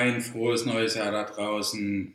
Ein 0.00 0.22
frohes 0.22 0.64
neues 0.64 0.94
Jahr 0.94 1.12
da 1.12 1.24
draußen. 1.24 2.14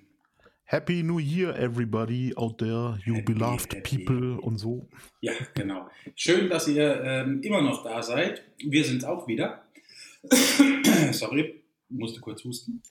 Happy 0.64 1.04
New 1.04 1.20
Year, 1.20 1.56
everybody 1.56 2.34
out 2.36 2.58
there, 2.58 2.98
you 3.06 3.14
Happy, 3.18 3.34
beloved 3.34 3.74
happy. 3.76 3.98
people 4.00 4.42
und 4.42 4.58
so. 4.58 4.90
Ja, 5.22 5.34
genau. 5.54 5.88
Schön, 6.16 6.50
dass 6.50 6.68
ihr 6.68 7.04
ähm, 7.04 7.44
immer 7.44 7.62
noch 7.62 7.84
da 7.84 8.02
seid. 8.02 8.42
Wir 8.58 8.84
sind 8.84 9.06
auch 9.06 9.28
wieder. 9.28 9.68
Sorry, 11.12 11.62
musste 11.90 12.22
kurz 12.22 12.44
husten. 12.44 12.82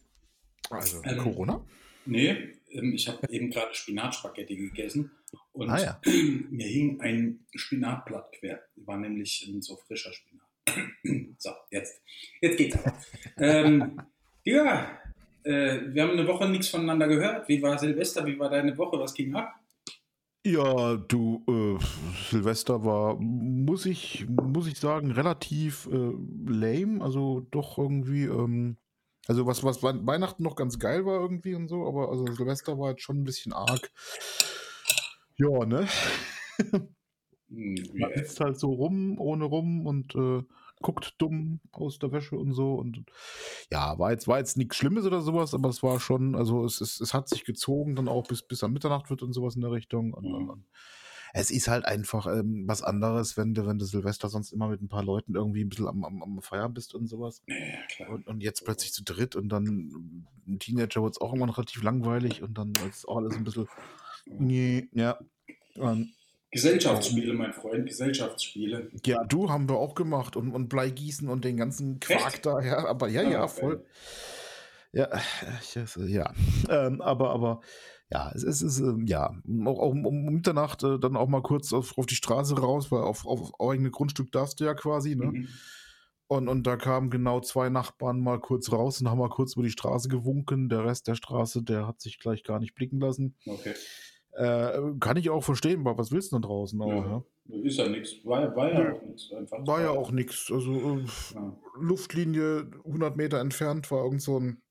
Also 0.71 1.03
Ähm, 1.03 1.19
Corona? 1.19 1.67
Nee, 2.07 2.53
ähm, 2.71 2.93
ich 2.95 3.09
habe 3.09 3.29
eben 3.31 3.51
gerade 3.51 3.75
Spinatspaghetti 3.75 4.55
gegessen 4.55 5.11
und 5.53 5.71
Ah 5.71 5.83
ja. 5.83 6.01
mir 6.51 6.69
hing 6.69 7.01
ein 7.01 7.41
Spinatblatt 7.57 8.31
quer. 8.39 8.63
War 8.77 8.99
nämlich 8.99 9.49
ähm, 9.49 9.61
so 9.61 9.75
frischer 9.75 10.13
Spinat. 10.13 11.35
so, 11.39 11.51
jetzt, 11.73 12.01
jetzt 12.41 12.57
geht's 12.59 12.77
aber. 12.79 12.97
ähm, 13.39 14.01
ja, 14.45 14.99
äh, 15.45 15.81
wir 15.93 16.03
haben 16.03 16.13
eine 16.13 16.27
Woche 16.27 16.49
nichts 16.49 16.69
voneinander 16.69 17.09
gehört. 17.09 17.49
Wie 17.49 17.63
war 17.63 17.79
Silvester? 17.79 18.27
Wie 18.27 18.39
war 18.39 18.51
deine 18.51 18.77
Woche? 18.79 18.99
Was 18.99 19.15
ging 19.15 19.35
ab? 19.35 19.55
Ja, 20.47 20.97
du, 20.97 21.43
äh, 21.49 21.83
Silvester 22.31 22.85
war, 22.85 23.17
muss 23.19 23.87
ich, 23.87 24.27
muss 24.29 24.67
ich 24.67 24.79
sagen, 24.79 25.11
relativ 25.11 25.87
äh, 25.91 26.13
lame. 26.47 27.03
Also 27.03 27.41
doch 27.51 27.79
irgendwie, 27.79 28.25
ähm, 28.25 28.77
also 29.27 29.47
was, 29.47 29.65
was 29.65 29.83
Wei- 29.83 30.07
Weihnachten 30.07 30.43
noch 30.43 30.55
ganz 30.57 30.79
geil 30.79 31.07
war 31.07 31.19
irgendwie 31.19 31.55
und 31.55 31.69
so, 31.69 31.87
aber 31.87 32.11
also 32.11 32.31
Silvester 32.35 32.79
war 32.79 32.91
jetzt 32.91 33.03
schon 33.03 33.21
ein 33.21 33.25
bisschen 33.25 33.55
arg. 33.55 33.91
Ja, 35.37 35.65
ne? 35.67 35.87
Hm, 37.49 37.75
Man 37.99 38.13
sitzt 38.15 38.41
halt 38.41 38.59
so 38.59 38.73
rum, 38.73 39.19
ohne 39.19 39.45
rum 39.45 39.87
und 39.87 40.15
äh, 40.15 40.43
guckt 40.85 41.15
dumm 41.19 41.61
aus 41.73 41.99
der 41.99 42.13
Wäsche 42.13 42.37
und 42.37 42.53
so. 42.53 42.75
Und 42.75 43.05
ja, 43.73 43.99
war 43.99 44.13
jetzt, 44.13 44.29
war 44.29 44.39
jetzt 44.39 44.59
nichts 44.59 44.77
Schlimmes 44.77 45.07
oder 45.07 45.23
sowas, 45.23 45.55
aber 45.55 45.71
es 45.71 45.83
war 45.83 45.99
schon, 45.99 46.37
also 46.37 46.65
es, 46.67 46.83
es, 46.83 47.01
es 47.01 47.15
hat 47.15 47.29
sich 47.31 47.45
gezogen, 47.45 47.97
dann 47.97 48.07
auch 48.07 48.29
bis, 48.29 48.43
bis 48.43 48.63
am 48.63 48.75
Mitternacht 48.75 49.09
wird 49.09 49.23
und 49.23 49.33
sowas 49.33 49.55
in 49.57 49.63
der 49.63 49.73
Richtung. 49.73 50.13
Und, 50.13 50.25
Mhm. 50.25 50.51
und 50.51 50.67
es 51.33 51.51
ist 51.51 51.69
halt 51.69 51.87
einfach 51.87 52.27
ähm, 52.27 52.65
was 52.69 52.83
anderes, 52.83 53.37
wenn 53.39 53.55
du, 53.55 53.67
wenn 53.67 53.79
du 53.79 53.87
Silvester 53.87 54.29
sonst 54.29 54.53
immer 54.53 54.69
mit 54.69 54.83
ein 54.83 54.89
paar 54.89 55.03
Leuten 55.03 55.35
irgendwie 55.35 55.65
ein 55.65 55.69
bisschen 55.71 55.89
am, 55.89 56.05
am, 56.05 56.23
am 56.23 56.43
Feiern 56.43 56.75
bist 56.75 56.95
und 56.95 57.07
sowas. 57.09 57.43
ja, 57.49 57.57
klar. 57.89 58.11
Und, 58.11 58.27
und 58.27 58.43
jetzt 58.43 58.65
plötzlich 58.65 58.93
zu 58.93 59.03
dritt 59.03 59.35
und 59.35 59.49
dann 59.49 60.27
ein 60.47 60.59
Teenager 60.59 61.03
wird 61.03 61.15
es 61.15 61.21
auch 61.21 61.33
irgendwann 61.33 61.51
relativ 61.51 61.83
langweilig 61.83 62.43
und 62.43 62.59
dann 62.59 62.73
ist 62.89 63.09
auch 63.09 63.17
alles 63.17 63.35
ein 63.37 63.43
bisschen. 63.45 63.67
Nee, 64.27 64.89
ja. 64.93 65.19
Und, 65.77 66.13
Gesellschaftsspiele, 66.55 67.35
mein 67.35 67.53
Freund, 67.53 67.85
Gesellschaftsspiele. 67.89 68.89
Ja, 69.05 69.25
du 69.25 69.51
haben 69.51 69.69
wir 69.69 69.75
auch 69.75 69.97
gemacht 69.97 70.37
und, 70.37 70.53
und 70.53 70.69
Bleigießen 70.69 71.29
und 71.29 71.45
den 71.45 71.57
ganzen 71.57 71.99
Quark 71.99 72.35
Echt? 72.35 72.47
da, 72.47 72.61
ja, 72.61 72.87
aber 72.87 73.09
ja, 73.09 73.23
Ah, 73.23 73.31
ja, 73.31 73.49
voll. 73.49 73.85
Ja, 74.93 75.09
ich, 75.61 75.75
weiß, 75.75 75.99
ja. 76.07 76.33
Ähm, 76.69 77.01
aber, 77.01 77.31
aber, 77.31 77.61
ja, 78.09 78.31
es 78.37 78.45
ist, 78.45 78.63
es 78.63 78.79
ähm, 78.79 79.05
ja, 79.09 79.35
auch, 79.65 79.81
auch 79.81 79.91
um, 79.91 80.07
um 80.07 80.27
Mitternacht 80.27 80.85
äh, 80.85 81.01
dann 81.01 81.17
auch 81.17 81.27
mal 81.27 81.43
kurz 81.43 81.73
auf, 81.73 81.99
auf 81.99 82.07
die 82.07 82.15
Straße 82.15 82.57
raus, 82.57 82.93
weil 82.93 83.01
auf, 83.01 83.27
auf, 83.27 83.53
auf 83.53 83.71
eigene 83.73 83.91
Grundstück 83.91 84.31
darfst 84.31 84.61
du 84.61 84.65
ja 84.65 84.75
quasi, 84.75 85.17
ne? 85.17 85.27
Mhm. 85.27 85.49
Und, 86.27 86.49
und 86.49 86.67
da 86.67 86.77
kamen 86.77 87.11
genau 87.11 87.41
zwei 87.41 87.69
Nachbarn 87.69 88.21
mal 88.21 88.41
kurz 88.41 88.73
raus 88.73 89.01
und 89.01 89.11
haben 89.11 89.19
mal 89.19 89.29
kurz 89.29 89.55
über 89.55 89.65
die 89.65 89.71
Straße 89.71 90.09
gewunken. 90.09 90.69
Der 90.69 90.85
Rest 90.85 91.07
der 91.09 91.17
Straße, 91.17 91.63
der 91.63 91.87
hat 91.87 92.01
sich 92.01 92.19
gleich 92.19 92.45
gar 92.45 92.61
nicht 92.61 92.75
blicken 92.75 92.99
lassen. 92.99 93.37
Okay. 93.45 93.75
Äh, 94.37 94.81
kann 95.01 95.17
ich 95.17 95.31
auch 95.31 95.45
verstehen, 95.45 95.81
aber 95.81 95.97
was 95.99 96.11
willst 96.11 96.33
du 96.33 96.37
denn 96.37 96.43
draußen? 96.43 96.81
Aber, 96.83 96.95
Ja. 96.95 97.07
ja. 97.07 97.23
Ist 97.63 97.77
ja 97.79 97.89
nichts. 97.89 98.25
War, 98.25 98.55
war 98.57 98.73
ja 98.73 98.93
auch 98.93 99.03
nichts. 99.03 99.31
War 99.31 99.81
ja 99.83 99.91
auch 99.91 100.11
nichts. 100.11 100.51
Also, 100.51 100.73
äh, 100.73 101.05
Ja. 101.35 101.57
Luftlinie 101.79 102.71
100 102.85 103.17
Meter 103.17 103.39
entfernt 103.41 103.91
war 103.91 104.03
irgend 104.05 104.23
so 104.23 104.41
ein, 104.41 104.63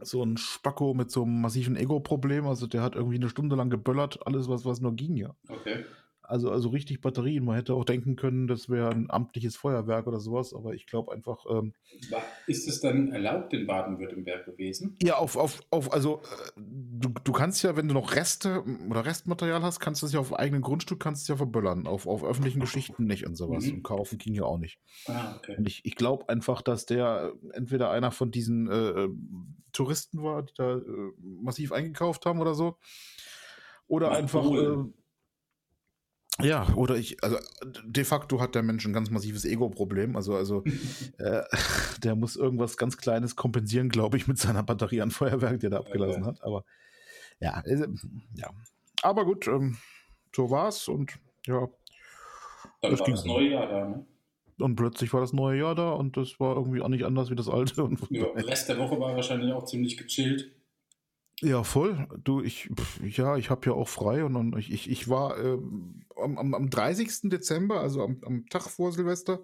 so 0.00 0.22
ein 0.22 0.36
Spacko 0.36 0.92
mit 0.92 1.10
so 1.10 1.22
einem 1.22 1.40
massiven 1.40 1.76
Ego-Problem. 1.76 2.46
Also 2.46 2.66
der 2.66 2.82
hat 2.82 2.94
irgendwie 2.96 3.16
eine 3.16 3.28
Stunde 3.28 3.56
lang 3.56 3.70
geböllert, 3.70 4.26
alles 4.26 4.48
was, 4.48 4.64
was 4.64 4.80
nur 4.80 4.94
ging, 4.94 5.16
ja. 5.16 5.34
Okay. 5.48 5.84
Also, 6.26 6.50
also 6.50 6.70
richtig 6.70 7.00
Batterien. 7.00 7.44
Man 7.44 7.56
hätte 7.56 7.74
auch 7.74 7.84
denken 7.84 8.16
können, 8.16 8.46
das 8.46 8.68
wäre 8.68 8.90
ein 8.90 9.10
amtliches 9.10 9.56
Feuerwerk 9.56 10.06
oder 10.06 10.20
sowas, 10.20 10.54
aber 10.54 10.74
ich 10.74 10.86
glaube 10.86 11.12
einfach, 11.12 11.44
ähm, 11.50 11.74
ist 12.46 12.66
es 12.68 12.80
dann 12.80 13.12
erlaubt 13.12 13.52
in 13.52 13.66
Baden-Württemberg 13.66 14.46
gewesen? 14.46 14.96
ja, 15.02 15.16
auf, 15.16 15.36
auf, 15.36 15.60
auf, 15.70 15.92
also 15.92 16.22
äh, 16.22 16.60
du, 16.60 17.10
du 17.22 17.32
kannst 17.32 17.62
ja, 17.62 17.76
wenn 17.76 17.88
du 17.88 17.94
noch 17.94 18.14
Reste 18.14 18.64
oder 18.88 19.04
Restmaterial 19.04 19.62
hast, 19.62 19.80
kannst 19.80 20.02
du 20.02 20.06
es 20.06 20.12
ja 20.12 20.20
auf 20.20 20.34
eigenem 20.34 20.62
Grundstück, 20.62 21.00
kannst 21.00 21.22
du 21.22 21.24
es 21.24 21.28
ja 21.28 21.36
verböllern. 21.36 21.86
Auf, 21.86 22.06
auf 22.06 22.24
öffentlichen 22.24 22.60
Geschichten 22.60 23.04
nicht 23.04 23.26
und 23.26 23.36
sowas. 23.36 23.66
Mhm. 23.66 23.74
Und 23.74 23.82
kaufen 23.82 24.18
ging 24.18 24.34
ja 24.34 24.44
auch 24.44 24.58
nicht. 24.58 24.78
Ah, 25.06 25.36
okay. 25.36 25.56
Und 25.56 25.66
ich, 25.66 25.84
ich 25.84 25.96
glaube 25.96 26.28
einfach, 26.28 26.62
dass 26.62 26.86
der 26.86 27.34
äh, 27.52 27.56
entweder 27.56 27.90
einer 27.90 28.10
von 28.10 28.30
diesen 28.30 28.68
äh, 28.70 29.04
äh, 29.04 29.08
Touristen 29.72 30.22
war, 30.22 30.42
die 30.42 30.54
da 30.56 30.76
äh, 30.76 30.82
massiv 31.20 31.72
eingekauft 31.72 32.26
haben 32.26 32.40
oder 32.40 32.54
so. 32.54 32.78
Oder 33.86 34.08
Macht 34.08 34.18
einfach. 34.18 34.44
wohl. 34.44 34.90
Äh, 34.90 35.03
ja, 36.42 36.66
oder 36.74 36.96
ich, 36.96 37.22
also 37.22 37.38
de 37.84 38.04
facto 38.04 38.40
hat 38.40 38.54
der 38.54 38.62
Mensch 38.62 38.84
ein 38.86 38.92
ganz 38.92 39.10
massives 39.10 39.44
Ego-Problem. 39.44 40.16
Also, 40.16 40.34
also 40.34 40.64
äh, 41.18 41.42
der 42.02 42.16
muss 42.16 42.36
irgendwas 42.36 42.76
ganz 42.76 42.96
Kleines 42.96 43.36
kompensieren, 43.36 43.88
glaube 43.88 44.16
ich, 44.16 44.26
mit 44.26 44.38
seiner 44.38 44.62
Batterie 44.62 45.00
an 45.00 45.10
Feuerwerk, 45.10 45.60
die 45.60 45.66
er 45.66 45.70
da 45.70 45.78
abgelassen 45.78 46.22
Okay. 46.22 46.32
hat. 46.32 46.42
Aber 46.42 46.64
ja, 47.40 47.60
äh, 47.64 47.86
ja. 48.34 48.50
Aber 49.02 49.24
gut, 49.24 49.46
ähm, 49.46 49.76
so 50.34 50.50
war's 50.50 50.88
und 50.88 51.18
ja, 51.46 51.68
Dann 52.80 52.90
das 52.90 53.00
war 53.00 53.06
ging 53.06 53.14
das 53.14 53.24
neue 53.24 53.50
Jahr 53.50 53.66
da, 53.68 53.84
ne? 53.84 54.06
und 54.58 54.76
plötzlich 54.76 55.12
war 55.12 55.20
das 55.20 55.32
neue 55.32 55.58
Jahr 55.58 55.74
da 55.74 55.92
und 55.92 56.16
das 56.16 56.38
war 56.40 56.56
irgendwie 56.56 56.80
auch 56.80 56.88
nicht 56.88 57.04
anders 57.04 57.30
wie 57.30 57.34
das 57.34 57.48
alte. 57.48 57.88
Ja, 58.10 58.26
Rest 58.34 58.68
der 58.68 58.78
Woche 58.78 58.98
war 58.98 59.14
wahrscheinlich 59.14 59.52
auch 59.52 59.64
ziemlich 59.64 59.96
gechillt. 59.96 60.52
Ja, 61.42 61.62
voll. 61.64 62.06
Du, 62.22 62.40
ich, 62.42 62.70
ja, 63.02 63.36
ich 63.36 63.50
habe 63.50 63.66
ja 63.66 63.72
auch 63.72 63.88
frei 63.88 64.24
und, 64.24 64.36
und 64.36 64.56
ich, 64.58 64.72
ich, 64.72 64.88
ich 64.90 65.08
war 65.08 65.36
ähm, 65.38 66.04
am, 66.16 66.38
am, 66.38 66.54
am 66.54 66.70
30. 66.70 67.28
Dezember, 67.30 67.80
also 67.80 68.02
am, 68.02 68.20
am 68.24 68.46
Tag 68.46 68.62
vor 68.70 68.92
Silvester, 68.92 69.40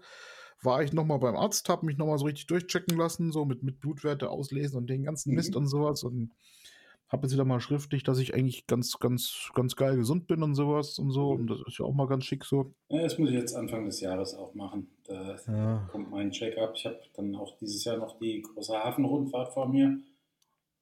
war 0.62 0.82
ich 0.82 0.92
nochmal 0.92 1.18
beim 1.18 1.36
Arzt, 1.36 1.68
habe 1.68 1.86
mich 1.86 1.96
nochmal 1.98 2.18
so 2.18 2.26
richtig 2.26 2.46
durchchecken 2.46 2.96
lassen, 2.96 3.32
so 3.32 3.44
mit, 3.44 3.62
mit 3.62 3.80
Blutwerte 3.80 4.30
auslesen 4.30 4.78
und 4.78 4.88
den 4.88 5.02
ganzen 5.04 5.34
Mist 5.34 5.50
Mhm. 5.50 5.56
und 5.56 5.66
sowas 5.66 6.04
und 6.04 6.30
habe 7.08 7.26
jetzt 7.26 7.32
wieder 7.32 7.44
mal 7.44 7.60
schriftlich, 7.60 8.04
dass 8.04 8.18
ich 8.20 8.34
eigentlich 8.34 8.68
ganz, 8.68 8.98
ganz, 9.00 9.50
ganz 9.54 9.74
geil 9.74 9.96
gesund 9.96 10.28
bin 10.28 10.44
und 10.44 10.54
sowas 10.54 10.96
und 11.00 11.10
so 11.10 11.32
Mhm. 11.34 11.40
und 11.40 11.46
das 11.50 11.58
ist 11.66 11.78
ja 11.78 11.84
auch 11.86 11.92
mal 11.94 12.06
ganz 12.06 12.24
schick 12.24 12.44
so. 12.44 12.72
Ja, 12.88 13.02
das 13.02 13.18
muss 13.18 13.30
ich 13.30 13.34
jetzt 13.36 13.54
Anfang 13.56 13.84
des 13.86 14.00
Jahres 14.00 14.34
auch 14.34 14.54
machen. 14.54 14.86
Da 15.08 15.36
Ja. 15.48 15.88
kommt 15.90 16.10
mein 16.10 16.30
Check-up. 16.30 16.74
Ich 16.76 16.86
habe 16.86 17.00
dann 17.16 17.34
auch 17.34 17.56
dieses 17.58 17.82
Jahr 17.84 17.96
noch 17.96 18.16
die 18.20 18.42
große 18.42 18.74
Hafenrundfahrt 18.74 19.52
vor 19.52 19.68
mir. 19.68 19.98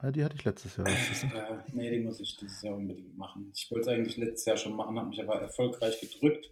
Ah, 0.00 0.12
die 0.12 0.25
hatte 0.25 0.36
ich 0.36 0.44
letztes 0.44 0.76
Jahr. 0.76 0.86
Äh, 0.86 1.59
nee, 1.72 1.91
die 1.91 2.00
muss 2.00 2.20
ich 2.20 2.36
dieses 2.36 2.62
Jahr 2.62 2.76
unbedingt 2.76 3.16
machen. 3.19 3.50
Ich 3.54 3.69
wollte 3.70 3.91
es 3.91 3.97
eigentlich 3.97 4.16
letztes 4.16 4.44
Jahr 4.44 4.56
schon 4.56 4.76
machen, 4.76 4.97
habe 4.97 5.09
mich 5.09 5.20
aber 5.20 5.41
erfolgreich 5.41 6.00
gedrückt. 6.00 6.50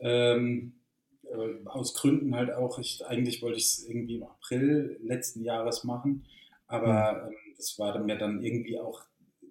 Ähm, 0.00 0.80
äh, 1.22 1.66
aus 1.66 1.94
Gründen 1.94 2.34
halt 2.34 2.52
auch. 2.52 2.80
Ich, 2.80 3.06
eigentlich 3.06 3.42
wollte 3.42 3.58
ich 3.58 3.64
es 3.64 3.88
irgendwie 3.88 4.16
im 4.16 4.24
April 4.24 4.98
letzten 5.02 5.44
Jahres 5.44 5.84
machen, 5.84 6.26
aber 6.66 7.28
ähm, 7.28 7.36
das 7.56 7.78
war 7.78 7.96
mir 8.00 8.18
dann 8.18 8.42
irgendwie 8.42 8.80
auch 8.80 9.02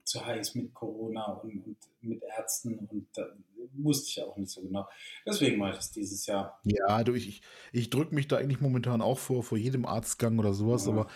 zu 0.08 0.26
heiß 0.26 0.56
mit 0.56 0.74
Corona 0.74 1.34
und, 1.34 1.66
und 1.66 1.78
mit 2.02 2.24
Ärzten 2.38 2.80
und 2.80 3.08
da 3.14 3.28
wusste 3.74 4.10
ich 4.10 4.16
ja 4.16 4.26
auch 4.26 4.38
nicht 4.38 4.50
so 4.50 4.62
genau. 4.62 4.88
Deswegen 5.26 5.58
mache 5.58 5.74
ich 5.74 5.80
es 5.80 5.92
dieses 5.92 6.26
Jahr. 6.26 6.60
Ja, 6.64 7.04
du, 7.04 7.14
ich, 7.14 7.42
ich, 7.72 7.90
drücke 7.90 8.16
mich 8.16 8.28
da 8.28 8.38
eigentlich 8.38 8.62
momentan 8.62 9.02
auch 9.02 9.20
vor, 9.20 9.44
vor 9.44 9.58
jedem 9.58 9.86
Arztgang 9.86 10.40
oder 10.40 10.54
sowas, 10.54 10.86
Ja. 10.86 10.94
aber 10.94 11.08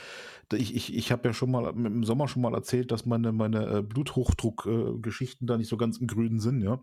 ich, 0.53 0.75
ich, 0.75 0.93
ich 0.95 1.11
habe 1.11 1.29
ja 1.29 1.33
schon 1.33 1.51
mal 1.51 1.69
im 1.69 2.03
Sommer 2.03 2.27
schon 2.27 2.41
mal 2.41 2.53
erzählt, 2.53 2.91
dass 2.91 3.05
meine, 3.05 3.31
meine 3.31 3.77
äh, 3.77 3.81
Bluthochdruck-Geschichten 3.81 5.47
da 5.47 5.57
nicht 5.57 5.69
so 5.69 5.77
ganz 5.77 5.97
im 5.97 6.07
Grünen 6.07 6.39
sind, 6.39 6.61
ja. 6.61 6.77
Mhm. 6.77 6.81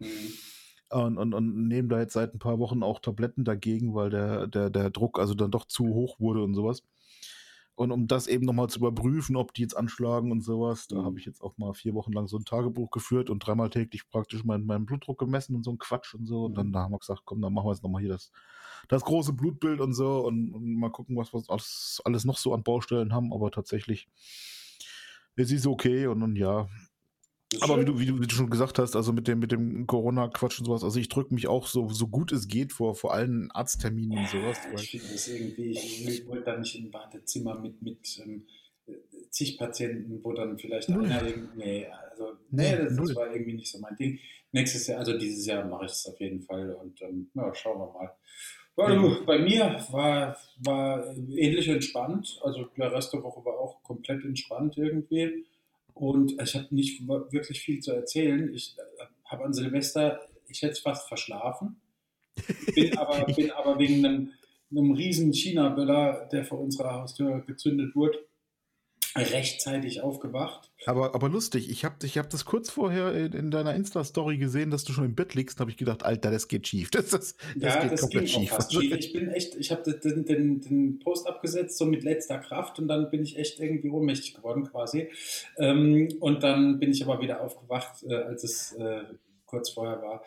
Und, 0.91 1.19
und, 1.19 1.35
und 1.35 1.69
nehmen 1.69 1.91
da 1.91 2.01
jetzt 2.01 2.15
seit 2.15 2.35
ein 2.35 2.39
paar 2.39 2.59
Wochen 2.59 2.83
auch 2.83 2.99
Tabletten 3.01 3.45
dagegen, 3.45 3.95
weil 3.95 4.09
der, 4.09 4.47
der, 4.47 4.71
der 4.71 4.89
Druck 4.89 5.19
also 5.19 5.35
dann 5.35 5.51
doch 5.51 5.67
zu 5.67 5.85
hoch 5.85 6.19
wurde 6.19 6.43
und 6.43 6.55
sowas. 6.55 6.83
Und 7.79 7.93
um 7.93 8.09
das 8.09 8.27
eben 8.27 8.45
nochmal 8.45 8.69
zu 8.69 8.81
überprüfen, 8.81 9.37
ob 9.37 9.55
die 9.55 9.63
jetzt 9.63 9.77
anschlagen 9.77 10.33
und 10.33 10.41
sowas, 10.41 10.89
da 10.89 10.97
Mhm. 10.97 11.05
habe 11.05 11.21
ich 11.21 11.27
jetzt 11.27 11.41
auch 11.43 11.57
mal 11.59 11.75
vier 11.75 11.95
Wochen 11.95 12.13
lang 12.13 12.27
so 12.27 12.37
ein 12.37 12.45
Tagebuch 12.45 12.91
geführt 12.91 13.31
und 13.31 13.39
dreimal 13.39 13.71
täglich 13.71 14.09
praktisch 14.11 14.43
meinen, 14.45 14.67
meinen 14.67 14.85
Blutdruck 14.85 15.19
gemessen 15.19 15.55
und 15.55 15.63
so 15.63 15.71
ein 15.71 15.79
Quatsch 15.79 16.13
und 16.15 16.27
so. 16.27 16.47
Und 16.47 16.59
dann 16.59 16.73
Mhm. 16.73 16.73
da 16.73 16.81
haben 16.81 16.93
wir 16.93 16.99
gesagt, 16.99 17.23
komm, 17.25 17.41
dann 17.41 17.53
machen 17.55 17.67
wir 17.67 17.73
jetzt 17.73 17.85
nochmal 17.85 18.01
hier 18.03 18.11
das, 18.11 18.33
das 18.89 19.05
große 19.05 19.33
Blutbild 19.33 19.81
und 19.81 19.93
so 19.93 20.27
und, 20.27 20.53
und 20.55 20.75
mal 20.75 20.91
gucken, 20.91 21.17
was 21.17 21.33
wir 21.33 21.41
alles, 21.49 22.03
alles 22.05 22.25
noch 22.25 22.39
so 22.39 22.53
an 22.53 22.65
Baustellen 22.65 23.13
haben. 23.15 23.33
Aber 23.33 23.53
tatsächlich, 23.53 24.09
es 25.37 25.53
ist 25.53 25.67
okay 25.67 26.07
und, 26.07 26.23
und 26.23 26.37
ja, 26.37 26.69
aber 27.61 27.81
wie 27.81 27.85
du, 27.85 27.99
wie, 27.99 28.07
du, 28.07 28.21
wie 28.21 28.27
du 28.27 28.35
schon 28.35 28.51
gesagt 28.51 28.79
hast, 28.79 28.95
also 28.95 29.13
mit 29.13 29.27
dem, 29.27 29.39
mit 29.39 29.53
dem 29.53 29.87
Corona-Quatsch 29.87 30.59
und 30.61 30.67
sowas, 30.67 30.85
also 30.85 31.01
ich 31.01 31.09
drücke 31.09 31.33
mich 31.35 31.49
auch 31.49 31.67
so, 31.67 31.89
so 31.89 32.07
gut 32.07 32.33
es 32.33 32.47
geht 32.47 32.73
vor, 32.73 32.95
vor 32.95 33.15
allen 33.15 33.51
Arztterminen 33.53 34.19
und 34.19 34.29
sowas. 34.29 34.59
Ich 34.77 34.91
finde 34.91 35.07
das 35.13 35.29
irgendwie, 35.29 35.71
ich, 35.71 36.27
wollte 36.27 36.45
da 36.45 36.59
nicht 36.59 36.75
in 36.75 36.87
ein 36.87 36.93
Wartezimmer 36.93 37.59
mit, 37.59 37.81
mit 37.81 38.21
ähm, 38.23 38.47
zig 39.31 39.59
Patienten, 39.59 40.23
wo 40.23 40.33
dann 40.33 40.59
vielleicht 40.59 40.89
Null. 40.91 41.07
einer 41.07 41.27
irgendwie, 41.27 41.59
nee, 41.59 41.87
also, 42.11 42.33
Nee, 42.51 42.77
das, 42.77 42.97
das 42.97 43.15
war 43.15 43.33
irgendwie 43.33 43.55
nicht 43.55 43.71
so 43.71 43.79
mein 43.79 43.97
Ding. 43.97 44.19
Nächstes 44.53 44.87
Jahr, 44.87 45.01
also 45.01 45.17
dieses 45.19 45.47
Jahr 45.47 45.65
mache 45.67 45.87
ich 45.87 45.93
es 45.93 46.07
auf 46.07 46.19
jeden 46.21 46.43
Fall 46.43 46.75
und 46.75 47.01
ähm, 47.03 47.31
ja, 47.35 47.55
schauen 47.55 47.79
wir 47.79 47.93
mal. 47.93 48.15
Also, 48.77 49.25
bei 49.27 49.39
mir 49.41 49.85
war, 49.91 50.37
war 50.59 51.05
ähnlich 51.17 51.69
entspannt. 51.69 52.39
Also 52.43 52.65
der 52.77 52.93
Rest 52.93 53.13
der 53.13 53.23
Woche 53.25 53.45
war 53.45 53.59
auch 53.59 53.83
komplett 53.83 54.25
entspannt 54.25 54.77
irgendwie. 54.77 55.47
Und 55.99 56.41
ich 56.41 56.55
habe 56.55 56.69
nicht 56.71 57.07
wirklich 57.09 57.61
viel 57.61 57.81
zu 57.81 57.93
erzählen. 57.93 58.55
Ich 58.55 58.77
äh, 58.79 59.05
habe 59.25 59.45
an 59.45 59.53
Silvester, 59.53 60.21
ich 60.47 60.63
hätte 60.63 60.73
es 60.73 60.79
fast 60.79 61.09
verschlafen. 61.09 61.81
Bin 62.75 62.97
aber, 62.97 63.25
bin 63.37 63.51
aber 63.51 63.79
wegen 63.81 64.05
einem, 64.05 64.33
einem 64.71 64.93
riesen 64.93 65.33
China-Böller, 65.33 66.29
der 66.31 66.45
vor 66.45 66.61
unserer 66.61 66.95
Haustür 66.95 67.41
gezündet 67.41 67.97
wurde, 67.97 68.28
rechtzeitig 69.23 70.03
aufgewacht. 70.03 70.71
Aber, 70.87 71.15
aber 71.15 71.29
lustig, 71.29 71.71
ich 71.71 71.85
habe 71.85 71.95
ich 72.05 72.19
hab 72.19 72.31
das 72.31 72.45
kurz 72.45 72.71
vorher 72.71 73.13
in, 73.13 73.33
in 73.33 73.51
deiner 73.51 73.75
Insta-Story 73.75 74.39
gesehen, 74.39 74.71
dass 74.71 74.85
du 74.85 74.93
schon 74.93 75.05
im 75.05 75.15
Bett 75.15 75.35
liegst, 75.35 75.61
habe 75.61 75.71
ich 75.71 75.77
gedacht, 75.77 76.05
Alter, 76.05 76.31
das 76.31 76.49
geht 76.49 76.67
schief. 76.67 76.91
Das, 76.99 77.11
das, 77.11 77.37
das 77.57 77.75
ja, 77.75 77.83
geht 77.83 77.93
das 77.93 78.01
komplett 78.01 78.29
schief. 78.29 78.53
schief. 78.71 78.93
Ich 78.93 79.13
bin 79.13 79.29
echt, 79.29 79.55
ich 79.55 79.71
habe 79.71 79.93
den, 79.93 80.25
den, 80.25 80.61
den, 80.61 80.99
Post 80.99 81.29
abgesetzt, 81.29 81.79
so 81.79 81.87
mit 81.87 82.03
letzter 82.03 82.39
Kraft 82.39 82.79
und 82.79 82.89
dann 82.89 83.11
bin 83.11 83.23
ich 83.23 83.39
echt 83.39 83.61
irgendwie 83.61 83.91
ohnmächtig 83.91 84.35
geworden 84.35 84.65
quasi. 84.65 85.09
Ähm, 85.59 86.09
und 86.21 86.43
dann 86.43 86.81
bin 86.81 86.91
ich 86.91 87.05
aber 87.05 87.21
wieder 87.21 87.41
aufgewacht, 87.41 88.03
äh, 88.09 88.15
als 88.15 88.43
es 88.43 88.73
äh, 88.73 89.05
kurz 89.47 89.71
vorher 89.71 90.03
war. 90.03 90.23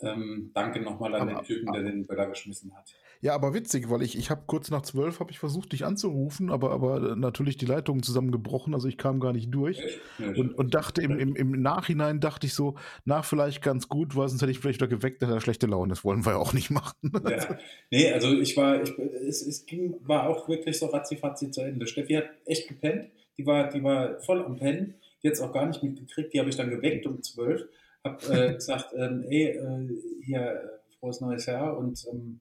Ähm, 0.00 0.50
danke 0.54 0.80
nochmal 0.80 1.14
an 1.14 1.28
aber, 1.28 1.40
den 1.40 1.44
Typen, 1.44 1.72
der 1.72 1.82
den 1.82 2.06
Böller 2.06 2.26
geschmissen 2.26 2.74
hat. 2.74 2.94
Ja, 3.24 3.34
aber 3.34 3.54
witzig, 3.54 3.88
weil 3.88 4.02
ich, 4.02 4.18
ich 4.18 4.28
habe 4.28 4.42
kurz 4.46 4.70
nach 4.70 4.82
zwölf 4.82 5.18
habe 5.18 5.30
ich 5.30 5.38
versucht, 5.38 5.72
dich 5.72 5.86
anzurufen, 5.86 6.50
aber, 6.50 6.72
aber 6.72 7.16
natürlich 7.16 7.56
die 7.56 7.64
Leitungen 7.64 8.02
zusammengebrochen, 8.02 8.74
also 8.74 8.86
ich 8.86 8.98
kam 8.98 9.18
gar 9.18 9.32
nicht 9.32 9.48
durch. 9.50 9.80
Und, 10.18 10.52
und 10.52 10.74
dachte 10.74 11.00
im, 11.00 11.18
im, 11.18 11.34
im 11.34 11.62
Nachhinein 11.62 12.20
dachte 12.20 12.46
ich 12.46 12.52
so, 12.52 12.74
na, 13.06 13.22
vielleicht 13.22 13.62
ganz 13.62 13.88
gut, 13.88 14.14
weil 14.14 14.28
sonst 14.28 14.42
hätte 14.42 14.52
ich 14.52 14.58
vielleicht 14.58 14.78
wieder 14.82 14.88
geweckt, 14.88 15.22
hätte 15.22 15.32
er 15.32 15.40
schlechte 15.40 15.66
Laune. 15.66 15.88
Das 15.88 16.04
wollen 16.04 16.26
wir 16.26 16.32
ja 16.32 16.38
auch 16.38 16.52
nicht 16.52 16.70
machen. 16.70 17.12
Ja. 17.26 17.58
Nee, 17.90 18.12
also 18.12 18.30
ich 18.30 18.58
war, 18.58 18.82
ich, 18.82 18.92
es, 19.26 19.40
es 19.46 19.64
ging, 19.64 19.94
war 20.02 20.28
auch 20.28 20.46
wirklich 20.46 20.78
so 20.78 20.86
ratzifatzi 20.86 21.50
zu 21.50 21.62
Ende. 21.62 21.86
Steffi 21.86 22.14
hat 22.14 22.26
echt 22.44 22.68
gepennt, 22.68 23.08
die 23.38 23.46
war, 23.46 23.70
die 23.70 23.82
war 23.82 24.20
voll 24.20 24.44
am 24.44 24.56
Pennen, 24.56 24.96
die 25.22 25.28
hat 25.28 25.34
es 25.34 25.40
auch 25.40 25.52
gar 25.52 25.64
nicht 25.64 25.82
mitgekriegt, 25.82 26.34
die 26.34 26.40
habe 26.40 26.50
ich 26.50 26.56
dann 26.56 26.68
geweckt 26.68 27.06
um 27.06 27.22
zwölf, 27.22 27.62
habe 28.04 28.34
äh, 28.34 28.54
gesagt, 28.54 28.92
ähm, 28.94 29.24
ey, 29.30 29.46
äh, 29.46 29.88
hier, 30.26 30.40
äh, 30.40 30.98
frohes 30.98 31.22
neues 31.22 31.46
Jahr 31.46 31.78
und 31.78 32.04
ähm, 32.12 32.40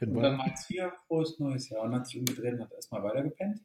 Pinball. 0.00 0.16
Und 0.16 0.22
dann 0.22 0.36
meins 0.36 0.66
hier, 0.66 0.92
frohes 1.06 1.38
neues 1.38 1.68
Jahr. 1.68 1.84
Und 1.84 1.94
hat 1.94 2.06
sich 2.06 2.18
umgedreht 2.18 2.54
und 2.54 2.62
hat 2.62 2.72
erstmal 2.72 3.02
weitergepennt. 3.02 3.60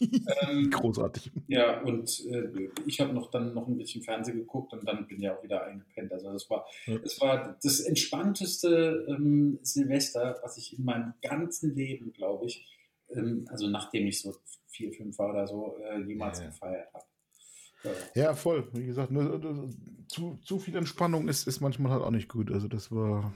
ähm, 0.00 0.70
Großartig. 0.70 1.30
Ja, 1.46 1.80
und 1.82 2.26
äh, 2.26 2.68
ich 2.86 3.00
habe 3.00 3.12
noch 3.12 3.30
dann 3.30 3.54
noch 3.54 3.68
ein 3.68 3.76
bisschen 3.76 4.02
Fernsehen 4.02 4.38
geguckt 4.38 4.72
und 4.72 4.86
dann 4.88 5.06
bin 5.06 5.20
ich 5.20 5.28
auch 5.28 5.42
wieder 5.42 5.64
eingepennt. 5.64 6.12
Also 6.12 6.32
das 6.32 6.50
war, 6.50 6.66
ja. 6.86 6.98
das, 6.98 7.20
war 7.20 7.56
das 7.62 7.80
entspannteste 7.80 9.06
ähm, 9.08 9.60
Silvester, 9.62 10.40
was 10.42 10.56
ich 10.56 10.76
in 10.76 10.84
meinem 10.84 11.14
ganzen 11.22 11.74
Leben, 11.76 12.12
glaube 12.12 12.46
ich, 12.46 12.66
ähm, 13.10 13.46
also 13.50 13.68
nachdem 13.68 14.06
ich 14.06 14.20
so 14.20 14.34
vier, 14.66 14.92
fünf 14.92 15.16
war 15.18 15.30
oder 15.30 15.46
so, 15.46 15.76
äh, 15.78 16.00
jemals 16.00 16.40
ja. 16.40 16.46
gefeiert 16.46 16.92
habe. 16.92 17.04
Ja, 18.14 18.34
voll. 18.34 18.68
Wie 18.72 18.86
gesagt, 18.86 19.10
ne, 19.10 19.68
zu, 20.08 20.38
zu 20.42 20.58
viel 20.58 20.76
Entspannung 20.76 21.28
ist, 21.28 21.46
ist 21.46 21.60
manchmal 21.60 21.92
halt 21.92 22.02
auch 22.02 22.10
nicht 22.10 22.28
gut. 22.28 22.50
Also 22.50 22.68
das 22.68 22.90
war. 22.90 23.32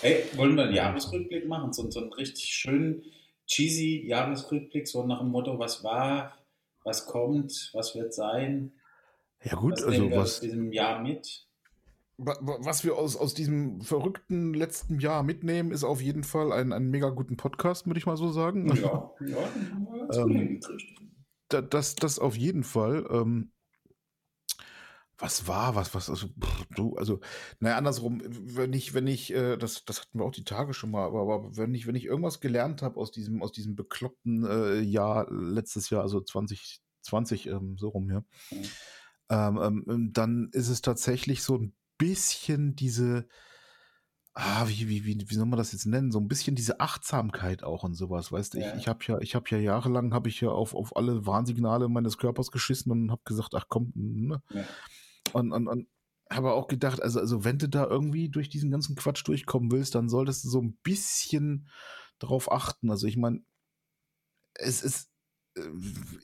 Hey, 0.00 0.24
wollen 0.36 0.56
wir 0.56 0.64
einen 0.64 0.74
Jahresrückblick 0.74 1.48
machen? 1.48 1.72
So, 1.72 1.90
so 1.90 2.00
einen 2.00 2.12
richtig 2.12 2.46
schönen, 2.46 3.02
cheesy 3.46 4.06
Jahresrückblick, 4.06 4.88
so 4.88 5.06
nach 5.06 5.20
dem 5.20 5.28
Motto, 5.28 5.58
was 5.58 5.84
war, 5.84 6.36
was 6.84 7.06
kommt, 7.06 7.70
was 7.72 7.94
wird 7.94 8.14
sein? 8.14 8.72
Ja, 9.42 9.54
gut, 9.54 9.72
was 9.72 9.84
also 9.84 10.10
was. 10.10 10.18
Aus 10.18 10.40
diesem 10.40 10.72
Jahr 10.72 11.02
mit? 11.02 11.46
Was 12.18 12.82
wir 12.82 12.96
aus, 12.96 13.14
aus 13.14 13.34
diesem 13.34 13.82
verrückten 13.82 14.54
letzten 14.54 15.00
Jahr 15.00 15.22
mitnehmen, 15.22 15.70
ist 15.70 15.84
auf 15.84 16.00
jeden 16.00 16.24
Fall 16.24 16.50
ein, 16.50 16.72
ein 16.72 16.88
mega 16.88 17.10
guten 17.10 17.36
Podcast, 17.36 17.86
würde 17.86 17.98
ich 17.98 18.06
mal 18.06 18.16
so 18.16 18.30
sagen. 18.30 18.74
Ja, 18.74 19.10
ja, 19.20 20.24
ähm, 20.24 20.60
das, 21.48 21.94
das 21.94 22.18
auf 22.18 22.34
jeden 22.34 22.64
Fall. 22.64 23.06
Ähm, 23.10 23.52
was 25.18 25.48
war, 25.48 25.74
was, 25.74 25.94
was, 25.94 26.10
also, 26.10 26.28
pff, 26.28 26.66
du, 26.74 26.96
also, 26.96 27.20
naja, 27.60 27.76
andersrum, 27.76 28.20
wenn 28.26 28.72
ich, 28.72 28.92
wenn 28.92 29.06
ich, 29.06 29.32
äh, 29.32 29.56
das, 29.56 29.84
das 29.84 30.00
hatten 30.00 30.18
wir 30.18 30.24
auch 30.24 30.32
die 30.32 30.44
Tage 30.44 30.74
schon 30.74 30.90
mal, 30.90 31.06
aber, 31.06 31.20
aber 31.20 31.56
wenn 31.56 31.74
ich, 31.74 31.86
wenn 31.86 31.94
ich 31.94 32.04
irgendwas 32.04 32.40
gelernt 32.40 32.82
habe 32.82 33.00
aus 33.00 33.12
diesem, 33.12 33.42
aus 33.42 33.52
diesem 33.52 33.76
bekloppten 33.76 34.44
äh, 34.44 34.80
Jahr, 34.80 35.30
letztes 35.30 35.88
Jahr, 35.90 36.02
also 36.02 36.20
2020, 36.20 37.46
ähm, 37.46 37.76
so 37.78 37.88
rum, 37.88 38.10
ja, 38.10 38.20
mhm. 38.50 38.64
ähm, 39.30 39.58
ähm, 39.62 39.84
ähm, 39.88 40.12
dann 40.12 40.50
ist 40.52 40.68
es 40.68 40.82
tatsächlich 40.82 41.42
so 41.42 41.56
ein 41.56 41.74
bisschen 41.96 42.76
diese, 42.76 43.26
ah, 44.34 44.68
wie, 44.68 44.86
wie, 44.86 45.06
wie, 45.06 45.24
wie 45.26 45.34
soll 45.34 45.46
man 45.46 45.56
das 45.56 45.72
jetzt 45.72 45.86
nennen? 45.86 46.12
So 46.12 46.20
ein 46.20 46.28
bisschen 46.28 46.56
diese 46.56 46.78
Achtsamkeit 46.80 47.64
auch 47.64 47.84
und 47.84 47.94
sowas, 47.94 48.32
weißt 48.32 48.52
du? 48.52 48.58
Ja. 48.58 48.74
Ich, 48.74 48.82
ich 48.82 48.88
habe 48.88 48.98
ja, 49.06 49.18
ich 49.20 49.34
habe 49.34 49.46
ja 49.48 49.56
jahrelang 49.56 50.12
habe 50.12 50.28
ich 50.28 50.42
ja 50.42 50.50
auf, 50.50 50.74
auf 50.74 50.94
alle 50.94 51.24
Warnsignale 51.24 51.88
meines 51.88 52.18
Körpers 52.18 52.50
geschissen 52.50 52.92
und 52.92 53.10
habe 53.10 53.22
gesagt, 53.24 53.54
ach 53.54 53.64
komm, 53.68 53.92
ne? 53.94 54.42
Ja. 54.50 54.64
Und, 55.32 55.52
und, 55.52 55.68
und 55.68 55.88
habe 56.30 56.52
auch 56.52 56.68
gedacht, 56.68 57.02
also, 57.02 57.20
also 57.20 57.44
wenn 57.44 57.58
du 57.58 57.68
da 57.68 57.86
irgendwie 57.86 58.28
durch 58.28 58.48
diesen 58.48 58.70
ganzen 58.70 58.96
Quatsch 58.96 59.26
durchkommen 59.26 59.70
willst, 59.70 59.94
dann 59.94 60.08
solltest 60.08 60.44
du 60.44 60.48
so 60.48 60.60
ein 60.60 60.76
bisschen 60.82 61.68
darauf 62.18 62.50
achten. 62.50 62.90
Also 62.90 63.06
ich 63.06 63.16
meine, 63.16 63.44
es 64.54 64.82
ist, 64.82 65.08
äh, 65.56 65.60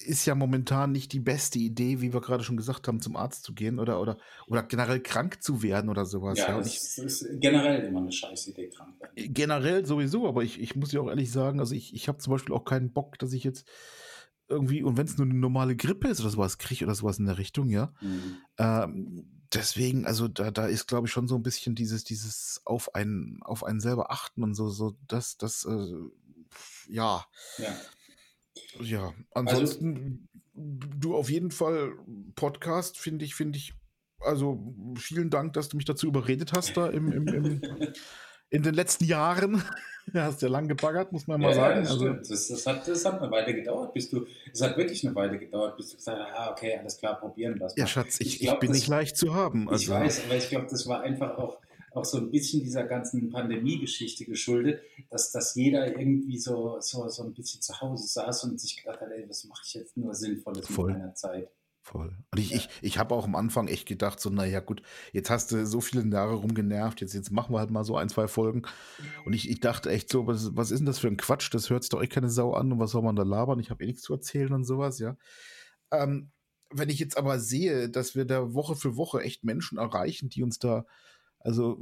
ist 0.04 0.26
ja 0.26 0.34
momentan 0.34 0.90
nicht 0.90 1.12
die 1.12 1.20
beste 1.20 1.58
Idee, 1.58 2.00
wie 2.00 2.12
wir 2.12 2.20
gerade 2.20 2.42
schon 2.42 2.56
gesagt 2.56 2.88
haben, 2.88 3.00
zum 3.00 3.16
Arzt 3.16 3.44
zu 3.44 3.54
gehen 3.54 3.78
oder, 3.78 4.00
oder, 4.00 4.18
oder 4.48 4.62
generell 4.64 5.00
krank 5.00 5.42
zu 5.42 5.62
werden 5.62 5.88
oder 5.88 6.04
sowas. 6.04 6.38
Ja, 6.38 6.48
ja. 6.48 6.58
das 6.58 6.66
ich, 6.66 7.04
ist 7.04 7.26
generell 7.40 7.84
immer 7.84 8.00
eine 8.00 8.12
scheiß 8.12 8.48
Idee, 8.48 8.70
krank 8.70 9.00
werden. 9.00 9.32
Generell 9.32 9.86
sowieso, 9.86 10.26
aber 10.26 10.42
ich, 10.42 10.60
ich 10.60 10.74
muss 10.74 10.92
ja 10.92 11.00
auch 11.00 11.08
ehrlich 11.08 11.30
sagen, 11.30 11.60
also 11.60 11.74
ich, 11.74 11.94
ich 11.94 12.08
habe 12.08 12.18
zum 12.18 12.32
Beispiel 12.32 12.54
auch 12.54 12.64
keinen 12.64 12.92
Bock, 12.92 13.18
dass 13.18 13.32
ich 13.32 13.44
jetzt 13.44 13.68
irgendwie, 14.52 14.82
und 14.82 14.96
wenn 14.96 15.06
es 15.06 15.16
nur 15.18 15.26
eine 15.26 15.34
normale 15.34 15.76
Grippe 15.76 16.08
ist 16.08 16.20
oder 16.20 16.30
sowas, 16.30 16.58
kriege 16.58 16.84
oder 16.84 16.94
sowas 16.94 17.18
in 17.18 17.26
der 17.26 17.38
Richtung, 17.38 17.68
ja. 17.68 17.92
Mhm. 18.00 18.36
Ähm, 18.58 19.42
deswegen, 19.52 20.06
also 20.06 20.28
da, 20.28 20.50
da 20.50 20.66
ist, 20.66 20.86
glaube 20.86 21.06
ich, 21.06 21.12
schon 21.12 21.28
so 21.28 21.34
ein 21.36 21.42
bisschen 21.42 21.74
dieses, 21.74 22.04
dieses 22.04 22.60
auf 22.64 22.94
einen, 22.94 23.42
auf 23.42 23.64
einen 23.64 23.80
selber 23.80 24.10
achten 24.10 24.42
und 24.42 24.54
so, 24.54 24.68
so, 24.68 24.96
das, 25.08 25.36
das, 25.36 25.64
äh, 25.64 26.92
ja. 26.92 27.24
Ja. 27.58 27.76
Ja, 28.80 29.14
ansonsten, 29.32 30.28
also, 30.54 30.88
du 30.98 31.16
auf 31.16 31.30
jeden 31.30 31.50
Fall 31.50 31.94
Podcast, 32.34 32.98
finde 32.98 33.24
ich, 33.24 33.34
finde 33.34 33.58
ich, 33.58 33.74
also 34.20 34.74
vielen 34.96 35.30
Dank, 35.30 35.54
dass 35.54 35.68
du 35.68 35.76
mich 35.76 35.86
dazu 35.86 36.06
überredet 36.06 36.52
hast, 36.52 36.76
da 36.76 36.88
im, 36.88 37.10
im, 37.10 37.28
im 37.28 37.60
in 38.50 38.62
den 38.62 38.74
letzten 38.74 39.04
Jahren. 39.04 39.62
Du 40.06 40.20
hast 40.22 40.42
ja 40.42 40.48
lang 40.48 40.68
gebaggert, 40.68 41.12
muss 41.12 41.26
man 41.26 41.40
mal 41.40 41.48
ja, 41.48 41.54
sagen. 41.54 41.80
Das, 41.82 41.90
also, 41.90 42.12
das, 42.12 42.48
das, 42.48 42.66
hat, 42.66 42.88
das 42.88 43.04
hat 43.04 43.20
eine 43.20 43.30
Weile 43.30 43.54
gedauert, 43.54 43.94
bis 43.94 44.10
du, 44.10 44.26
es 44.52 44.60
hat 44.60 44.76
wirklich 44.76 45.04
eine 45.06 45.14
Weile 45.14 45.38
gedauert, 45.38 45.76
bis 45.76 45.90
du 45.90 45.96
gesagt 45.96 46.18
hast, 46.18 46.38
ah, 46.38 46.50
okay, 46.50 46.76
alles 46.78 46.96
klar, 46.96 47.18
probieren 47.18 47.54
wir 47.54 47.60
das. 47.60 47.76
Ja, 47.76 47.86
Schatz, 47.86 48.20
ich, 48.20 48.34
ich, 48.34 48.40
glaub, 48.40 48.54
ich 48.54 48.60
bin 48.60 48.68
das, 48.70 48.78
nicht 48.78 48.88
leicht 48.88 49.16
zu 49.16 49.34
haben. 49.34 49.68
Also. 49.68 49.82
Ich 49.82 49.90
weiß, 49.90 50.24
aber 50.26 50.36
ich 50.36 50.48
glaube, 50.48 50.66
das 50.68 50.86
war 50.86 51.02
einfach 51.02 51.38
auch, 51.38 51.58
auch 51.92 52.04
so 52.04 52.18
ein 52.18 52.30
bisschen 52.30 52.62
dieser 52.62 52.84
ganzen 52.84 53.30
Pandemie-Geschichte 53.30 54.24
geschuldet, 54.24 54.82
dass, 55.10 55.30
dass 55.30 55.54
jeder 55.54 55.86
irgendwie 55.98 56.38
so, 56.38 56.78
so, 56.80 57.08
so 57.08 57.22
ein 57.22 57.34
bisschen 57.34 57.60
zu 57.60 57.80
Hause 57.80 58.06
saß 58.06 58.44
und 58.44 58.60
sich 58.60 58.76
gedacht 58.76 59.00
hat, 59.00 59.10
ey, 59.10 59.28
was 59.28 59.44
mache 59.44 59.62
ich 59.64 59.74
jetzt 59.74 59.96
nur 59.96 60.14
Sinnvolles 60.14 60.66
Voll. 60.66 60.92
mit 60.92 60.98
meiner 60.98 61.14
Zeit. 61.14 61.48
Voll. 61.84 62.16
Und 62.30 62.38
ich, 62.38 62.54
ich, 62.54 62.68
ich 62.80 62.98
habe 62.98 63.12
auch 63.12 63.24
am 63.24 63.34
Anfang 63.34 63.66
echt 63.66 63.88
gedacht, 63.88 64.20
so, 64.20 64.30
naja, 64.30 64.60
gut, 64.60 64.82
jetzt 65.12 65.30
hast 65.30 65.50
du 65.50 65.66
so 65.66 65.80
viele 65.80 66.08
Jahre 66.08 66.34
rumgenervt, 66.34 67.00
jetzt, 67.00 67.12
jetzt 67.12 67.32
machen 67.32 67.52
wir 67.52 67.58
halt 67.58 67.72
mal 67.72 67.82
so 67.82 67.96
ein, 67.96 68.08
zwei 68.08 68.28
Folgen. 68.28 68.62
Und 69.24 69.32
ich, 69.32 69.50
ich 69.50 69.58
dachte 69.58 69.90
echt 69.90 70.08
so, 70.08 70.28
was, 70.28 70.54
was 70.54 70.70
ist 70.70 70.78
denn 70.78 70.86
das 70.86 71.00
für 71.00 71.08
ein 71.08 71.16
Quatsch? 71.16 71.52
Das 71.52 71.70
hört 71.70 71.82
sich 71.82 71.90
doch 71.90 72.00
echt 72.00 72.12
keine 72.12 72.30
Sau 72.30 72.52
an 72.54 72.70
und 72.70 72.78
was 72.78 72.92
soll 72.92 73.02
man 73.02 73.16
da 73.16 73.24
labern? 73.24 73.58
Ich 73.58 73.70
habe 73.70 73.82
eh 73.82 73.88
nichts 73.88 74.02
zu 74.02 74.14
erzählen 74.14 74.52
und 74.52 74.62
sowas, 74.62 75.00
ja. 75.00 75.16
Ähm, 75.90 76.30
wenn 76.70 76.88
ich 76.88 77.00
jetzt 77.00 77.18
aber 77.18 77.40
sehe, 77.40 77.90
dass 77.90 78.14
wir 78.14 78.26
da 78.26 78.54
Woche 78.54 78.76
für 78.76 78.96
Woche 78.96 79.20
echt 79.20 79.42
Menschen 79.42 79.78
erreichen, 79.78 80.28
die 80.28 80.44
uns 80.44 80.60
da 80.60 80.86
also 81.40 81.78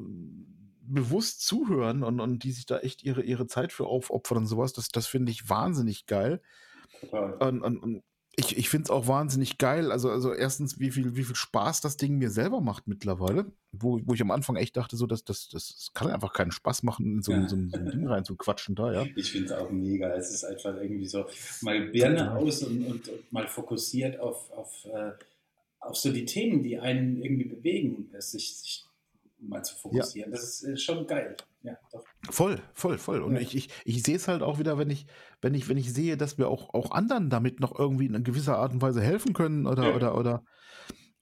bewusst 0.80 1.46
zuhören 1.46 2.02
und, 2.02 2.20
und 2.20 2.42
die 2.42 2.52
sich 2.52 2.64
da 2.64 2.78
echt 2.78 3.02
ihre, 3.04 3.22
ihre 3.22 3.46
Zeit 3.46 3.70
für 3.70 3.84
aufopfern 3.84 4.38
und 4.38 4.46
sowas, 4.46 4.72
das, 4.72 4.88
das 4.88 5.06
finde 5.06 5.30
ich 5.30 5.50
wahnsinnig 5.50 6.06
geil. 6.06 6.40
Und, 7.38 7.60
und, 7.62 7.78
und 7.78 8.02
ich, 8.36 8.56
ich 8.56 8.68
finde 8.68 8.84
es 8.84 8.90
auch 8.90 9.06
wahnsinnig 9.06 9.58
geil. 9.58 9.90
Also, 9.90 10.10
also 10.10 10.32
erstens, 10.32 10.78
wie 10.78 10.90
viel, 10.90 11.16
wie 11.16 11.24
viel 11.24 11.34
Spaß 11.34 11.80
das 11.80 11.96
Ding 11.96 12.18
mir 12.18 12.30
selber 12.30 12.60
macht 12.60 12.86
mittlerweile. 12.86 13.46
Wo, 13.72 14.00
wo 14.04 14.14
ich 14.14 14.20
am 14.20 14.30
Anfang 14.30 14.56
echt 14.56 14.76
dachte, 14.76 14.96
so, 14.96 15.06
dass 15.06 15.24
das, 15.24 15.48
das 15.48 15.90
kann 15.94 16.10
einfach 16.10 16.32
keinen 16.32 16.50
Spaß 16.50 16.82
machen, 16.82 17.06
in 17.16 17.22
so, 17.22 17.32
ja. 17.32 17.48
so, 17.48 17.56
so 17.56 17.78
ein 17.78 17.90
Ding 17.90 18.06
rein 18.06 18.24
zu 18.24 18.36
quatschen 18.36 18.74
da, 18.74 18.92
ja. 18.92 19.06
Ich 19.16 19.32
finde 19.32 19.46
es 19.46 19.52
auch 19.52 19.70
mega. 19.70 20.14
Es 20.14 20.30
ist 20.30 20.44
einfach 20.44 20.76
irgendwie 20.76 21.06
so, 21.06 21.26
mal 21.60 21.80
Birne 21.88 22.36
aus 22.36 22.62
und, 22.62 22.84
und, 22.84 23.08
und, 23.08 23.32
mal 23.32 23.46
fokussiert 23.46 24.18
auf, 24.20 24.50
auf, 24.52 24.86
äh, 24.86 25.12
auf 25.80 25.96
so 25.96 26.12
die 26.12 26.24
Themen, 26.24 26.62
die 26.62 26.78
einen 26.78 27.22
irgendwie 27.22 27.48
bewegen, 27.48 28.10
sich, 28.18 28.56
sich 28.56 28.84
mal 29.40 29.62
zu 29.62 29.76
fokussieren. 29.76 30.30
Ja. 30.32 30.38
Das 30.38 30.62
ist 30.62 30.82
schon 30.82 31.06
geil. 31.06 31.36
Ja, 31.62 31.76
doch. 31.92 32.04
Voll, 32.30 32.60
voll, 32.72 32.98
voll. 32.98 33.22
Und 33.22 33.34
ja. 33.34 33.40
ich, 33.40 33.54
ich, 33.54 33.68
ich 33.84 34.02
sehe 34.02 34.16
es 34.16 34.28
halt 34.28 34.42
auch 34.42 34.58
wieder, 34.58 34.78
wenn 34.78 34.90
ich, 34.90 35.06
wenn 35.40 35.54
ich, 35.54 35.68
wenn 35.68 35.76
ich 35.76 35.92
sehe, 35.92 36.16
dass 36.16 36.38
wir 36.38 36.48
auch, 36.48 36.74
auch 36.74 36.90
anderen 36.90 37.30
damit 37.30 37.60
noch 37.60 37.78
irgendwie 37.78 38.06
in 38.06 38.24
gewisser 38.24 38.58
Art 38.58 38.72
und 38.72 38.82
Weise 38.82 39.00
helfen 39.00 39.32
können 39.32 39.66
oder, 39.66 39.90
ja. 39.90 39.96
oder, 39.96 40.16
oder 40.16 40.44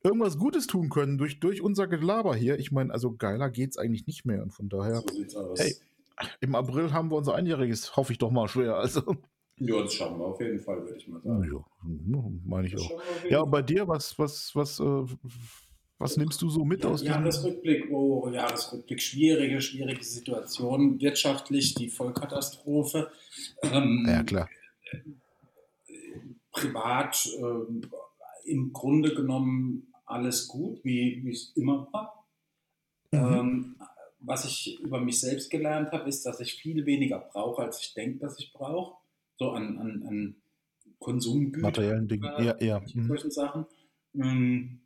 irgendwas 0.03 0.39
Gutes 0.39 0.67
tun 0.67 0.89
können 0.91 1.19
durch, 1.19 1.41
durch 1.41 1.61
unser 1.61 1.87
Gelaber 1.87 2.35
hier. 2.35 2.59
Ich 2.59 2.71
meine, 2.71 2.93
also 2.93 3.15
geiler 3.15 3.51
geht 3.51 3.71
es 3.71 3.79
eigentlich 3.79 4.07
nicht 4.07 4.25
mehr. 4.25 4.43
Und 4.43 4.53
von 4.53 4.69
daher, 4.69 5.03
so 5.27 5.55
hey, 5.57 5.75
im 6.41 6.55
April 6.55 6.93
haben 6.93 7.11
wir 7.11 7.17
unser 7.17 7.35
Einjähriges, 7.35 7.97
hoffe 7.97 8.13
ich 8.13 8.19
doch 8.19 8.31
mal 8.31 8.49
schwer. 8.49 8.77
Also. 8.77 9.03
Ja, 9.57 9.83
das 9.83 9.93
schauen 9.93 10.19
wir 10.19 10.27
auf 10.27 10.41
jeden 10.41 10.61
Fall, 10.61 10.85
würde 10.85 10.97
ich 10.97 11.09
mal 11.09 11.21
sagen. 11.21 11.51
Ja, 11.51 12.31
meine 12.45 12.69
ich 12.69 12.75
das 12.75 12.83
auch. 12.83 13.03
Ja, 13.29 13.41
und 13.41 13.51
bei 13.51 13.63
dir, 13.63 13.89
was, 13.89 14.17
was, 14.17 14.55
was, 14.55 14.79
äh, 14.79 15.05
was 15.99 16.17
nimmst 16.17 16.41
du 16.43 16.49
so 16.49 16.65
mit 16.65 16.85
ja, 16.85 16.91
aus 16.91 17.03
dem 17.03 17.09
Jahresrückblick? 17.09 17.91
Oh, 17.91 18.29
Jahresrückblick, 18.31 19.03
schwierige, 19.03 19.61
schwierige 19.61 20.05
Situation. 20.05 21.01
Wirtschaftlich 21.01 21.75
die 21.75 21.89
Vollkatastrophe. 21.89 23.11
Ähm, 23.63 24.07
ja, 24.09 24.23
klar. 24.23 24.49
Privat 26.53 27.27
äh, 27.27 28.51
im 28.51 28.73
Grunde 28.73 29.15
genommen 29.15 29.93
alles 30.07 30.49
gut, 30.49 30.85
wie 30.85 31.29
es 31.29 31.53
immer 31.57 31.89
war. 31.93 32.25
Mhm. 33.11 33.19
Ähm, 33.19 33.77
was 34.21 34.45
ich 34.45 34.81
über 34.81 35.01
mich 35.01 35.21
selbst 35.21 35.51
gelernt 35.51 35.93
habe, 35.93 36.09
ist, 36.09 36.25
dass 36.27 36.41
ich 36.41 36.55
viel 36.55 36.87
weniger 36.87 37.19
brauche, 37.19 37.63
als 37.63 37.81
ich 37.81 37.95
denke, 37.95 38.19
dass 38.19 38.39
ich 38.39 38.53
brauche. 38.53 38.97
So 39.37 39.51
an, 39.51 39.79
an, 39.79 40.03
an 40.07 40.37
Konsumgütern. 40.99 41.63
Materiellen 41.63 42.09
Dingen, 42.09 42.25
ja, 42.39 42.57
ja. 42.61 42.81
Mhm. 42.81 43.05
Solchen 43.07 43.31
Sachen. 43.31 43.67
Ähm, 44.15 44.23
hm, 44.23 44.81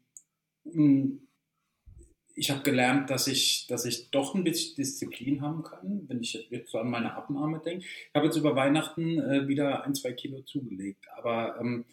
ich 0.64 2.50
habe 2.50 2.62
gelernt, 2.62 3.10
dass 3.10 3.26
ich, 3.26 3.66
dass 3.68 3.84
ich 3.84 4.10
doch 4.10 4.34
ein 4.34 4.44
bisschen 4.44 4.76
Disziplin 4.76 5.42
haben 5.42 5.62
kann, 5.62 6.04
wenn 6.08 6.20
ich 6.20 6.46
jetzt 6.50 6.70
so 6.70 6.78
an 6.78 6.90
meine 6.90 7.14
Abnahme 7.14 7.60
denke. 7.64 7.84
Ich 7.84 8.14
habe 8.14 8.26
jetzt 8.26 8.36
über 8.36 8.56
Weihnachten 8.56 9.18
äh, 9.18 9.48
wieder 9.48 9.84
ein, 9.84 9.94
zwei 9.94 10.12
Kilo 10.12 10.42
zugelegt, 10.42 11.06
aber 11.16 11.58
ähm, 11.60 11.84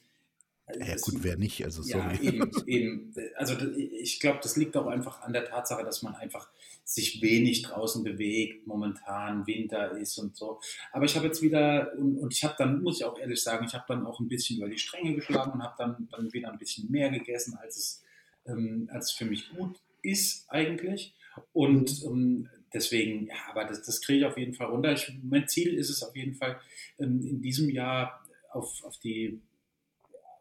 ja 0.77 0.95
gut, 1.01 1.15
wer 1.23 1.35
nicht, 1.35 1.63
also 1.63 1.81
sorry. 1.81 2.17
Ja, 2.21 2.21
eben, 2.21 2.51
eben. 2.67 3.13
Also 3.35 3.55
ich 3.75 4.19
glaube, 4.19 4.39
das 4.41 4.55
liegt 4.55 4.77
auch 4.77 4.87
einfach 4.87 5.21
an 5.21 5.33
der 5.33 5.45
Tatsache, 5.45 5.83
dass 5.83 6.03
man 6.03 6.15
einfach 6.15 6.49
sich 6.83 7.21
wenig 7.21 7.63
draußen 7.63 8.03
bewegt, 8.03 8.67
momentan 8.67 9.45
Winter 9.47 9.91
ist 9.97 10.17
und 10.17 10.35
so. 10.35 10.59
Aber 10.91 11.05
ich 11.05 11.15
habe 11.15 11.27
jetzt 11.27 11.41
wieder, 11.41 11.93
und, 11.97 12.17
und 12.17 12.33
ich 12.33 12.43
habe 12.43 12.55
dann, 12.57 12.81
muss 12.81 12.99
ich 12.99 13.05
auch 13.05 13.17
ehrlich 13.17 13.41
sagen, 13.41 13.65
ich 13.67 13.73
habe 13.73 13.85
dann 13.87 14.05
auch 14.05 14.19
ein 14.19 14.27
bisschen 14.27 14.57
über 14.57 14.69
die 14.69 14.77
Stränge 14.77 15.15
geschlagen 15.15 15.53
und 15.53 15.63
habe 15.63 15.75
dann, 15.77 16.07
dann 16.11 16.33
wieder 16.33 16.51
ein 16.51 16.59
bisschen 16.59 16.89
mehr 16.89 17.09
gegessen, 17.09 17.57
als 17.59 17.77
es, 17.77 18.03
ähm, 18.45 18.89
als 18.91 19.11
für 19.11 19.25
mich 19.25 19.49
gut 19.49 19.79
ist 20.01 20.49
eigentlich. 20.49 21.13
Und 21.53 22.03
ähm, 22.03 22.49
deswegen, 22.73 23.27
ja, 23.27 23.35
aber 23.49 23.65
das, 23.65 23.83
das 23.83 24.01
kriege 24.01 24.19
ich 24.19 24.25
auf 24.25 24.37
jeden 24.37 24.53
Fall 24.53 24.67
runter. 24.67 24.93
Ich, 24.93 25.11
mein 25.23 25.47
Ziel 25.47 25.73
ist 25.73 25.89
es 25.89 26.03
auf 26.03 26.15
jeden 26.15 26.35
Fall, 26.35 26.59
ähm, 26.97 27.21
in 27.21 27.41
diesem 27.41 27.69
Jahr 27.69 28.23
auf, 28.51 28.83
auf 28.83 28.97
die 28.99 29.41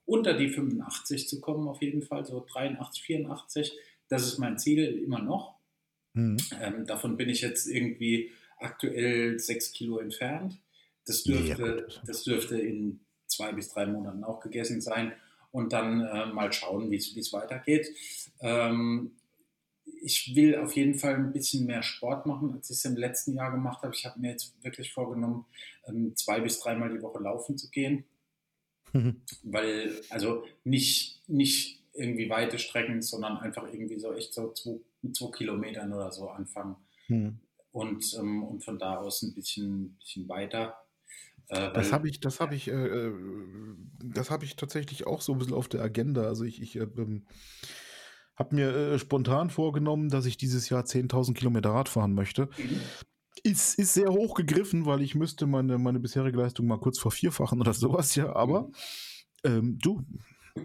unter 0.06 0.32
die 0.32 0.48
85 0.48 1.28
zu 1.28 1.40
kommen, 1.40 1.68
auf 1.68 1.82
jeden 1.82 2.02
Fall, 2.02 2.24
so 2.24 2.44
83, 2.50 3.02
84. 3.02 3.78
Das 4.08 4.26
ist 4.26 4.38
mein 4.38 4.58
Ziel 4.58 5.02
immer 5.04 5.20
noch. 5.20 5.58
Mhm. 6.14 6.38
Ähm, 6.62 6.86
davon 6.86 7.18
bin 7.18 7.28
ich 7.28 7.42
jetzt 7.42 7.66
irgendwie 7.66 8.30
aktuell 8.58 9.38
sechs 9.38 9.72
Kilo 9.72 9.98
entfernt. 9.98 10.58
Das 11.04 11.24
dürfte, 11.24 11.86
ja, 11.88 12.02
das 12.06 12.24
dürfte 12.24 12.58
in 12.58 13.00
zwei 13.26 13.52
bis 13.52 13.68
drei 13.68 13.86
Monaten 13.86 14.24
auch 14.24 14.40
gegessen 14.40 14.80
sein 14.80 15.12
und 15.50 15.72
dann 15.72 16.00
äh, 16.00 16.26
mal 16.26 16.52
schauen, 16.52 16.90
wie 16.90 16.96
es 16.96 17.32
weitergeht. 17.32 17.88
Ähm, 18.40 19.12
ich 20.02 20.34
will 20.34 20.56
auf 20.56 20.74
jeden 20.76 20.94
Fall 20.94 21.14
ein 21.14 21.32
bisschen 21.32 21.66
mehr 21.66 21.82
Sport 21.82 22.26
machen, 22.26 22.52
als 22.52 22.70
ich 22.70 22.76
es 22.76 22.84
im 22.84 22.96
letzten 22.96 23.34
Jahr 23.34 23.50
gemacht 23.50 23.82
habe. 23.82 23.94
Ich 23.94 24.04
habe 24.04 24.20
mir 24.20 24.30
jetzt 24.30 24.52
wirklich 24.62 24.92
vorgenommen, 24.92 25.46
ähm, 25.86 26.14
zwei 26.16 26.40
bis 26.40 26.60
dreimal 26.60 26.90
die 26.90 27.02
Woche 27.02 27.22
laufen 27.22 27.56
zu 27.56 27.70
gehen. 27.70 28.04
Mhm. 28.92 29.22
Weil, 29.42 30.00
also 30.10 30.44
nicht, 30.64 31.22
nicht 31.28 31.82
irgendwie 31.92 32.30
weite 32.30 32.58
Strecken, 32.58 33.02
sondern 33.02 33.38
einfach 33.38 33.66
irgendwie 33.72 33.98
so 33.98 34.12
echt 34.14 34.32
so 34.32 34.52
zwei, 34.52 34.80
mit 35.02 35.16
zwei 35.16 35.30
Kilometern 35.30 35.92
oder 35.92 36.12
so 36.12 36.28
anfangen. 36.28 36.76
Mhm. 37.08 37.40
Und, 37.72 38.14
ähm, 38.18 38.44
und 38.44 38.64
von 38.64 38.78
da 38.78 38.98
aus 38.98 39.22
ein 39.22 39.34
bisschen, 39.34 39.96
bisschen 39.98 40.28
weiter. 40.28 40.76
Äh, 41.48 41.72
das 41.72 41.92
habe 41.92 42.08
ich, 42.08 42.20
das 42.20 42.40
habe 42.40 42.54
ich, 42.54 42.68
äh, 42.68 42.72
äh, 42.72 43.12
das 44.04 44.30
habe 44.30 44.44
ich 44.44 44.56
tatsächlich 44.56 45.06
auch 45.06 45.20
so 45.20 45.32
ein 45.32 45.38
bisschen 45.38 45.54
auf 45.54 45.68
der 45.68 45.82
Agenda. 45.82 46.22
Also 46.22 46.44
ich, 46.44 46.60
ich 46.60 46.76
äh, 46.76 46.86
ähm, 46.96 47.26
habe 48.36 48.54
mir 48.54 48.74
äh, 48.74 48.98
spontan 48.98 49.50
vorgenommen, 49.50 50.10
dass 50.10 50.26
ich 50.26 50.36
dieses 50.36 50.68
Jahr 50.68 50.84
10.000 50.84 51.34
Kilometer 51.34 51.70
Rad 51.70 51.88
fahren 51.88 52.14
möchte. 52.14 52.48
Mhm. 52.58 52.80
Ist, 53.44 53.78
ist 53.78 53.94
sehr 53.94 54.10
hoch 54.10 54.34
gegriffen, 54.34 54.84
weil 54.84 55.00
ich 55.00 55.14
müsste 55.14 55.46
meine, 55.46 55.78
meine 55.78 56.00
bisherige 56.00 56.38
Leistung 56.38 56.66
mal 56.66 56.78
kurz 56.78 56.98
vervierfachen 56.98 57.60
oder 57.60 57.72
sowas, 57.74 58.14
ja. 58.14 58.34
Aber 58.34 58.62
mhm. 58.62 58.72
ähm, 59.44 59.78
du, 59.80 60.04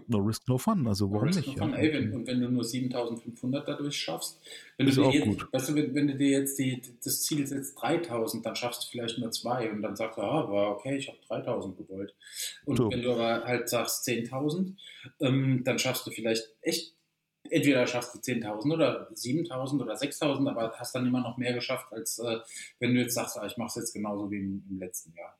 no 0.06 0.18
risk, 0.18 0.48
no 0.48 0.58
fun. 0.58 0.86
Also 0.86 1.10
warum 1.10 1.28
no 1.28 1.36
nicht? 1.36 1.56
No 1.56 1.66
ja. 1.68 1.76
Ey, 1.76 1.92
wenn, 1.92 2.12
und 2.12 2.26
wenn 2.26 2.40
du 2.40 2.48
nur 2.48 2.64
7500 2.64 3.66
dadurch 3.66 3.96
schaffst, 3.96 4.40
wenn 4.76 4.88
ist 4.88 4.96
du, 4.96 5.10
dir 5.10 5.26
jetzt, 5.26 5.52
Weißt 5.52 5.68
du, 5.68 5.74
wenn, 5.74 5.94
wenn, 5.94 6.08
du 6.08 6.14
dir 6.16 6.40
jetzt 6.40 6.58
die, 6.58 6.82
das 7.02 7.22
Ziel 7.22 7.46
setzt 7.46 7.80
3000, 7.80 8.44
dann 8.44 8.56
schaffst 8.56 8.84
du 8.84 8.88
vielleicht 8.90 9.18
nur 9.18 9.30
zwei 9.30 9.70
und 9.70 9.82
dann 9.82 9.96
sagst 9.96 10.18
du, 10.18 10.22
ah, 10.22 10.50
war 10.50 10.70
okay, 10.72 10.96
ich 10.96 11.08
habe 11.08 11.18
3000 11.28 11.76
gewollt. 11.76 12.14
Und 12.64 12.76
so. 12.76 12.90
wenn 12.90 13.02
du 13.02 13.12
aber 13.12 13.44
halt 13.44 13.68
sagst 13.68 14.06
10.000, 14.06 14.74
ähm, 15.20 15.62
dann 15.64 15.78
schaffst 15.78 16.06
du 16.06 16.10
vielleicht 16.10 16.48
echt 16.60 16.94
entweder 17.50 17.86
schaffst 17.86 18.14
du 18.14 18.18
10.000 18.18 18.72
oder 18.72 19.10
7.000 19.12 19.82
oder 19.82 19.94
6.000, 19.94 20.48
aber 20.48 20.72
hast 20.76 20.94
dann 20.94 21.06
immer 21.06 21.20
noch 21.20 21.36
mehr 21.36 21.52
geschafft, 21.52 21.92
als 21.92 22.18
äh, 22.18 22.38
wenn 22.78 22.94
du 22.94 23.00
jetzt 23.00 23.14
sagst, 23.14 23.38
ah, 23.38 23.46
ich 23.46 23.56
mache 23.56 23.68
es 23.68 23.74
jetzt 23.76 23.92
genauso 23.92 24.30
wie 24.30 24.38
im, 24.38 24.64
im, 24.68 24.78
letzten 24.78 25.14
Jahr. 25.14 25.36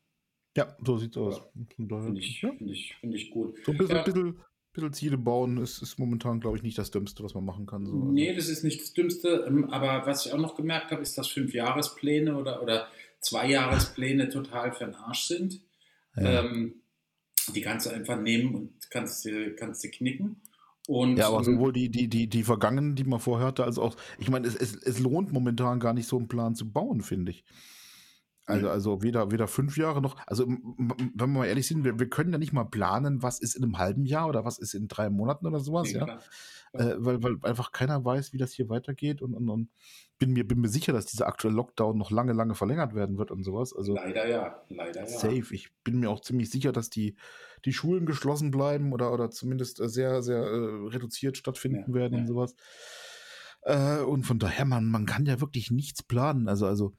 Ja, 0.56 0.76
so 0.84 0.98
sieht 0.98 1.12
es 1.12 1.16
aus. 1.16 1.42
Finde 1.74 2.18
ich, 2.18 2.42
ja. 2.42 2.52
find 2.52 2.70
ich, 2.70 2.94
find 3.00 3.14
ich 3.14 3.30
gut. 3.30 3.56
So 3.64 3.72
ein 3.72 3.78
bisschen, 3.78 3.96
ja. 3.96 4.02
bisschen, 4.02 4.40
bisschen 4.72 4.92
Ziele 4.92 5.18
bauen 5.18 5.58
ist, 5.58 5.82
ist 5.82 5.98
momentan, 5.98 6.40
glaube 6.40 6.56
ich, 6.56 6.62
nicht 6.62 6.78
das 6.78 6.90
Dümmste, 6.90 7.24
was 7.24 7.34
man 7.34 7.44
machen 7.44 7.66
kann. 7.66 7.86
So. 7.86 7.96
Nee, 7.96 8.34
das 8.34 8.48
ist 8.48 8.62
nicht 8.62 8.80
das 8.80 8.92
Dümmste. 8.92 9.44
Ähm, 9.48 9.70
aber 9.70 10.06
was 10.06 10.26
ich 10.26 10.32
auch 10.32 10.38
noch 10.38 10.56
gemerkt 10.56 10.90
habe, 10.90 11.02
ist, 11.02 11.18
dass 11.18 11.28
Fünfjahrespläne 11.28 12.36
oder, 12.36 12.62
oder 12.62 12.86
Zweijahrespläne 13.20 14.28
total 14.28 14.72
für 14.72 14.84
den 14.84 14.94
Arsch 14.94 15.24
sind. 15.24 15.60
Ja. 16.16 16.44
Ähm, 16.44 16.82
die 17.54 17.60
kannst 17.60 17.86
du 17.86 17.90
einfach 17.90 18.20
nehmen 18.20 18.54
und 18.54 18.90
kannst 18.90 19.22
sie, 19.22 19.54
kannst 19.56 19.90
knicken. 19.92 20.40
Und, 20.86 21.16
ja, 21.16 21.28
aber 21.28 21.42
sowohl 21.42 21.72
die, 21.72 21.88
die, 21.88 22.08
die, 22.08 22.28
die 22.28 22.42
vergangenen, 22.42 22.94
die 22.94 23.04
man 23.04 23.18
vorher 23.18 23.46
hatte, 23.46 23.64
als 23.64 23.78
auch, 23.78 23.96
ich 24.18 24.28
meine, 24.28 24.46
es, 24.46 24.54
es, 24.54 24.74
es 24.76 24.98
lohnt 24.98 25.32
momentan 25.32 25.80
gar 25.80 25.94
nicht 25.94 26.06
so 26.06 26.18
einen 26.18 26.28
Plan 26.28 26.54
zu 26.54 26.70
bauen, 26.70 27.00
finde 27.00 27.32
ich. 27.32 27.44
Also, 28.46 28.68
also 28.68 29.02
weder, 29.02 29.30
weder 29.30 29.48
fünf 29.48 29.78
Jahre 29.78 30.02
noch, 30.02 30.18
also 30.26 30.46
wenn 30.46 31.12
wir 31.14 31.26
mal 31.26 31.46
ehrlich 31.46 31.66
sind, 31.66 31.82
wir, 31.82 31.98
wir 31.98 32.10
können 32.10 32.30
ja 32.30 32.38
nicht 32.38 32.52
mal 32.52 32.64
planen, 32.64 33.22
was 33.22 33.38
ist 33.38 33.56
in 33.56 33.64
einem 33.64 33.78
halben 33.78 34.04
Jahr 34.04 34.28
oder 34.28 34.44
was 34.44 34.58
ist 34.58 34.74
in 34.74 34.86
drei 34.86 35.08
Monaten 35.08 35.46
oder 35.46 35.60
sowas, 35.60 35.88
nee, 35.90 35.98
ja. 35.98 36.18
Äh, 36.74 36.96
weil, 36.98 37.22
weil 37.22 37.36
einfach 37.42 37.72
keiner 37.72 38.04
weiß, 38.04 38.32
wie 38.32 38.38
das 38.38 38.52
hier 38.52 38.68
weitergeht 38.68 39.22
und, 39.22 39.32
und, 39.32 39.48
und 39.48 39.70
bin 40.18 40.32
mir, 40.32 40.46
bin 40.46 40.60
mir 40.60 40.68
sicher, 40.68 40.92
dass 40.92 41.06
dieser 41.06 41.26
aktuelle 41.26 41.56
Lockdown 41.56 41.96
noch 41.96 42.10
lange, 42.10 42.32
lange 42.32 42.54
verlängert 42.54 42.94
werden 42.94 43.16
wird 43.16 43.30
und 43.30 43.44
sowas. 43.44 43.72
Also 43.74 43.94
leider 43.94 44.28
ja, 44.28 44.62
leider 44.68 45.00
ja. 45.00 45.06
Safe. 45.06 45.54
Ich 45.54 45.70
bin 45.84 46.00
mir 46.00 46.10
auch 46.10 46.20
ziemlich 46.20 46.50
sicher, 46.50 46.72
dass 46.72 46.90
die, 46.90 47.16
die 47.64 47.72
Schulen 47.72 48.06
geschlossen 48.06 48.50
bleiben 48.50 48.92
oder, 48.92 49.12
oder 49.12 49.30
zumindest 49.30 49.80
äh, 49.80 49.88
sehr, 49.88 50.22
sehr 50.22 50.38
äh, 50.38 50.88
reduziert 50.88 51.36
stattfinden 51.36 51.92
ja, 51.92 51.94
werden 51.94 52.14
ja. 52.14 52.20
und 52.20 52.26
sowas. 52.26 52.54
Äh, 53.62 54.00
und 54.00 54.24
von 54.24 54.38
daher, 54.38 54.64
man, 54.64 54.86
man 54.86 55.06
kann 55.06 55.26
ja 55.26 55.40
wirklich 55.40 55.70
nichts 55.70 56.02
planen. 56.02 56.48
Also, 56.48 56.66
also, 56.66 56.94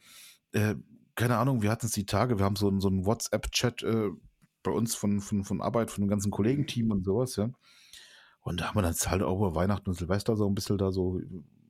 äh, 0.54 0.76
keine 1.16 1.38
Ahnung, 1.38 1.62
wir 1.62 1.72
hatten 1.72 1.86
es 1.86 1.94
die 1.94 2.06
Tage, 2.06 2.38
wir 2.38 2.46
haben 2.46 2.56
so, 2.56 2.80
so 2.80 2.88
einen 2.88 3.06
WhatsApp-Chat 3.06 3.84
äh, 3.84 4.10
bei 4.64 4.72
uns 4.72 4.96
von, 4.96 5.22
von, 5.22 5.44
von 5.44 5.62
Arbeit, 5.62 5.92
von 5.92 6.04
dem 6.04 6.10
ganzen 6.10 6.32
Kollegenteam 6.32 6.92
und 6.92 7.06
sowas, 7.06 7.36
ja. 7.36 7.50
Und 8.42 8.60
da 8.60 8.68
haben 8.68 8.78
wir 8.78 8.84
dann 8.84 8.94
halt 8.94 9.24
auch 9.24 9.38
über 9.38 9.56
Weihnachten 9.56 9.90
und 9.90 9.96
Silvester 9.96 10.36
so 10.36 10.48
ein 10.48 10.54
bisschen 10.54 10.78
da 10.78 10.92
so 10.92 11.20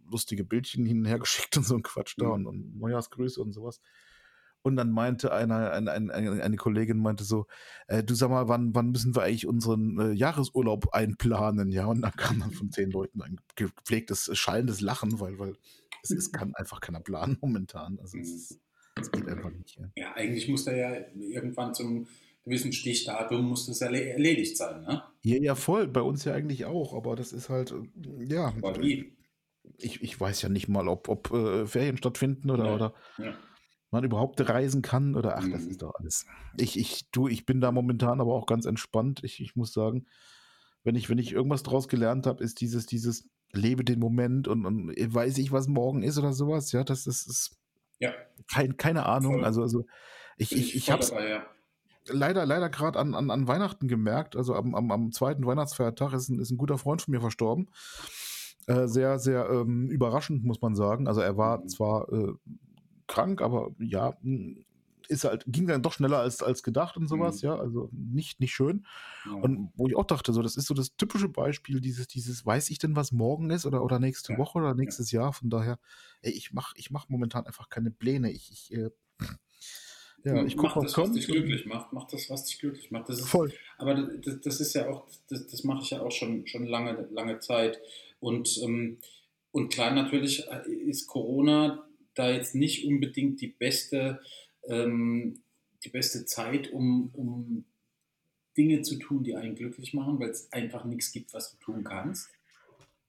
lustige 0.10 0.44
Bildchen 0.44 0.86
hin 0.86 1.00
und 1.00 1.06
her 1.06 1.20
geschickt 1.20 1.56
und 1.58 1.64
so 1.64 1.76
ein 1.76 1.84
Quatsch 1.84 2.16
da 2.18 2.26
mhm. 2.26 2.32
und, 2.32 2.48
und 2.48 2.78
Neujahrsgrüße 2.80 3.42
und 3.42 3.54
sowas. 3.54 3.80
Und 4.62 4.78
dann 4.78 4.90
meinte 4.90 5.32
eine, 5.32 5.72
eine, 5.72 5.92
eine, 5.92 6.12
eine 6.12 6.56
Kollegin 6.56 6.98
meinte 6.98 7.24
so, 7.24 7.46
äh, 7.88 8.04
du 8.04 8.16
sag 8.16 8.32
mal, 8.32 8.48
wann, 8.48 8.74
wann 8.74 8.90
müssen 8.90 9.16
wir 9.16 9.22
eigentlich 9.22 9.46
unseren 9.46 10.00
äh, 10.00 10.12
Jahresurlaub 10.14 10.92
einplanen? 10.92 11.72
Ja, 11.72 11.86
und 11.86 12.02
dann 12.02 12.14
kam 12.14 12.40
dann 12.40 12.52
von 12.52 12.72
zehn 12.72 12.90
Leuten 12.90 13.22
ein 13.22 13.40
gepflegtes, 13.56 14.32
schallendes 14.34 14.82
Lachen, 14.82 15.20
weil, 15.20 15.38
weil 15.38 15.56
es, 16.02 16.10
es 16.10 16.32
kann 16.32 16.56
einfach 16.56 16.82
keiner 16.82 17.00
planen 17.00 17.38
momentan. 17.42 18.00
Also 18.00 18.18
es, 18.18 18.60
es 19.00 19.12
geht 19.12 19.28
einfach 19.28 19.52
nicht. 19.52 19.78
Ja. 19.78 19.92
ja, 19.96 20.14
eigentlich 20.14 20.48
muss 20.48 20.66
der 20.66 20.76
ja 20.78 21.06
irgendwann 21.16 21.74
zum 21.74 22.08
gewissen 22.44 22.74
Stichdatum 22.74 23.44
muss 23.44 23.66
das 23.66 23.82
erledigt 23.82 24.56
sein, 24.58 24.84
ne? 24.84 25.04
Ja, 25.24 25.38
ja, 25.38 25.56
voll. 25.56 25.88
Bei 25.88 26.02
uns 26.02 26.24
ja 26.26 26.34
eigentlich 26.34 26.66
auch, 26.66 26.94
aber 26.94 27.16
das 27.16 27.34
ist 27.34 27.50
halt, 27.50 27.74
ja. 28.20 28.54
Aber 28.62 28.82
wie? 28.82 29.14
Ich, 29.78 30.04
ich 30.04 30.20
weiß 30.20 30.44
ja 30.44 30.50
nicht 30.50 30.68
mal, 30.68 30.88
ob, 30.88 31.10
ob 31.10 31.32
äh, 31.32 31.66
Ferien 31.66 31.98
stattfinden 31.98 32.52
oder, 32.52 32.66
ja. 32.66 32.76
oder 32.76 32.94
ja 33.18 33.36
man 33.96 34.04
überhaupt 34.04 34.48
reisen 34.48 34.82
kann 34.82 35.16
oder 35.16 35.38
ach, 35.38 35.46
mhm. 35.46 35.52
das 35.52 35.64
ist 35.64 35.82
doch 35.82 35.94
alles. 35.96 36.26
Ich, 36.58 36.78
ich, 36.78 37.10
du, 37.12 37.28
ich 37.28 37.46
bin 37.46 37.62
da 37.62 37.72
momentan 37.72 38.20
aber 38.22 38.34
auch 38.34 38.46
ganz 38.46 38.66
entspannt. 38.66 39.22
Ich, 39.24 39.40
ich 39.40 39.56
muss 39.56 39.74
sagen, 39.74 40.06
wenn 40.84 40.96
ich, 40.96 41.10
wenn 41.10 41.18
ich 41.18 41.32
irgendwas 41.32 41.64
draus 41.64 41.88
gelernt 41.88 42.28
habe, 42.28 42.44
ist 42.44 42.62
dieses, 42.62 42.86
dieses 42.86 43.28
lebe 43.52 43.84
den 43.84 44.00
Moment 44.00 44.48
und, 44.48 44.66
und 44.66 44.90
weiß 44.90 45.38
ich, 45.38 45.52
was 45.52 45.68
morgen 45.68 46.04
ist 46.04 46.18
oder 46.18 46.34
sowas. 46.34 46.72
Ja, 46.74 46.84
das 46.84 47.08
ist, 47.08 47.26
ist 47.28 47.58
ja. 48.00 48.14
Kein, 48.52 48.78
keine 48.78 49.06
Ahnung. 49.06 49.36
Voll. 49.36 49.46
Also, 49.46 49.62
also 49.62 49.86
ich, 50.38 50.52
ich, 50.52 50.62
ich, 50.62 50.76
ich 50.76 50.92
habe 50.92 51.04
ja. 51.28 51.46
leider, 52.08 52.46
leider 52.46 52.70
gerade 52.70 53.00
an, 53.00 53.16
an, 53.16 53.32
an 53.32 53.48
Weihnachten 53.48 53.88
gemerkt. 53.88 54.36
Also 54.36 54.56
am, 54.56 54.76
am, 54.76 54.92
am 54.92 55.12
zweiten 55.12 55.46
Weihnachtsfeiertag 55.46 56.14
ist 56.14 56.30
ein, 56.30 56.40
ist 56.40 56.52
ein 56.52 56.58
guter 56.58 56.78
Freund 56.78 57.02
von 57.02 57.12
mir 57.12 57.22
verstorben. 57.22 57.70
Äh, 58.68 58.88
sehr, 58.88 59.20
sehr 59.20 59.50
ähm, 59.50 59.90
überraschend, 59.90 60.44
muss 60.44 60.62
man 60.62 60.76
sagen. 60.76 61.08
Also 61.08 61.22
er 61.22 61.38
war 61.38 61.60
mhm. 61.60 61.68
zwar 61.68 62.12
äh, 62.12 62.34
krank, 63.08 63.42
aber 63.42 63.72
ja, 63.80 64.18
hm, 64.22 64.66
ist 65.08 65.24
halt, 65.24 65.44
ging 65.48 65.68
dann 65.68 65.82
doch 65.82 65.94
schneller 65.94 66.20
als, 66.20 66.42
als 66.44 66.64
gedacht 66.64 66.98
und 66.98 67.08
sowas, 67.08 67.42
Mhm. 67.42 67.48
ja, 67.48 67.56
also 67.58 67.90
nicht, 67.92 68.40
nicht 68.40 68.54
schön. 68.54 68.86
Ja. 69.26 69.34
Und 69.34 69.72
wo 69.76 69.88
ich 69.88 69.96
auch 69.96 70.06
dachte, 70.06 70.34
so, 70.34 70.42
das 70.42 70.56
ist 70.58 70.68
so 70.68 70.74
das 70.74 70.96
typische 70.96 71.30
Beispiel, 71.30 71.82
dieses, 71.82 72.08
dieses, 72.08 72.46
weiß 72.46 72.70
ich 72.70 72.80
denn, 72.80 72.96
was 72.96 73.12
morgen 73.12 73.50
ist 73.50 73.66
oder, 73.66 73.84
oder 73.84 74.00
nächste 74.00 74.34
Ja, 74.34 74.38
Woche 74.40 74.58
oder 74.60 74.74
nächstes 74.76 75.12
Jahr. 75.12 75.34
Von 75.34 75.50
daher, 75.50 75.80
ey, 76.22 76.32
ich 76.32 76.54
mache 76.54 76.74
ich 76.78 76.92
mach 76.92 77.10
momentan 77.10 77.46
einfach 77.46 77.70
keine 77.70 77.92
Pläne. 77.92 78.32
Ich, 78.32 78.52
ich, 78.52 78.74
äh, 78.74 78.90
ja, 80.24 80.44
ich 80.44 80.56
Mach 80.56 80.74
gucke, 80.74 80.86
was 80.86 80.92
das, 80.94 80.98
was 80.98 81.04
kommt. 81.04 81.16
dich 81.16 81.28
glücklich 81.28 81.66
macht. 81.68 81.94
Mach 81.94 82.06
das, 82.08 82.30
was 82.32 82.46
dich 82.46 82.60
glücklich 82.60 82.90
macht. 82.90 83.10
Das 83.10 83.20
ist, 83.20 83.28
Voll. 83.28 83.54
aber 83.78 83.94
das, 83.96 84.42
das 84.42 84.60
ist 84.60 84.74
ja 84.74 84.90
auch, 84.90 85.08
das, 85.30 85.46
das 85.48 85.64
mache 85.64 85.84
ich 85.84 85.92
ja 85.92 86.02
auch 86.02 86.12
schon, 86.12 86.48
schon 86.48 86.66
lange, 86.66 87.08
lange 87.12 87.40
Zeit. 87.40 87.80
Und, 88.20 88.60
ähm, 88.64 88.98
und 89.52 89.72
klar, 89.72 89.92
natürlich 89.92 90.48
äh, 90.48 90.68
ist 90.72 91.06
Corona 91.08 91.88
da 92.16 92.32
jetzt 92.32 92.56
nicht 92.56 92.86
unbedingt 92.88 93.40
die 93.42 93.50
beste, 93.50 94.20
ähm, 94.68 95.42
die 95.84 95.90
beste 95.90 96.26
Zeit, 96.26 96.72
um, 96.72 97.10
um 97.14 97.66
Dinge 98.58 98.82
zu 98.82 98.98
tun, 98.98 99.24
die 99.24 99.36
einen 99.36 99.56
glücklich 99.56 99.94
machen, 99.94 100.20
weil 100.20 100.30
es 100.30 100.52
einfach 100.52 100.86
nichts 100.86 101.12
gibt, 101.12 101.34
was 101.34 101.52
du 101.52 101.58
tun 101.58 101.84
kannst. 101.84 102.30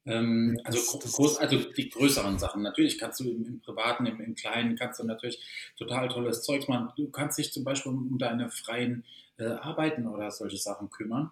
Ähm, 0.05 0.57
also, 0.65 0.99
groß, 0.99 1.39
also 1.39 1.59
die 1.59 1.89
größeren 1.89 2.39
Sachen. 2.39 2.63
Natürlich 2.63 2.99
kannst 2.99 3.21
du 3.21 3.31
im, 3.31 3.45
im 3.45 3.61
Privaten, 3.61 4.07
im, 4.07 4.21
im 4.21 4.35
Kleinen, 4.35 4.77
kannst 4.77 5.01
du 5.01 5.05
natürlich 5.05 5.41
total 5.77 6.09
tolles 6.09 6.43
Zeugs 6.43 6.69
machen. 6.69 6.93
Du 6.97 7.11
kannst 7.11 7.39
dich 7.39 7.53
zum 7.53 7.65
Beispiel 7.65 7.93
um, 7.93 8.17
deine 8.19 8.49
freien 8.51 9.05
äh, 9.39 9.47
Arbeiten 9.47 10.07
oder 10.07 10.31
solche 10.31 10.59
Sachen 10.59 10.91
kümmern. 10.91 11.31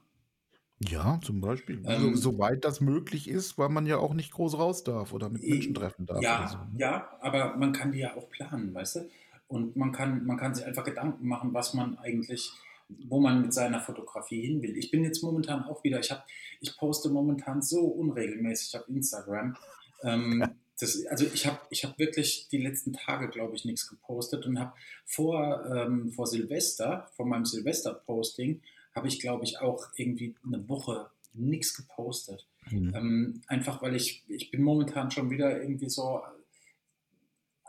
Ja, 0.81 1.21
zum 1.23 1.41
Beispiel. 1.41 1.83
Ähm, 1.87 2.17
so, 2.17 2.33
soweit 2.33 2.65
das 2.65 2.81
möglich 2.81 3.29
ist, 3.29 3.59
weil 3.59 3.69
man 3.69 3.87
ja 3.87 3.99
auch 3.99 4.13
nicht 4.13 4.33
groß 4.33 4.59
raus 4.59 4.83
darf 4.83 5.13
oder 5.13 5.31
mit 5.31 5.43
Menschen 5.43 5.75
treffen 5.75 6.05
darf 6.05 6.21
Ja, 6.21 6.49
so. 6.49 6.59
ne? 6.59 6.73
ja, 6.79 7.11
aber 7.21 7.57
man 7.57 7.73
kann 7.73 7.93
die 7.93 8.01
ja 8.01 8.17
auch 8.17 8.29
planen, 8.29 8.75
weißt 8.75 8.97
du? 8.97 9.11
Und 9.49 9.77
man 9.77 9.93
kann, 9.93 10.25
man 10.25 10.37
kann 10.37 10.55
sich 10.55 10.65
einfach 10.65 10.85
Gedanken 10.85 11.27
machen, 11.27 11.53
was 11.53 11.75
man 11.75 11.99
eigentlich, 11.99 12.51
wo 12.89 13.21
man 13.21 13.43
mit 13.43 13.53
seiner 13.53 13.81
Fotografie 13.81 14.41
hin 14.41 14.63
will. 14.63 14.77
Ich 14.77 14.91
bin 14.91 15.05
jetzt 15.05 15.23
momentan 15.23 15.65
auch 15.65 15.85
wieder, 15.85 16.01
ich 16.01 16.11
habe, 16.11 16.23
ich 16.61 16.77
poste 16.77 17.11
momentan 17.11 17.63
so 17.63 17.81
unregelmäßig 17.81 18.79
auf 18.79 18.89
Instagram. 18.89 19.57
Ähm, 20.03 20.45
das, 20.81 21.07
also 21.07 21.25
ich 21.33 21.47
habe 21.47 21.59
ich 21.71 21.85
hab 21.85 21.99
wirklich 21.99 22.49
die 22.51 22.59
letzten 22.59 22.93
Tage, 22.93 23.29
glaube 23.29 23.55
ich, 23.55 23.65
nichts 23.65 23.89
gepostet 23.89 24.45
und 24.47 24.59
habe 24.59 24.73
vor, 25.05 25.65
ähm, 25.67 26.11
vor 26.11 26.27
Silvester, 26.27 27.09
vor 27.15 27.27
meinem 27.27 27.45
Silvester-Posting, 27.45 28.61
habe 28.95 29.09
ich, 29.09 29.21
glaube 29.21 29.45
ich, 29.45 29.61
auch 29.61 29.89
irgendwie 29.97 30.35
eine 30.45 30.69
Woche 30.69 31.11
nichts 31.33 31.75
gepostet. 31.75 32.47
Hm. 32.65 32.95
Ähm, 32.95 33.43
einfach 33.47 33.83
weil 33.83 33.95
ich, 33.95 34.25
ich 34.29 34.51
bin 34.51 34.63
momentan 34.63 35.11
schon 35.11 35.31
wieder 35.31 35.61
irgendwie 35.61 35.89
so 35.89 36.23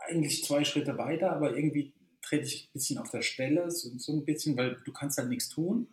eigentlich 0.06 0.44
zwei 0.44 0.64
Schritte 0.64 0.96
weiter, 0.98 1.32
aber 1.32 1.56
irgendwie 1.56 1.92
trete 2.22 2.46
ich 2.46 2.64
ein 2.64 2.72
bisschen 2.72 2.98
auf 2.98 3.10
der 3.10 3.22
Stelle, 3.22 3.70
so, 3.70 3.90
so 3.98 4.12
ein 4.12 4.24
bisschen, 4.24 4.56
weil 4.56 4.80
du 4.84 4.92
kannst 4.92 5.18
halt 5.18 5.28
nichts 5.28 5.48
tun. 5.48 5.88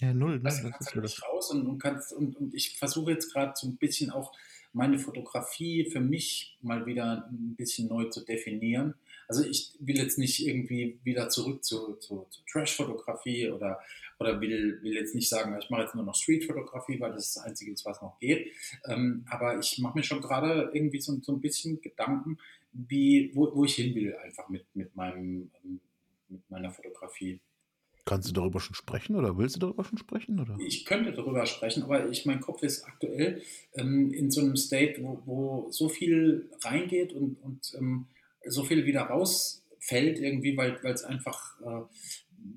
Ja, 0.00 0.12
null, 0.12 0.40
ne? 0.40 0.46
Also 0.46 0.64
du 0.64 0.70
kannst 0.70 0.94
halt 0.94 1.02
nicht 1.04 1.22
raus 1.22 1.50
und, 1.50 1.66
und 1.66 1.78
kannst 1.78 2.12
und, 2.12 2.36
und 2.36 2.54
ich 2.54 2.78
versuche 2.78 3.12
jetzt 3.12 3.32
gerade 3.32 3.52
so 3.54 3.68
ein 3.68 3.76
bisschen 3.76 4.10
auch 4.10 4.32
meine 4.72 4.98
Fotografie 4.98 5.88
für 5.90 6.00
mich 6.00 6.56
mal 6.62 6.86
wieder 6.86 7.28
ein 7.30 7.54
bisschen 7.56 7.88
neu 7.88 8.04
zu 8.04 8.24
definieren. 8.24 8.94
Also 9.28 9.44
ich 9.44 9.72
will 9.80 9.96
jetzt 9.96 10.18
nicht 10.18 10.46
irgendwie 10.46 10.98
wieder 11.04 11.28
zurück 11.28 11.64
zu, 11.64 11.94
zu, 11.96 12.26
zu 12.30 12.40
Trash-Fotografie 12.50 13.50
oder, 13.50 13.80
oder 14.18 14.40
will, 14.40 14.78
will 14.82 14.94
jetzt 14.94 15.14
nicht 15.14 15.28
sagen, 15.28 15.56
ich 15.58 15.70
mache 15.70 15.82
jetzt 15.82 15.94
nur 15.94 16.04
noch 16.04 16.14
Street-Fotografie, 16.14 17.00
weil 17.00 17.12
das 17.12 17.34
das 17.34 17.44
Einzige 17.44 17.72
ist, 17.72 17.84
was 17.84 18.00
noch 18.02 18.18
geht. 18.18 18.52
Ähm, 18.86 19.24
aber 19.28 19.58
ich 19.58 19.78
mache 19.78 19.96
mir 19.96 20.04
schon 20.04 20.20
gerade 20.20 20.70
irgendwie 20.72 21.00
so, 21.00 21.18
so 21.22 21.32
ein 21.32 21.40
bisschen 21.40 21.80
Gedanken, 21.80 22.38
wie, 22.72 23.30
wo, 23.34 23.54
wo 23.54 23.64
ich 23.64 23.74
hin 23.74 23.94
will, 23.94 24.16
einfach 24.16 24.48
mit, 24.48 24.64
mit, 24.74 24.94
meinem, 24.96 25.50
mit 26.28 26.50
meiner 26.50 26.70
Fotografie. 26.70 27.40
Kannst 28.04 28.28
du 28.28 28.32
darüber 28.32 28.58
schon 28.58 28.74
sprechen 28.74 29.14
oder 29.14 29.38
willst 29.38 29.56
du 29.56 29.60
darüber 29.60 29.84
schon 29.84 29.98
sprechen? 29.98 30.40
Oder? 30.40 30.56
Ich 30.58 30.84
könnte 30.84 31.12
darüber 31.12 31.46
sprechen, 31.46 31.84
aber 31.84 32.08
ich, 32.08 32.26
mein 32.26 32.40
Kopf 32.40 32.62
ist 32.62 32.84
aktuell 32.84 33.42
ähm, 33.74 34.12
in 34.12 34.30
so 34.30 34.40
einem 34.40 34.56
State, 34.56 35.02
wo, 35.02 35.22
wo 35.24 35.70
so 35.70 35.88
viel 35.88 36.50
reingeht 36.62 37.12
und, 37.12 37.36
und 37.42 37.72
ähm, 37.78 38.06
so 38.44 38.64
viel 38.64 38.86
wieder 38.86 39.02
rausfällt, 39.02 40.18
irgendwie, 40.18 40.56
weil 40.56 40.80
es 40.82 41.04
einfach, 41.04 41.60
äh, 41.60 41.82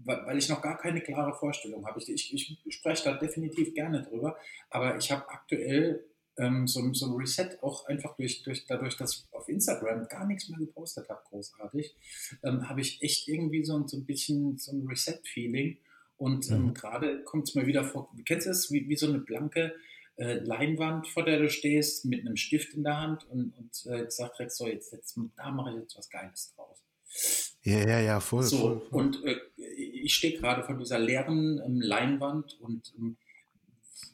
weil, 0.03 0.37
ich 0.37 0.49
noch 0.49 0.63
gar 0.63 0.77
keine 0.79 1.01
klare 1.01 1.37
Vorstellung 1.37 1.85
habe. 1.85 1.99
Ich, 1.99 2.33
ich, 2.33 2.57
ich 2.65 2.75
spreche 2.75 3.03
da 3.03 3.13
definitiv 3.13 3.75
gerne 3.75 4.01
drüber, 4.01 4.37
aber 4.71 4.97
ich 4.97 5.11
habe 5.11 5.29
aktuell 5.29 6.03
ähm, 6.37 6.67
so, 6.67 6.79
ein- 6.81 6.93
so 6.93 7.05
ein 7.07 7.13
Reset 7.13 7.57
auch 7.61 7.85
einfach 7.87 8.15
durch, 8.17 8.43
durch, 8.43 8.65
dadurch, 8.67 8.97
dass 8.97 9.15
ich 9.15 9.23
auf 9.33 9.47
Instagram 9.49 10.07
gar 10.07 10.25
nichts 10.27 10.49
mehr 10.49 10.59
gepostet 10.59 11.07
habe, 11.09 11.21
großartig, 11.29 11.95
ähm, 12.43 12.67
habe 12.69 12.81
ich 12.81 13.01
echt 13.01 13.27
irgendwie 13.27 13.63
so, 13.63 13.77
ein- 13.77 13.87
so 13.87 13.97
ein 13.97 14.05
bisschen 14.05 14.57
so 14.57 14.71
ein 14.73 14.85
Reset-Feeling. 14.87 15.77
Und 16.17 16.49
ähm, 16.49 16.67
Mhm. 16.67 16.73
gerade 16.73 17.23
kommt 17.23 17.49
es 17.49 17.55
mir 17.55 17.65
wieder 17.67 17.83
vor, 17.83 18.09
kennst 18.25 18.47
du 18.47 18.51
es, 18.51 18.71
wie, 18.71 18.87
wie 18.87 18.95
so 18.95 19.07
eine 19.07 19.19
blanke 19.19 19.73
äh, 20.17 20.35
Leinwand, 20.35 21.07
vor 21.09 21.25
der 21.25 21.39
du 21.39 21.49
stehst, 21.49 22.05
mit 22.05 22.21
einem 22.21 22.37
Stift 22.37 22.73
in 22.73 22.83
der 22.85 22.97
Hand 23.01 23.29
und, 23.29 23.51
und 23.57 23.85
äh, 23.91 24.05
gesagt 24.05 24.37
kriegst, 24.37 24.55
so, 24.55 24.65
jetzt, 24.65 24.93
jetzt, 24.93 25.19
da 25.35 25.51
mache 25.51 25.71
ich 25.71 25.77
jetzt 25.81 25.97
was 25.97 26.09
Geiles 26.09 26.53
draus. 26.55 27.57
Ja, 27.63 27.79
ja, 27.85 27.99
ja, 27.99 28.19
voll. 28.21 28.43
So, 28.43 28.57
voll, 28.57 28.81
voll. 28.89 29.01
und 29.03 29.25
äh, 29.25 29.37
ich 29.57 30.15
stehe 30.15 30.37
gerade 30.39 30.63
vor 30.63 30.77
dieser 30.77 30.99
leeren 30.99 31.61
ähm, 31.65 31.81
Leinwand 31.81 32.57
und 32.61 32.93
ähm, 32.97 33.17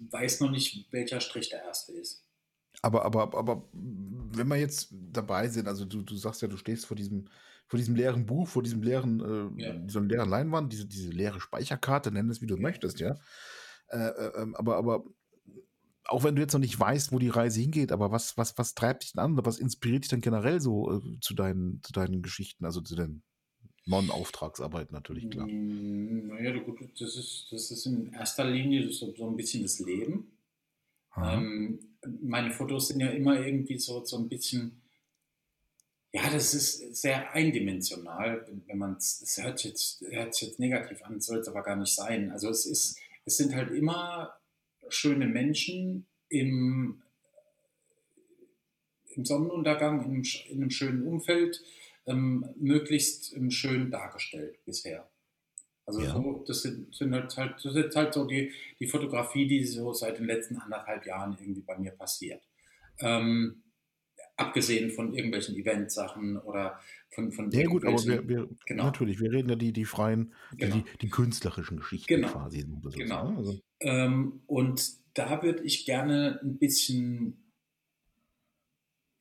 weiß 0.10 0.42
noch 0.42 0.52
nicht, 0.52 0.92
welcher 0.92 1.20
Strich 1.20 1.50
der 1.50 1.64
erste 1.64 1.94
ist. 1.94 2.26
Aber, 2.82 3.06
aber, 3.06 3.38
aber 3.38 3.70
wenn 3.74 4.48
wir 4.48 4.56
jetzt 4.56 4.90
dabei 4.92 5.48
sind, 5.50 5.68
also 5.68 5.86
du, 5.86 6.02
du 6.02 6.16
sagst 6.16 6.42
ja, 6.42 6.48
du 6.48 6.58
stehst 6.58 6.86
vor 6.86 6.96
diesem, 6.96 7.28
vor 7.68 7.78
diesem 7.78 7.96
leeren 7.96 8.26
Buch, 8.26 8.48
vor 8.48 8.64
diesem 8.64 8.82
leeren, 8.82 9.20
äh, 9.58 9.64
Ja. 9.64 9.74
dieser 9.74 10.02
leeren 10.02 10.30
Leinwand, 10.30 10.72
diese, 10.74 10.86
diese 10.88 11.10
leere 11.10 11.40
Speicherkarte, 11.40 12.12
nenn 12.12 12.30
es 12.30 12.42
wie 12.42 12.48
du 12.48 12.58
möchtest, 12.58 13.00
ja. 13.00 13.18
Äh, 13.90 14.08
äh, 14.08 14.42
ähm, 14.42 14.56
aber, 14.56 14.78
aber 14.78 15.04
auch 16.06 16.24
wenn 16.24 16.36
du 16.36 16.42
jetzt 16.42 16.54
noch 16.54 16.60
nicht 16.60 16.80
weißt, 16.80 17.12
wo 17.12 17.20
die 17.20 17.30
Reise 17.30 17.62
hingeht, 17.62 17.92
aber 17.92 18.12
was, 18.12 18.38
was, 18.38 18.58
was 18.58 18.74
treibt 18.74 19.04
dich 19.04 19.14
denn 19.14 19.24
an? 19.24 19.46
Was 19.46 19.60
inspiriert 19.60 20.04
dich 20.04 20.10
denn 20.10 20.22
generell 20.22 20.60
so 20.60 20.98
äh, 20.98 21.20
zu, 21.22 21.34
deinen, 21.34 21.82
zu 21.84 21.94
deinen 21.94 22.22
Geschichten, 22.22 22.66
also 22.66 22.82
zu 22.82 22.96
den 22.96 23.24
Non-Auftragsarbeiten 23.86 24.94
natürlich, 24.94 25.30
klar. 25.30 25.48
Mm, 25.48 26.28
Naja, 26.28 26.58
gut, 26.60 26.80
das 27.00 27.16
ist, 27.16 27.48
das 27.52 27.72
ist 27.72 27.86
in 27.86 28.14
erster 28.14 28.46
Linie 28.46 28.92
so, 28.92 29.14
so 29.16 29.28
ein 29.30 29.36
bisschen 29.36 29.64
das 29.64 29.80
Leben. 29.80 30.32
Ähm, 31.18 31.80
meine 32.22 32.52
Fotos 32.52 32.88
sind 32.90 33.00
ja 33.00 33.10
immer 33.10 33.46
irgendwie 33.46 33.78
so, 33.78 34.04
so 34.06 34.18
ein 34.18 34.30
bisschen, 34.30 34.82
ja, 36.14 36.30
das 36.30 36.54
ist 36.54 36.96
sehr 36.96 37.34
eindimensional, 37.34 38.48
wenn, 38.68 38.78
man 38.78 38.96
es, 38.96 39.38
hört 39.42 39.64
jetzt, 39.64 40.02
hört 40.10 40.34
sich 40.36 40.50
jetzt 40.50 40.60
negativ 40.60 41.04
an, 41.04 41.20
soll 41.20 41.40
es 41.40 41.48
aber 41.48 41.64
gar 41.64 41.76
nicht 41.76 41.94
sein. 41.94 42.32
Also 42.32 42.50
es 42.50 42.66
ist, 42.66 42.98
es 43.26 43.38
sind 43.38 43.56
halt 43.56 43.72
immer 43.72 44.34
schöne 44.90 45.28
Menschen 45.28 46.06
im, 46.30 47.02
im 49.16 49.26
Sonnenuntergang, 49.26 50.06
in 50.06 50.12
einem, 50.12 50.24
in 50.50 50.62
einem 50.62 50.72
schönen 50.72 51.04
Umfeld, 51.06 51.62
ähm, 52.12 52.46
möglichst 52.58 53.36
ähm, 53.36 53.52
schön 53.52 53.92
dargestellt 53.92 54.64
bisher. 54.66 55.10
Also 55.86 56.02
Ja. 56.02 56.14
so, 56.14 56.44
das 56.48 56.62
sind, 56.62 56.94
sind 56.94 57.14
halt, 57.14 57.36
halt, 57.38 57.56
das 57.64 57.76
ist 57.76 57.96
halt 57.96 58.14
so 58.14 58.26
die, 58.26 58.52
die 58.80 58.88
Fotografie, 58.88 59.48
die 59.48 59.66
so 59.66 59.94
seit 59.94 60.20
den 60.20 60.26
letzten 60.26 60.58
anderthalb 60.58 61.06
Jahren 61.06 61.38
irgendwie 61.40 61.62
bei 61.62 61.78
mir 61.78 61.92
passiert. 61.92 62.48
Ähm, 63.00 63.64
abgesehen 64.38 64.92
von 64.92 65.14
irgendwelchen 65.14 65.56
Eventsachen 65.56 66.38
oder 66.38 66.80
von, 67.10 67.32
von 67.32 67.52
Ja 67.52 67.68
gut, 67.68 67.86
aber 67.86 68.04
wir, 68.06 68.28
wir 68.28 68.50
genau. 68.66 68.86
natürlich, 68.86 69.20
wir 69.20 69.32
reden 69.32 69.50
ja 69.50 69.56
die, 69.56 69.74
die 69.74 69.86
freien, 69.86 70.34
Genau. 70.58 70.76
die, 70.78 70.84
die 71.02 71.10
künstlerischen 71.10 71.78
Geschichten 71.78 72.08
Genau. 72.08 72.30
quasi. 72.30 72.66
Genau. 72.96 73.30
ne? 73.32 73.38
Also, 73.38 73.60
Ähm, 73.82 74.42
und 74.48 74.94
da 75.14 75.44
würde 75.44 75.64
ich 75.64 75.86
gerne 75.86 76.40
ein 76.42 76.58
bisschen, 76.58 77.51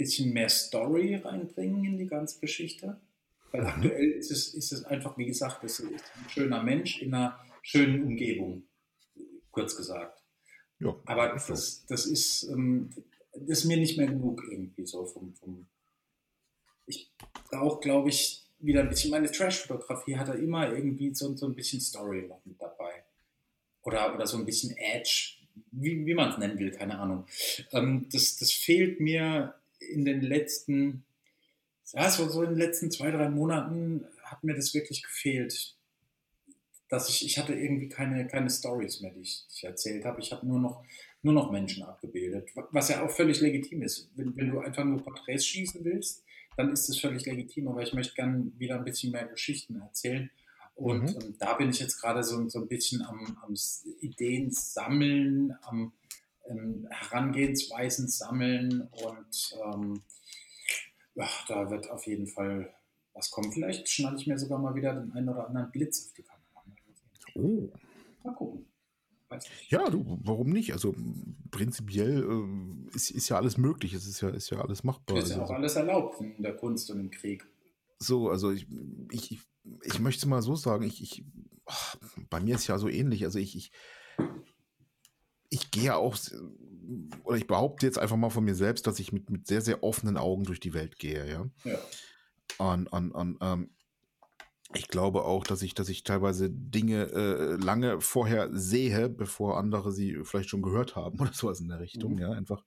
bisschen 0.00 0.32
mehr 0.32 0.48
Story 0.48 1.16
reinbringen 1.16 1.84
in 1.84 1.98
die 1.98 2.06
ganze 2.06 2.40
Geschichte. 2.40 2.98
Weil 3.52 3.62
Mhm. 3.62 3.66
aktuell 3.68 4.10
ist 4.12 4.30
es, 4.30 4.54
ist 4.54 4.72
es 4.72 4.84
einfach, 4.84 5.16
wie 5.18 5.26
gesagt, 5.26 5.62
es 5.64 5.80
ist 5.80 5.88
ein 5.90 6.28
schöner 6.28 6.62
Mensch 6.62 7.02
in 7.02 7.14
einer 7.14 7.38
schönen 7.62 8.02
Umgebung, 8.02 8.62
kurz 9.50 9.76
gesagt. 9.76 10.22
ja, 10.78 10.94
Aber 11.06 11.38
so. 11.38 11.52
das, 11.52 11.84
das, 11.86 12.06
ist, 12.06 12.44
ähm, 12.44 12.90
das 13.32 13.60
ist 13.60 13.64
mir 13.66 13.76
nicht 13.76 13.98
mehr 13.98 14.06
genug 14.06 14.42
irgendwie 14.50 14.86
so 14.86 15.04
vom, 15.04 15.34
vom 15.34 15.66
ich 16.86 17.10
brauche, 17.50 17.80
glaube 17.80 18.08
ich, 18.08 18.42
wieder 18.60 18.80
ein 18.80 18.88
bisschen, 18.88 19.10
meine 19.10 19.30
Trash-Fotografie 19.30 20.16
hat 20.16 20.28
da 20.28 20.34
immer 20.34 20.72
irgendwie 20.72 21.14
so, 21.14 21.34
so 21.36 21.46
ein 21.46 21.54
bisschen 21.54 21.80
Story 21.80 22.26
noch 22.28 22.44
mit 22.44 22.60
dabei. 22.60 23.04
Oder, 23.82 24.14
oder 24.14 24.26
so 24.26 24.36
ein 24.38 24.44
bisschen 24.44 24.76
Edge, 24.76 25.36
wie, 25.72 26.04
wie 26.04 26.14
man 26.14 26.30
es 26.30 26.38
nennen 26.38 26.58
will, 26.58 26.70
keine 26.70 26.98
Ahnung. 26.98 27.26
Ähm, 27.72 28.06
das, 28.12 28.36
das 28.36 28.52
fehlt 28.52 29.00
mir 29.00 29.54
in 29.90 30.04
den 30.04 30.20
letzten, 30.20 31.04
ja, 31.92 32.08
so, 32.10 32.28
so 32.28 32.42
in 32.42 32.50
den 32.50 32.58
letzten 32.58 32.90
zwei, 32.90 33.10
drei 33.10 33.28
Monaten 33.28 34.04
hat 34.24 34.44
mir 34.44 34.54
das 34.54 34.74
wirklich 34.74 35.02
gefehlt. 35.02 35.76
Dass 36.88 37.08
ich, 37.08 37.24
ich 37.24 37.38
hatte 37.38 37.54
irgendwie 37.54 37.88
keine, 37.88 38.26
keine 38.26 38.50
Stories 38.50 39.00
mehr, 39.00 39.12
die 39.12 39.20
ich, 39.20 39.46
die 39.48 39.54
ich 39.58 39.64
erzählt 39.64 40.04
habe. 40.04 40.20
Ich 40.20 40.32
habe 40.32 40.46
nur 40.46 40.58
noch, 40.58 40.84
nur 41.22 41.34
noch 41.34 41.52
Menschen 41.52 41.84
abgebildet, 41.84 42.50
was 42.72 42.88
ja 42.88 43.04
auch 43.04 43.10
völlig 43.10 43.40
legitim 43.40 43.82
ist. 43.82 44.10
Wenn, 44.16 44.36
wenn 44.36 44.50
du 44.50 44.58
einfach 44.58 44.84
nur 44.84 45.02
Porträts 45.02 45.46
schießen 45.46 45.84
willst, 45.84 46.24
dann 46.56 46.72
ist 46.72 46.88
es 46.88 46.98
völlig 46.98 47.24
legitim, 47.26 47.68
aber 47.68 47.82
ich 47.82 47.92
möchte 47.92 48.14
gerne 48.14 48.50
wieder 48.58 48.76
ein 48.76 48.84
bisschen 48.84 49.12
mehr 49.12 49.26
Geschichten 49.26 49.80
erzählen. 49.80 50.30
Und 50.74 51.02
Mhm. 51.02 51.20
ähm, 51.20 51.34
da 51.38 51.54
bin 51.54 51.70
ich 51.70 51.78
jetzt 51.78 52.00
gerade 52.00 52.24
so, 52.24 52.48
so 52.48 52.60
ein 52.60 52.66
bisschen 52.68 53.02
am, 53.02 53.36
am 53.42 53.54
Ideen 54.00 54.50
sammeln, 54.50 55.54
am 55.62 55.92
ähm, 56.50 56.86
Herangehensweisen 56.90 58.08
sammeln 58.08 58.82
und 58.90 59.58
ähm, 59.64 60.02
ja, 61.14 61.28
da 61.48 61.70
wird 61.70 61.90
auf 61.90 62.06
jeden 62.06 62.26
Fall 62.26 62.72
was 63.14 63.30
kommen. 63.30 63.52
Vielleicht 63.52 63.88
schnalle 63.88 64.16
ich 64.16 64.26
mir 64.26 64.38
sogar 64.38 64.58
mal 64.58 64.74
wieder 64.74 64.94
den 64.94 65.12
einen 65.12 65.28
oder 65.28 65.46
anderen 65.48 65.70
Blitz 65.70 66.06
auf 66.06 66.12
die 66.14 66.22
Kamera. 66.22 66.40
Oh. 67.34 67.70
Mal 68.24 68.34
gucken. 68.34 68.66
Ja, 69.68 69.88
du, 69.88 70.18
warum 70.24 70.50
nicht? 70.50 70.72
Also 70.72 70.92
prinzipiell 71.52 72.24
äh, 72.24 72.96
ist, 72.96 73.10
ist 73.12 73.28
ja 73.28 73.36
alles 73.36 73.56
möglich. 73.58 73.92
Es 73.94 74.06
ist 74.06 74.20
ja, 74.20 74.30
ist 74.30 74.50
ja 74.50 74.60
alles 74.60 74.82
machbar. 74.82 75.16
Ist 75.18 75.30
ja 75.30 75.36
Also, 75.36 75.44
auch 75.44 75.56
alles 75.56 75.76
erlaubt 75.76 76.20
in 76.20 76.42
der 76.42 76.56
Kunst 76.56 76.90
und 76.90 76.98
im 76.98 77.10
Krieg. 77.12 77.46
so, 78.00 78.28
also 78.28 78.50
ich, 78.50 78.66
ich, 79.12 79.30
ich, 79.32 79.40
ich 79.84 80.00
möchte 80.00 80.20
es 80.20 80.26
mal 80.26 80.42
so 80.42 80.56
sagen, 80.56 80.82
ich, 80.84 81.00
ich, 81.02 81.24
ach, 81.64 81.96
bei 82.28 82.40
mir 82.40 82.56
ist 82.56 82.66
ja 82.66 82.76
so 82.78 82.88
ähnlich. 82.88 83.24
Also 83.24 83.38
ich, 83.38 83.54
ich, 83.56 83.70
ich 85.60 85.70
gehe 85.70 85.94
auch, 85.94 86.14
s- 86.14 86.34
oder 87.24 87.36
ich 87.36 87.46
behaupte 87.46 87.86
jetzt 87.86 87.98
einfach 87.98 88.16
mal 88.16 88.30
von 88.30 88.44
mir 88.44 88.54
selbst, 88.54 88.86
dass 88.86 88.98
ich 88.98 89.12
mit, 89.12 89.30
mit 89.30 89.46
sehr, 89.46 89.60
sehr 89.62 89.82
offenen 89.82 90.16
Augen 90.16 90.44
durch 90.44 90.60
die 90.60 90.74
Welt 90.74 90.98
gehe, 90.98 91.28
ja. 91.28 91.46
Ja. 91.64 91.78
Und, 92.58 92.88
und, 92.88 93.12
und 93.12 93.38
ähm, 93.40 93.70
ich 94.74 94.88
glaube 94.88 95.24
auch, 95.24 95.44
dass 95.44 95.62
ich, 95.62 95.74
dass 95.74 95.88
ich 95.88 96.04
teilweise 96.04 96.48
Dinge 96.50 97.04
äh, 97.12 97.56
lange 97.56 98.00
vorher 98.00 98.48
sehe, 98.52 99.08
bevor 99.08 99.58
andere 99.58 99.92
sie 99.92 100.18
vielleicht 100.24 100.48
schon 100.48 100.62
gehört 100.62 100.96
haben 100.96 101.18
oder 101.20 101.32
sowas 101.32 101.60
in 101.60 101.68
der 101.68 101.80
Richtung, 101.80 102.14
Mhm. 102.14 102.18
ja, 102.18 102.30
einfach, 102.32 102.64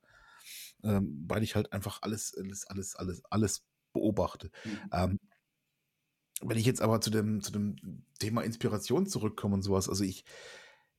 ähm, 0.84 1.26
weil 1.28 1.44
ich 1.44 1.56
halt 1.56 1.72
einfach 1.74 2.02
alles, 2.02 2.36
alles, 2.38 2.66
alles, 2.68 2.96
alles, 2.96 3.24
alles 3.30 3.64
beobachte. 3.94 4.52
Mhm. 4.66 4.80
Ähm, 4.92 5.20
wenn 6.42 6.58
ich 6.58 6.66
jetzt 6.66 6.82
aber 6.82 7.00
zu 7.00 7.10
dem, 7.10 7.42
zu 7.42 7.52
dem 7.52 8.04
Thema 8.20 8.42
Inspiration 8.42 9.06
zurückkomme 9.06 9.56
und 9.56 9.62
sowas, 9.62 9.88
also 9.88 10.04
ich, 10.04 10.26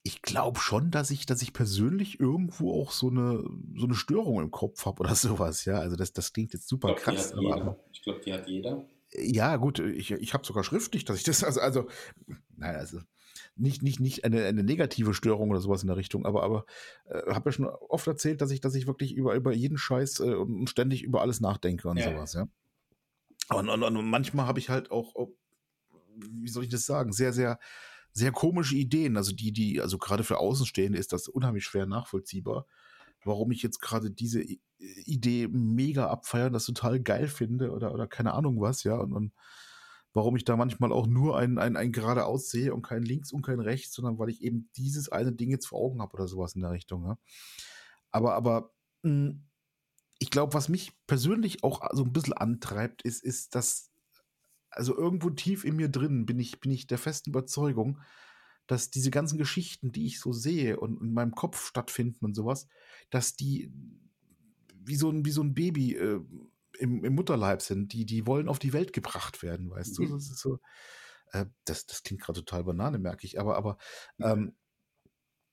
ich 0.07 0.21
glaube 0.21 0.61
schon, 0.61 0.91
dass 0.91 1.11
ich, 1.11 1.25
dass 1.25 1.41
ich 1.43 1.55
persönlich 1.55 2.21
irgendwo 2.21 2.79
auch 2.81 2.93
so 2.93 3.09
eine, 3.09 3.43
so 3.75 3.87
eine 3.87 3.95
Störung 3.95 4.41
im 4.41 4.51
Kopf 4.51 4.85
habe 4.87 5.01
oder 5.01 5.15
sowas, 5.15 5.65
ja. 5.65 5.79
Also 5.79 5.97
das, 5.97 6.13
das 6.13 6.33
klingt 6.33 6.53
jetzt 6.53 6.65
Ich 6.65 6.69
super 6.69 6.89
glaube, 6.89 7.01
die 7.01 7.05
krass, 7.05 7.33
aber. 7.33 7.79
Ich 7.91 8.03
glaube, 8.03 8.21
die 8.21 8.33
hat 8.33 8.47
jeder. 8.47 8.87
ja, 9.17 9.57
gut, 9.57 9.79
ich, 9.79 10.11
ich 10.11 10.35
habe 10.35 10.47
sogar 10.47 10.63
schriftlich, 10.63 11.05
dass 11.07 11.17
ich 11.17 11.25
das, 11.25 11.43
also, 11.43 11.61
also, 11.61 11.89
nein, 12.57 12.77
also 12.77 13.01
nicht, 13.57 13.83
nicht, 13.83 13.99
nicht 13.99 14.25
eine, 14.25 14.45
eine 14.45 14.63
negative 14.63 15.15
Störung 15.15 15.51
oder 15.51 15.61
sowas 15.61 15.83
in 15.83 15.89
der 15.89 15.97
Richtung, 15.97 16.27
aber, 16.27 16.43
aber 16.43 16.67
äh, 17.07 17.33
habe 17.33 17.49
ja 17.49 17.53
schon 17.53 17.67
oft 17.67 18.07
erzählt, 18.07 18.43
dass 18.43 18.51
ich, 18.51 18.61
dass 18.61 18.75
ich 18.75 18.87
wirklich 18.87 19.15
über, 19.15 19.35
über 19.35 19.53
jeden 19.55 19.79
Scheiß 19.79 20.21
äh, 20.21 20.35
und 20.35 20.69
ständig 20.69 21.03
über 21.03 21.23
alles 21.23 21.41
nachdenke 21.41 21.89
und 21.89 21.97
Ja. 21.97 22.13
sowas, 22.13 22.35
ja. 22.35 22.47
Und, 23.49 23.69
und, 23.71 23.83
und 23.83 24.05
manchmal 24.11 24.47
habe 24.47 24.59
ich 24.59 24.69
halt 24.69 24.91
auch, 24.91 25.15
wie 26.17 26.49
soll 26.49 26.65
ich 26.65 26.71
das 26.71 26.87
sagen, 26.87 27.13
sehr, 27.13 27.33
sehr, 27.33 27.59
sehr 28.15 28.33
komische 28.33 28.77
Ideen. 28.77 29.17
Also 29.17 29.33
die, 29.35 29.53
die, 29.53 29.81
also 29.81 29.99
gerade 29.99 30.25
für 30.25 30.39
Außenstehende 30.39 30.99
ist 30.99 31.13
das 31.13 31.29
unheimlich 31.29 31.65
schwer 31.65 31.87
nachvollziehbar, 31.87 32.67
warum 33.25 33.51
ich 33.51 33.63
jetzt 33.63 33.81
gerade 33.81 34.11
diese 34.11 34.43
Idee 34.79 35.49
mega 35.49 36.09
abfeiern, 36.09 36.53
das 36.53 36.67
total 36.67 37.01
geil 37.01 37.29
finde 37.29 37.73
oder, 37.73 37.93
oder 37.93 38.07
keine 38.07 38.33
Ahnung 38.35 38.61
was, 38.61 38.85
ja. 38.85 38.97
Und, 38.97 39.13
und 39.13 39.33
warum 40.13 40.37
ich 40.37 40.45
da 40.45 40.57
manchmal 40.57 40.93
auch 40.93 41.07
nur 41.07 41.37
ein, 41.37 41.59
ein, 41.59 41.77
ein 41.77 41.93
geradeaus 41.93 42.51
sehe 42.51 42.73
und 42.73 42.83
kein 42.83 43.03
links 43.03 43.33
und 43.33 43.43
kein 43.43 43.61
rechts, 43.61 43.95
sondern 43.95 44.19
weil 44.19 44.31
ich 44.31 44.43
eben 44.43 44.71
dieses 44.77 45.09
eine 45.11 45.33
Ding 45.33 45.51
jetzt 45.51 45.67
vor 45.67 45.81
Augen 45.81 46.01
habe 46.01 46.15
oder 46.15 46.29
sowas 46.29 46.55
in 46.55 46.63
der 46.63 46.71
Richtung, 46.71 47.05
ja. 47.05 47.19
Aber, 48.13 48.35
aber 48.35 48.73
mh, 49.03 49.35
ich 50.21 50.31
glaube, 50.31 50.55
was 50.55 50.69
mich 50.69 50.93
persönlich 51.07 51.65
auch 51.65 51.83
so 51.93 52.05
ein 52.05 52.13
bisschen 52.13 52.33
antreibt, 52.33 53.03
ist, 53.03 53.25
ist, 53.25 53.57
dass, 53.57 53.91
also 54.77 54.97
irgendwo 54.97 55.31
tief 55.31 55.65
in 55.65 55.77
mir 55.77 55.89
drin 55.89 56.27
bin 56.27 56.39
ich, 56.39 56.61
bin 56.61 56.71
ich 56.71 56.87
der 56.87 56.99
festen 56.99 57.31
Überzeugung, 57.31 58.01
dass 58.67 58.91
diese 58.91 59.11
ganzen 59.11 59.39
Geschichten, 59.39 59.93
die 59.93 60.07
ich 60.07 60.21
so 60.21 60.33
sehe 60.33 60.81
und 60.81 61.01
in 61.01 61.13
meinem 61.13 61.33
Kopf 61.35 61.67
stattfinden 61.67 62.25
und 62.25 62.35
sowas, 62.35 62.69
dass 63.11 63.37
die 63.37 63.73
wie 64.87 64.97
so 64.97 65.11
ein, 65.11 65.25
wie 65.25 65.31
so 65.31 65.43
ein 65.43 65.55
Baby 65.55 65.95
äh, 65.95 66.21
im, 66.79 67.05
im 67.05 67.15
Mutterleib 67.15 67.63
sind, 67.63 67.93
die, 67.93 68.05
die 68.05 68.27
wollen 68.27 68.49
auf 68.49 68.59
die 68.59 68.73
Welt 68.73 68.93
gebracht 68.93 69.43
werden, 69.43 69.71
weißt 69.71 69.99
Mhm. 69.99 70.09
du? 70.09 70.15
Das 70.15 70.31
ist 70.31 70.39
so, 70.41 70.59
äh, 71.33 71.47
das, 71.65 71.87
das 71.87 72.03
klingt 72.03 72.23
gerade 72.23 72.41
total 72.41 72.65
Banane, 72.65 72.99
merke 72.99 73.27
ich, 73.27 73.41
aber, 73.41 73.57
aber 73.57 73.79
ähm, 74.21 74.57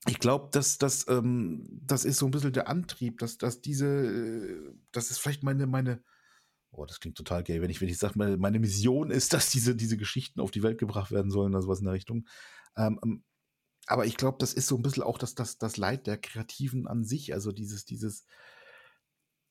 ich 0.08 0.20
glaube, 0.20 0.50
dass 0.52 0.78
das, 0.80 1.08
ähm, 1.08 1.68
das 1.70 2.06
ist 2.06 2.18
so 2.18 2.26
ein 2.26 2.32
bisschen 2.32 2.54
der 2.54 2.68
Antrieb, 2.68 3.20
dass, 3.20 3.38
dass 3.38 3.62
diese, 3.62 3.86
äh, 3.88 4.74
das 4.92 5.12
ist 5.12 5.20
vielleicht 5.20 5.44
meine, 5.44 5.68
meine, 5.68 6.04
oh, 6.72 6.86
das 6.86 7.00
klingt 7.00 7.18
total 7.18 7.44
gay, 7.44 7.62
wenn 7.62 7.70
ich, 7.70 7.82
wenn 7.82 7.90
ich 7.90 7.98
sage, 7.98 8.14
meine, 8.18 8.38
meine 8.38 8.60
Mission 8.60 9.12
ist, 9.12 9.34
dass 9.34 9.50
diese, 9.50 9.76
diese 9.76 9.98
Geschichten 9.98 10.40
auf 10.42 10.52
die 10.52 10.64
Welt 10.64 10.78
gebracht 10.78 11.12
werden 11.12 11.32
sollen 11.32 11.54
oder 11.54 11.62
sowas 11.62 11.80
in 11.80 11.86
der 11.86 11.94
Richtung. 11.94 12.28
Ähm, 12.78 13.00
ähm, 13.04 13.24
aber 13.88 14.06
ich 14.06 14.18
glaube, 14.18 14.38
das 14.40 14.54
ist 14.54 14.68
so 14.68 14.76
ein 14.78 14.84
bisschen 14.84 15.04
auch 15.04 15.18
das, 15.18 15.36
das, 15.36 15.58
das 15.58 15.78
Leid 15.78 16.08
der 16.08 16.18
Kreativen 16.18 16.88
an 16.88 17.04
sich, 17.04 17.34
also 17.34 17.52
dieses, 17.52 17.86
dieses, 17.86 18.26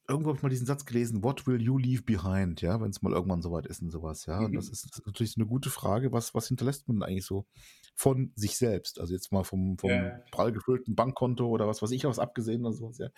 irgendwo 0.09 0.31
habe 0.31 0.39
ich 0.39 0.43
mal 0.43 0.49
diesen 0.49 0.67
Satz 0.67 0.85
gelesen, 0.85 1.23
what 1.23 1.47
will 1.47 1.61
you 1.63 1.79
leave 1.79 2.03
behind, 2.03 2.61
ja, 2.63 2.81
wenn 2.81 2.91
es 2.91 3.01
mal 3.03 3.13
irgendwann 3.13 3.43
soweit 3.43 3.67
ist 3.67 3.81
und 3.83 3.91
sowas, 3.91 4.27
ja. 4.27 4.41
Und 4.41 4.53
Mhm. 4.53 4.57
das 4.57 4.69
ist, 4.69 4.85
das 4.91 4.99
ist 4.99 5.07
natürlich 5.07 5.33
so 5.33 5.41
eine 5.41 5.47
gute 5.49 5.71
Frage, 5.71 6.13
was, 6.13 6.35
was 6.35 6.49
hinterlässt 6.49 6.89
man 6.89 6.97
denn 6.99 7.03
eigentlich 7.05 7.27
so 7.27 7.47
von 7.95 8.33
sich 8.35 8.57
selbst? 8.57 8.99
Also 8.99 9.13
jetzt 9.15 9.31
mal 9.31 9.45
vom, 9.45 9.79
vom 9.79 9.91
Ja. 9.91 10.21
prall 10.33 10.53
gefüllten 10.53 10.97
Bankkonto 10.97 11.47
oder 11.49 11.69
was 11.69 11.81
weiß 11.83 11.93
ich 11.93 12.05
was 12.05 12.19
abgesehen 12.19 12.65
oder 12.65 12.75
sowas, 12.75 12.99
ja. 12.99 13.11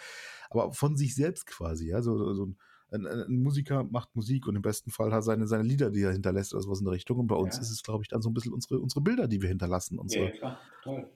Aber 0.50 0.72
von 0.72 0.96
sich 0.96 1.14
selbst 1.14 1.46
quasi, 1.46 1.88
ja. 1.88 2.02
So, 2.02 2.34
so 2.34 2.46
ein, 2.46 2.58
ein, 2.92 3.06
ein 3.06 3.42
Musiker 3.42 3.84
macht 3.84 4.14
Musik 4.14 4.46
und 4.46 4.56
im 4.56 4.62
besten 4.62 4.90
Fall 4.90 5.12
hat 5.12 5.24
seine, 5.24 5.46
seine 5.46 5.64
Lieder, 5.64 5.90
die 5.90 6.02
er 6.02 6.12
hinterlässt 6.12 6.54
oder 6.54 6.62
sowas 6.62 6.80
in 6.80 6.84
der 6.86 6.94
Richtung. 6.94 7.18
Und 7.18 7.26
bei 7.28 7.36
uns 7.36 7.56
Ja. 7.56 7.62
ist 7.62 7.70
es, 7.70 7.82
glaube 7.82 8.04
ich, 8.04 8.08
dann 8.08 8.22
so 8.22 8.30
ein 8.30 8.34
bisschen 8.34 8.52
unsere, 8.52 8.80
unsere 8.80 9.00
Bilder, 9.00 9.28
die 9.28 9.42
wir 9.42 9.48
hinterlassen, 9.48 9.98
unsere, 9.98 10.32
Ja, 10.34 10.58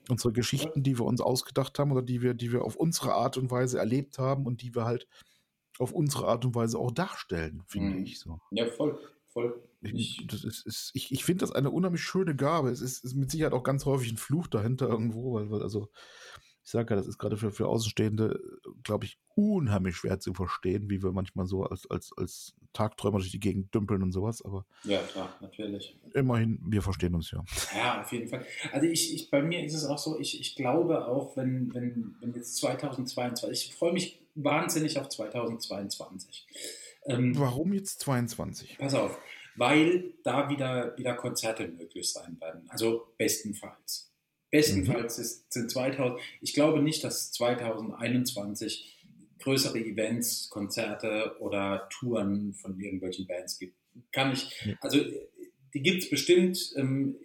unsere 0.09 0.33
Geschichten, 0.33 0.83
die 0.83 0.99
wir 0.99 1.05
uns 1.05 1.21
ausgedacht 1.21 1.79
haben 1.79 1.93
oder 1.93 2.03
die 2.03 2.23
wir, 2.23 2.35
die 2.35 2.53
wir 2.53 2.62
auf 2.65 2.77
unsere 2.77 3.15
Art 3.15 3.37
und 3.37 3.51
Weise 3.51 3.79
erlebt 3.79 4.19
haben 4.19 4.47
und 4.47 4.62
die 4.62 4.75
wir 4.75 4.85
halt 4.85 5.09
auf 5.79 5.93
unsere 5.93 6.29
Art 6.29 6.45
und 6.45 6.55
Weise 6.55 6.79
auch 6.79 6.93
darstellen, 6.93 7.62
finde 7.67 7.97
Mhm. 7.97 8.05
ich 8.05 8.19
so. 8.21 8.41
Ja, 8.53 8.67
voll. 8.67 8.99
Voll. 9.27 9.62
Ich, 9.83 9.93
Ich, 9.93 10.27
das 10.27 10.45
ist, 10.45 10.67
ist, 10.67 10.91
ich, 10.95 11.12
ich 11.12 11.25
finde 11.25 11.43
das 11.43 11.53
eine 11.53 11.71
unheimlich 11.71 12.03
schöne 12.03 12.35
Gabe. 12.35 12.71
Es 12.71 12.81
ist, 12.81 13.05
ist 13.05 13.15
mit 13.15 13.31
Sicherheit 13.31 13.53
auch 13.53 13.62
ganz 13.62 13.85
häufig 13.85 14.11
ein 14.12 14.17
Fluch 14.17 14.47
dahinter 14.47 14.89
irgendwo, 14.89 15.35
weil, 15.35 15.51
weil 15.51 15.62
also, 15.62 15.89
ich 16.67 16.73
sage 16.73 16.91
ja, 16.91 16.97
das 16.97 17.07
ist 17.07 17.19
gerade 17.19 17.37
für, 17.37 17.53
für 17.53 17.69
Außenstehende, 17.69 18.41
glaube 18.83 19.05
ich, 19.05 19.21
unheimlich 19.37 19.95
schwer 19.95 20.19
zu 20.19 20.35
verstehen, 20.35 20.91
wie 20.91 21.01
wir 21.01 21.13
manchmal 21.13 21.47
so 21.47 21.63
als, 21.63 21.89
als, 21.89 22.11
als 22.17 22.57
Tagträumer 22.73 23.19
durch 23.19 23.31
die 23.31 23.39
Gegend 23.39 23.73
dümpeln 23.73 24.03
und 24.03 24.11
sowas, 24.11 24.45
aber 24.45 24.67
ja, 24.83 24.99
klar, 24.99 25.33
natürlich. 25.41 25.97
immerhin, 26.13 26.59
wir 26.67 26.83
verstehen 26.83 27.15
uns 27.15 27.31
ja. 27.31 27.45
Ja, 27.77 28.01
auf 28.01 28.11
jeden 28.11 28.27
Fall. 28.27 28.45
Also 28.73 28.89
ich, 28.89 29.15
ich, 29.15 29.31
bei 29.31 29.43
mir 29.43 29.65
ist 29.65 29.75
es 29.75 29.85
auch 29.85 29.99
so, 29.99 30.19
ich, 30.19 30.41
ich 30.41 30.57
glaube 30.57 31.07
auch, 31.07 31.37
wenn, 31.37 31.73
wenn, 31.73 32.17
wenn 32.21 32.35
jetzt 32.35 32.57
2022, 32.57 33.69
ich 33.69 33.77
freue 33.77 33.93
mich 33.93 34.21
wahnsinnig 34.35 34.99
auf 34.99 35.09
2022. 35.09 36.47
Ähm, 37.07 37.39
Warum 37.39 37.75
jetzt 37.75 38.01
22? 38.01 38.77
pass 38.77 38.95
auf, 38.95 39.17
weil 39.55 40.15
da 40.25 40.51
wieder, 40.51 40.99
wieder 40.99 41.15
Konzerte 41.15 41.69
möglich 41.69 42.11
sein 42.11 42.37
werden. 42.41 42.69
Also 42.71 43.07
bestenfalls. 43.17 44.11
Bestenfalls 44.57 45.19
ist, 45.19 45.53
sind 45.53 45.71
2000, 45.71 46.19
ich 46.40 46.55
glaube 46.55 46.83
nicht, 46.83 47.05
dass 47.05 47.31
2021 47.33 48.97
größere 49.38 49.79
Events, 49.79 50.49
Konzerte 50.49 51.37
oder 51.40 51.88
Touren 51.90 52.55
von 52.55 52.81
irgendwelchen 52.81 53.27
Bands 53.27 53.59
gibt. 53.59 53.77
Kann 54.12 54.33
ich, 54.33 54.49
also 54.81 54.99
die 55.75 55.83
gibt 55.83 56.05
es 56.05 56.11
bestimmt. 56.11 56.73
Ähm, 56.77 57.16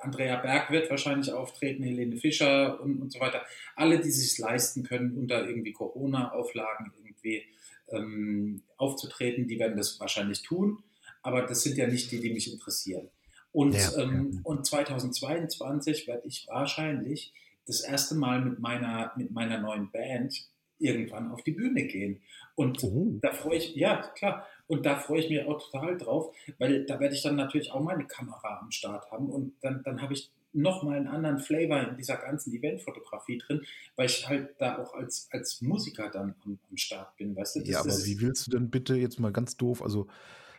Andrea 0.00 0.36
Berg 0.36 0.70
wird 0.70 0.90
wahrscheinlich 0.90 1.32
auftreten, 1.32 1.82
Helene 1.82 2.18
Fischer 2.18 2.78
und, 2.82 3.00
und 3.00 3.10
so 3.10 3.20
weiter. 3.20 3.42
Alle, 3.74 3.98
die 3.98 4.10
sich 4.10 4.38
leisten 4.38 4.82
können, 4.82 5.16
unter 5.16 5.48
irgendwie 5.48 5.72
Corona-Auflagen 5.72 6.92
irgendwie 6.98 7.42
ähm, 7.88 8.64
aufzutreten, 8.76 9.48
die 9.48 9.58
werden 9.58 9.78
das 9.78 9.98
wahrscheinlich 9.98 10.42
tun. 10.42 10.82
Aber 11.22 11.42
das 11.42 11.62
sind 11.62 11.78
ja 11.78 11.86
nicht 11.86 12.12
die, 12.12 12.20
die 12.20 12.34
mich 12.34 12.52
interessieren. 12.52 13.08
Und, 13.56 13.72
Ja, 13.74 14.02
ähm, 14.02 14.32
ja. 14.34 14.40
und 14.44 14.66
2022 14.66 16.06
werde 16.06 16.28
ich 16.28 16.46
wahrscheinlich 16.46 17.32
das 17.66 17.80
erste 17.80 18.14
Mal 18.14 18.44
mit 18.44 18.58
meiner, 18.58 19.12
mit 19.16 19.30
meiner 19.30 19.58
neuen 19.58 19.90
Band 19.90 20.46
irgendwann 20.78 21.30
auf 21.30 21.42
die 21.42 21.52
Bühne 21.52 21.86
gehen. 21.86 22.20
Und 22.54 22.84
Oh. 22.84 23.18
da 23.22 23.32
freue 23.32 23.56
ich, 23.56 23.74
ja, 23.74 24.02
klar. 24.14 24.46
Und 24.66 24.84
da 24.84 24.96
freue 24.96 25.20
ich 25.20 25.30
mich 25.30 25.42
auch 25.46 25.58
total 25.70 25.96
drauf, 25.96 26.36
weil 26.58 26.84
da 26.84 27.00
werde 27.00 27.14
ich 27.14 27.22
dann 27.22 27.36
natürlich 27.36 27.72
auch 27.72 27.80
meine 27.80 28.06
Kamera 28.06 28.60
am 28.60 28.70
Start 28.70 29.10
haben 29.10 29.30
und 29.30 29.54
dann, 29.62 29.82
dann 29.84 30.02
habe 30.02 30.12
ich 30.12 30.30
nochmal 30.52 30.98
einen 30.98 31.08
anderen 31.08 31.38
Flavor 31.38 31.80
in 31.88 31.96
dieser 31.96 32.16
ganzen 32.18 32.52
Eventfotografie 32.52 33.38
drin, 33.38 33.62
weil 33.96 34.04
ich 34.06 34.28
halt 34.28 34.50
da 34.58 34.78
auch 34.78 34.92
als, 34.92 35.28
als 35.32 35.62
Musiker 35.62 36.10
dann 36.10 36.34
am, 36.44 36.58
am 36.70 36.76
Start 36.76 37.16
bin, 37.16 37.34
weißt 37.34 37.56
du? 37.56 37.60
Das 37.60 37.68
Ja, 37.70 37.80
aber 37.80 38.04
wie 38.04 38.20
willst 38.20 38.46
du 38.46 38.50
denn 38.50 38.68
bitte 38.68 38.96
jetzt 38.96 39.18
mal 39.18 39.32
ganz 39.32 39.56
doof, 39.56 39.80
also 39.80 40.08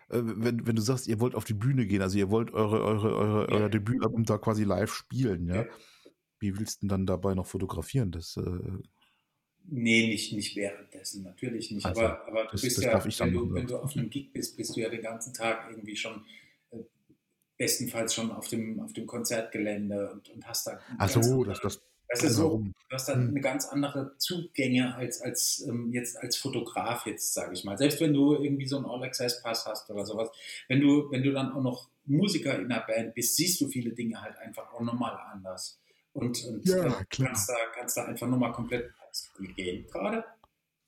äh, 0.09 0.21
wenn, 0.23 0.65
wenn 0.65 0.75
du 0.75 0.81
sagst, 0.81 1.07
ihr 1.07 1.19
wollt 1.19 1.35
auf 1.35 1.45
die 1.45 1.53
Bühne 1.53 1.85
gehen, 1.85 2.01
also 2.01 2.17
ihr 2.17 2.29
wollt 2.29 2.51
eure, 2.51 2.83
eure, 2.83 3.15
eure, 3.15 3.49
euer 3.49 3.69
Debütalbum 3.69 4.23
da 4.25 4.37
quasi 4.37 4.63
live 4.63 4.93
spielen, 4.93 5.47
ja? 5.47 5.65
Wie 6.39 6.57
willst 6.57 6.77
du 6.77 6.87
denn 6.87 6.89
dann 6.89 7.05
dabei 7.07 7.33
noch 7.33 7.47
fotografieren? 7.47 8.11
Das, 8.11 8.37
äh, 8.37 8.79
Nee, 9.69 10.07
nicht, 10.07 10.31
nicht 10.31 10.55
währenddessen, 10.55 11.23
natürlich 11.23 11.71
nicht. 11.71 11.85
Also, 11.85 12.01
aber, 12.01 12.27
aber 12.27 12.43
du 12.45 12.51
das, 12.51 12.61
bist 12.61 12.77
das 12.77 12.85
ja, 12.85 12.91
darf 12.91 13.05
ich 13.05 13.17
dann 13.17 13.33
wenn 13.33 13.33
du, 13.33 13.53
wenn 13.53 13.67
du 13.67 13.77
auf 13.77 13.97
einem 13.97 14.09
Gig 14.09 14.31
bist, 14.31 14.55
bist 14.55 14.75
du 14.75 14.79
ja 14.79 14.89
den 14.89 15.01
ganzen 15.01 15.33
Tag 15.33 15.69
irgendwie 15.69 15.97
schon, 15.97 16.23
äh, 16.71 16.77
bestenfalls 17.57 18.13
schon 18.13 18.31
auf 18.31 18.47
dem, 18.47 18.79
auf 18.79 18.93
dem 18.93 19.05
Konzertgelände 19.05 20.09
und, 20.13 20.29
und 20.29 20.47
hast 20.47 20.67
da 20.67 20.79
Ach 20.97 21.09
so, 21.09 21.43
das, 21.43 21.59
das 21.59 21.81
weißt 22.09 22.23
du, 22.23 22.29
so, 22.29 22.63
du 22.89 22.93
hast 22.93 23.09
da 23.09 23.13
Hm. 23.13 23.29
eine 23.29 23.41
ganz 23.41 23.67
andere 23.67 24.15
Zugänge 24.17 24.95
als, 24.95 25.21
als 25.21 25.65
ähm, 25.67 25.91
jetzt 25.91 26.17
als 26.17 26.37
Fotograf 26.37 27.05
jetzt, 27.05 27.33
sage 27.33 27.53
ich 27.53 27.63
mal. 27.63 27.77
Selbst 27.77 27.99
wenn 28.01 28.13
du 28.13 28.35
irgendwie 28.35 28.67
so 28.67 28.77
einen 28.77 28.85
All-Access-Pass 28.85 29.65
hast 29.65 29.89
oder 29.89 30.05
sowas, 30.05 30.29
wenn 30.67 30.81
du, 30.81 31.09
wenn 31.11 31.23
du 31.23 31.31
dann 31.33 31.51
auch 31.51 31.61
noch 31.61 31.89
Musiker 32.05 32.57
in 32.57 32.69
der 32.69 32.85
Band 32.87 33.13
bist, 33.15 33.35
siehst 33.35 33.59
du 33.61 33.67
viele 33.67 33.91
Dinge 33.91 34.21
halt 34.21 34.37
einfach 34.37 34.71
auch 34.73 34.81
nochmal 34.81 35.17
anders. 35.31 35.79
Und, 36.13 36.43
und 36.45 36.65
Ja, 36.65 36.85
äh, 36.87 37.05
kannst, 37.09 37.49
da, 37.49 37.55
kannst 37.75 37.97
da 37.97 38.05
einfach 38.05 38.27
nochmal 38.27 38.51
komplett 38.51 38.91
geht 39.55 39.91
gerade? 39.91 40.23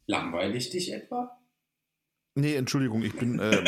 Langweilig 0.08 0.70
dich 0.70 0.92
etwa? 0.94 1.38
Nee, 2.36 2.56
Entschuldigung, 2.56 3.04
ich 3.04 3.16
bin. 3.16 3.40
Ähm, 3.40 3.66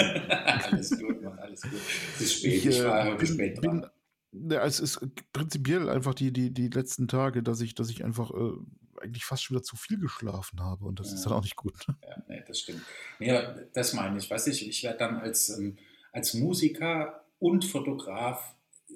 alles 0.63 0.97
gut, 0.97 1.21
Mann, 1.21 1.37
alles 1.39 1.61
gut. 1.61 1.73
Es 2.15 2.21
ist 2.21 2.33
spät, 2.39 2.53
ich 2.53 2.65
ich, 2.67 2.79
äh, 2.79 2.85
war 2.85 3.05
heute 3.05 3.17
bin, 3.17 3.27
spät 3.27 3.61
bin 3.61 3.81
dran. 3.81 3.91
Ja, 4.33 4.65
es 4.65 4.79
ist 4.79 4.99
prinzipiell 5.33 5.89
einfach 5.89 6.13
die, 6.13 6.31
die, 6.31 6.51
die 6.53 6.69
letzten 6.69 7.07
Tage, 7.07 7.43
dass 7.43 7.61
ich, 7.61 7.75
dass 7.75 7.89
ich 7.89 8.03
einfach 8.03 8.31
äh, 8.31 8.53
eigentlich 9.01 9.25
fast 9.25 9.43
schon 9.43 9.55
wieder 9.55 9.63
zu 9.63 9.75
viel 9.75 9.97
geschlafen 9.99 10.61
habe 10.61 10.85
und 10.85 10.99
das 10.99 11.11
ist 11.11 11.23
Ja. 11.23 11.29
dann 11.29 11.39
auch 11.39 11.43
nicht 11.43 11.55
gut. 11.55 11.85
Ja, 12.07 12.23
nee, 12.27 12.43
das 12.47 12.59
stimmt. 12.59 12.81
Nee, 13.19 13.33
das 13.73 13.93
meine 13.93 14.17
ich. 14.17 14.29
Weiß 14.29 14.47
ich, 14.47 14.67
ich 14.67 14.83
werde 14.83 14.99
dann 14.99 15.17
als, 15.17 15.49
ähm, 15.49 15.77
als 16.11 16.33
Musiker 16.33 17.25
und 17.39 17.65
Fotograf 17.65 18.55
äh, 18.89 18.93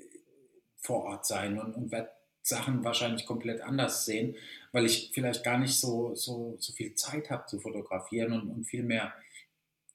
vor 0.78 1.04
Ort 1.06 1.26
sein 1.26 1.60
und, 1.60 1.74
und 1.74 1.91
werde 1.91 2.10
Sachen 2.41 2.84
wahrscheinlich 2.84 3.26
komplett 3.26 3.62
anders 3.62 4.06
sehen, 4.06 4.36
weil 4.71 4.86
ich 4.86 5.10
vielleicht 5.13 5.43
gar 5.43 5.58
nicht 5.58 5.80
so, 5.80 6.13
so, 6.13 6.56
so 6.60 6.74
viel 6.74 6.93
Zeit 6.93 7.32
habe 7.32 7.48
zu 7.48 7.60
fotografieren 7.60 8.34
und, 8.34 8.50
und 8.52 8.65
viel 8.65 8.84
mehr, 8.84 9.13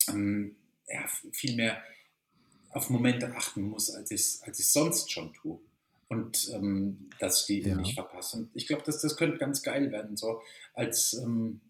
ähm, 0.08 0.56
ja, 0.88 1.06
viel 1.32 1.54
mehr 1.54 1.80
auf 2.72 2.90
Momente 2.90 3.34
achten 3.34 3.62
muss, 3.62 3.90
als 3.90 4.10
ich 4.10 4.20
es 4.20 4.42
als 4.42 4.58
ich's 4.60 4.72
sonst 4.72 5.10
schon 5.10 5.32
tue. 5.34 5.58
Und 6.08 6.50
ähm, 6.54 7.08
dass 7.20 7.48
ich 7.48 7.62
die 7.62 7.68
Ja. 7.68 7.76
nicht 7.76 7.94
verpasse. 7.94 8.38
Und 8.38 8.50
ich 8.54 8.66
glaube, 8.66 8.82
das, 8.84 9.00
das 9.00 9.16
könnte 9.16 9.38
ganz 9.38 9.62
geil 9.62 9.92
werden. 9.92 10.16
So 10.16 10.42
als, 10.74 11.12
ähm, 11.14 11.60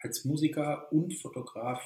als 0.00 0.24
Musiker 0.24 0.90
und 0.92 1.14
Fotograf 1.14 1.82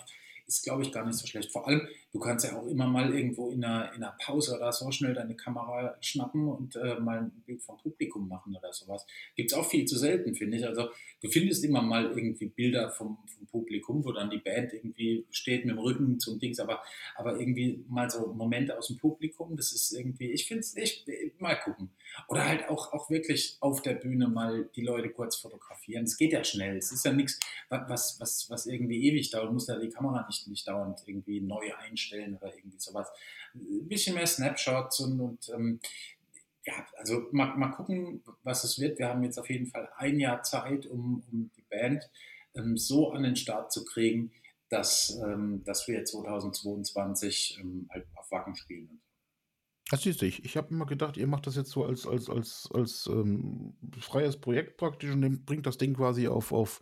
ist, 0.47 0.63
glaube 0.63 0.83
ich, 0.83 0.93
gar 0.93 1.05
nicht 1.05 1.19
so 1.19 1.27
schlecht. 1.27 1.51
Vor 1.51 1.67
allem, 1.67 1.89
du 2.15 2.21
kannst 2.21 2.45
ja 2.45 2.57
auch 2.57 2.67
immer 2.69 2.87
mal 2.87 3.13
irgendwo 3.13 3.51
in 3.51 3.65
einer, 3.65 3.93
in 3.93 4.03
einer 4.03 4.17
Pause 4.25 4.57
oder 4.57 4.73
so 4.73 4.89
schnell 4.93 5.15
deine 5.15 5.35
Kamera 5.35 5.97
schnappen 6.01 6.47
und 6.47 6.77
äh, 6.77 7.01
mal 7.01 7.19
ein 7.19 7.43
Bild 7.45 7.61
vom 7.61 7.77
Publikum 7.77 8.29
machen 8.29 8.55
oder 8.57 8.73
sowas. 8.73 9.05
Gibt 9.35 9.51
es 9.51 9.59
auch 9.59 9.69
viel 9.69 9.85
zu 9.85 9.99
selten, 9.99 10.37
finde 10.37 10.59
ich. 10.59 10.65
Also 10.65 10.91
du 11.21 11.29
findest 11.29 11.65
immer 11.65 11.83
mal 11.83 12.17
irgendwie 12.17 12.47
Bilder 12.47 12.89
vom, 12.91 13.19
vom 13.27 13.47
Publikum, 13.49 14.05
wo 14.05 14.13
dann 14.13 14.31
die 14.31 14.39
Band 14.39 14.73
irgendwie 14.73 15.27
steht 15.33 15.65
mit 15.65 15.75
dem 15.75 15.81
Rücken 15.81 16.21
zum 16.21 16.39
Dings, 16.39 16.61
aber, 16.61 16.83
aber 17.17 17.41
irgendwie 17.41 17.85
mal 17.89 18.09
so 18.09 18.33
Momente 18.33 18.79
aus 18.79 18.87
dem 18.87 18.99
Publikum, 18.99 19.57
das 19.57 19.73
ist 19.73 19.91
irgendwie, 19.93 20.31
ich 20.31 20.47
finde 20.47 20.61
es 20.61 20.77
echt, 20.77 21.09
mal 21.41 21.57
gucken. 21.57 21.91
Oder 22.29 22.47
halt 22.47 22.69
auch, 22.69 22.93
auch 22.93 23.11
wirklich 23.11 23.57
auf 23.59 23.83
der 23.83 23.95
Bühne 23.95 24.29
mal 24.29 24.71
die 24.77 24.83
Leute 24.83 25.11
kurz 25.11 25.35
fotografieren. 25.35 26.05
Es 26.05 26.17
geht 26.17 26.33
ja 26.33 26.45
schnell. 26.45 26.77
Es 26.77 26.93
ist 26.93 27.05
ja 27.05 27.13
nichts, 27.13 27.41
was, 27.69 28.21
was, 28.21 28.49
was 28.51 28.67
irgendwie 28.67 29.09
ewig 29.09 29.31
dauert. 29.31 29.49
Du 29.49 29.53
musst 29.53 29.69
ja 29.69 29.81
die 29.81 29.89
Kamera 29.89 30.25
nicht, 30.29 30.47
nicht 30.47 30.69
dauernd 30.69 31.03
irgendwie 31.07 31.41
neu 31.41 31.75
einstellen 31.77 32.04
oder 32.13 32.55
irgendwie 32.55 32.79
sowas. 32.79 33.09
Ein 33.55 33.89
bisschen 33.89 34.15
mehr 34.15 34.27
Snapshots 34.27 35.01
und, 35.01 35.21
und 35.21 35.49
ähm, 35.55 35.81
ja, 36.67 36.87
also 36.97 37.27
mal, 37.33 37.57
mal 37.57 37.71
gucken, 37.71 38.23
was 38.43 38.65
es 38.65 38.79
wird. 38.79 38.99
Wir 38.99 39.09
haben 39.09 39.23
jetzt 39.23 39.39
auf 39.39 39.51
jeden 39.51 39.67
Fall 39.67 39.89
ein 39.97 40.19
Jahr 40.19 40.43
Zeit, 40.43 40.87
um, 40.87 41.23
um 41.31 41.51
die 41.57 41.65
Band 41.69 42.09
ähm, 42.55 42.77
so 42.77 43.13
an 43.13 43.23
den 43.23 43.37
Start 43.37 43.73
zu 43.73 43.85
kriegen, 43.85 44.33
dass, 44.69 45.21
ähm, 45.25 45.63
dass 45.65 45.87
wir 45.89 46.05
2022 46.05 47.59
ähm, 47.61 47.87
halt 47.91 48.07
auf 48.15 48.31
Wacken 48.31 48.57
spielen. 48.57 49.01
Das 49.91 50.03
siehst 50.03 50.23
du, 50.23 50.27
ich, 50.27 50.45
ich 50.45 50.57
habe 50.57 50.71
immer 50.71 50.87
gedacht, 50.87 51.19
ihr 51.19 51.27
macht 51.27 51.47
das 51.47 51.57
jetzt 51.57 51.71
so 51.71 51.85
als, 51.85 52.07
als, 52.07 52.31
als, 52.31 52.69
als 52.73 53.07
ähm, 53.07 53.75
freies 54.01 54.39
Projekt 54.39 54.79
praktisch 54.79 55.11
und 55.11 55.45
bringt 55.45 55.67
das 55.67 55.77
Ding 55.77 55.95
quasi 55.95 56.27
auf, 56.27 56.53
auf, 56.53 56.81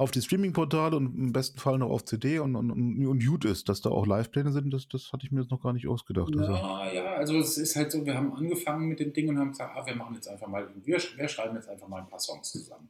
auf 0.00 0.10
die 0.10 0.22
Streaming-Portale 0.22 0.96
und 0.96 1.14
im 1.14 1.30
besten 1.30 1.58
Fall 1.58 1.76
noch 1.76 1.90
auf 1.90 2.06
CD 2.06 2.38
und, 2.38 2.56
und, 2.56 2.70
und, 2.70 3.22
gut 3.22 3.44
ist, 3.44 3.68
dass 3.68 3.82
da 3.82 3.90
auch 3.90 4.06
Live-Pläne 4.06 4.50
sind, 4.50 4.72
das, 4.72 4.88
das 4.88 5.12
hatte 5.12 5.26
ich 5.26 5.30
mir 5.30 5.42
jetzt 5.42 5.50
noch 5.50 5.62
gar 5.62 5.74
nicht 5.74 5.86
ausgedacht. 5.86 6.34
Also, 6.34 6.52
Ja, 6.54 6.90
ja, 6.90 7.04
also 7.16 7.38
es 7.38 7.58
ist 7.58 7.76
halt 7.76 7.92
so, 7.92 8.06
wir 8.06 8.14
haben 8.14 8.32
angefangen 8.32 8.88
mit 8.88 8.98
dem 8.98 9.12
Ding 9.12 9.28
und 9.28 9.38
haben 9.38 9.50
gesagt, 9.50 9.76
ah, 9.76 9.84
wir 9.84 9.94
machen 9.94 10.14
jetzt 10.14 10.26
einfach 10.26 10.48
mal, 10.48 10.70
wir, 10.74 10.96
wir 10.96 11.28
schreiben 11.28 11.54
jetzt 11.54 11.68
einfach 11.68 11.86
mal 11.86 12.00
ein 12.00 12.08
paar 12.08 12.18
Songs 12.18 12.50
zusammen. 12.50 12.88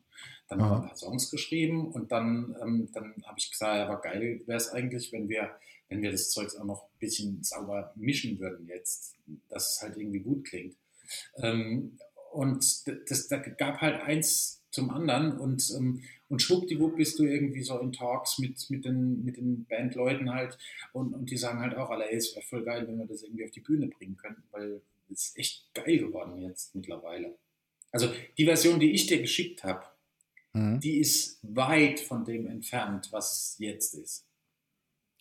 Dann 0.48 0.62
haben 0.62 0.68
wir 0.68 0.76
Aha. 0.76 0.82
ein 0.82 0.86
paar 0.86 0.96
Songs 0.96 1.28
geschrieben 1.32 1.90
und 1.90 2.12
dann, 2.12 2.54
ähm, 2.62 2.88
dann 2.92 3.12
habe 3.26 3.38
ich 3.38 3.50
gesagt, 3.50 3.76
ja, 3.76 3.86
aber 3.86 4.00
geil 4.00 4.42
wäre 4.46 4.58
es 4.58 4.68
eigentlich, 4.68 5.10
wenn 5.10 5.28
wir, 5.28 5.50
wenn 5.88 6.02
wir 6.02 6.12
das 6.12 6.30
Zeugs 6.30 6.54
auch 6.54 6.64
noch 6.64 6.84
ein 6.84 6.98
bisschen 7.00 7.42
sauber 7.42 7.92
mischen 7.96 8.38
würden 8.38 8.68
jetzt, 8.68 9.16
dass 9.48 9.74
es 9.74 9.82
halt 9.82 9.96
irgendwie 9.96 10.20
gut 10.20 10.44
klingt. 10.44 10.76
Ähm, 11.38 11.98
und 12.32 12.64
das, 13.08 13.26
da 13.26 13.38
gab 13.38 13.80
halt 13.80 14.00
eins 14.00 14.59
zum 14.70 14.90
anderen 14.90 15.38
und, 15.38 15.68
ähm, 15.76 16.02
und 16.28 16.40
schwuppdiwupp 16.42 16.96
bist 16.96 17.18
du 17.18 17.24
irgendwie 17.24 17.62
so 17.62 17.78
in 17.78 17.92
Talks 17.92 18.38
mit, 18.38 18.70
mit, 18.70 18.84
den, 18.84 19.24
mit 19.24 19.36
den 19.36 19.64
Bandleuten 19.64 20.32
halt 20.32 20.58
und, 20.92 21.12
und 21.12 21.30
die 21.30 21.36
sagen 21.36 21.60
halt 21.60 21.76
auch 21.76 21.90
alle, 21.90 22.10
ey, 22.10 22.16
es 22.16 22.34
wäre 22.34 22.46
voll 22.46 22.64
geil, 22.64 22.86
wenn 22.86 22.98
wir 22.98 23.06
das 23.06 23.22
irgendwie 23.22 23.44
auf 23.44 23.50
die 23.50 23.60
Bühne 23.60 23.88
bringen 23.88 24.16
könnten, 24.16 24.42
weil 24.52 24.80
es 25.10 25.28
ist 25.28 25.38
echt 25.38 25.74
geil 25.74 25.98
geworden 25.98 26.40
jetzt 26.42 26.74
mittlerweile. 26.74 27.36
Also 27.92 28.12
die 28.38 28.44
Version, 28.44 28.78
die 28.78 28.92
ich 28.92 29.06
dir 29.06 29.20
geschickt 29.20 29.64
habe, 29.64 29.84
mhm. 30.52 30.80
die 30.80 30.98
ist 30.98 31.40
weit 31.42 32.00
von 32.00 32.24
dem 32.24 32.46
entfernt, 32.46 33.08
was 33.10 33.32
es 33.32 33.56
jetzt 33.58 33.94
ist. 33.94 34.24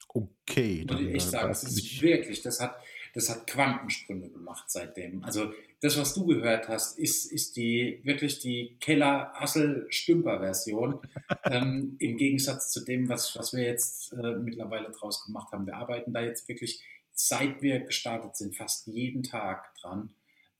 Okay, 0.07 0.85
Muss 0.89 1.01
ich 1.01 1.15
äh, 1.15 1.19
sagen, 1.19 1.51
es 1.51 1.63
ist 1.63 1.77
ich, 1.77 2.01
wirklich, 2.01 2.41
das 2.41 2.59
hat, 2.59 2.75
das 3.13 3.29
hat 3.29 3.47
Quantensprünge 3.47 4.29
gemacht 4.29 4.69
seitdem. 4.69 5.23
Also 5.23 5.53
das, 5.81 5.97
was 5.97 6.13
du 6.13 6.25
gehört 6.25 6.67
hast, 6.67 6.99
ist, 6.99 7.31
ist 7.31 7.55
die 7.55 8.01
wirklich 8.03 8.39
die 8.39 8.75
Keller-Hassel-Stümper-Version. 8.81 10.99
ähm, 11.45 11.95
Im 11.99 12.17
Gegensatz 12.17 12.69
zu 12.71 12.83
dem, 12.83 13.07
was, 13.07 13.33
was 13.37 13.53
wir 13.53 13.63
jetzt 13.63 14.11
äh, 14.13 14.35
mittlerweile 14.35 14.91
draus 14.91 15.23
gemacht 15.25 15.53
haben. 15.53 15.65
Wir 15.65 15.77
arbeiten 15.77 16.11
da 16.13 16.19
jetzt 16.21 16.49
wirklich, 16.49 16.83
seit 17.13 17.61
wir 17.61 17.79
gestartet 17.79 18.35
sind, 18.35 18.57
fast 18.57 18.87
jeden 18.87 19.23
Tag 19.23 19.73
dran. 19.75 20.13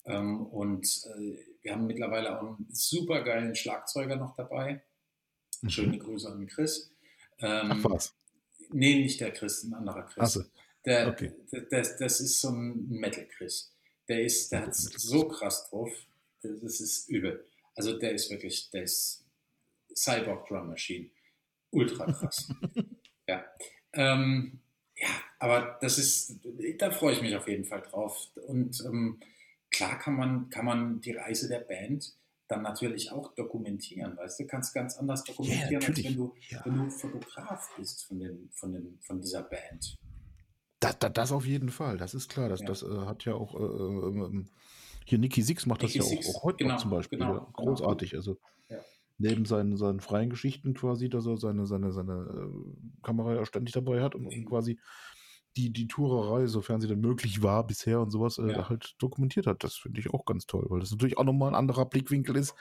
Ähm, 0.06 0.46
und 0.46 0.86
äh, 1.18 1.36
wir 1.62 1.74
haben 1.74 1.86
mittlerweile 1.86 2.40
auch 2.40 2.58
einen 2.58 2.70
super 2.72 3.22
geilen 3.24 3.56
Schlagzeuger 3.56 4.16
noch 4.16 4.38
dabei. 4.38 4.82
Mhm. 5.62 5.70
Schöne 5.70 5.98
Grüße 5.98 6.32
an 6.32 6.48
Chris. 6.48 6.94
Ach 7.42 7.72
Ähm, 7.72 7.84
was. 7.84 8.16
Nee, 8.72 9.02
nicht 9.02 9.20
der 9.20 9.32
Chris, 9.32 9.64
ein 9.64 9.74
anderer 9.74 10.04
Chris. 10.04 10.24
Achso, 10.24 10.44
Der, 10.86 11.10
okay. 11.10 11.34
das, 11.72 11.98
das 11.98 12.22
ist 12.22 12.40
so 12.40 12.50
ein 12.50 12.88
Metal-Chris. 12.88 13.74
Der 14.10 14.24
ist, 14.24 14.52
der 14.52 14.64
hat 14.66 14.76
so 14.76 15.28
krass 15.28 15.70
drauf. 15.70 15.92
Das, 16.42 16.80
ist 16.82 17.08
übel. 17.10 17.46
Also 17.76 17.98
der 17.98 18.12
ist 18.14 18.30
wirklich, 18.30 18.70
der 18.72 18.84
ist 18.84 19.24
Cyborg 19.96 20.48
Drum 20.48 20.68
Machine. 20.68 21.10
Ultra 21.72 22.12
krass. 22.12 22.52
ja. 23.28 23.46
Ähm, 23.94 24.60
ja, 24.96 25.10
aber 25.40 25.78
das 25.82 25.98
ist, 25.98 26.40
da 26.78 26.92
freue 26.92 27.14
ich 27.14 27.22
mich 27.22 27.36
auf 27.36 27.48
jeden 27.48 27.66
Fall 27.66 27.82
drauf. 27.82 28.28
Und 28.48 28.84
ähm, 28.86 29.20
klar 29.72 29.98
kann 30.00 30.16
man, 30.16 30.50
kann 30.50 30.66
man 30.66 31.02
die 31.02 31.12
Reise 31.12 31.48
der 31.48 31.60
Band 31.60 32.14
dann 32.50 32.64
natürlich 32.64 33.12
auch 33.12 33.36
dokumentieren, 33.36 34.18
weißt 34.18 34.40
du, 34.40 34.48
kannst 34.48 34.74
ganz 34.74 34.98
anders 34.98 35.24
dokumentieren, 35.24 35.76
als 35.76 35.90
natürlich. 35.90 36.10
wenn 36.10 36.18
du, 36.18 36.36
Ja. 36.50 36.66
wenn 36.66 36.78
du 36.78 36.90
Fotograf 36.90 37.70
bist 37.78 38.06
von, 38.06 38.20
dem, 38.20 38.50
von, 38.54 38.74
dem, 38.74 38.98
von 39.02 39.22
dieser 39.22 39.44
Band. 39.44 39.96
Das, 40.80 40.98
das, 41.00 41.12
das 41.14 41.32
auf 41.32 41.46
jeden 41.46 41.70
Fall, 41.70 41.98
das 41.98 42.14
ist 42.14 42.30
klar. 42.30 42.50
Das, 42.50 42.62
Ja. 42.62 42.68
das 42.68 42.84
äh, 42.84 42.88
hat 43.06 43.26
ja 43.26 43.34
auch 43.34 43.54
äh, 43.56 43.64
ähm, 43.64 44.24
ähm, 44.24 44.50
hier 45.06 45.18
Nicky 45.20 45.42
Six 45.42 45.66
macht 45.66 45.84
das 45.84 45.94
Nicky 45.94 46.00
ja 46.00 46.06
auch, 46.06 46.10
Six, 46.10 46.36
auch 46.36 46.44
heute 46.44 46.58
genau, 46.60 46.74
noch 46.76 46.82
zum 46.82 46.92
Beispiel. 46.92 47.20
genau, 47.20 47.34
genau. 47.34 47.52
großartig. 47.54 48.16
Also 48.16 48.38
Ja. 48.70 48.78
neben 49.18 49.46
seinen, 49.46 49.76
seinen 49.76 50.00
freien 50.00 50.30
Geschichten 50.30 50.74
quasi, 50.74 51.10
dass 51.10 51.26
er 51.26 51.38
seine, 51.38 51.66
seine, 51.66 51.92
seine 51.92 52.14
äh, 52.14 53.02
Kamera 53.04 53.36
ja 53.36 53.46
ständig 53.46 53.74
dabei 53.74 54.02
hat 54.02 54.16
und, 54.16 54.26
und 54.28 54.46
quasi 54.46 54.80
die, 55.58 55.74
die 55.74 55.88
Tourerei, 55.88 56.48
sofern 56.48 56.80
sie 56.80 56.88
denn 56.88 57.02
möglich 57.02 57.42
war 57.42 57.66
bisher 57.66 58.00
und 58.00 58.12
sowas, 58.12 58.38
äh, 58.38 58.52
Ja. 58.54 58.70
halt 58.70 58.96
dokumentiert 59.00 59.48
hat. 59.48 59.64
Das 59.64 59.76
finde 59.76 60.00
ich 60.00 60.14
auch 60.14 60.26
ganz 60.26 60.46
toll, 60.46 60.66
weil 60.70 60.80
das 60.80 60.92
natürlich 60.92 61.18
auch 61.18 61.24
nochmal 61.26 61.50
ein 61.50 61.56
anderer 61.56 61.86
Blickwinkel 61.86 62.38
ist. 62.38 62.54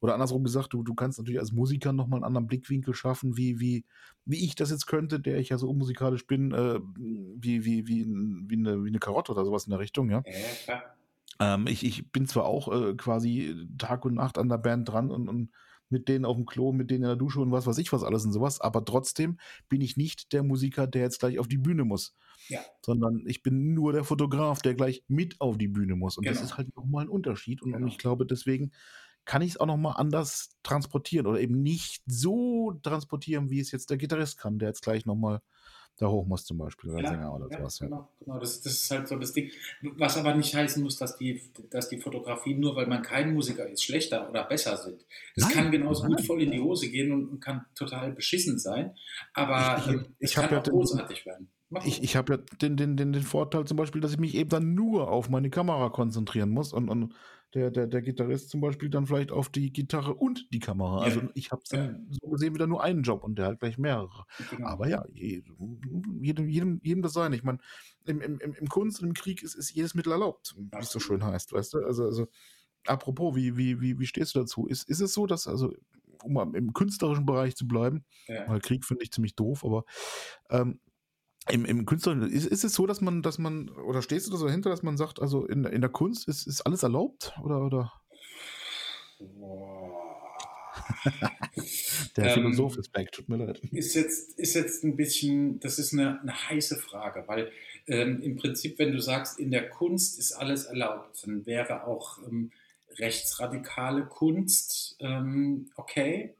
Oder 0.00 0.14
andersrum 0.14 0.44
gesagt, 0.44 0.72
du, 0.72 0.82
du 0.82 0.94
kannst 0.94 1.18
natürlich 1.18 1.40
als 1.40 1.52
Musiker 1.52 1.92
nochmal 1.92 2.18
einen 2.18 2.24
anderen 2.24 2.46
Blickwinkel 2.46 2.94
schaffen, 2.94 3.36
wie, 3.36 3.58
wie, 3.60 3.84
wie 4.24 4.44
ich 4.44 4.54
das 4.54 4.70
jetzt 4.70 4.86
könnte, 4.86 5.18
der 5.20 5.38
ich 5.38 5.48
ja 5.48 5.58
so 5.58 5.68
unmusikalisch 5.68 6.26
bin, 6.26 6.52
äh, 6.52 6.80
wie, 6.96 7.64
wie, 7.64 7.86
wie, 7.88 8.06
wie, 8.06 8.56
eine, 8.56 8.84
wie 8.84 8.88
eine 8.88 8.98
Karotte 9.00 9.32
oder 9.32 9.44
sowas 9.44 9.64
in 9.66 9.70
der 9.70 9.80
Richtung, 9.80 10.10
ja. 10.10 10.22
Ja. 10.66 10.82
Ähm, 11.40 11.66
ich, 11.66 11.84
ich 11.84 12.10
bin 12.12 12.26
zwar 12.26 12.44
auch 12.44 12.68
äh, 12.72 12.94
quasi 12.94 13.66
Tag 13.78 14.04
und 14.04 14.14
Nacht 14.14 14.38
an 14.38 14.48
der 14.48 14.58
Band 14.58 14.88
dran 14.88 15.10
und, 15.10 15.28
und 15.28 15.50
mit 15.90 16.08
denen 16.08 16.24
auf 16.24 16.36
dem 16.36 16.46
Klo, 16.46 16.72
mit 16.72 16.90
denen 16.90 17.04
in 17.04 17.08
der 17.08 17.16
Dusche 17.16 17.40
und 17.40 17.50
was 17.50 17.66
weiß 17.66 17.78
ich 17.78 17.92
was 17.92 18.02
alles 18.02 18.24
und 18.24 18.32
sowas, 18.32 18.60
aber 18.60 18.84
trotzdem 18.84 19.38
bin 19.68 19.80
ich 19.80 19.96
nicht 19.96 20.32
der 20.32 20.42
Musiker, 20.42 20.86
der 20.86 21.02
jetzt 21.02 21.20
gleich 21.20 21.38
auf 21.38 21.48
die 21.48 21.58
Bühne 21.58 21.84
muss. 21.84 22.14
Ja. 22.48 22.60
Sondern 22.84 23.22
ich 23.26 23.42
bin 23.42 23.74
nur 23.74 23.92
der 23.92 24.04
Fotograf, 24.04 24.60
der 24.62 24.74
gleich 24.74 25.04
mit 25.08 25.40
auf 25.40 25.58
die 25.58 25.68
Bühne 25.68 25.96
muss. 25.96 26.16
Und 26.18 26.26
das 26.26 26.38
Genau. 26.38 26.46
ist 26.46 26.56
halt 26.56 26.76
nochmal 26.76 27.04
ein 27.04 27.08
Unterschied. 27.08 27.62
Und, 27.62 27.72
und 27.72 27.78
Genau. 27.80 27.86
ich 27.88 27.98
glaube, 27.98 28.26
deswegen 28.26 28.72
kann 29.28 29.42
ich 29.42 29.50
es 29.50 29.56
auch 29.60 29.66
nochmal 29.66 29.94
anders 29.98 30.48
transportieren 30.62 31.26
oder 31.26 31.38
eben 31.38 31.62
nicht 31.62 32.02
so 32.06 32.72
transportieren, 32.82 33.50
wie 33.50 33.60
es 33.60 33.70
jetzt 33.70 33.90
der 33.90 33.98
Gitarrist 33.98 34.38
kann, 34.38 34.58
der 34.58 34.68
jetzt 34.70 34.80
gleich 34.82 35.04
nochmal 35.04 35.40
da 35.98 36.06
hoch 36.08 36.24
muss 36.26 36.44
zum 36.44 36.56
Beispiel 36.58 36.90
oder 36.92 37.02
Ja, 37.02 37.10
Sänger 37.10 37.34
oder 37.34 37.48
ja, 37.50 37.58
sowas. 37.58 37.78
Ja. 37.80 37.86
genau, 37.88 38.08
genau. 38.20 38.38
Das, 38.38 38.62
das 38.62 38.72
ist 38.72 38.90
halt 38.90 39.06
so 39.08 39.16
das 39.16 39.32
Ding. 39.34 39.50
Was 39.96 40.16
aber 40.16 40.34
nicht 40.34 40.54
heißen 40.54 40.82
muss, 40.82 40.96
dass 40.96 41.18
die, 41.18 41.42
dass 41.70 41.88
die 41.90 41.98
Fotografien, 41.98 42.58
nur 42.60 42.74
weil 42.76 42.86
man 42.86 43.02
kein 43.02 43.34
Musiker 43.34 43.68
ist, 43.68 43.82
schlechter 43.84 44.30
oder 44.30 44.44
besser 44.44 44.76
sind. 44.78 45.04
Das 45.36 45.44
Nein, 45.46 45.52
kann 45.54 45.70
genauso 45.72 46.04
nein. 46.04 46.12
gut 46.16 46.24
voll 46.24 46.40
in 46.42 46.52
die 46.52 46.60
Hose 46.60 46.88
gehen 46.88 47.12
und, 47.12 47.28
und 47.28 47.40
kann 47.40 47.66
total 47.74 48.12
beschissen 48.12 48.58
sein. 48.58 48.94
Aber 49.34 49.82
Ich- 49.86 49.92
ich- 49.92 50.00
ich 50.20 50.34
kann 50.34 50.50
ja 50.50 50.58
auch 50.58 50.62
den- 50.62 50.72
großartig 50.72 51.26
werden. 51.26 51.50
Mach 51.68 51.84
Ich, 51.84 52.02
ich 52.02 52.16
habe 52.16 52.34
ja 52.34 52.38
den, 52.62 52.76
den, 52.78 52.96
den, 52.96 53.12
den 53.12 53.22
Vorteil 53.22 53.66
zum 53.66 53.76
Beispiel, 53.76 54.00
dass 54.00 54.12
ich 54.12 54.18
mich 54.18 54.34
eben 54.36 54.48
dann 54.48 54.74
nur 54.74 55.10
auf 55.10 55.28
meine 55.28 55.50
Kamera 55.50 55.90
konzentrieren 55.90 56.48
muss 56.48 56.72
und, 56.72 56.88
und 56.88 57.12
der, 57.54 57.70
der, 57.70 57.86
der 57.86 58.02
Gitarrist 58.02 58.50
zum 58.50 58.60
Beispiel 58.60 58.90
dann 58.90 59.06
vielleicht 59.06 59.32
auf 59.32 59.48
die 59.48 59.72
Gitarre 59.72 60.14
und 60.14 60.46
die 60.52 60.58
Kamera. 60.58 60.98
Ja. 60.98 61.04
Also 61.04 61.22
ich 61.34 61.50
habe 61.50 61.62
dann 61.70 62.06
so 62.10 62.28
gesehen 62.28 62.54
wieder 62.54 62.66
nur 62.66 62.82
einen 62.82 63.02
Job 63.02 63.24
und 63.24 63.38
der 63.38 63.46
hat 63.46 63.60
gleich 63.60 63.78
mehrere. 63.78 64.24
Genau. 64.50 64.68
Aber 64.68 64.88
ja, 64.88 65.04
je- 65.12 65.42
jedem, 66.20 66.48
jedem, 66.48 66.80
jedem 66.82 67.02
das 67.02 67.12
sein. 67.14 67.32
Ich 67.32 67.42
meine, 67.42 67.58
im, 68.04 68.20
im, 68.20 68.38
im 68.40 68.68
Kunst 68.68 69.00
und 69.00 69.08
im 69.08 69.14
Krieg 69.14 69.42
ist, 69.42 69.54
ist 69.54 69.72
jedes 69.72 69.94
Mittel 69.94 70.12
erlaubt, 70.12 70.54
wie 70.56 70.78
es 70.78 70.90
so 70.90 71.00
schön 71.00 71.24
heißt, 71.24 71.52
weißt 71.52 71.74
du? 71.74 71.78
Also, 71.78 72.04
also 72.04 72.28
apropos, 72.86 73.34
wie, 73.34 73.56
wie, 73.56 73.80
wie, 73.80 73.98
wie 73.98 74.06
stehst 74.06 74.34
du 74.34 74.40
dazu? 74.40 74.66
Ist, 74.66 74.88
ist 74.88 75.00
es 75.00 75.14
so, 75.14 75.26
dass, 75.26 75.46
also, 75.46 75.74
um 76.22 76.54
im 76.54 76.72
künstlerischen 76.72 77.26
Bereich 77.26 77.56
zu 77.56 77.66
bleiben, 77.66 78.04
ja. 78.26 78.48
weil 78.48 78.60
Krieg 78.60 78.84
finde 78.84 79.04
ich 79.04 79.12
ziemlich 79.12 79.36
doof, 79.36 79.64
aber 79.64 79.84
ähm, 80.50 80.80
im, 81.50 81.64
im 81.64 81.86
Künstlerischen, 81.86 82.30
ist, 82.30 82.46
ist 82.46 82.64
es 82.64 82.74
so, 82.74 82.86
dass 82.86 83.00
man, 83.00 83.22
dass 83.22 83.38
man, 83.38 83.68
oder 83.70 84.02
stehst 84.02 84.26
du 84.26 84.30
da 84.30 84.36
so 84.36 84.46
dahinter, 84.46 84.70
dass 84.70 84.82
man 84.82 84.96
sagt, 84.96 85.20
also 85.20 85.46
in, 85.46 85.64
in 85.64 85.80
der 85.80 85.90
Kunst 85.90 86.28
ist, 86.28 86.46
ist 86.46 86.62
alles 86.62 86.82
erlaubt? 86.82 87.32
Oder, 87.42 87.64
oder 87.64 87.92
Boah. 89.18 90.08
der 92.16 92.24
Ähm, 92.24 92.34
Philosoph 92.34 92.78
ist 92.78 92.92
back, 92.92 93.12
tut 93.12 93.28
mir 93.28 93.36
leid. 93.36 93.60
ist 93.72 93.94
jetzt, 93.94 94.38
ist 94.38 94.54
jetzt 94.54 94.84
ein 94.84 94.96
bisschen, 94.96 95.60
das 95.60 95.78
ist 95.78 95.92
eine, 95.92 96.20
eine 96.20 96.48
heiße 96.48 96.76
Frage, 96.76 97.24
weil 97.26 97.50
ähm, 97.86 98.20
im 98.22 98.36
Prinzip, 98.36 98.78
wenn 98.78 98.92
du 98.92 99.00
sagst, 99.00 99.38
in 99.38 99.50
der 99.50 99.68
Kunst 99.70 100.18
ist 100.18 100.32
alles 100.32 100.64
erlaubt, 100.64 101.26
dann 101.26 101.46
wäre 101.46 101.86
auch 101.86 102.18
ähm, 102.26 102.52
rechtsradikale 102.98 104.06
Kunst 104.06 104.96
ähm, 105.00 105.70
okay. 105.76 106.34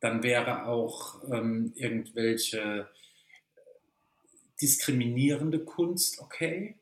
Dann 0.00 0.22
wäre 0.22 0.66
auch 0.66 1.22
ähm, 1.32 1.72
irgendwelche 1.74 2.88
diskriminierende 4.60 5.64
Kunst 5.64 6.20
okay. 6.20 6.78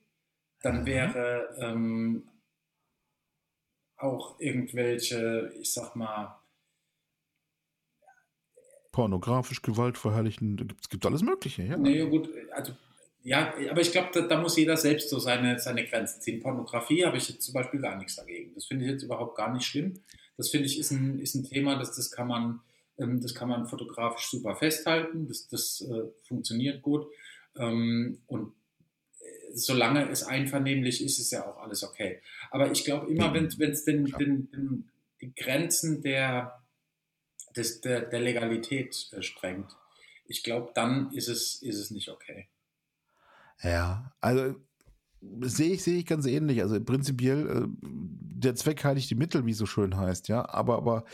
Dann 0.62 0.80
Mhm. 0.80 0.86
wäre 0.86 1.56
ähm, 1.58 2.28
auch 3.96 4.38
irgendwelche, 4.40 5.52
ich 5.60 5.72
sag 5.72 5.94
mal, 5.96 6.38
Pornografisch, 8.92 9.60
gewaltverherrlichen, 9.60 10.56
gibt, 10.56 10.88
gibt 10.88 11.04
alles 11.04 11.22
Mögliche, 11.22 11.64
ja. 11.64 11.76
Nee, 11.76 12.06
gut, 12.06 12.28
also 12.52 12.72
ja, 13.24 13.52
aber 13.70 13.80
ich 13.80 13.90
glaube, 13.90 14.10
da, 14.12 14.20
da 14.20 14.40
muss 14.40 14.56
jeder 14.56 14.76
selbst 14.76 15.08
so 15.08 15.18
seine, 15.18 15.58
seine 15.58 15.84
Grenzen 15.84 16.20
ziehen. 16.20 16.40
Pornografie 16.40 17.04
habe 17.04 17.16
ich 17.16 17.28
jetzt 17.28 17.42
zum 17.42 17.54
Beispiel 17.54 17.80
gar 17.80 17.96
nichts 17.96 18.16
dagegen. 18.16 18.54
Das 18.54 18.66
finde 18.66 18.84
ich 18.84 18.90
jetzt 18.92 19.02
überhaupt 19.02 19.36
gar 19.36 19.52
nicht 19.52 19.66
schlimm. 19.66 19.94
Das 20.36 20.50
finde 20.50 20.66
ich 20.66 20.78
ist 20.78 20.90
ein, 20.92 21.18
ist 21.18 21.34
ein 21.34 21.42
Thema, 21.42 21.76
das, 21.76 21.96
das, 21.96 22.10
kann 22.10 22.28
man, 22.28 22.60
ähm, 22.98 23.20
das 23.20 23.34
kann 23.34 23.48
man 23.48 23.66
fotografisch 23.66 24.26
super 24.28 24.54
festhalten. 24.56 25.26
Das, 25.26 25.48
das 25.48 25.80
äh, 25.80 26.08
funktioniert 26.22 26.82
gut. 26.82 27.06
Ähm, 27.56 28.22
und 28.26 28.54
äh, 29.20 29.52
solange 29.52 30.08
es 30.10 30.24
einvernehmlich 30.24 31.04
ist, 31.04 31.18
ist 31.18 31.30
ja 31.30 31.46
auch 31.46 31.58
alles 31.58 31.82
okay. 31.82 32.20
Aber 32.50 32.70
ich 32.70 32.84
glaube 32.84 33.10
immer, 33.10 33.32
wenn 33.32 33.46
es 33.46 33.84
den, 33.84 34.06
den, 34.06 34.50
den, 34.50 34.90
die 35.20 35.34
Grenzen 35.34 36.02
der, 36.02 36.62
des, 37.56 37.80
der, 37.80 38.02
der 38.02 38.20
Legalität 38.20 39.08
äh, 39.12 39.22
sprengt, 39.22 39.76
ich 40.26 40.42
glaube, 40.42 40.72
dann 40.74 41.12
ist 41.12 41.28
es, 41.28 41.62
ist 41.62 41.78
es 41.78 41.90
nicht 41.90 42.08
okay. 42.08 42.48
Ja, 43.62 44.14
also 44.20 44.56
sehe 45.40 45.72
ich, 45.74 45.82
sehe 45.82 45.98
ich 45.98 46.06
ganz 46.06 46.26
ähnlich. 46.26 46.62
Also 46.62 46.82
prinzipiell, 46.82 47.48
äh, 47.48 47.68
der 48.44 48.54
Zweck 48.54 48.84
heiligt 48.84 49.10
die 49.10 49.14
Mittel, 49.14 49.46
wie 49.46 49.52
es 49.52 49.58
so 49.58 49.66
schön 49.66 49.96
heißt, 49.96 50.28
ja. 50.28 50.48
Aber, 50.48 50.76
aber 50.76 51.04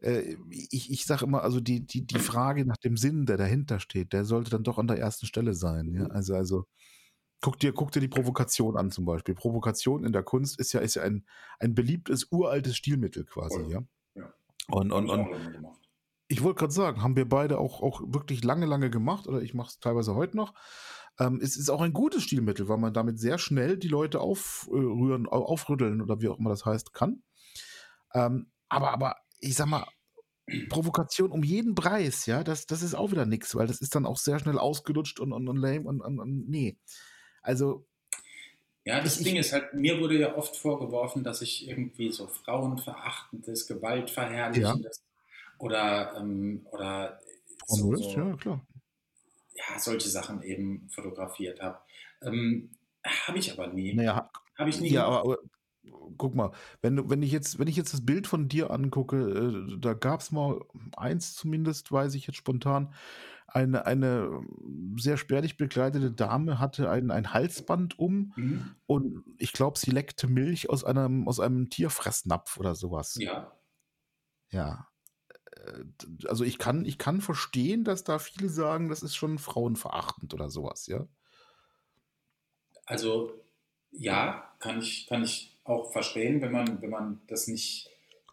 äh, 0.00 0.36
ich, 0.50 0.90
ich 0.90 1.04
sage 1.04 1.24
immer, 1.24 1.42
also 1.42 1.60
die, 1.60 1.86
die, 1.86 2.06
die 2.06 2.18
Frage 2.18 2.64
nach 2.64 2.76
dem 2.76 2.96
Sinn, 2.96 3.26
der 3.26 3.36
dahinter 3.36 3.80
steht, 3.80 4.12
der 4.12 4.24
sollte 4.24 4.50
dann 4.50 4.64
doch 4.64 4.78
an 4.78 4.86
der 4.86 4.98
ersten 4.98 5.26
Stelle 5.26 5.54
sein. 5.54 5.92
Ja? 5.94 6.06
Also, 6.06 6.34
also 6.34 6.66
guck 7.40 7.58
dir, 7.58 7.72
guck 7.72 7.92
dir 7.92 8.00
die 8.00 8.08
Provokation 8.08 8.76
an 8.76 8.90
zum 8.90 9.04
Beispiel. 9.04 9.34
Provokation 9.34 10.04
in 10.04 10.12
der 10.12 10.22
Kunst 10.22 10.58
ist 10.58 10.72
ja, 10.72 10.80
ist 10.80 10.94
ja 10.94 11.02
ein, 11.02 11.24
ein 11.58 11.74
beliebtes, 11.74 12.28
uraltes 12.30 12.76
Stilmittel 12.76 13.24
quasi, 13.24 13.62
ja. 13.68 13.82
Ja. 14.14 14.32
Und, 14.68 14.92
und, 14.92 15.08
und 15.08 15.30
gemacht. 15.52 15.80
ich 16.28 16.42
wollte 16.42 16.60
gerade 16.60 16.72
sagen, 16.72 17.02
haben 17.02 17.16
wir 17.16 17.28
beide 17.28 17.58
auch, 17.58 17.82
auch 17.82 18.02
wirklich 18.06 18.44
lange, 18.44 18.66
lange 18.66 18.90
gemacht, 18.90 19.26
oder 19.26 19.42
ich 19.42 19.54
mache 19.54 19.68
es 19.68 19.80
teilweise 19.80 20.14
heute 20.14 20.36
noch. 20.36 20.54
Ähm, 21.18 21.40
es 21.42 21.56
ist 21.56 21.68
auch 21.70 21.80
ein 21.80 21.92
gutes 21.92 22.22
Stilmittel, 22.24 22.68
weil 22.68 22.78
man 22.78 22.94
damit 22.94 23.18
sehr 23.18 23.38
schnell 23.38 23.76
die 23.78 23.88
Leute 23.88 24.20
aufrühren, 24.20 25.26
au- 25.28 25.44
aufrütteln 25.44 26.00
oder 26.02 26.20
wie 26.20 26.28
auch 26.28 26.38
immer 26.38 26.50
das 26.50 26.64
heißt, 26.64 26.94
kann. 26.94 27.22
Ähm, 28.14 28.52
aber, 28.68 28.92
aber 28.92 29.16
ich 29.40 29.54
sag 29.56 29.66
mal, 29.68 29.86
Provokation 30.68 31.32
um 31.32 31.44
jeden 31.44 31.74
Preis, 31.74 32.26
ja, 32.26 32.44
das, 32.44 32.66
das 32.66 32.82
ist 32.82 32.94
auch 32.94 33.10
wieder 33.12 33.26
nix, 33.26 33.54
weil 33.56 33.66
das 33.66 33.80
ist 33.80 33.94
dann 33.94 34.06
auch 34.06 34.18
sehr 34.18 34.38
schnell 34.38 34.58
ausgelutscht 34.58 35.20
und, 35.20 35.32
und, 35.32 35.48
und 35.48 35.56
lame 35.58 35.82
und, 35.88 36.00
und, 36.02 36.20
und 36.20 36.48
nee. 36.48 36.78
Also, 37.42 37.86
Ja, 38.84 39.00
das 39.02 39.18
Ich- 39.18 39.24
Ding 39.24 39.36
ist 39.36 39.52
halt, 39.52 39.74
mir 39.74 40.00
wurde 40.00 40.18
ja 40.18 40.36
oft 40.36 40.56
vorgeworfen, 40.56 41.22
dass 41.24 41.42
ich 41.42 41.68
irgendwie 41.68 42.10
so 42.10 42.26
frauenverachtendes, 42.26 43.66
gewaltverherrlichendes 43.66 45.02
oder, 45.58 46.16
ähm, 46.18 46.66
oder 46.70 47.20
so, 47.66 47.94
so, 47.96 48.20
ja, 48.20 48.36
klar. 48.36 48.66
Ja, 49.58 49.78
solche 49.78 50.08
Sachen 50.08 50.42
eben 50.42 50.88
fotografiert 50.90 51.60
habe. 51.60 51.78
Ähm, 52.22 52.70
habe 53.04 53.38
ich 53.38 53.52
aber 53.52 53.68
nie. 53.68 53.94
Naja, 53.94 54.30
Habe 54.56 54.70
ich 54.70 54.80
nie 54.80 54.90
Ja, 54.90 55.06
aber, 55.06 55.20
aber 55.20 55.38
guck 56.16 56.34
mal, 56.34 56.50
wenn, 56.82 56.96
du- 56.96 57.08
wenn, 57.10 57.22
ich 57.22 57.32
jetzt, 57.32 57.58
wenn 57.58 57.68
ich 57.68 57.76
jetzt 57.76 57.92
das 57.94 58.04
Bild 58.04 58.26
von 58.26 58.48
dir 58.48 58.70
angucke, 58.70 59.16
äh, 59.16 59.78
da 59.80 59.94
gab 59.94 60.20
es 60.20 60.30
mal 60.32 60.60
eins 60.96 61.34
zumindest, 61.34 61.90
weiß 61.92 62.14
ich 62.14 62.26
jetzt 62.26 62.36
spontan, 62.36 62.92
eine, 63.46 63.86
eine 63.86 64.42
sehr 64.98 65.16
spärlich 65.16 65.56
bekleidete 65.56 66.12
Dame 66.12 66.58
hatte 66.58 66.90
ein, 66.90 67.10
ein 67.10 67.32
Halsband 67.32 67.98
um 67.98 68.32
Mhm. 68.36 68.74
und 68.86 69.24
ich 69.38 69.52
glaube, 69.52 69.78
sie 69.78 69.90
leckte 69.90 70.28
Milch 70.28 70.68
aus 70.70 70.84
einem, 70.84 71.26
aus 71.28 71.40
einem 71.40 71.70
Tierfressnapf 71.70 72.58
oder 72.58 72.74
sowas. 72.74 73.16
Ja, 73.20 73.52
Ja. 74.50 74.88
Äh, 75.66 76.26
Also 76.26 76.44
ich 76.44 76.58
kann, 76.58 76.84
ich 76.84 76.98
kann 76.98 77.20
verstehen, 77.20 77.84
dass 77.84 78.04
da 78.04 78.18
viele 78.18 78.48
sagen, 78.48 78.88
das 78.88 79.02
ist 79.02 79.16
schon 79.16 79.38
frauenverachtend 79.38 80.34
oder 80.34 80.50
sowas, 80.50 80.86
ja. 80.86 81.06
also 82.84 83.32
ja, 83.90 84.52
kann 84.60 84.80
ich, 84.80 85.06
kann 85.06 85.22
ich 85.22 85.56
auch 85.64 85.92
verstehen, 85.92 86.40
wenn 86.40 86.52
man, 86.52 86.80
wenn 86.82 86.90
man 86.90 87.20
das 87.28 87.48
nicht. 87.48 87.88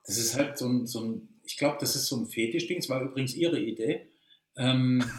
Das 0.05 0.17
ist 0.17 0.35
halt 0.35 0.57
so 0.57 0.67
ein, 0.67 0.85
so 0.87 1.01
ein 1.01 1.29
ich 1.43 1.57
glaube, 1.57 1.77
das 1.79 1.95
ist 1.95 2.07
so 2.07 2.17
ein 2.17 2.25
Fetischding. 2.27 2.77
Es 2.79 2.89
war 2.89 3.01
übrigens 3.01 3.35
ihre 3.35 3.59
Idee. 3.59 4.07
Ähm, 4.57 5.03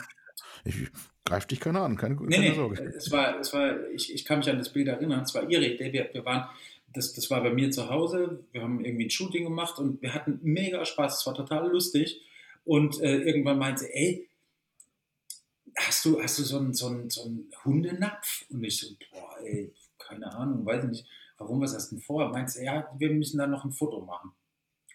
Ich 0.64 0.88
greife 1.24 1.46
dich 1.46 1.60
keiner 1.60 1.82
an, 1.82 1.96
keine, 1.96 2.16
keine 2.16 2.28
nee, 2.28 2.54
Sorge. 2.54 2.82
es 2.96 3.10
war, 3.12 3.38
es 3.38 3.52
war 3.52 3.88
ich, 3.90 4.12
ich 4.12 4.24
kann 4.24 4.38
mich 4.38 4.50
an 4.50 4.58
das 4.58 4.72
Bild 4.72 4.88
erinnern, 4.88 5.20
es 5.22 5.32
war 5.32 5.48
ihre 5.48 5.64
Idee. 5.64 5.92
Wir, 5.92 6.10
wir 6.12 6.24
waren, 6.24 6.48
das, 6.92 7.12
das 7.12 7.30
war 7.30 7.42
bei 7.42 7.52
mir 7.52 7.70
zu 7.70 7.90
Hause, 7.90 8.44
wir 8.52 8.62
haben 8.62 8.84
irgendwie 8.84 9.06
ein 9.06 9.10
Shooting 9.10 9.44
gemacht 9.44 9.78
und 9.78 10.00
wir 10.02 10.14
hatten 10.14 10.40
mega 10.42 10.84
Spaß, 10.84 11.20
es 11.20 11.26
war 11.26 11.34
total 11.34 11.70
lustig. 11.70 12.22
Und 12.64 13.00
äh, 13.00 13.18
irgendwann 13.18 13.58
meinte 13.58 13.84
sie, 13.84 13.90
ey, 13.92 14.28
hast 15.76 16.04
du, 16.04 16.20
hast 16.20 16.38
du 16.38 16.42
so 16.42 16.58
einen, 16.58 16.74
so, 16.74 16.88
einen, 16.88 17.10
so 17.10 17.24
einen 17.24 17.50
Hundenapf? 17.64 18.44
Und 18.50 18.64
ich 18.64 18.80
so, 18.80 18.88
boah, 19.12 19.38
ey, 19.42 19.72
keine 19.98 20.32
Ahnung, 20.32 20.64
weiß 20.64 20.84
ich 20.84 20.90
nicht, 20.90 21.06
warum, 21.38 21.60
was 21.60 21.74
hast 21.74 21.92
du 21.92 21.96
denn 21.96 22.02
vor? 22.02 22.28
Meinte 22.30 22.52
sie, 22.52 22.64
ja, 22.64 22.88
wir 22.98 23.10
müssen 23.10 23.38
da 23.38 23.46
noch 23.46 23.64
ein 23.64 23.72
Foto 23.72 24.00
machen. 24.00 24.32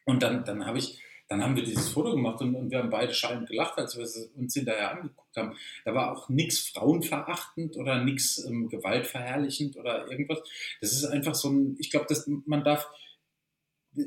Und 0.06 0.24
dann, 0.24 0.44
dann 0.44 0.66
habe 0.66 0.80
ich, 0.80 1.00
dann 1.32 1.42
haben 1.42 1.56
wir 1.56 1.64
dieses 1.64 1.88
Foto 1.88 2.12
gemacht 2.12 2.42
und, 2.42 2.56
und 2.56 2.72
wir 2.72 2.80
haben 2.80 2.90
beide 2.90 3.14
schallend 3.14 3.48
gelacht, 3.48 3.78
als 3.78 3.96
wir 3.96 4.06
uns 4.36 4.54
hinterher 4.54 4.92
angeguckt 4.92 5.38
haben. 5.38 5.56
Da 5.86 5.96
war 5.96 6.12
auch 6.12 6.28
nichts 6.28 6.60
frauenverachtend 6.60 7.78
oder 7.78 8.04
nichts 8.04 8.44
ähm, 8.44 8.68
gewaltverherrlichend 8.68 9.78
oder 9.78 10.12
irgendwas. 10.12 10.40
Das 10.82 10.92
ist 10.92 11.06
einfach 11.06 11.34
so 11.34 11.50
ein, 11.50 11.78
ich 11.80 11.90
glaube, 11.90 12.08
dass 12.10 12.28
man 12.28 12.66
darf, 12.66 12.86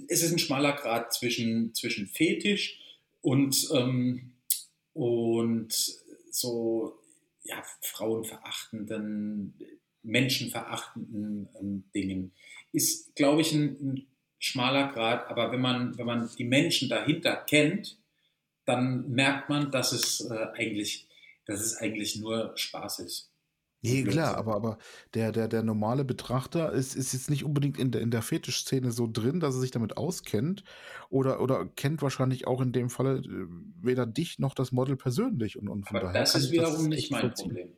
es 0.06 0.22
ist 0.22 0.32
ein 0.32 0.38
schmaler 0.38 0.74
Grad 0.74 1.14
zwischen, 1.14 1.72
zwischen 1.72 2.08
Fetisch 2.08 2.78
und, 3.22 3.70
ähm, 3.72 4.34
und 4.92 5.72
so 6.30 6.98
ja, 7.42 7.64
frauenverachtenden, 7.80 9.54
menschenverachtenden 10.02 11.48
ähm, 11.58 11.84
Dingen. 11.94 12.32
Ist, 12.72 13.16
glaube 13.16 13.40
ich, 13.40 13.54
ein, 13.54 13.78
ein 13.80 14.06
schmaler 14.44 14.88
Grad, 14.88 15.30
aber 15.30 15.50
wenn 15.52 15.60
man, 15.60 15.96
wenn 15.96 16.06
man 16.06 16.28
die 16.36 16.44
Menschen 16.44 16.88
dahinter 16.88 17.34
kennt, 17.36 17.98
dann 18.66 19.08
merkt 19.10 19.48
man, 19.48 19.70
dass 19.70 19.92
es 19.92 20.20
äh, 20.30 20.46
eigentlich, 20.54 21.08
dass 21.46 21.60
es 21.60 21.76
eigentlich 21.78 22.16
nur 22.16 22.52
Spaß 22.54 23.00
ist. 23.00 23.30
Nee, 23.80 24.02
klar, 24.02 24.36
aber, 24.36 24.54
aber 24.54 24.78
der, 25.12 25.30
der, 25.30 25.46
der 25.46 25.62
normale 25.62 26.06
Betrachter 26.06 26.72
ist, 26.72 26.96
ist 26.96 27.12
jetzt 27.12 27.28
nicht 27.28 27.44
unbedingt 27.44 27.78
in 27.78 27.90
der, 27.90 28.00
in 28.00 28.10
der 28.10 28.22
Fetischszene 28.22 28.92
so 28.92 29.06
drin, 29.10 29.40
dass 29.40 29.54
er 29.54 29.60
sich 29.60 29.72
damit 29.72 29.98
auskennt. 29.98 30.64
Oder, 31.10 31.40
oder 31.40 31.66
kennt 31.66 32.00
wahrscheinlich 32.00 32.46
auch 32.46 32.62
in 32.62 32.72
dem 32.72 32.88
Falle 32.88 33.18
äh, 33.18 33.46
weder 33.82 34.06
dich 34.06 34.38
noch 34.38 34.54
das 34.54 34.72
Model 34.72 34.96
persönlich. 34.96 35.58
Und, 35.58 35.68
und 35.68 35.86
von 35.86 35.96
aber 35.96 36.06
daher 36.06 36.20
das 36.20 36.34
ist 36.34 36.50
wiederum 36.50 36.88
nicht 36.88 37.10
mein 37.10 37.32
Problem. 37.32 37.76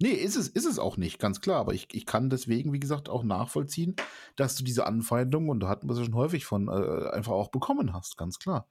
Nee, 0.00 0.10
ist 0.10 0.36
es, 0.36 0.48
ist 0.48 0.66
es 0.66 0.78
auch 0.78 0.96
nicht, 0.96 1.18
ganz 1.18 1.40
klar. 1.40 1.60
Aber 1.60 1.74
ich, 1.74 1.88
ich 1.92 2.06
kann 2.06 2.30
deswegen, 2.30 2.72
wie 2.72 2.80
gesagt, 2.80 3.08
auch 3.08 3.22
nachvollziehen, 3.22 3.96
dass 4.36 4.56
du 4.56 4.64
diese 4.64 4.86
Anfeindung, 4.86 5.48
und 5.48 5.60
da 5.60 5.68
hatten 5.68 5.88
wir 5.88 5.92
es 5.92 5.98
ja 5.98 6.04
schon 6.04 6.14
häufig 6.14 6.44
von, 6.44 6.68
äh, 6.68 7.10
einfach 7.10 7.32
auch 7.32 7.48
bekommen 7.48 7.92
hast, 7.92 8.16
ganz 8.16 8.38
klar 8.38 8.66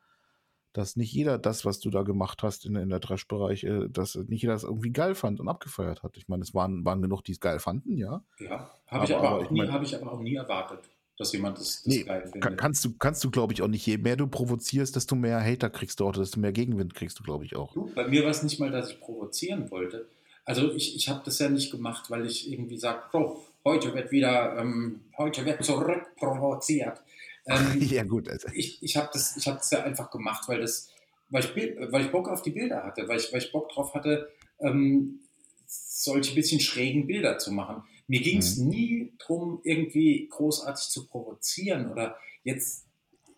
dass 0.74 0.96
nicht 0.96 1.12
jeder 1.12 1.38
das, 1.38 1.66
was 1.66 1.80
du 1.80 1.90
da 1.90 2.04
gemacht 2.04 2.44
hast 2.44 2.66
in, 2.66 2.76
in 2.76 2.90
der 2.90 3.02
Trash-Bereich, 3.02 3.64
äh, 3.64 3.88
dass 3.90 4.16
nicht 4.16 4.42
jeder 4.42 4.54
das 4.54 4.64
irgendwie 4.64 4.92
geil 4.92 5.16
fand 5.16 5.40
und 5.40 5.48
abgefeiert 5.48 6.04
hat. 6.04 6.16
Ich 6.18 6.28
meine, 6.28 6.44
es 6.44 6.54
waren, 6.54 6.86
waren 6.86 7.02
genug, 7.02 7.24
die 7.24 7.32
es 7.32 7.40
geil 7.40 7.60
fanden, 7.60 7.98
ja. 7.98 8.24
Ja, 8.40 8.72
habe 8.88 9.06
ich, 9.06 9.16
aber, 9.16 9.30
aber 9.30 9.46
auch 9.46 9.52
nie, 9.52 9.68
hab 9.68 9.82
ich 9.82 10.00
aber 10.00 10.12
auch 10.12 10.22
nie 10.22 10.36
erwartet, 10.36 10.80
dass 11.18 11.34
jemand 11.34 11.58
das, 11.58 11.84
das 11.84 11.86
nee, 11.86 12.04
geil 12.04 12.28
findet. 12.32 12.58
Kannst 12.58 12.86
du, 12.86 12.94
kannst 12.98 13.24
du 13.24 13.32
glaube 13.32 13.54
ich, 13.54 13.62
auch 13.62 13.68
nicht. 13.68 13.86
Je 13.86 13.98
mehr 13.98 14.16
du 14.16 14.28
provozierst, 14.28 14.96
desto 14.96 15.16
mehr 15.16 15.44
Hater 15.44 15.70
kriegst 15.70 16.00
du 16.00 16.08
auch, 16.08 16.14
desto 16.14 16.40
mehr 16.40 16.52
Gegenwind 16.52 16.94
kriegst 16.94 17.20
du, 17.20 17.24
glaube 17.24 17.46
ich, 17.46 17.56
auch. 17.56 17.74
Du, 17.74 17.92
bei 17.96 18.08
mir 18.08 18.24
war 18.24 18.30
es 18.30 18.44
nicht 18.44 18.60
mal, 18.60 18.70
dass 18.70 18.92
ich 18.92 19.00
provozieren 19.00 19.72
wollte. 19.72 20.08
Also 20.46 20.74
ich, 20.74 20.96
ich 20.96 21.10
habe 21.10 21.22
das 21.24 21.40
ja 21.40 21.50
nicht 21.50 21.72
gemacht, 21.72 22.10
weil 22.10 22.26
ich 22.26 22.52
irgendwie 22.52 22.78
sage, 22.78 23.04
oh, 23.14 23.38
heute 23.64 23.94
wird 23.94 24.12
wieder, 24.12 24.58
ähm, 24.58 25.02
heute 25.18 25.46
wird 25.46 25.64
zurückprovoziert. 25.64 27.02
Ähm, 27.46 27.78
ja, 27.80 28.04
gut. 28.04 28.30
Also. 28.30 28.48
Ich, 28.54 28.82
ich 28.82 28.98
habe 28.98 29.10
das, 29.14 29.36
hab 29.46 29.58
das 29.58 29.72
ja 29.72 29.84
einfach 29.84 30.12
gemacht, 30.12 30.48
weil, 30.48 30.62
das, 30.62 30.90
weil, 31.30 31.44
ich, 31.44 31.56
weil 31.92 32.06
ich 32.06 32.12
Bock 32.12 32.30
auf 32.30 32.42
die 32.42 32.52
Bilder 32.52 32.84
hatte, 32.84 33.08
weil 33.08 33.20
ich, 33.20 33.32
weil 33.32 33.42
ich 33.42 33.52
Bock 33.52 33.70
drauf 33.70 33.94
hatte, 33.94 34.30
ähm, 34.60 35.20
solche 35.68 36.34
bisschen 36.34 36.60
schrägen 36.60 37.08
Bilder 37.08 37.38
zu 37.38 37.52
machen. 37.52 37.84
Mir 38.08 38.22
ging 38.22 38.40
es 38.40 38.58
mhm. 38.58 38.70
nie 38.70 39.14
darum, 39.20 39.62
irgendwie 39.64 40.28
großartig 40.30 40.90
zu 40.90 41.06
provozieren 41.06 41.92
oder 41.92 42.18
jetzt 42.44 42.86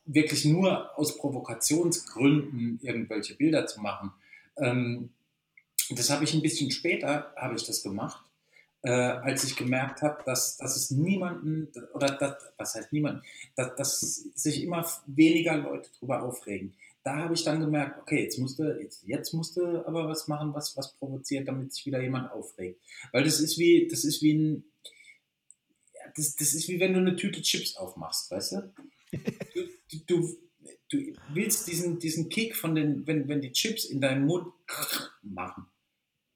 wirklich 0.06 0.46
nur 0.46 0.98
aus 0.98 1.18
Provokationsgründen 1.18 2.80
irgendwelche 2.82 3.36
Bilder 3.36 3.66
zu 3.68 3.82
machen. 3.82 4.12
Ähm, 4.58 5.10
das 5.90 6.10
habe 6.10 6.24
ich 6.24 6.34
ein 6.34 6.42
bisschen 6.42 6.72
später, 6.72 7.34
habe 7.36 7.56
ich 7.56 7.66
das 7.66 7.84
gemacht 7.84 8.24
äh, 8.84 8.90
als 8.90 9.44
ich 9.44 9.56
gemerkt 9.56 10.02
habe, 10.02 10.24
dass, 10.26 10.58
dass 10.58 10.76
es 10.76 10.92
niemanden, 10.92 11.72
oder 11.94 12.18
das, 12.18 12.36
was 12.58 12.76
heißt 12.76 12.94
niemanden, 12.94 13.22
dass, 13.56 13.76
dass 13.76 14.00
sich 14.00 14.64
immer 14.64 14.90
weniger 15.06 15.58
Leute 15.58 15.90
darüber 15.96 16.24
aufregen. 16.24 16.74
Da 17.04 17.18
habe 17.18 17.34
ich 17.34 17.44
dann 17.44 17.60
gemerkt, 17.60 18.00
okay, 18.00 18.24
jetzt 18.24 18.38
musste, 18.38 18.80
jetzt, 18.82 19.04
jetzt 19.06 19.34
musste 19.34 19.84
aber 19.88 20.08
was 20.08 20.28
machen, 20.28 20.54
was, 20.54 20.78
was 20.78 20.94
provoziert, 20.98 21.48
damit 21.48 21.74
sich 21.74 21.86
wieder 21.86 22.02
jemand 22.02 22.32
aufregt. 22.32 22.80
Weil 23.12 23.24
das 23.24 23.40
ist 23.40 23.58
wie, 23.58 23.88
das 23.88 24.04
ist 24.04 24.22
wie 24.22 24.34
ein, 24.34 24.64
das, 26.16 26.36
das 26.36 26.54
ist 26.54 26.68
wie 26.68 26.80
wenn 26.80 26.94
du 26.94 27.00
eine 27.00 27.16
Tüte 27.16 27.42
Chips 27.42 27.76
aufmachst, 27.76 28.30
weißt 28.30 28.52
du? 28.54 28.74
Du, 29.54 29.98
du, 30.08 30.38
du 30.90 31.14
willst 31.34 31.68
diesen, 31.68 32.00
diesen 32.00 32.30
Kick 32.30 32.56
von 32.56 32.76
den, 32.76 33.06
wenn, 33.08 33.28
wenn 33.28 33.42
die 33.42 33.52
Chips 33.52 33.86
in 33.86 34.00
deinem 34.00 34.26
Mund 34.26 34.54
machen 35.22 35.66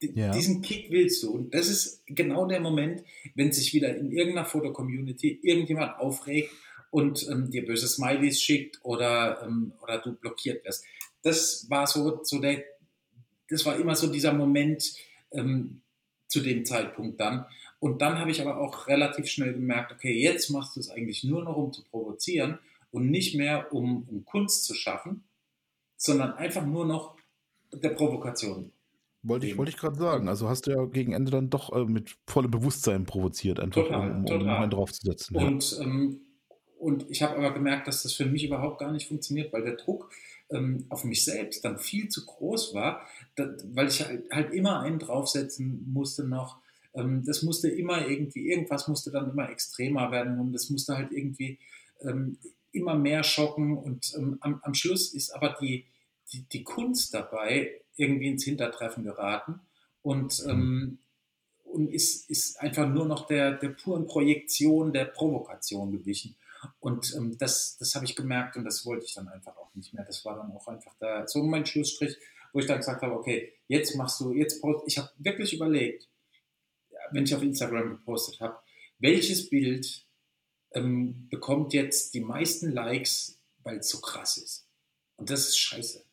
ja. 0.02 0.32
Diesen 0.32 0.62
Kick 0.62 0.92
willst 0.92 1.24
du. 1.24 1.32
Und 1.32 1.54
das 1.54 1.68
ist 1.68 2.04
genau 2.06 2.46
der 2.48 2.60
Moment, 2.60 3.04
wenn 3.34 3.52
sich 3.52 3.74
wieder 3.74 3.96
in 3.96 4.12
irgendeiner 4.12 4.46
Foto-Community 4.46 5.40
irgendjemand 5.42 5.98
aufregt 6.00 6.52
und 6.92 7.28
ähm, 7.30 7.50
dir 7.50 7.66
böse 7.66 7.88
Smileys 7.88 8.42
schickt 8.42 8.80
oder, 8.84 9.42
ähm, 9.44 9.74
oder 9.82 10.00
du 10.00 10.14
blockiert 10.14 10.66
wirst. 10.66 10.86
Das 11.22 11.70
war 11.70 11.88
so, 11.88 12.24
so 12.24 12.40
der, 12.40 12.64
das 13.50 13.66
war 13.66 13.78
immer 13.78 13.96
so 13.96 14.12
dieser 14.12 14.34
Moment 14.34 14.96
ähm, 15.32 15.82
zu 16.28 16.42
dem 16.42 16.66
Zeitpunkt 16.66 17.20
dann. 17.20 17.46
Und 17.80 18.02
dann 18.02 18.20
habe 18.20 18.32
ich 18.32 18.42
aber 18.42 18.60
auch 18.60 18.88
relativ 18.88 19.28
schnell 19.28 19.54
gemerkt, 19.54 19.92
okay, 19.92 20.14
jetzt 20.14 20.50
machst 20.50 20.76
du 20.76 20.80
es 20.80 20.90
eigentlich 20.90 21.24
nur 21.24 21.44
noch, 21.44 21.56
um 21.56 21.74
zu 21.74 21.84
provozieren 21.84 22.60
und 22.92 23.10
nicht 23.10 23.36
mehr, 23.36 23.74
um, 23.74 24.08
um 24.10 24.26
Kunst 24.26 24.66
zu 24.66 24.74
schaffen, 24.74 25.24
sondern 25.98 26.34
einfach 26.34 26.66
nur 26.66 26.86
noch 26.86 27.16
der 27.74 27.90
Provokation 27.90 28.72
wollte 29.28 29.48
ich, 29.48 29.58
wollte 29.58 29.72
ich 29.72 29.78
gerade 29.78 29.98
sagen. 29.98 30.30
Also 30.30 30.50
hast 30.50 30.68
du 30.68 30.72
ja 30.72 30.86
gegen 30.86 31.14
Ende 31.14 31.32
dann 31.32 31.50
doch 31.50 31.74
äh, 31.74 31.86
mit 31.86 32.16
vollem 32.28 32.52
Bewusstsein 32.52 33.06
provoziert, 33.06 33.60
einfach 33.60 33.84
total, 33.84 34.12
um, 34.12 34.26
um, 34.26 34.42
um 34.42 34.50
einen 34.50 34.70
draufzusetzen. 34.70 35.36
Und, 35.38 35.72
ja. 35.72 35.84
ähm, 35.84 36.22
und 36.78 37.10
ich 37.10 37.22
habe 37.22 37.38
aber 37.38 37.54
gemerkt, 37.54 37.88
dass 37.88 38.04
das 38.04 38.14
für 38.14 38.26
mich 38.26 38.44
überhaupt 38.44 38.80
gar 38.80 38.92
nicht 38.92 39.08
funktioniert, 39.08 39.52
weil 39.54 39.64
der 39.64 39.76
Druck 39.76 40.12
ähm, 40.50 40.86
auf 40.90 41.04
mich 41.04 41.24
selbst 41.26 41.66
dann 41.66 41.80
viel 41.80 42.10
zu 42.10 42.26
groß 42.26 42.74
war, 42.74 43.08
da, 43.36 43.56
weil 43.74 43.88
ich 43.88 44.06
halt, 44.06 44.24
halt, 44.32 44.54
immer 44.54 44.82
einen 44.82 45.00
draufsetzen 45.00 45.92
musste 45.92 46.28
noch. 46.28 46.60
Ähm, 46.94 47.24
das 47.26 47.42
musste 47.42 47.70
immer 47.70 48.08
irgendwie, 48.08 48.50
irgendwas 48.50 48.88
musste 48.88 49.12
dann 49.12 49.32
immer 49.32 49.50
extremer 49.50 50.12
werden 50.12 50.40
und 50.40 50.54
das 50.54 50.70
musste 50.70 50.96
halt 50.98 51.12
irgendwie 51.12 51.60
ähm, 52.02 52.38
immer 52.72 52.96
mehr 52.96 53.24
schocken. 53.24 53.78
Und 53.78 54.14
ähm, 54.16 54.38
am, 54.42 54.60
am 54.62 54.74
Schluss 54.74 55.14
ist 55.14 55.32
aber 55.32 55.56
die, 55.60 55.86
die, 56.32 56.44
die 56.44 56.64
Kunst 56.64 57.14
dabei, 57.14 57.82
irgendwie 57.98 58.30
ins 58.30 58.44
Hintertreffen 58.44 59.04
geraten 59.04 59.60
und, 60.02 60.44
mhm. 60.46 60.50
ähm, 60.50 60.98
und 61.64 61.94
ist, 61.94 62.30
ist 62.30 62.60
einfach 62.60 62.88
nur 62.88 63.06
noch 63.06 63.28
der, 63.28 63.54
der 63.54 63.70
puren 63.70 64.08
Projektion, 64.08 64.94
der 64.94 65.06
Provokation 65.06 65.92
gewichen. 65.92 66.36
Und 66.80 67.14
ähm, 67.16 67.38
das, 67.38 67.78
das 67.78 67.96
habe 67.96 68.06
ich 68.06 68.16
gemerkt 68.16 68.58
und 68.58 68.64
das 68.64 68.86
wollte 68.86 69.06
ich 69.06 69.14
dann 69.14 69.28
einfach 69.28 69.56
auch 69.58 69.74
nicht 69.76 69.94
mehr. 69.94 70.04
Das 70.06 70.26
war 70.26 70.36
dann 70.36 70.52
auch 70.52 70.68
einfach 70.68 70.96
da 71.00 71.28
so 71.28 71.44
mein 71.44 71.66
Schlussstrich, 71.66 72.18
wo 72.54 72.60
ich 72.60 72.66
dann 72.66 72.78
gesagt 72.78 73.02
habe, 73.02 73.14
okay, 73.14 73.54
jetzt 73.68 73.96
machst 73.96 74.20
du, 74.22 74.32
jetzt 74.34 74.62
post, 74.62 74.84
ich 74.88 74.98
habe 74.98 75.10
wirklich 75.18 75.54
überlegt, 75.54 76.08
wenn 77.12 77.26
ich 77.26 77.36
auf 77.36 77.44
Instagram 77.44 77.90
gepostet 77.90 78.40
habe, 78.40 78.58
welches 79.00 79.50
Bild 79.50 80.06
ähm, 80.74 81.28
bekommt 81.30 81.74
jetzt 81.74 82.14
die 82.14 82.22
meisten 82.22 82.72
Likes, 82.72 83.40
weil 83.64 83.78
es 83.78 83.90
so 83.90 84.00
krass 84.00 84.38
ist. 84.38 84.68
Und 85.18 85.30
das 85.30 85.48
ist 85.48 85.58
scheiße. 85.58 86.04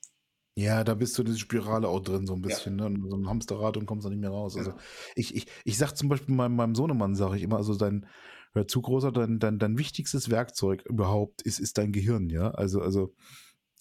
Ja, 0.56 0.84
da 0.84 0.94
bist 0.94 1.16
du 1.16 1.22
in 1.22 1.26
dieser 1.26 1.38
Spirale 1.38 1.88
auch 1.88 2.00
drin, 2.00 2.26
so 2.26 2.34
ein 2.34 2.42
Ja. 2.46 2.56
bisschen, 2.56 2.76
ne? 2.76 2.94
So 3.08 3.16
ein 3.16 3.26
Hamsterrad 3.26 3.78
und 3.78 3.86
kommst 3.86 4.04
da 4.04 4.10
nicht 4.10 4.18
mehr 4.20 4.28
raus. 4.30 4.54
Also, 4.56 4.74
ich 5.14 5.34
ich 5.34 5.46
ich 5.64 5.78
sage 5.78 5.94
zum 5.94 6.10
Beispiel 6.10 6.34
meinem 6.34 6.56
meinem 6.56 6.74
Sohnemann 6.74 7.14
sage 7.14 7.36
ich 7.36 7.42
immer, 7.42 7.56
also 7.56 7.74
dein 7.74 8.06
hör 8.52 8.68
zu, 8.68 8.82
Großer, 8.82 9.12
dein 9.12 9.38
dein 9.38 9.58
dein 9.58 9.78
wichtigstes 9.78 10.28
Werkzeug 10.28 10.82
überhaupt 10.84 11.40
ist 11.40 11.58
ist 11.58 11.78
dein 11.78 11.90
Gehirn, 11.92 12.28
ja? 12.28 12.50
Also 12.50 12.82
also, 12.82 13.14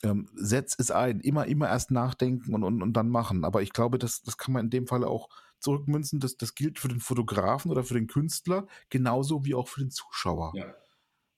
ähm, 0.04 0.30
setz 0.36 0.76
es 0.80 0.92
ein. 0.92 1.20
Immer 1.22 1.48
immer 1.48 1.68
erst 1.70 1.92
nachdenken 1.92 2.56
und 2.56 2.64
und 2.64 2.82
und 2.84 2.94
dann 2.94 3.10
machen. 3.10 3.46
Aber 3.46 3.62
ich 3.64 3.74
glaube, 3.74 4.00
das 4.00 4.22
das 4.24 4.38
kann 4.38 4.54
man 4.54 4.66
in 4.66 4.70
dem 4.72 4.88
Falle 4.88 5.08
auch 5.08 5.30
zurückmünzen. 5.60 6.20
Das 6.22 6.38
das 6.38 6.56
gilt 6.56 6.80
für 6.80 6.90
den 6.90 7.02
Fotografen 7.02 7.72
oder 7.72 7.84
für 7.84 7.96
den 7.96 8.08
Künstler 8.08 8.68
genauso 8.90 9.46
wie 9.46 9.56
auch 9.56 9.68
für 9.70 9.82
den 9.82 9.92
Zuschauer. 9.92 10.54
Ja. 10.54 10.82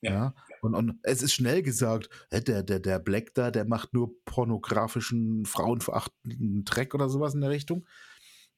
Ja. 0.04 0.12
Ja. 0.12 0.34
Und, 0.62 0.76
und 0.76 1.00
es 1.04 1.22
ist 1.22 1.34
schnell 1.34 1.62
gesagt, 1.62 2.10
der, 2.32 2.64
der, 2.64 2.80
der 2.80 3.00
Black 3.00 3.34
da, 3.34 3.52
der 3.52 3.66
macht 3.66 3.94
nur 3.94 4.14
pornografischen, 4.26 5.46
frauenverachtenden 5.46 6.64
Dreck 6.66 6.94
oder 6.94 7.10
sowas 7.10 7.34
in 7.34 7.42
der 7.42 7.50
Richtung. 7.50 7.86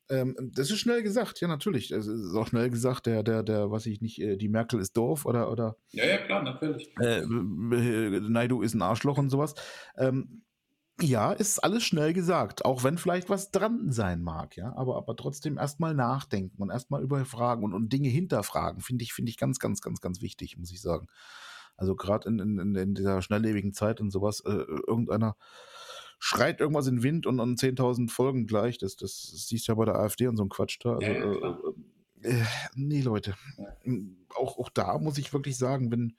Ähm, 0.10 0.36
das 0.54 0.70
ist 0.70 0.80
schnell 0.80 1.02
gesagt, 1.02 1.42
ja, 1.42 1.48
natürlich. 1.48 1.92
Es 1.92 2.06
ist 2.06 2.36
auch 2.36 2.48
schnell 2.48 2.70
gesagt, 2.70 3.08
der, 3.08 3.24
der, 3.24 3.42
der, 3.42 3.72
was 3.72 3.86
ich 3.88 4.02
nicht, 4.02 4.22
äh, 4.22 4.38
die 4.38 4.50
Merkel 4.50 4.80
ist 4.80 4.96
doof 4.96 5.26
oder, 5.26 5.52
oder. 5.52 5.78
Ja, 5.92 6.06
ja, 6.06 6.18
klar, 6.18 6.44
natürlich. 6.44 6.94
Äh, 7.00 7.26
Naidu 7.26 8.62
ist 8.62 8.76
ein 8.76 8.84
Arschloch 8.84 9.18
und 9.18 9.30
sowas. 9.30 9.56
Ähm, 9.98 10.45
ja, 11.02 11.34
ist 11.34 11.60
alles 11.60 11.84
schnell 11.84 12.14
gesagt, 12.14 12.64
auch 12.64 12.84
wenn 12.84 12.98
vielleicht 12.98 13.30
was 13.30 13.52
dran 13.52 13.92
sein 13.92 14.22
mag, 14.22 14.56
ja, 14.56 14.74
aber, 14.76 14.96
aber 14.96 15.16
trotzdem 15.16 15.58
erstmal 15.58 15.94
nachdenken 15.94 16.62
und 16.62 16.70
erstmal 16.70 17.02
überfragen 17.02 17.64
und, 17.64 17.74
und 17.74 17.92
Dinge 17.92 18.10
hinterfragen, 18.10 18.82
finde 18.82 19.04
ich, 19.04 19.14
finde 19.14 19.30
ich 19.30 19.38
ganz, 19.38 19.60
ganz, 19.60 19.82
ganz, 19.82 20.00
ganz 20.00 20.22
wichtig, 20.22 20.58
muss 20.58 20.72
ich 20.72 20.82
sagen. 20.82 21.08
Also 21.78 21.96
gerade 21.96 22.30
in, 22.30 22.40
in, 22.40 22.76
in 22.76 22.96
dieser 22.96 23.22
schnelllebigen 23.22 23.74
Zeit 23.74 24.00
und 24.00 24.10
sowas, 24.10 24.40
äh, 24.42 24.52
irgendeiner 24.88 25.36
schreit 26.20 26.60
irgendwas 26.62 26.88
in 26.88 26.98
den 26.98 27.04
Wind 27.04 27.28
und 27.28 27.40
an 27.40 27.56
10.000 27.56 28.10
Folgen 28.10 28.48
gleich. 28.48 28.78
Das, 28.78 28.96
das, 28.96 29.22
siehst 29.48 29.68
du 29.68 29.74
ja 29.74 29.76
bei 29.76 29.86
der 29.86 29.96
AfD 29.96 30.28
und 30.28 30.38
so 30.38 30.44
ein 30.44 30.50
Quatsch 30.50 30.78
da. 30.82 30.94
Also, 30.94 31.06
ja, 31.06 31.60
äh, 32.24 32.40
äh, 32.40 32.46
nee, 32.76 33.02
Leute. 33.02 33.36
Auch, 34.36 34.58
auch 34.58 34.70
da 34.70 34.98
muss 34.98 35.18
ich 35.18 35.34
wirklich 35.34 35.58
sagen, 35.58 35.92
wenn, 35.92 36.16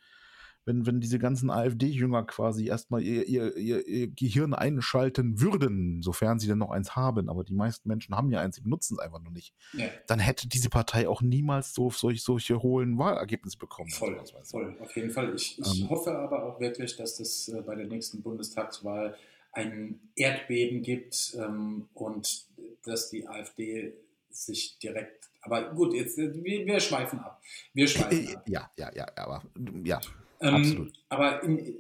wenn, 0.67 0.85
wenn 0.85 1.01
diese 1.01 1.19
ganzen 1.19 1.49
AfD-Jünger 1.49 2.25
quasi 2.25 2.67
erstmal 2.67 3.01
ihr, 3.01 3.27
ihr, 3.27 3.57
ihr, 3.57 3.87
ihr, 3.87 4.09
Gehirn 4.09 4.53
einschalten 4.53 5.41
würden, 5.41 6.03
sofern 6.03 6.41
sie 6.41 6.49
denn 6.49 6.59
noch 6.59 6.71
eins 6.71 6.97
haben, 6.97 7.31
aber 7.31 7.45
die 7.45 7.55
meisten 7.55 7.89
Menschen 7.89 8.17
haben 8.17 8.31
ja 8.31 8.41
eins, 8.41 8.57
sie 8.57 8.63
benutzen 8.63 8.97
es 8.99 8.99
einfach 8.99 9.23
nur 9.23 9.33
nicht, 9.33 9.55
ja. 9.73 9.87
dann 10.09 10.19
hätte 10.19 10.49
diese 10.49 10.69
Partei 10.69 11.09
auch 11.09 11.23
niemals 11.23 11.73
so 11.73 11.91
solch, 11.91 12.23
solche 12.23 12.63
hohlen 12.63 12.99
Wahlergebnisse 12.99 13.59
bekommen. 13.59 13.91
Voll, 13.91 14.21
voll, 14.43 14.77
auf 14.81 14.95
jeden 14.97 15.11
Fall. 15.11 15.35
Ich, 15.37 15.59
ich 15.59 15.83
ähm, 15.83 15.89
hoffe 15.89 16.19
aber 16.19 16.45
auch 16.45 16.61
wirklich, 16.61 16.97
dass 16.97 17.17
das 17.17 17.49
äh, 17.49 17.63
bei 17.63 17.77
der 17.77 17.87
nächsten 17.87 18.21
Bundestagswahl 18.23 19.17
ein 19.53 20.01
Erdbeben 20.17 20.83
gibt 20.83 21.37
ähm, 21.39 21.89
und 21.95 22.47
dass 22.85 23.09
die 23.11 23.27
AfD 23.27 23.95
sich 24.31 24.79
direkt 24.79 25.31
aber 25.47 25.71
gut, 25.75 25.95
jetzt 25.95 26.19
äh, 26.19 26.35
wir, 26.43 26.67
wir 26.67 26.81
schweifen 26.81 27.21
ab. 27.21 27.41
Wir 27.73 27.87
schweifen 27.87 28.37
ab. 28.37 28.45
Ja, 28.49 28.69
ja, 28.77 28.91
ja, 28.93 29.07
aber 29.17 29.43
ja. 29.85 30.01
Ähm, 30.41 30.93
aber 31.09 31.43
in, 31.43 31.77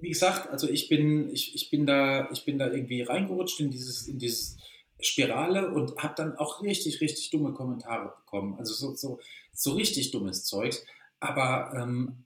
wie 0.00 0.10
gesagt, 0.10 0.50
also 0.50 0.68
ich 0.68 0.88
bin, 0.88 1.30
ich, 1.32 1.54
ich 1.54 1.70
bin 1.70 1.86
da, 1.86 2.30
ich 2.30 2.44
bin 2.44 2.58
da 2.58 2.70
irgendwie 2.70 3.02
reingerutscht 3.02 3.60
in 3.60 3.70
dieses, 3.70 4.06
in 4.06 4.18
dieses 4.18 4.58
Spirale 5.00 5.70
und 5.70 5.96
habe 5.98 6.14
dann 6.16 6.36
auch 6.36 6.62
richtig, 6.62 7.00
richtig 7.00 7.30
dumme 7.30 7.52
Kommentare 7.52 8.14
bekommen. 8.16 8.58
Also 8.58 8.74
so, 8.74 8.94
so, 8.94 9.20
so 9.52 9.72
richtig 9.72 10.10
dummes 10.10 10.44
Zeug. 10.44 10.74
Aber 11.20 11.72
ähm, 11.74 12.24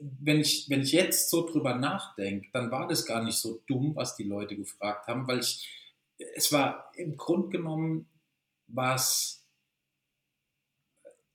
wenn, 0.00 0.40
ich, 0.40 0.68
wenn 0.68 0.82
ich 0.82 0.92
jetzt 0.92 1.30
so 1.30 1.46
drüber 1.46 1.74
nachdenke, 1.74 2.48
dann 2.52 2.70
war 2.70 2.86
das 2.86 3.06
gar 3.06 3.22
nicht 3.22 3.38
so 3.38 3.60
dumm, 3.66 3.94
was 3.94 4.16
die 4.16 4.24
Leute 4.24 4.56
gefragt 4.56 5.06
haben, 5.08 5.26
weil 5.26 5.40
ich, 5.40 5.68
es 6.34 6.52
war 6.52 6.92
im 6.96 7.16
Grunde 7.16 7.48
genommen, 7.48 8.08
was 8.68 9.44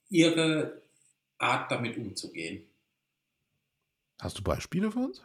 ihre 0.10 0.82
Art 1.38 1.72
damit 1.72 1.98
umzugehen. 1.98 2.66
Hast 4.22 4.38
du 4.38 4.44
Beispiele 4.44 4.92
für 4.92 5.00
uns? 5.00 5.24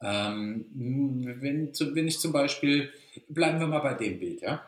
Ähm, 0.00 0.66
wenn, 0.72 1.72
wenn 1.72 2.06
ich 2.06 2.20
zum 2.20 2.30
Beispiel, 2.30 2.92
bleiben 3.28 3.58
wir 3.58 3.66
mal 3.66 3.80
bei 3.80 3.94
dem 3.94 4.20
Bild, 4.20 4.40
ja? 4.42 4.64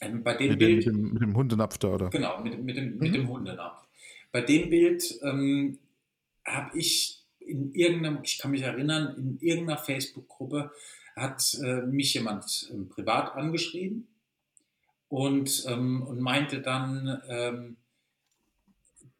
Ähm, 0.00 0.22
bei 0.22 0.34
dem 0.34 0.50
mit, 0.50 0.58
Bild, 0.60 0.86
dem, 0.86 1.12
mit, 1.12 1.22
dem, 1.22 1.36
Hundenapf 1.36 1.78
da, 1.78 1.88
oder? 1.88 2.10
Genau, 2.10 2.40
mit, 2.40 2.62
mit, 2.62 2.76
dem, 2.76 2.92
mhm. 2.92 2.98
mit 2.98 3.14
dem 3.16 3.28
Hundenapf. 3.28 3.84
Bei 4.30 4.42
dem 4.42 4.70
Bild 4.70 5.18
ähm, 5.24 5.80
habe 6.46 6.78
ich 6.78 7.24
in 7.40 7.74
irgendeinem, 7.74 8.20
ich 8.22 8.38
kann 8.38 8.52
mich 8.52 8.62
erinnern, 8.62 9.16
in 9.16 9.38
irgendeiner 9.40 9.78
Facebook-Gruppe 9.78 10.70
hat 11.16 11.58
äh, 11.64 11.82
mich 11.82 12.14
jemand 12.14 12.72
äh, 12.72 12.84
privat 12.84 13.34
angeschrieben 13.34 14.06
und, 15.08 15.64
ähm, 15.66 16.02
und 16.02 16.20
meinte 16.20 16.62
dann, 16.62 17.20
ähm, 17.28 17.76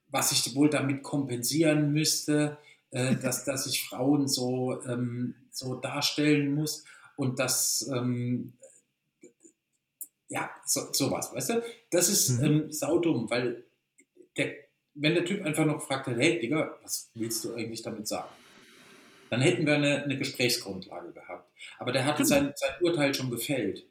was 0.07 0.31
ich 0.31 0.55
wohl 0.55 0.71
damit 0.71 1.03
kompensieren 1.03 1.93
müsste, 1.93 2.59
äh, 2.93 3.17
dass, 3.17 3.45
dass 3.45 3.67
ich 3.67 3.85
Frauen 3.85 4.29
so, 4.29 4.83
ähm, 4.85 5.35
so 5.51 5.75
darstellen 5.75 6.55
muss 6.55 6.85
und 7.17 7.39
dass, 7.39 7.89
ähm, 7.93 8.53
ja, 10.29 10.51
so, 10.65 10.93
sowas, 10.93 11.35
weißt 11.35 11.51
du? 11.51 11.63
Das 11.91 12.09
ist 12.09 12.39
mhm. 12.39 12.45
ähm, 12.45 12.73
saudumm, 12.73 13.29
weil 13.31 13.65
der, 14.37 14.55
wenn 14.95 15.15
der 15.15 15.25
Typ 15.25 15.45
einfach 15.45 15.65
noch 15.65 15.83
fragt, 15.83 16.07
hey 16.07 16.39
Digga, 16.39 16.79
was 16.83 17.11
willst 17.15 17.45
du 17.45 17.55
eigentlich 17.55 17.83
damit 17.83 18.07
sagen? 18.07 18.29
Dann 19.31 19.41
hätten 19.41 19.65
wir 19.65 19.75
eine, 19.77 20.03
eine 20.03 20.19
Gesprächsgrundlage 20.19 21.13
gehabt. 21.13 21.51
Aber 21.79 21.93
der 21.93 22.05
hatte 22.05 22.23
genau. 22.23 22.29
sein, 22.29 22.53
sein 22.55 22.75
Urteil 22.83 23.15
schon 23.15 23.31
gefällt. 23.31 23.87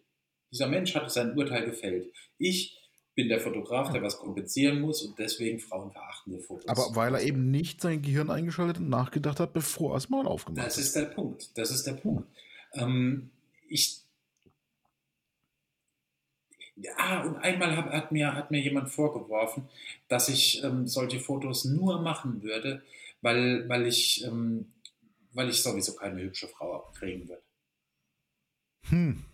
Dieser 0.52 0.68
Mensch 0.68 0.94
hatte 0.94 1.10
sein 1.10 1.36
Urteil 1.36 1.66
gefällt. 1.66 2.14
Ich 2.38 2.78
bin 3.22 3.30
der 3.30 3.40
Fotograf, 3.40 3.92
der 3.92 4.02
was 4.02 4.18
kompensieren 4.18 4.82
muss 4.82 5.04
und 5.04 5.20
deswegen 5.20 5.60
frauenverachtende 5.60 6.40
Fotos. 6.40 6.68
Aber 6.68 6.96
weil 6.96 7.14
er 7.14 7.22
eben 7.22 7.52
nicht 7.52 7.80
sein 7.80 8.02
Gehirn 8.02 8.32
eingeschaltet 8.32 8.78
und 8.80 8.90
nachgedacht 8.90 9.40
hat, 9.40 9.54
bevor 9.54 9.94
er 9.94 9.98
es 9.98 10.10
mal 10.10 10.26
aufgemacht 10.26 10.60
hat. 10.60 10.68
Das 10.68 10.78
ist 10.80 10.96
der 10.96 11.06
Punkt. 11.06 11.56
Das 11.56 11.70
ist 11.70 11.86
der 11.86 11.94
Punkt. 11.94 12.28
Ähm, 12.74 13.30
ich. 13.70 14.02
Ah, 16.98 17.22
und 17.22 17.36
einmal 17.38 17.78
hat, 17.78 17.92
hat, 17.92 18.12
mir, 18.12 18.34
hat 18.34 18.50
mir 18.50 18.60
jemand 18.60 18.90
vorgeworfen, 18.90 19.70
dass 20.08 20.28
ich 20.28 20.64
ähm, 20.64 20.88
solche 20.88 21.20
Fotos 21.20 21.66
nur 21.66 22.02
machen 22.02 22.42
würde, 22.42 22.82
weil, 23.22 23.70
weil, 23.70 23.86
ich, 23.86 24.26
ähm, 24.26 24.72
weil 25.34 25.50
ich 25.50 25.62
sowieso 25.62 25.94
keine 25.94 26.24
hübsche 26.24 26.48
Frau 26.48 26.92
kriegen 26.98 27.30
würde. 27.30 27.44
Hm. 28.90 29.26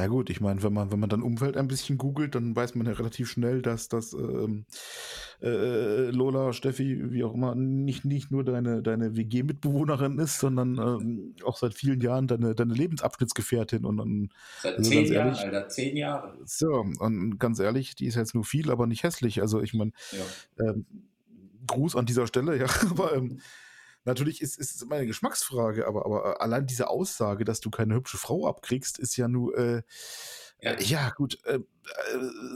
Ja 0.00 0.06
gut, 0.06 0.30
ich 0.30 0.40
meine, 0.40 0.62
wenn 0.62 0.72
man, 0.72 0.90
wenn 0.90 0.98
man 0.98 1.10
dann 1.10 1.20
Umfeld 1.20 1.58
ein 1.58 1.68
bisschen 1.68 1.98
googelt, 1.98 2.34
dann 2.34 2.56
weiß 2.56 2.74
man 2.74 2.86
ja 2.86 2.92
relativ 2.92 3.30
schnell, 3.30 3.60
dass 3.60 3.88
das 3.90 4.14
ähm, 4.14 4.64
äh, 5.42 6.10
Lola, 6.10 6.54
Steffi, 6.54 7.12
wie 7.12 7.22
auch 7.22 7.34
immer, 7.34 7.54
nicht, 7.54 8.06
nicht 8.06 8.30
nur 8.30 8.42
deine, 8.42 8.82
deine 8.82 9.14
WG-Mitbewohnerin 9.16 10.18
ist, 10.18 10.38
sondern 10.38 10.78
ähm, 10.78 11.34
auch 11.44 11.58
seit 11.58 11.74
vielen 11.74 12.00
Jahren 12.00 12.28
deine, 12.28 12.54
deine 12.54 12.72
Lebensabschnittsgefährtin. 12.72 13.84
Und, 13.84 14.00
und 14.00 14.32
seit 14.62 14.78
also 14.78 14.90
zehn 14.90 15.12
Jahren, 15.12 15.34
Alter, 15.34 15.68
zehn 15.68 15.96
Jahre. 15.96 16.34
So, 16.46 16.86
und 16.98 17.38
ganz 17.38 17.58
ehrlich, 17.58 17.94
die 17.94 18.06
ist 18.06 18.14
jetzt 18.14 18.34
nur 18.34 18.44
viel, 18.44 18.70
aber 18.70 18.86
nicht 18.86 19.02
hässlich. 19.02 19.42
Also 19.42 19.60
ich 19.60 19.74
meine, 19.74 19.92
ja. 20.12 20.64
ähm, 20.70 20.86
Gruß 21.66 21.94
an 21.94 22.06
dieser 22.06 22.26
Stelle, 22.26 22.56
ja, 22.56 22.66
aber 22.90 23.14
ähm, 23.14 23.40
Natürlich 24.04 24.40
ist, 24.40 24.58
es 24.58 24.80
immer 24.80 24.96
eine 24.96 25.06
Geschmacksfrage, 25.06 25.86
aber, 25.86 26.06
aber 26.06 26.36
äh, 26.36 26.42
allein 26.42 26.66
diese 26.66 26.88
Aussage, 26.88 27.44
dass 27.44 27.60
du 27.60 27.70
keine 27.70 27.94
hübsche 27.94 28.16
Frau 28.16 28.46
abkriegst, 28.46 28.98
ist 28.98 29.16
ja 29.16 29.28
nur, 29.28 29.56
äh, 29.56 29.82
ja. 30.62 30.72
Äh, 30.72 30.82
ja. 30.84 31.10
gut. 31.10 31.38
Äh, 31.44 31.56
äh 31.56 31.60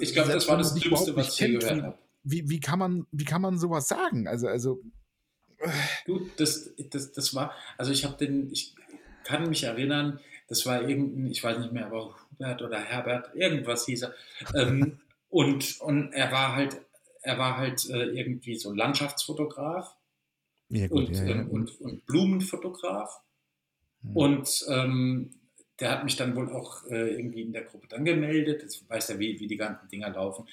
ich 0.01 0.13
glaube, 0.13 0.33
das 0.33 0.49
war 0.49 0.57
das 0.57 0.75
Dümmste, 0.75 1.15
was 1.17 1.39
ich 1.39 1.47
gehört 1.47 1.83
habe. 1.83 1.99
Wie, 2.23 2.49
wie, 2.49 2.61
kann 2.61 2.79
man, 2.79 3.07
wie 3.13 3.25
kann 3.25 3.43
man 3.43 3.59
sowas 3.59 3.89
sagen? 3.89 4.27
Also, 4.27 4.49
also. 4.49 4.81
Gut, 6.07 6.31
das, 6.39 6.71
das, 6.91 7.13
das 7.13 7.35
war, 7.35 7.53
also 7.77 7.93
ich 7.93 8.05
habe 8.05 8.17
den, 8.17 8.51
ich 8.51 8.75
kann 9.25 9.49
mich 9.49 9.65
erinnern, 9.65 10.21
das 10.49 10.67
war 10.67 10.83
irgendein, 10.83 11.31
ich 11.31 11.43
weiß 11.43 11.59
nicht 11.59 11.73
mehr, 11.73 11.87
aber 11.87 12.17
Hubert 12.31 12.63
oder 12.63 12.79
Herbert, 12.79 13.35
irgendwas 13.35 13.87
hieß 13.87 14.03
er. 14.03 14.15
Ähm, 14.55 15.01
und, 15.29 15.81
und 15.81 16.13
er 16.13 16.33
war 16.33 16.55
halt, 16.55 16.81
er 17.23 17.39
war 17.39 17.57
halt 17.57 17.89
äh, 17.89 18.05
irgendwie 18.05 18.57
so 18.57 18.73
Landschaftsfotograf 18.73 19.95
ja, 20.69 20.87
gut, 20.89 21.09
und, 21.09 21.17
ja, 21.17 21.25
ja. 21.25 21.31
Ähm, 21.37 21.51
und, 21.51 21.81
und, 21.81 22.07
Blumenfotograf. 22.07 23.21
Hm. 24.03 24.17
Und 24.17 24.67
ähm, 24.69 25.31
der 25.81 25.91
hat 25.91 26.05
mich 26.05 26.17
dann 26.17 26.37
wohl 26.37 26.53
auch 26.53 26.85
äh, 26.87 27.15
irgendwie 27.15 27.43
in 27.43 27.53
der 27.53 27.65
Gruppe 27.65 27.89
dann 27.89 28.05
gemeldet. 28.05 28.63
Jetzt 28.63 28.89
weiß 28.89 29.09
ja, 29.09 29.19
wie, 29.19 29.39
wie 29.41 29.47
die 29.47 29.57
ganzen 29.57 29.89
Dinger 29.89 30.11
laufen. 30.11 30.47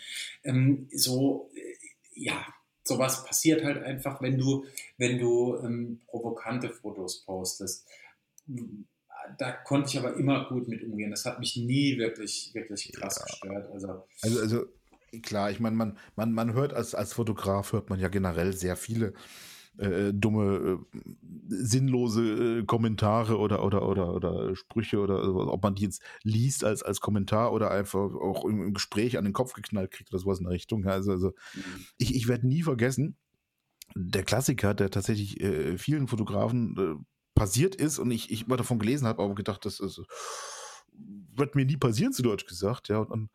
Ähm, 0.43 0.87
so, 0.91 1.49
äh, 1.55 1.75
ja, 2.13 2.45
sowas 2.83 3.23
passiert 3.23 3.63
halt 3.63 3.83
einfach, 3.83 4.21
wenn 4.21 4.37
du, 4.37 4.65
wenn 4.97 5.19
du 5.19 5.57
ähm, 5.57 6.01
provokante 6.07 6.69
Fotos 6.69 7.23
postest. 7.23 7.85
Da 9.37 9.51
konnte 9.51 9.89
ich 9.89 9.99
aber 9.99 10.15
immer 10.15 10.49
gut 10.49 10.67
mit 10.67 10.83
umgehen. 10.83 11.11
Das 11.11 11.25
hat 11.25 11.39
mich 11.39 11.55
nie 11.55 11.97
wirklich, 11.97 12.51
wirklich 12.53 12.91
krass 12.91 13.17
ja. 13.19 13.25
gestört. 13.25 13.71
Also, 13.71 14.03
also, 14.23 14.39
also 14.39 14.65
klar, 15.21 15.51
ich 15.51 15.59
meine, 15.59 15.75
man, 15.75 15.97
man, 16.15 16.33
man 16.33 16.53
hört 16.53 16.73
als, 16.73 16.95
als 16.95 17.13
Fotograf 17.13 17.73
hört 17.73 17.89
man 17.89 17.99
ja 17.99 18.07
generell 18.07 18.53
sehr 18.53 18.75
viele 18.75 19.13
äh, 19.77 20.13
dumme, 20.13 20.79
äh, 20.93 20.99
sinnlose 21.47 22.59
äh, 22.59 22.65
Kommentare 22.65 23.37
oder, 23.37 23.63
oder, 23.63 23.87
oder, 23.87 24.13
oder 24.13 24.55
Sprüche 24.55 24.99
oder 24.99 25.19
also, 25.19 25.51
ob 25.51 25.63
man 25.63 25.75
die 25.75 25.83
jetzt 25.83 26.01
liest 26.23 26.63
als, 26.63 26.83
als 26.83 26.99
Kommentar 26.99 27.53
oder 27.53 27.71
einfach 27.71 28.13
auch 28.13 28.45
im, 28.45 28.63
im 28.63 28.73
Gespräch 28.73 29.17
an 29.17 29.23
den 29.23 29.33
Kopf 29.33 29.53
geknallt 29.53 29.91
kriegt 29.91 30.11
oder 30.11 30.19
sowas 30.19 30.39
in 30.39 30.45
der 30.45 30.53
Richtung. 30.53 30.85
Also, 30.85 31.11
also 31.11 31.33
mhm. 31.53 31.85
ich, 31.97 32.15
ich 32.15 32.27
werde 32.27 32.47
nie 32.47 32.63
vergessen, 32.63 33.17
der 33.95 34.23
Klassiker, 34.23 34.73
der 34.73 34.89
tatsächlich 34.89 35.41
äh, 35.41 35.77
vielen 35.77 36.07
Fotografen 36.07 36.77
äh, 36.77 37.03
passiert 37.35 37.75
ist 37.75 37.99
und 37.99 38.11
ich, 38.11 38.31
ich 38.31 38.45
immer 38.45 38.57
davon 38.57 38.79
gelesen 38.79 39.07
habe, 39.07 39.23
aber 39.23 39.35
gedacht, 39.35 39.65
das 39.65 39.79
ist, 39.79 40.01
wird 41.33 41.55
mir 41.55 41.65
nie 41.65 41.77
passieren, 41.77 42.13
zu 42.13 42.21
Deutsch 42.23 42.45
gesagt, 42.45 42.89
ja, 42.89 42.99
und, 42.99 43.09
und 43.09 43.25
äh, 43.25 43.29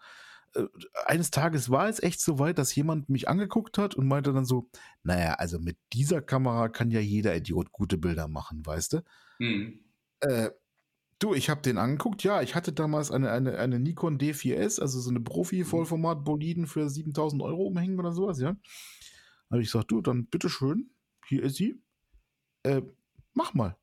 eines 1.07 1.31
Tages 1.31 1.71
war 1.71 1.89
es 1.89 2.03
echt 2.03 2.21
so 2.21 2.39
weit, 2.39 2.59
dass 2.59 2.75
jemand 2.75 3.09
mich 3.09 3.29
angeguckt 3.29 3.79
hat 3.79 3.95
und 3.95 4.07
meinte 4.07 4.33
dann 4.33 4.45
so, 4.45 4.69
naja, 5.03 5.35
also 5.35 5.59
mit 5.59 5.77
dieser 5.93 6.23
Kamera 6.23 6.69
kann 6.69 6.91
ja 6.91 7.01
jeder 7.01 7.37
Idiot 7.37 7.73
gute 7.73 7.99
Bilder 7.99 8.29
machen, 8.29 8.65
weißt 8.65 8.95
du? 8.95 9.03
Mhm. 9.39 9.81
Äh, 10.21 10.51
du, 11.19 11.35
ich 11.35 11.51
habe 11.51 11.63
den 11.63 11.79
angeguckt, 11.79 12.23
ja, 12.23 12.43
ich 12.43 12.55
hatte 12.55 12.73
damals 12.73 13.11
eine, 13.11 13.31
eine, 13.31 13.59
eine 13.59 13.79
Nikon 13.79 14.19
D4S, 14.19 14.81
also 14.81 15.01
so 15.01 15.11
eine 15.11 15.21
Profi-Vollformat-Boliden 15.21 16.67
für 16.67 16.89
7000 16.89 17.43
Euro 17.43 17.65
umhängen 17.65 17.99
oder 17.99 18.13
sowas, 18.13 18.41
ja. 18.41 18.57
habe 19.51 19.63
ich 19.63 19.71
gesagt, 19.71 19.91
du, 19.91 20.01
dann 20.01 20.27
bitteschön, 20.27 20.91
hier 21.27 21.43
ist 21.43 21.57
sie, 21.57 21.81
äh, 22.63 22.83
mach 23.35 23.55
mal. 23.55 23.77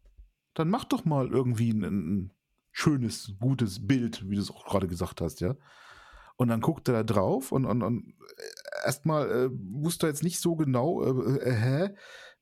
Dann 0.55 0.69
mach 0.69 0.85
doch 0.85 1.03
mal 1.03 1.29
irgendwie 1.29 1.71
ein, 1.71 1.83
ein 1.83 2.33
schönes, 2.71 3.33
gutes 3.39 3.87
Bild, 3.87 4.29
wie 4.29 4.35
du 4.35 4.41
es 4.41 4.51
auch 4.51 4.65
gerade 4.65 4.87
gesagt 4.87 5.21
hast, 5.21 5.41
ja. 5.41 5.55
Und 6.35 6.47
dann 6.47 6.61
guckt 6.61 6.87
er 6.87 6.93
da 6.93 7.03
drauf 7.03 7.51
und, 7.51 7.65
und, 7.65 7.83
und 7.83 8.15
äh, 8.37 8.85
erstmal 8.85 9.29
äh, 9.29 9.49
wusste 9.51 10.07
er 10.07 10.09
jetzt 10.09 10.23
nicht 10.23 10.39
so 10.39 10.55
genau, 10.55 11.03
äh, 11.03 11.37
äh, 11.37 11.53
hä? 11.53 11.95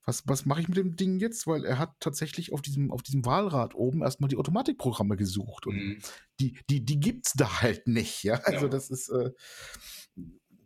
Was, 0.05 0.27
was 0.27 0.45
mache 0.45 0.61
ich 0.61 0.67
mit 0.67 0.77
dem 0.77 0.95
Ding 0.95 1.19
jetzt? 1.19 1.45
Weil 1.45 1.63
er 1.63 1.77
hat 1.77 1.93
tatsächlich 1.99 2.53
auf 2.53 2.61
diesem, 2.61 2.91
auf 2.91 3.03
diesem 3.03 3.23
Wahlrad 3.23 3.75
oben 3.75 4.01
erstmal 4.01 4.29
die 4.29 4.37
Automatikprogramme 4.37 5.15
gesucht. 5.15 5.67
Und 5.67 5.75
mhm. 5.75 5.97
die, 6.39 6.57
die, 6.69 6.83
die 6.83 6.99
gibt's 6.99 7.33
da 7.33 7.61
halt 7.61 7.87
nicht, 7.87 8.23
ja. 8.23 8.35
Also 8.45 8.65
ja. 8.65 8.69
das 8.69 8.89
ist, 8.89 9.09
äh, 9.09 9.31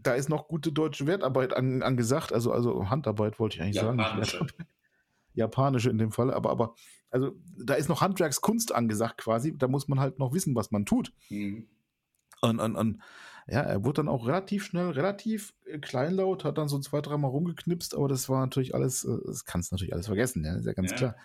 da 0.05 0.13
ist 0.13 0.30
noch 0.30 0.47
gute 0.47 0.71
deutsche 0.71 1.07
Wertarbeit 1.07 1.53
an, 1.53 1.82
angesagt, 1.82 2.32
also, 2.32 2.51
also 2.51 2.89
Handarbeit 2.89 3.39
wollte 3.39 3.57
ich 3.57 3.61
eigentlich 3.61 3.76
Japanische. 3.76 4.38
sagen. 4.38 4.51
Japanische 5.34 5.89
in 5.89 5.97
dem 5.97 6.11
Fall, 6.11 6.34
aber, 6.34 6.49
aber, 6.49 6.76
also 7.09 7.34
da 7.57 7.73
ist 7.73 7.89
noch 7.89 8.01
Handwerkskunst 8.01 8.73
angesagt 8.73 9.17
quasi, 9.17 9.57
da 9.57 9.67
muss 9.67 9.88
man 9.88 9.99
halt 9.99 10.17
noch 10.17 10.34
wissen, 10.34 10.55
was 10.55 10.71
man 10.71 10.86
tut. 10.86 11.11
Mhm. 11.30 11.67
Und, 12.45 12.59
und, 12.59 12.75
und 12.75 13.01
ja, 13.47 13.61
er 13.61 13.83
wurde 13.83 13.97
dann 13.97 14.07
auch 14.07 14.27
relativ 14.27 14.65
schnell, 14.65 14.89
relativ 14.89 15.53
äh, 15.65 15.77
kleinlaut, 15.79 16.43
hat 16.43 16.57
dann 16.57 16.67
so 16.67 16.79
zwei, 16.79 17.01
dreimal 17.01 17.29
rumgeknipst, 17.31 17.95
aber 17.95 18.07
das 18.07 18.27
war 18.27 18.41
natürlich 18.41 18.73
alles, 18.73 19.03
äh, 19.03 19.17
das 19.25 19.45
kannst 19.45 19.71
du 19.71 19.75
natürlich 19.75 19.93
alles 19.93 20.07
vergessen, 20.07 20.43
ja, 20.43 20.55
ist 20.55 20.65
ja 20.65 20.73
ganz 20.73 20.91
ja. 20.91 20.97
klar. 20.97 21.15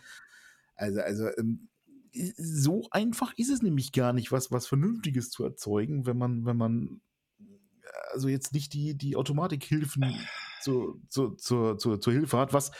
Also, 0.74 1.00
also 1.00 1.28
ähm, 1.38 1.68
so 2.36 2.88
einfach 2.90 3.32
ist 3.36 3.50
es 3.50 3.62
nämlich 3.62 3.92
gar 3.92 4.12
nicht, 4.12 4.32
was, 4.32 4.50
was 4.50 4.66
Vernünftiges 4.66 5.30
zu 5.30 5.44
erzeugen, 5.44 6.06
wenn 6.06 6.18
man, 6.18 6.44
wenn 6.44 6.56
man 6.56 7.00
also 8.12 8.28
jetzt 8.28 8.52
nicht 8.52 8.72
die, 8.72 8.96
die 8.96 9.16
Automatikhilfen 9.16 10.14
zu, 10.60 11.00
zu, 11.08 11.30
zu, 11.36 11.74
zu, 11.74 11.96
zur 11.96 12.12
Hilfe 12.12 12.38
hat, 12.38 12.52
was, 12.52 12.70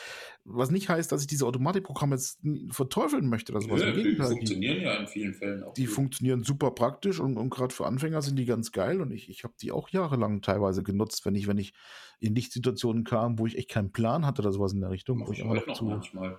was 0.44 0.70
nicht 0.70 0.88
heißt, 0.88 1.10
dass 1.10 1.22
ich 1.22 1.26
diese 1.26 1.46
Automatikprogramme 1.46 2.14
jetzt 2.14 2.40
verteufeln 2.70 3.28
möchte 3.28 3.52
oder 3.52 3.62
sowas. 3.62 3.80
Ja, 3.80 3.92
die 3.92 4.16
funktionieren 4.16 4.78
die, 4.78 4.84
ja 4.84 4.94
in 4.96 5.06
vielen 5.06 5.34
Fällen 5.34 5.62
auch. 5.62 5.74
Die 5.74 5.86
gut. 5.86 5.94
funktionieren 5.94 6.42
super 6.42 6.70
praktisch 6.72 7.20
und, 7.20 7.36
und 7.36 7.50
gerade 7.50 7.74
für 7.74 7.86
Anfänger 7.86 8.22
sind 8.22 8.36
die 8.36 8.46
ganz 8.46 8.72
geil 8.72 9.00
und 9.00 9.10
ich, 9.10 9.28
ich 9.28 9.44
habe 9.44 9.54
die 9.60 9.72
auch 9.72 9.88
jahrelang 9.88 10.42
teilweise 10.42 10.82
genutzt, 10.82 11.24
wenn 11.26 11.34
ich, 11.34 11.46
wenn 11.46 11.58
ich 11.58 11.72
in 12.20 12.34
Lichtsituationen 12.34 13.04
kam, 13.04 13.38
wo 13.38 13.46
ich 13.46 13.56
echt 13.56 13.70
keinen 13.70 13.92
Plan 13.92 14.26
hatte 14.26 14.42
oder 14.42 14.52
sowas 14.52 14.72
in 14.72 14.80
der 14.80 14.90
Richtung. 14.90 15.26
Wo 15.26 15.32
ich 15.32 15.42
auch 15.42 15.54
noch 15.54 15.72
zu, 15.74 15.84
manchmal. 15.84 16.38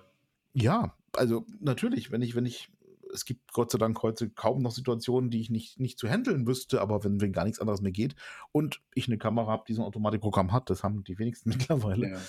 Ja, 0.54 0.96
also 1.16 1.46
natürlich, 1.60 2.10
wenn 2.10 2.22
ich, 2.22 2.34
wenn 2.34 2.46
ich 2.46 2.70
es 3.12 3.24
gibt 3.24 3.52
Gott 3.52 3.70
sei 3.70 3.78
Dank 3.78 4.02
heute 4.02 4.30
kaum 4.30 4.62
noch 4.62 4.72
Situationen, 4.72 5.30
die 5.30 5.40
ich 5.40 5.50
nicht, 5.50 5.78
nicht 5.78 5.98
zu 5.98 6.08
handeln 6.08 6.46
wüsste, 6.46 6.80
aber 6.80 7.04
wenn, 7.04 7.20
wenn 7.20 7.32
gar 7.32 7.44
nichts 7.44 7.60
anderes 7.60 7.80
mehr 7.80 7.92
geht 7.92 8.14
und 8.52 8.80
ich 8.94 9.06
eine 9.06 9.18
Kamera 9.18 9.50
habe, 9.50 9.64
die 9.68 9.74
so 9.74 9.82
ein 9.82 9.86
Automatikprogramm 9.86 10.52
hat, 10.52 10.70
das 10.70 10.82
haben 10.82 11.04
die 11.04 11.18
wenigsten 11.18 11.48
mittlerweile, 11.50 12.10
ja. 12.10 12.20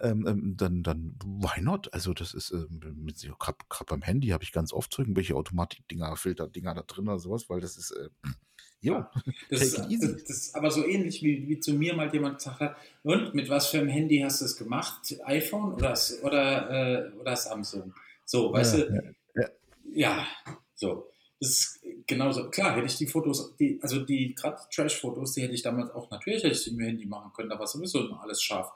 ähm, 0.00 0.26
ähm, 0.26 0.56
dann, 0.56 0.82
dann 0.82 1.16
why 1.24 1.60
not? 1.60 1.92
Also 1.92 2.14
das 2.14 2.34
ist, 2.34 2.50
ähm, 2.52 2.80
gerade 3.38 3.58
beim 3.86 4.02
Handy 4.02 4.28
habe 4.28 4.44
ich 4.44 4.52
ganz 4.52 4.72
oft 4.72 4.98
irgendwelche 4.98 5.36
Automatik-Dinger, 5.36 6.16
Filter-Dinger 6.16 6.74
da 6.74 6.82
drin 6.82 7.08
oder 7.08 7.18
sowas, 7.18 7.48
weil 7.48 7.60
das 7.60 7.76
ist, 7.76 7.92
äh, 7.92 8.08
Jo, 8.84 9.04
das, 9.48 9.62
ist, 9.62 9.78
das, 9.78 10.24
das, 10.24 10.36
ist 10.38 10.56
aber 10.56 10.72
so 10.72 10.84
ähnlich, 10.84 11.22
wie, 11.22 11.46
wie 11.46 11.60
zu 11.60 11.74
mir 11.74 11.94
mal 11.94 12.12
jemand 12.12 12.38
gesagt 12.38 12.58
hat, 12.58 12.76
und 13.04 13.32
mit 13.32 13.48
was 13.48 13.68
für 13.68 13.78
einem 13.78 13.88
Handy 13.88 14.18
hast 14.18 14.40
du 14.40 14.44
es 14.44 14.56
gemacht? 14.56 15.14
iPhone 15.24 15.74
oder, 15.74 15.96
oder, 16.24 16.70
äh, 16.70 17.12
oder 17.12 17.36
Samsung? 17.36 17.94
So, 18.24 18.52
weißt 18.52 18.78
ja, 18.78 18.84
du, 18.84 18.94
ja, 18.94 19.02
ja. 19.94 20.26
so. 20.74 21.08
Das 21.40 21.50
ist 21.50 21.80
genauso. 22.06 22.50
Klar, 22.50 22.76
hätte 22.76 22.86
ich 22.86 22.96
die 22.96 23.08
Fotos, 23.08 23.56
die, 23.56 23.80
also 23.82 24.04
die 24.04 24.32
gerade 24.34 24.58
Trash-Fotos, 24.72 25.34
die 25.34 25.42
hätte 25.42 25.54
ich 25.54 25.62
damals 25.62 25.90
auch, 25.90 26.08
natürlich 26.08 26.44
hätte 26.44 26.54
ich 26.54 26.62
die 26.62 26.70
mit 26.70 26.80
dem 26.80 26.86
Handy 26.86 27.06
machen 27.06 27.32
können, 27.34 27.50
da 27.50 27.58
war 27.58 27.66
sowieso 27.66 28.06
immer 28.06 28.22
alles 28.22 28.40
scharf. 28.40 28.70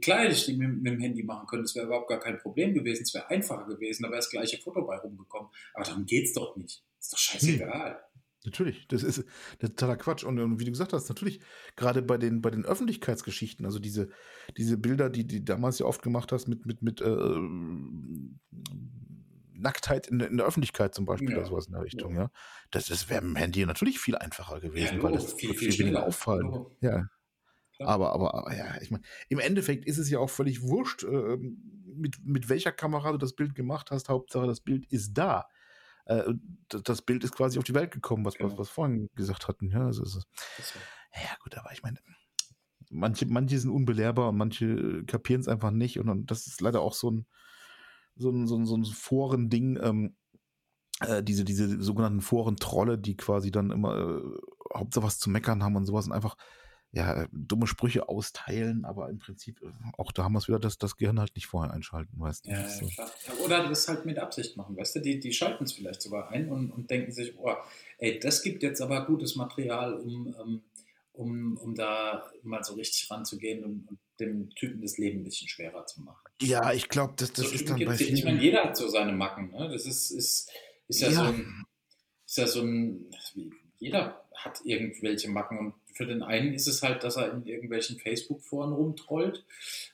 Klar 0.00 0.20
hätte 0.20 0.32
ich 0.32 0.46
die 0.46 0.56
mit, 0.56 0.82
mit 0.82 0.94
dem 0.94 1.00
Handy 1.00 1.22
machen 1.22 1.46
können, 1.46 1.62
das 1.62 1.74
wäre 1.74 1.86
überhaupt 1.86 2.08
gar 2.08 2.18
kein 2.18 2.38
Problem 2.38 2.72
gewesen, 2.72 3.02
es 3.02 3.12
wäre 3.12 3.28
einfacher 3.28 3.66
gewesen, 3.66 4.04
da 4.04 4.08
wäre 4.08 4.18
das 4.18 4.30
gleiche 4.30 4.56
Foto 4.56 4.86
bei 4.86 4.96
rumgekommen. 4.96 5.50
Aber 5.74 5.84
darum 5.84 6.06
geht 6.06 6.24
es 6.24 6.32
doch 6.32 6.56
nicht. 6.56 6.82
Ist 6.98 7.12
doch 7.12 7.18
scheißegal. 7.18 7.90
Hm. 7.90 8.06
Natürlich, 8.46 8.86
das 8.88 9.02
ist, 9.02 9.24
totaler 9.58 9.96
Quatsch. 9.96 10.24
Und, 10.24 10.38
und, 10.38 10.60
wie 10.60 10.64
du 10.64 10.70
gesagt 10.70 10.92
hast, 10.92 11.08
natürlich, 11.08 11.40
gerade 11.74 12.00
bei 12.00 12.16
den, 12.16 12.40
bei 12.40 12.50
den 12.50 12.64
Öffentlichkeitsgeschichten, 12.64 13.66
also 13.66 13.78
diese, 13.78 14.08
diese 14.56 14.78
Bilder, 14.78 15.10
die 15.10 15.26
du 15.26 15.42
damals 15.42 15.80
ja 15.80 15.86
oft 15.86 16.00
gemacht 16.00 16.32
hast 16.32 16.46
mit, 16.46 16.64
mit, 16.64 16.80
mit 16.80 17.00
äh, 17.00 17.36
Nacktheit 19.56 20.06
in, 20.06 20.20
in, 20.20 20.36
der 20.36 20.46
Öffentlichkeit 20.46 20.94
zum 20.94 21.06
Beispiel 21.06 21.30
ja. 21.30 21.38
oder 21.38 21.46
sowas 21.46 21.66
in 21.66 21.72
der 21.72 21.82
Richtung, 21.82 22.14
ja. 22.14 22.22
ja. 22.22 22.30
Das, 22.70 22.86
das 22.86 23.08
wäre 23.08 23.22
im 23.22 23.36
Handy 23.36 23.64
natürlich 23.64 23.98
viel 23.98 24.16
einfacher 24.16 24.60
gewesen, 24.60 24.96
ja, 24.96 25.02
weil 25.02 25.12
das 25.12 25.32
viel, 25.32 25.54
viel, 25.54 25.72
viel 25.72 25.86
weniger 25.86 26.04
auffallen. 26.04 26.48
Oh. 26.48 26.76
Ja. 26.80 27.08
Aber, 27.78 28.12
aber, 28.12 28.34
aber, 28.34 28.56
ja, 28.56 28.80
ich 28.80 28.90
meine, 28.90 29.04
im 29.28 29.38
Endeffekt 29.38 29.84
ist 29.84 29.98
es 29.98 30.08
ja 30.08 30.18
auch 30.18 30.30
völlig 30.30 30.62
wurscht, 30.62 31.04
äh, 31.04 31.36
mit, 31.94 32.16
mit 32.24 32.48
welcher 32.48 32.72
Kamera 32.72 33.12
du 33.12 33.18
das 33.18 33.34
Bild 33.34 33.54
gemacht 33.54 33.90
hast. 33.90 34.08
Hauptsache, 34.08 34.46
das 34.46 34.60
Bild 34.60 34.86
ist 34.90 35.12
da 35.14 35.46
äh, 36.06 36.34
das 36.68 37.02
Bild 37.02 37.24
ist 37.24 37.34
quasi 37.34 37.58
auf 37.58 37.64
die 37.64 37.74
Welt 37.74 37.90
gekommen, 37.90 38.24
was, 38.24 38.36
genau. 38.36 38.52
was, 38.52 38.58
was 38.58 38.68
vorhin 38.70 39.10
gesagt 39.14 39.48
hatten. 39.48 39.70
Ja, 39.70 39.86
also, 39.86 40.02
also, 40.02 40.20
ja 41.14 41.36
gut, 41.42 41.56
aber 41.56 41.72
ich 41.72 41.82
meine, 41.82 41.98
manche, 42.90 43.26
manche 43.26 43.58
sind 43.58 43.70
unbelehrbar 43.70 44.30
und 44.30 44.36
manche 44.36 45.04
kapieren 45.04 45.40
es 45.40 45.48
einfach 45.48 45.70
nicht. 45.70 45.98
Und, 45.98 46.08
und, 46.08 46.30
das 46.30 46.46
ist 46.46 46.60
leider 46.60 46.80
auch 46.80 46.94
so 46.94 47.10
ein, 47.10 47.26
so 48.16 48.30
ein, 48.30 48.46
so 48.46 48.56
ein, 48.56 48.66
so 48.66 48.76
ein 48.76 48.84
Foren-Ding, 48.84 49.78
ähm, 49.82 50.16
äh, 51.00 51.22
diese, 51.22 51.44
diese 51.44 51.82
sogenannten 51.82 52.20
Foren-Trolle, 52.20 52.98
die 52.98 53.16
quasi 53.16 53.50
dann 53.50 53.70
immer 53.70 53.96
äh, 53.98 54.76
Hauptsache 54.76 55.04
was 55.04 55.18
zu 55.18 55.30
meckern 55.30 55.62
haben 55.62 55.76
und 55.76 55.86
sowas 55.86 56.06
und 56.06 56.12
einfach 56.12 56.36
ja, 56.92 57.26
dumme 57.30 57.66
Sprüche 57.66 58.08
austeilen, 58.08 58.86
aber 58.86 59.10
im 59.10 59.18
Prinzip, 59.18 59.60
äh, 59.62 59.66
auch 59.98 60.12
da 60.12 60.24
haben 60.24 60.32
wir 60.32 60.38
es 60.38 60.48
wieder, 60.48 60.58
dass 60.58 60.78
das 60.78 60.96
Gehirn 60.96 61.20
halt 61.20 61.34
nicht 61.34 61.46
vorher 61.46 61.72
einschalten, 61.72 62.18
weißt 62.18 62.46
du. 62.46 62.50
Ja, 62.50 62.66
so. 62.68 62.86
klar. 62.86 63.10
Oder 63.44 63.68
das 63.68 63.86
halt 63.86 64.06
mit 64.06 64.18
Absicht 64.18 64.56
machen, 64.56 64.76
weißt 64.76 64.96
du, 64.96 65.00
die, 65.00 65.20
die 65.20 65.32
schalten 65.32 65.64
es 65.64 65.72
vielleicht 65.72 66.00
sogar 66.00 66.30
ein 66.30 66.48
und, 66.48 66.70
und 66.70 66.90
denken 66.90 67.12
sich, 67.12 67.34
oh, 67.38 67.54
ey, 67.98 68.18
das 68.18 68.42
gibt 68.42 68.62
jetzt 68.62 68.80
aber 68.80 69.04
gutes 69.04 69.36
Material, 69.36 69.94
um, 69.94 70.34
ähm, 70.40 70.62
um, 71.16 71.56
um 71.56 71.74
da 71.74 72.30
mal 72.42 72.62
so 72.62 72.74
richtig 72.74 73.10
ranzugehen 73.10 73.64
und, 73.64 73.88
und 73.88 73.98
dem 74.20 74.50
Typen 74.54 74.80
das 74.82 74.98
Leben 74.98 75.20
ein 75.20 75.24
bisschen 75.24 75.48
schwerer 75.48 75.86
zu 75.86 76.02
machen. 76.02 76.22
Ja, 76.40 76.72
ich 76.72 76.88
glaube, 76.88 77.14
das, 77.16 77.32
das 77.32 77.48
so 77.48 77.54
ist 77.54 77.68
dann 77.68 77.84
bei 77.84 77.96
vielen... 77.96 78.16
Ich 78.16 78.24
meine, 78.24 78.40
jeder 78.40 78.64
hat 78.64 78.76
so 78.76 78.88
seine 78.88 79.12
Macken, 79.12 79.50
ne? 79.50 79.68
Das 79.70 79.86
ist, 79.86 80.10
ist, 80.10 80.50
ist 80.88 81.00
ja, 81.00 81.08
ja. 81.08 81.14
so 81.14 81.22
ein... 81.22 81.64
Ist 82.26 82.38
ja 82.38 82.46
so 82.46 82.62
ein... 82.62 83.10
Jeder 83.78 84.24
hat 84.34 84.60
irgendwelche 84.64 85.28
Macken 85.28 85.58
und 85.58 85.74
für 85.92 86.06
den 86.06 86.22
einen 86.22 86.54
ist 86.54 86.66
es 86.66 86.82
halt, 86.82 87.04
dass 87.04 87.16
er 87.16 87.32
in 87.32 87.46
irgendwelchen 87.46 87.98
Facebook-Foren 87.98 88.72
rumtrollt. 88.72 89.44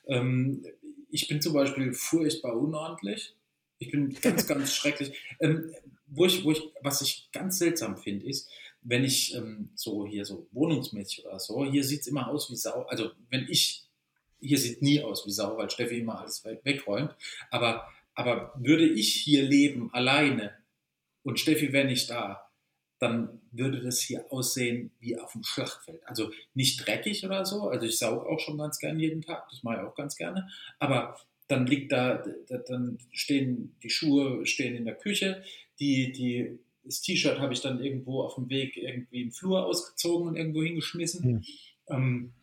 Ähm, 0.05 0.65
ich 1.09 1.27
bin 1.27 1.41
zum 1.41 1.53
Beispiel 1.53 1.93
furchtbar 1.93 2.55
unordentlich. 2.55 3.35
Ich 3.79 3.91
bin 3.91 4.13
ganz, 4.21 4.47
ganz 4.47 4.73
schrecklich. 4.73 5.13
Ähm, 5.39 5.73
wo 6.07 6.25
ich, 6.25 6.43
wo 6.43 6.51
ich, 6.51 6.61
was 6.81 7.01
ich 7.01 7.29
ganz 7.31 7.57
seltsam 7.57 7.97
finde, 7.97 8.27
ist, 8.27 8.49
wenn 8.83 9.03
ich 9.03 9.35
ähm, 9.35 9.69
so 9.75 10.05
hier 10.05 10.25
so 10.25 10.47
wohnungsmäßig 10.51 11.25
oder 11.25 11.39
so, 11.39 11.65
hier 11.65 11.83
sieht 11.83 12.01
es 12.01 12.07
immer 12.07 12.27
aus 12.27 12.51
wie 12.51 12.55
Sau. 12.55 12.83
Also 12.83 13.11
wenn 13.29 13.47
ich, 13.49 13.85
hier 14.39 14.57
sieht 14.57 14.81
nie 14.81 15.01
aus 15.01 15.25
wie 15.25 15.31
Sau, 15.31 15.57
weil 15.57 15.69
Steffi 15.69 15.99
immer 15.99 16.19
alles 16.19 16.43
wegräumt. 16.43 17.15
Aber, 17.49 17.87
aber 18.13 18.53
würde 18.57 18.87
ich 18.87 19.13
hier 19.13 19.43
leben 19.43 19.93
alleine 19.93 20.53
und 21.23 21.39
Steffi 21.39 21.71
wäre 21.71 21.87
nicht 21.87 22.09
da, 22.09 22.49
dann 22.99 23.41
würde 23.51 23.81
das 23.81 23.99
hier 23.99 24.31
aussehen 24.31 24.91
wie 24.99 25.17
auf 25.19 25.33
dem 25.33 25.43
Schlachtfeld. 25.43 26.01
Also 26.05 26.31
nicht 26.53 26.85
dreckig 26.85 27.25
oder 27.25 27.45
so, 27.45 27.69
also 27.69 27.85
ich 27.85 27.97
sauge 27.97 28.25
auch 28.27 28.39
schon 28.39 28.57
ganz 28.57 28.79
gerne 28.79 29.01
jeden 29.01 29.21
Tag, 29.21 29.47
das 29.49 29.63
mache 29.63 29.77
ich 29.77 29.81
auch 29.81 29.95
ganz 29.95 30.15
gerne, 30.15 30.49
aber 30.79 31.17
dann 31.47 31.67
liegt 31.67 31.91
da, 31.91 32.23
dann 32.67 32.97
stehen 33.11 33.75
die 33.83 33.89
Schuhe 33.89 34.45
stehen 34.45 34.75
in 34.75 34.85
der 34.85 34.95
Küche, 34.95 35.43
die, 35.79 36.13
die, 36.13 36.59
das 36.83 37.01
T-Shirt 37.01 37.39
habe 37.39 37.53
ich 37.53 37.61
dann 37.61 37.83
irgendwo 37.83 38.21
auf 38.21 38.35
dem 38.35 38.49
Weg 38.49 38.77
irgendwie 38.77 39.23
im 39.23 39.31
Flur 39.31 39.65
ausgezogen 39.65 40.27
und 40.27 40.35
irgendwo 40.35 40.63
hingeschmissen. 40.63 41.31
Mhm. 41.31 41.43
Ähm, 41.87 42.33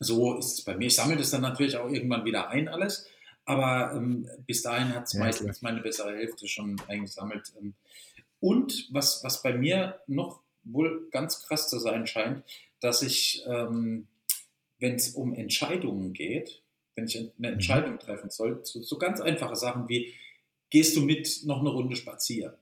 so 0.00 0.36
ist 0.36 0.58
es 0.58 0.64
bei 0.64 0.76
mir. 0.76 0.86
Ich 0.86 0.96
sammle 0.96 1.16
das 1.16 1.30
dann 1.30 1.42
natürlich 1.42 1.76
auch 1.76 1.88
irgendwann 1.88 2.24
wieder 2.24 2.48
ein, 2.48 2.68
alles. 2.68 3.06
Aber 3.44 3.92
ähm, 3.94 4.28
bis 4.46 4.62
dahin 4.62 4.94
hat 4.94 5.04
es 5.04 5.12
ja, 5.12 5.20
meistens 5.20 5.58
klar. 5.58 5.72
meine 5.72 5.82
bessere 5.82 6.16
Hälfte 6.16 6.48
schon 6.48 6.80
eingesammelt. 6.88 7.52
Ähm, 7.60 7.74
und 8.40 8.88
was, 8.92 9.22
was 9.22 9.42
bei 9.42 9.54
mir 9.54 10.00
noch 10.06 10.40
wohl 10.64 11.08
ganz 11.10 11.46
krass 11.46 11.68
zu 11.68 11.78
sein 11.78 12.06
scheint, 12.06 12.42
dass 12.80 13.02
ich, 13.02 13.44
ähm, 13.46 14.08
wenn 14.78 14.96
es 14.96 15.10
um 15.10 15.34
Entscheidungen 15.34 16.12
geht, 16.12 16.62
wenn 16.94 17.06
ich 17.06 17.16
eine 17.16 17.30
mhm. 17.38 17.44
Entscheidung 17.44 17.98
treffen 17.98 18.30
soll, 18.30 18.60
so, 18.64 18.82
so, 18.82 18.98
ganz 18.98 19.20
einfache 19.20 19.56
Sachen 19.56 19.88
wie, 19.88 20.14
gehst 20.70 20.96
du 20.96 21.02
mit 21.02 21.42
noch 21.44 21.60
eine 21.60 21.70
Runde 21.70 21.96
spazieren? 21.96 22.54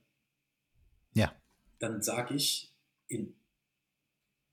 Dann 1.83 2.01
sage 2.01 2.35
ich 2.35 2.71
in 3.09 3.35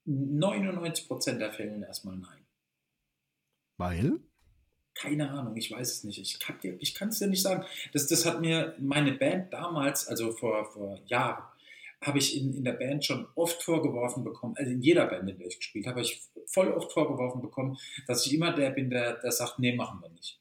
99% 0.05 1.39
der 1.39 1.53
Fällen 1.53 1.85
erstmal 1.85 2.17
nein. 2.17 2.45
Weil? 3.77 4.19
Keine 4.95 5.31
Ahnung, 5.31 5.57
ich 5.57 5.71
weiß 5.71 5.93
es 5.93 6.03
nicht. 6.03 6.19
Ich 6.19 6.41
kann 6.41 7.09
es 7.11 7.21
dir 7.21 7.29
nicht 7.29 7.43
sagen. 7.43 7.65
Das, 7.93 8.09
das 8.09 8.27
hat 8.27 8.41
mir 8.41 8.75
meine 8.81 9.13
Band 9.13 9.53
damals, 9.53 10.09
also 10.09 10.33
vor, 10.33 10.73
vor 10.73 10.99
Jahren, 11.07 11.45
habe 12.03 12.19
ich 12.19 12.37
in, 12.37 12.53
in 12.53 12.65
der 12.65 12.73
Band 12.73 13.05
schon 13.05 13.29
oft 13.37 13.63
vorgeworfen 13.63 14.25
bekommen, 14.25 14.57
also 14.57 14.73
in 14.73 14.83
jeder 14.83 15.07
Band, 15.07 15.31
in 15.31 15.39
der 15.39 15.47
ich 15.47 15.59
gespielt 15.59 15.87
habe, 15.87 16.01
habe 16.01 16.03
ich 16.03 16.21
voll 16.47 16.73
oft 16.73 16.91
vorgeworfen 16.91 17.43
bekommen, 17.43 17.79
dass 18.09 18.27
ich 18.27 18.35
immer 18.35 18.53
der 18.53 18.71
bin, 18.71 18.91
der, 18.91 19.21
der 19.21 19.31
sagt, 19.31 19.61
nee, 19.61 19.77
machen 19.77 20.01
wir 20.03 20.09
nicht. 20.09 20.41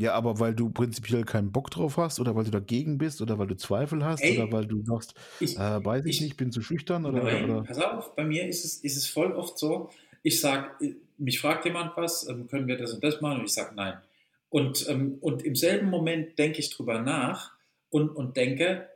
Ja, 0.00 0.14
aber 0.14 0.40
weil 0.40 0.54
du 0.54 0.70
prinzipiell 0.70 1.24
keinen 1.24 1.52
Bock 1.52 1.70
drauf 1.70 1.98
hast 1.98 2.20
oder 2.20 2.34
weil 2.34 2.44
du 2.44 2.50
dagegen 2.50 2.96
bist 2.96 3.20
oder 3.20 3.38
weil 3.38 3.48
du 3.48 3.54
Zweifel 3.54 4.02
hast 4.02 4.22
Ey, 4.22 4.38
oder 4.38 4.50
weil 4.50 4.66
du 4.66 4.82
sagst, 4.82 5.12
ich, 5.40 5.58
äh, 5.58 5.84
weiß 5.84 6.06
ich, 6.06 6.16
ich, 6.16 6.20
nicht, 6.22 6.36
bin 6.38 6.50
zu 6.50 6.62
schüchtern 6.62 7.04
oder, 7.04 7.22
nein, 7.22 7.44
oder? 7.44 7.64
Pass 7.64 7.78
auf, 7.78 8.16
bei 8.16 8.24
mir 8.24 8.48
ist 8.48 8.64
es, 8.64 8.78
ist 8.78 8.96
es 8.96 9.06
voll 9.06 9.32
oft 9.32 9.58
so, 9.58 9.90
ich 10.22 10.40
sage, 10.40 10.96
mich 11.18 11.38
fragt 11.38 11.66
jemand 11.66 11.98
was, 11.98 12.26
ähm, 12.26 12.48
können 12.48 12.66
wir 12.66 12.78
das 12.78 12.94
und 12.94 13.04
das 13.04 13.20
machen? 13.20 13.40
Und 13.40 13.44
ich 13.44 13.52
sage 13.52 13.74
nein. 13.74 14.00
Und, 14.48 14.88
ähm, 14.88 15.18
und 15.20 15.42
im 15.42 15.54
selben 15.54 15.90
Moment 15.90 16.38
denke 16.38 16.60
ich 16.60 16.70
drüber 16.70 17.02
nach 17.02 17.52
und, 17.90 18.08
und 18.08 18.38
denke, 18.38 18.88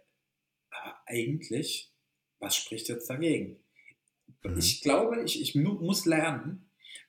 aber 0.70 0.96
eigentlich, 1.04 1.90
was 2.38 2.56
spricht 2.56 2.88
jetzt 2.88 3.10
dagegen? 3.10 3.58
Mhm. 4.42 4.56
Ich 4.56 4.80
glaube, 4.80 5.22
ich, 5.22 5.38
ich 5.38 5.54
muss 5.54 6.06
lernen, 6.06 6.63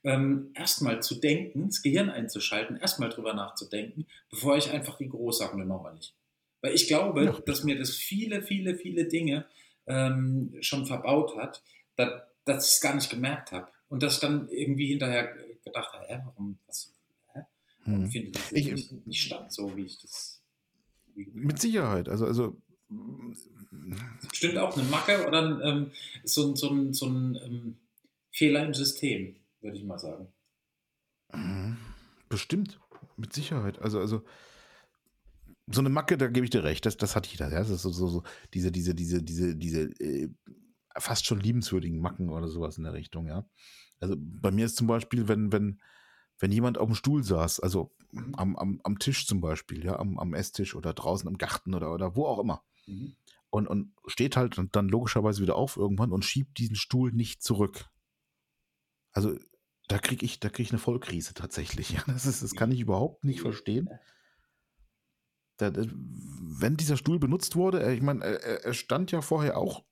ähm, 0.05 0.51
erstmal 0.53 1.01
zu 1.01 1.15
denken, 1.15 1.67
das 1.67 1.81
Gehirn 1.81 2.09
einzuschalten, 2.09 2.77
erstmal 2.77 3.09
drüber 3.09 3.33
nachzudenken, 3.33 4.05
bevor 4.29 4.55
ich 4.55 4.71
einfach 4.71 4.97
die 4.97 5.09
groß 5.09 5.39
sage, 5.39 5.57
machen 5.57 5.83
wir 5.83 5.93
nicht. 5.93 6.13
Weil 6.61 6.73
ich 6.73 6.87
glaube, 6.87 7.25
ja. 7.25 7.31
dass 7.45 7.63
mir 7.63 7.77
das 7.77 7.91
viele, 7.91 8.41
viele, 8.41 8.75
viele 8.75 9.05
Dinge 9.05 9.45
ähm, 9.87 10.55
schon 10.61 10.85
verbaut 10.85 11.35
hat, 11.37 11.63
dass, 11.95 12.21
dass 12.45 12.67
ich 12.67 12.73
es 12.75 12.81
gar 12.81 12.95
nicht 12.95 13.09
gemerkt 13.09 13.51
habe. 13.51 13.67
Und 13.87 14.03
dass 14.03 14.15
ich 14.15 14.19
dann 14.19 14.49
irgendwie 14.49 14.87
hinterher 14.87 15.35
gedacht 15.63 15.93
habe, 15.93 16.05
hä, 16.07 16.21
warum, 16.25 16.57
was? 16.67 16.91
Warum 17.85 18.03
hm. 18.03 18.09
findet 18.09 18.35
das 18.35 18.51
ich, 18.51 18.71
nicht, 18.71 19.07
nicht 19.07 19.21
statt, 19.21 19.51
so 19.53 19.75
wie 19.75 19.85
ich 19.85 19.99
das. 19.99 20.41
Wie 21.13 21.29
mit 21.33 21.59
Sicherheit. 21.59 22.09
Also, 22.09 22.25
also 22.25 22.57
Stimmt 24.33 24.57
auch 24.57 24.77
eine 24.77 24.87
Macke 24.89 25.27
oder 25.27 25.61
ähm, 25.63 25.91
so, 26.23 26.55
so, 26.55 26.91
so 26.91 27.05
ein 27.07 27.35
ähm, 27.43 27.77
Fehler 28.31 28.65
im 28.65 28.73
System, 28.73 29.35
würde 29.65 29.77
ich 29.77 29.83
mal 29.83 29.99
sagen. 29.99 30.31
Mhm. 31.33 31.77
Bestimmt, 32.29 32.79
mit 33.17 33.33
Sicherheit. 33.33 33.79
Also, 33.79 33.99
also 33.99 34.23
so 35.67 35.81
eine 35.81 35.89
Macke, 35.89 36.17
da 36.17 36.27
gebe 36.27 36.45
ich 36.45 36.51
dir 36.51 36.63
recht, 36.63 36.85
das, 36.85 36.97
das 36.97 37.15
hat 37.15 37.27
jeder. 37.27 37.51
Ja? 37.51 37.59
Das 37.59 37.69
ist 37.69 37.81
so, 37.81 37.91
so, 37.91 38.07
so 38.07 38.23
diese, 38.53 38.71
diese, 38.71 38.95
diese, 38.95 39.21
diese, 39.23 39.55
diese 39.55 39.81
äh, 39.99 40.29
fast 40.97 41.25
schon 41.25 41.39
liebenswürdigen 41.39 41.99
Macken 41.99 42.29
oder 42.29 42.47
sowas 42.47 42.77
in 42.77 42.83
der 42.83 42.93
Richtung, 42.93 43.27
ja. 43.27 43.45
Also 43.99 44.15
bei 44.17 44.51
mir 44.51 44.65
ist 44.65 44.75
zum 44.75 44.87
Beispiel, 44.87 45.27
wenn, 45.27 45.51
wenn, 45.51 45.81
wenn 46.39 46.51
jemand 46.51 46.77
auf 46.77 46.87
dem 46.87 46.95
Stuhl 46.95 47.23
saß, 47.23 47.59
also 47.59 47.93
mhm. 48.11 48.35
am, 48.35 48.55
am, 48.55 48.81
am 48.83 48.99
Tisch 48.99 49.25
zum 49.25 49.41
Beispiel, 49.41 49.83
ja, 49.83 49.97
am, 49.97 50.19
am 50.19 50.33
Esstisch 50.33 50.75
oder 50.75 50.93
draußen 50.93 51.27
im 51.27 51.37
Garten 51.37 51.73
oder, 51.73 51.93
oder 51.93 52.15
wo 52.15 52.25
auch 52.25 52.39
immer. 52.39 52.63
Mhm. 52.87 53.15
Und, 53.49 53.67
und 53.67 53.93
steht 54.07 54.35
halt 54.35 54.59
dann 54.73 54.89
logischerweise 54.89 55.41
wieder 55.41 55.55
auf 55.55 55.77
irgendwann 55.77 56.11
und 56.11 56.25
schiebt 56.25 56.57
diesen 56.57 56.75
Stuhl 56.75 57.11
nicht 57.13 57.41
zurück. 57.41 57.85
Also 59.13 59.37
da 59.87 59.99
kriege 59.99 60.25
ich, 60.25 60.39
da 60.39 60.49
kriege 60.49 60.63
ich 60.63 60.71
eine 60.71 60.79
Vollkrise 60.79 61.33
tatsächlich. 61.33 61.89
Ja, 61.95 62.03
das, 62.07 62.25
ist, 62.25 62.43
das 62.43 62.55
kann 62.55 62.71
ich 62.71 62.79
überhaupt 62.79 63.23
nicht 63.23 63.41
verstehen. 63.41 63.89
Da, 65.57 65.71
wenn 65.73 66.75
dieser 66.75 66.97
Stuhl 66.97 67.19
benutzt 67.19 67.55
wurde, 67.55 67.81
äh, 67.81 67.93
ich 67.93 68.01
meine, 68.01 68.25
er, 68.25 68.65
er, 68.65 68.73
stand 68.73 69.11
ja 69.11 69.21
vorher 69.21 69.57
auch 69.57 69.85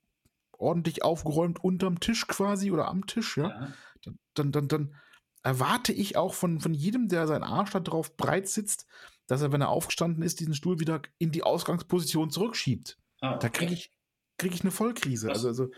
ordentlich 0.51 1.03
aufgeräumt 1.03 1.63
unterm 1.63 1.99
Tisch 1.99 2.27
quasi 2.27 2.71
oder 2.71 2.87
am 2.89 3.05
Tisch, 3.05 3.37
ja. 3.37 3.47
ja. 3.47 3.73
Dann, 4.03 4.19
dann, 4.33 4.51
dann, 4.51 4.67
dann 4.67 4.95
erwarte 5.43 5.93
ich 5.93 6.17
auch 6.17 6.33
von, 6.33 6.59
von 6.59 6.73
jedem, 6.73 7.07
der 7.07 7.27
sein 7.27 7.43
Arsch 7.43 7.71
da 7.71 7.79
drauf 7.79 8.17
breit 8.17 8.47
sitzt, 8.47 8.87
dass 9.27 9.41
er, 9.41 9.51
wenn 9.51 9.61
er 9.61 9.69
aufgestanden 9.69 10.23
ist, 10.23 10.39
diesen 10.39 10.53
Stuhl 10.53 10.79
wieder 10.79 11.01
in 11.17 11.31
die 11.31 11.43
Ausgangsposition 11.43 12.29
zurückschiebt. 12.29 12.97
Ah, 13.21 13.31
okay. 13.31 13.39
Da 13.41 13.49
kriege 13.49 13.73
ich, 13.73 13.91
krieg 14.37 14.53
ich 14.53 14.61
eine 14.61 14.71
Vollkrise. 14.71 15.29
Also, 15.29 15.47
also 15.47 15.69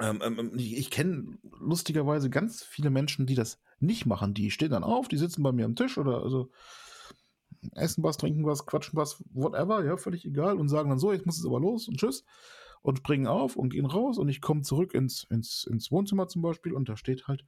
ähm, 0.00 0.20
ähm, 0.22 0.38
ähm 0.38 0.52
ich, 0.56 0.90
kenne 0.90 1.38
lustigerweise 1.60 2.30
ganz 2.30 2.62
viele 2.62 2.90
Menschen, 2.90 3.26
die 3.26 3.34
das 3.34 3.60
nicht 3.80 4.06
machen. 4.06 4.34
Die 4.34 4.50
stehen 4.50 4.70
dann 4.70 4.84
auf, 4.84 5.08
die 5.08 5.16
sitzen 5.16 5.42
bei 5.42 5.52
mir 5.52 5.64
am 5.64 5.76
Tisch 5.76 5.98
oder 5.98 6.22
also 6.22 6.50
essen 7.74 8.02
was, 8.02 8.16
trinken 8.16 8.44
was, 8.44 8.66
quatschen 8.66 8.96
was, 8.96 9.22
whatever, 9.32 9.84
ja, 9.84 9.96
völlig 9.96 10.24
egal 10.24 10.58
und 10.58 10.68
sagen 10.68 10.90
dann 10.90 10.98
so, 10.98 11.12
jetzt 11.12 11.26
muss 11.26 11.38
es 11.38 11.46
aber 11.46 11.60
los 11.60 11.88
und 11.88 11.98
tschüss 11.98 12.24
und 12.82 12.98
springen 12.98 13.26
auf 13.26 13.56
und 13.56 13.70
gehen 13.70 13.86
raus 13.86 14.18
und 14.18 14.28
ich 14.28 14.40
komme 14.40 14.62
zurück 14.62 14.94
ins, 14.94 15.24
ins, 15.24 15.64
ins 15.64 15.90
Wohnzimmer 15.90 16.28
zum 16.28 16.42
Beispiel 16.42 16.72
und 16.72 16.88
da 16.88 16.96
steht 16.96 17.26
halt 17.26 17.44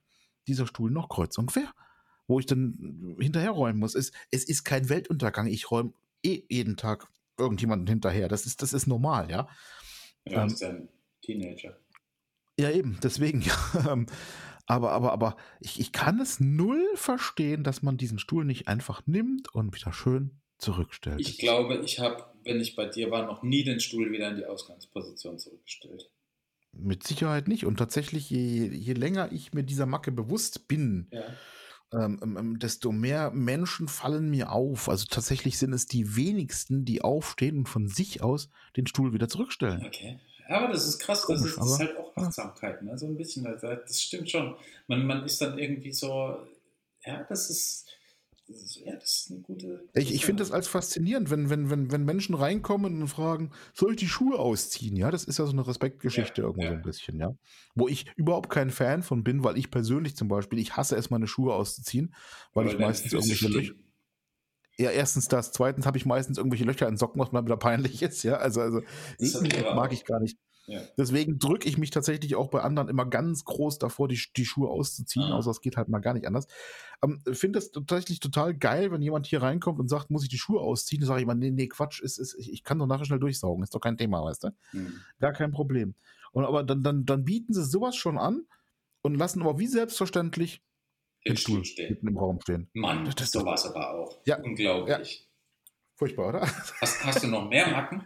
dieser 0.47 0.67
Stuhl 0.67 0.91
noch 0.91 1.09
kreuz 1.09 1.37
und 1.37 1.47
quer, 1.47 1.71
wo 2.27 2.39
ich 2.39 2.45
dann 2.45 3.15
hinterher 3.19 3.51
räumen 3.51 3.79
muss. 3.79 3.95
Es, 3.95 4.11
es 4.31 4.43
ist 4.43 4.63
kein 4.63 4.89
Weltuntergang, 4.89 5.47
ich 5.47 5.71
räume 5.71 5.93
eh 6.23 6.43
jeden 6.49 6.77
Tag 6.77 7.07
irgendjemanden 7.37 7.87
hinterher, 7.87 8.27
das 8.27 8.45
ist, 8.45 8.61
das 8.61 8.73
ist 8.73 8.87
normal, 8.87 9.29
ja. 9.29 9.47
Ja, 10.25 10.43
ähm, 10.43 10.47
ist 10.47 10.63
ein 10.63 10.89
Teenager. 11.21 11.77
Ja, 12.61 12.71
eben, 12.71 12.99
deswegen, 13.01 13.41
ja. 13.75 13.97
Aber, 14.67 14.91
aber, 14.91 15.11
aber 15.11 15.35
ich, 15.59 15.79
ich 15.79 15.91
kann 15.91 16.19
es 16.19 16.39
null 16.39 16.87
verstehen, 16.95 17.63
dass 17.63 17.81
man 17.81 17.97
diesen 17.97 18.19
Stuhl 18.19 18.45
nicht 18.45 18.67
einfach 18.67 19.05
nimmt 19.05 19.53
und 19.53 19.75
wieder 19.75 19.91
schön 19.91 20.39
zurückstellt. 20.59 21.19
Ich 21.19 21.39
glaube, 21.39 21.81
ich 21.83 21.99
habe, 21.99 22.23
wenn 22.43 22.61
ich 22.61 22.75
bei 22.75 22.85
dir 22.85 23.11
war, 23.11 23.25
noch 23.25 23.43
nie 23.43 23.63
den 23.63 23.79
Stuhl 23.79 24.11
wieder 24.11 24.29
in 24.29 24.37
die 24.37 24.45
Ausgangsposition 24.45 25.39
zurückgestellt. 25.39 26.09
Mit 26.71 27.05
Sicherheit 27.05 27.47
nicht. 27.47 27.65
Und 27.65 27.77
tatsächlich, 27.77 28.29
je, 28.29 28.67
je 28.67 28.93
länger 28.93 29.31
ich 29.31 29.51
mir 29.53 29.63
dieser 29.63 29.87
Macke 29.87 30.11
bewusst 30.11 30.69
bin, 30.69 31.09
ja. 31.11 31.25
ähm, 31.91 32.19
ähm, 32.23 32.37
ähm 32.37 32.59
desto 32.59 32.93
mehr 32.93 33.31
Menschen 33.31 33.89
fallen 33.89 34.29
mir 34.29 34.53
auf. 34.53 34.87
Also 34.87 35.05
tatsächlich 35.09 35.57
sind 35.57 35.73
es 35.73 35.85
die 35.85 36.15
wenigsten, 36.15 36.85
die 36.85 37.01
aufstehen 37.01 37.57
und 37.57 37.67
von 37.67 37.87
sich 37.89 38.21
aus 38.23 38.49
den 38.77 38.87
Stuhl 38.87 39.11
wieder 39.11 39.27
zurückstellen. 39.27 39.83
Okay. 39.85 40.19
Aber 40.51 40.73
das 40.73 40.87
ist 40.87 40.99
krass, 40.99 41.23
Komisch, 41.23 41.41
das, 41.41 41.51
ist, 41.51 41.57
das 41.57 41.71
ist, 41.71 41.79
halt 41.79 41.97
auch 41.97 42.15
Achtsamkeit, 42.15 42.81
ne? 42.83 42.97
so 42.97 43.07
ein 43.07 43.17
bisschen. 43.17 43.43
Das 43.43 44.01
stimmt 44.01 44.29
schon. 44.29 44.55
Man, 44.87 45.05
man 45.05 45.23
ist 45.23 45.41
dann 45.41 45.57
irgendwie 45.57 45.91
so, 45.91 46.37
ja, 47.05 47.23
das 47.29 47.49
ist, 47.49 47.87
das 48.47 48.61
ist, 48.61 48.75
ja, 48.85 48.95
das 48.95 49.03
ist 49.03 49.31
eine 49.31 49.39
gute. 49.41 49.87
Ich, 49.93 50.13
ich 50.13 50.25
finde 50.25 50.43
das 50.43 50.51
als 50.51 50.67
faszinierend, 50.67 51.29
wenn, 51.29 51.49
wenn, 51.49 51.69
wenn, 51.69 51.91
wenn 51.91 52.03
Menschen 52.03 52.35
reinkommen 52.35 53.01
und 53.01 53.07
fragen, 53.07 53.51
soll 53.73 53.91
ich 53.91 53.99
die 53.99 54.07
Schuhe 54.07 54.39
ausziehen? 54.39 54.95
Ja, 54.95 55.09
das 55.09 55.23
ist 55.23 55.39
ja 55.39 55.45
so 55.45 55.51
eine 55.51 55.65
Respektgeschichte 55.65 56.41
ja, 56.41 56.47
irgendwo 56.47 56.63
ja. 56.63 56.69
so 56.71 56.75
ein 56.75 56.81
bisschen, 56.81 57.19
ja. 57.19 57.35
Wo 57.75 57.87
ich 57.87 58.05
überhaupt 58.15 58.49
kein 58.49 58.69
Fan 58.69 59.03
von 59.03 59.23
bin, 59.23 59.43
weil 59.43 59.57
ich 59.57 59.71
persönlich 59.71 60.15
zum 60.15 60.27
Beispiel, 60.27 60.59
ich 60.59 60.75
hasse 60.75 60.95
es, 60.95 61.09
meine 61.09 61.27
Schuhe 61.27 61.53
auszuziehen, 61.53 62.13
weil, 62.53 62.65
weil 62.65 62.73
ich 62.73 62.79
meistens 62.79 63.13
irgendwelche 63.13 63.47
Löcher. 63.47 63.73
Ja, 64.81 64.89
erstens 64.89 65.27
das. 65.27 65.51
Zweitens 65.51 65.85
habe 65.85 65.97
ich 65.97 66.07
meistens 66.07 66.37
irgendwelche 66.37 66.65
Löcher 66.65 66.87
in 66.87 66.97
Socken, 66.97 67.21
was 67.21 67.31
mir 67.31 67.45
wieder 67.45 67.57
peinlich 67.57 68.01
ist. 68.01 68.23
Ja, 68.23 68.37
also, 68.37 68.61
also 68.61 68.81
ich, 69.19 69.39
mag 69.75 69.93
ich 69.93 70.05
gar 70.05 70.19
nicht. 70.19 70.37
Ja. 70.65 70.81
Deswegen 70.97 71.37
drücke 71.37 71.67
ich 71.67 71.77
mich 71.77 71.89
tatsächlich 71.89 72.35
auch 72.35 72.49
bei 72.49 72.61
anderen 72.61 72.87
immer 72.87 73.05
ganz 73.05 73.43
groß 73.45 73.77
davor, 73.77 74.07
die, 74.07 74.19
die 74.35 74.45
Schuhe 74.45 74.69
auszuziehen, 74.69 75.25
ah. 75.25 75.37
außer 75.37 75.51
es 75.51 75.61
geht 75.61 75.75
halt 75.75 75.89
mal 75.89 75.99
gar 75.99 76.13
nicht 76.13 76.25
anders. 76.25 76.47
Ähm, 77.03 77.21
Finde 77.31 77.59
es 77.59 77.71
tatsächlich 77.71 78.19
total 78.19 78.55
geil, 78.55 78.91
wenn 78.91 79.01
jemand 79.01 79.27
hier 79.27 79.41
reinkommt 79.41 79.79
und 79.79 79.87
sagt, 79.87 80.09
muss 80.09 80.23
ich 80.23 80.29
die 80.29 80.37
Schuhe 80.37 80.61
ausziehen? 80.61 81.01
Dann 81.01 81.07
sage 81.07 81.19
ich 81.19 81.23
immer, 81.23 81.35
nee, 81.35 81.51
nee, 81.51 81.67
Quatsch, 81.67 82.01
ist, 82.01 82.17
ist, 82.17 82.35
ich 82.37 82.63
kann 82.63 82.79
doch 82.79 82.87
nachher 82.87 83.05
schnell 83.05 83.19
durchsaugen, 83.19 83.63
ist 83.63 83.75
doch 83.75 83.81
kein 83.81 83.97
Thema, 83.97 84.23
weißt 84.23 84.45
du? 84.45 84.49
Mhm. 84.73 84.93
Gar 85.19 85.33
kein 85.33 85.51
Problem. 85.51 85.95
Und 86.31 86.45
aber 86.45 86.63
dann, 86.63 86.83
dann, 86.83 87.05
dann 87.05 87.25
bieten 87.25 87.53
sie 87.53 87.65
sowas 87.65 87.95
schon 87.95 88.17
an 88.17 88.45
und 89.01 89.15
lassen 89.15 89.41
aber 89.41 89.59
wie 89.59 89.67
selbstverständlich 89.67 90.63
den 91.27 91.37
Stuhl 91.37 91.65
stehen. 91.65 91.91
mitten 91.91 92.07
im 92.07 92.17
Raum 92.17 92.39
stehen. 92.41 92.69
Mann, 92.73 93.05
das, 93.05 93.15
das 93.15 93.31
sowas 93.31 93.65
aber 93.65 93.93
auch. 93.93 94.19
Ja. 94.25 94.39
Unglaublich. 94.41 95.19
Ja. 95.19 95.25
Furchtbar, 95.95 96.29
oder? 96.29 96.41
Hast, 96.81 97.05
hast 97.05 97.23
du 97.23 97.27
noch 97.27 97.49
mehr 97.49 97.67
Macken? 97.69 98.03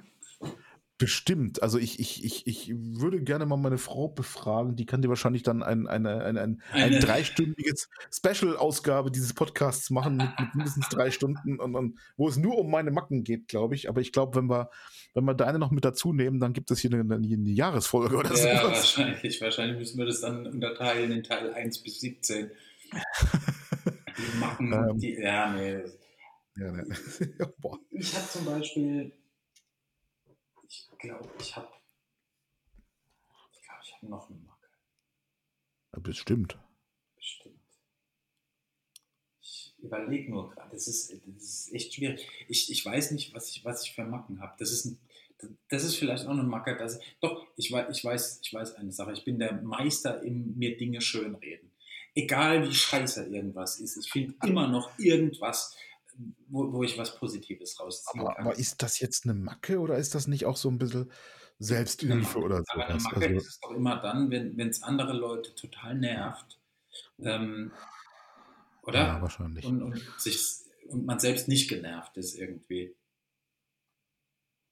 Bestimmt. 0.98 1.62
Also 1.62 1.78
ich, 1.78 2.00
ich, 2.00 2.24
ich, 2.24 2.48
ich 2.48 2.72
würde 2.74 3.22
gerne 3.22 3.46
mal 3.46 3.58
meine 3.58 3.78
Frau 3.78 4.08
befragen. 4.08 4.78
Die 4.78 4.86
kann 4.86 5.02
dir 5.02 5.10
wahrscheinlich 5.10 5.44
dann 5.44 5.62
ein, 5.62 5.88
eine, 5.88 6.24
ein, 6.24 6.38
ein, 6.38 6.62
ein 6.72 7.00
dreistündiges 7.02 7.90
Special-Ausgabe 8.14 9.12
dieses 9.12 9.34
Podcasts 9.34 9.90
machen 9.90 10.16
mit, 10.16 10.30
mit 10.40 10.56
mindestens 10.56 10.88
drei 10.88 11.12
Stunden 11.12 11.60
und, 11.60 11.76
und, 11.76 12.00
wo 12.16 12.30
es 12.30 12.38
nur 12.38 12.58
um 12.58 12.72
meine 12.72 12.92
Macken 12.92 13.26
geht, 13.26 13.50
glaube 13.50 13.76
ich. 13.76 13.90
Aber 13.90 14.00
ich 14.00 14.14
glaube, 14.14 14.38
wenn 14.38 14.50
wir, 14.50 14.70
wenn 15.14 15.26
wir 15.26 15.34
deine 15.34 15.60
noch 15.60 15.72
mit 15.72 15.84
dazu 15.84 16.14
nehmen, 16.14 16.40
dann 16.40 16.54
gibt 16.54 16.72
es 16.72 16.80
hier 16.80 16.94
eine, 16.94 17.02
eine, 17.02 17.28
eine 17.28 17.50
Jahresfolge 17.50 18.16
oder 18.16 18.34
so. 18.34 18.48
Ja, 18.48 18.62
sowas. 18.62 18.78
wahrscheinlich. 18.78 19.42
Wahrscheinlich 19.42 19.78
müssen 19.78 19.98
wir 19.98 20.06
das 20.06 20.22
dann 20.22 20.48
unterteilen 20.48 21.12
in 21.12 21.24
Teil 21.24 21.54
1 21.54 21.80
bis 21.80 22.00
17. 22.00 22.52
die 22.92 24.38
Macken, 24.40 24.74
ähm, 24.74 24.98
die, 24.98 25.14
ja, 25.14 25.52
nee. 25.54 25.84
Ja, 26.58 26.72
nee. 26.72 26.84
ich 27.92 28.16
habe 28.16 28.28
zum 28.30 28.46
Beispiel 28.46 29.12
ich 30.68 30.88
glaube, 31.00 31.30
ich 31.40 31.56
habe. 31.56 31.68
Ich 33.52 33.62
glaube, 33.62 33.82
ich 33.84 33.94
habe 33.94 34.08
noch 34.08 34.30
eine 34.30 34.40
Macke. 34.40 34.70
Ja, 35.94 36.00
bestimmt. 36.00 36.58
Bestimmt. 37.16 37.60
Ich 39.42 39.76
überlege 39.78 40.32
nur 40.32 40.50
gerade. 40.50 40.72
Das 40.72 40.88
ist, 40.88 41.12
das 41.12 41.44
ist 41.44 41.74
echt 41.74 41.94
schwierig. 41.94 42.28
Ich, 42.48 42.72
ich 42.72 42.86
weiß 42.86 43.12
nicht, 43.12 43.34
was 43.34 43.50
ich, 43.50 43.64
was 43.64 43.84
ich 43.84 43.94
für 43.94 44.06
Macken 44.06 44.42
habe. 44.42 44.56
Das 44.58 44.72
ist, 44.72 44.86
ein, 44.86 45.00
das 45.70 45.84
ist 45.84 45.96
vielleicht 45.96 46.26
auch 46.26 46.32
eine 46.32 46.44
Macke. 46.44 46.76
Dass, 46.76 47.00
doch, 47.22 47.46
ich 47.56 47.72
weiß, 47.72 47.96
ich, 47.96 48.04
weiß, 48.04 48.40
ich 48.42 48.54
weiß 48.54 48.76
eine 48.76 48.92
Sache. 48.92 49.14
Ich 49.14 49.24
bin 49.24 49.40
der 49.40 49.62
Meister 49.62 50.24
im 50.24 50.58
mir 50.58 50.78
Dinge 50.78 51.02
schönreden. 51.02 51.72
Egal 52.16 52.68
wie 52.68 52.74
scheiße 52.74 53.26
irgendwas 53.26 53.80
ist. 53.80 53.98
Ich 53.98 54.10
finde 54.10 54.36
immer 54.46 54.68
noch 54.68 54.98
irgendwas, 54.98 55.76
wo, 56.48 56.72
wo 56.72 56.84
ich 56.84 56.98
was 56.98 57.18
Positives 57.18 57.80
rausziehen 57.80 58.22
aber, 58.22 58.36
kann. 58.36 58.48
Aber 58.48 58.58
ist 58.58 58.82
das 58.82 59.00
jetzt 59.00 59.26
eine 59.26 59.34
Macke 59.34 59.80
oder 59.80 59.98
ist 59.98 60.16
das 60.16 60.28
nicht 60.28 60.46
auch 60.46 60.56
so 60.56 60.70
ein 60.70 60.78
bisschen 60.78 61.12
Selbsthilfe 61.60 62.40
oder 62.40 62.58
so? 62.58 62.74
Aber 62.74 62.88
eine 62.88 63.02
Macke 63.02 63.16
also, 63.18 63.36
ist 63.36 63.48
es 63.48 63.60
doch 63.60 63.72
immer 63.72 63.98
dann, 63.98 64.32
wenn 64.32 64.58
es 64.70 64.82
andere 64.82 65.14
Leute 65.14 65.54
total 65.56 65.96
nervt. 65.96 66.58
Ähm, 67.20 67.72
oder? 68.84 69.00
Ja, 69.00 69.22
wahrscheinlich. 69.22 69.66
Und, 69.66 69.82
und, 69.84 70.02
sich, 70.18 70.40
und 70.88 71.06
man 71.06 71.20
selbst 71.20 71.48
nicht 71.48 71.68
genervt 71.70 72.16
ist 72.18 72.36
irgendwie. 72.36 72.96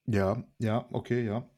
Ja, 0.06 0.42
ja, 0.58 0.86
okay, 0.92 1.24
ja. 1.24 1.48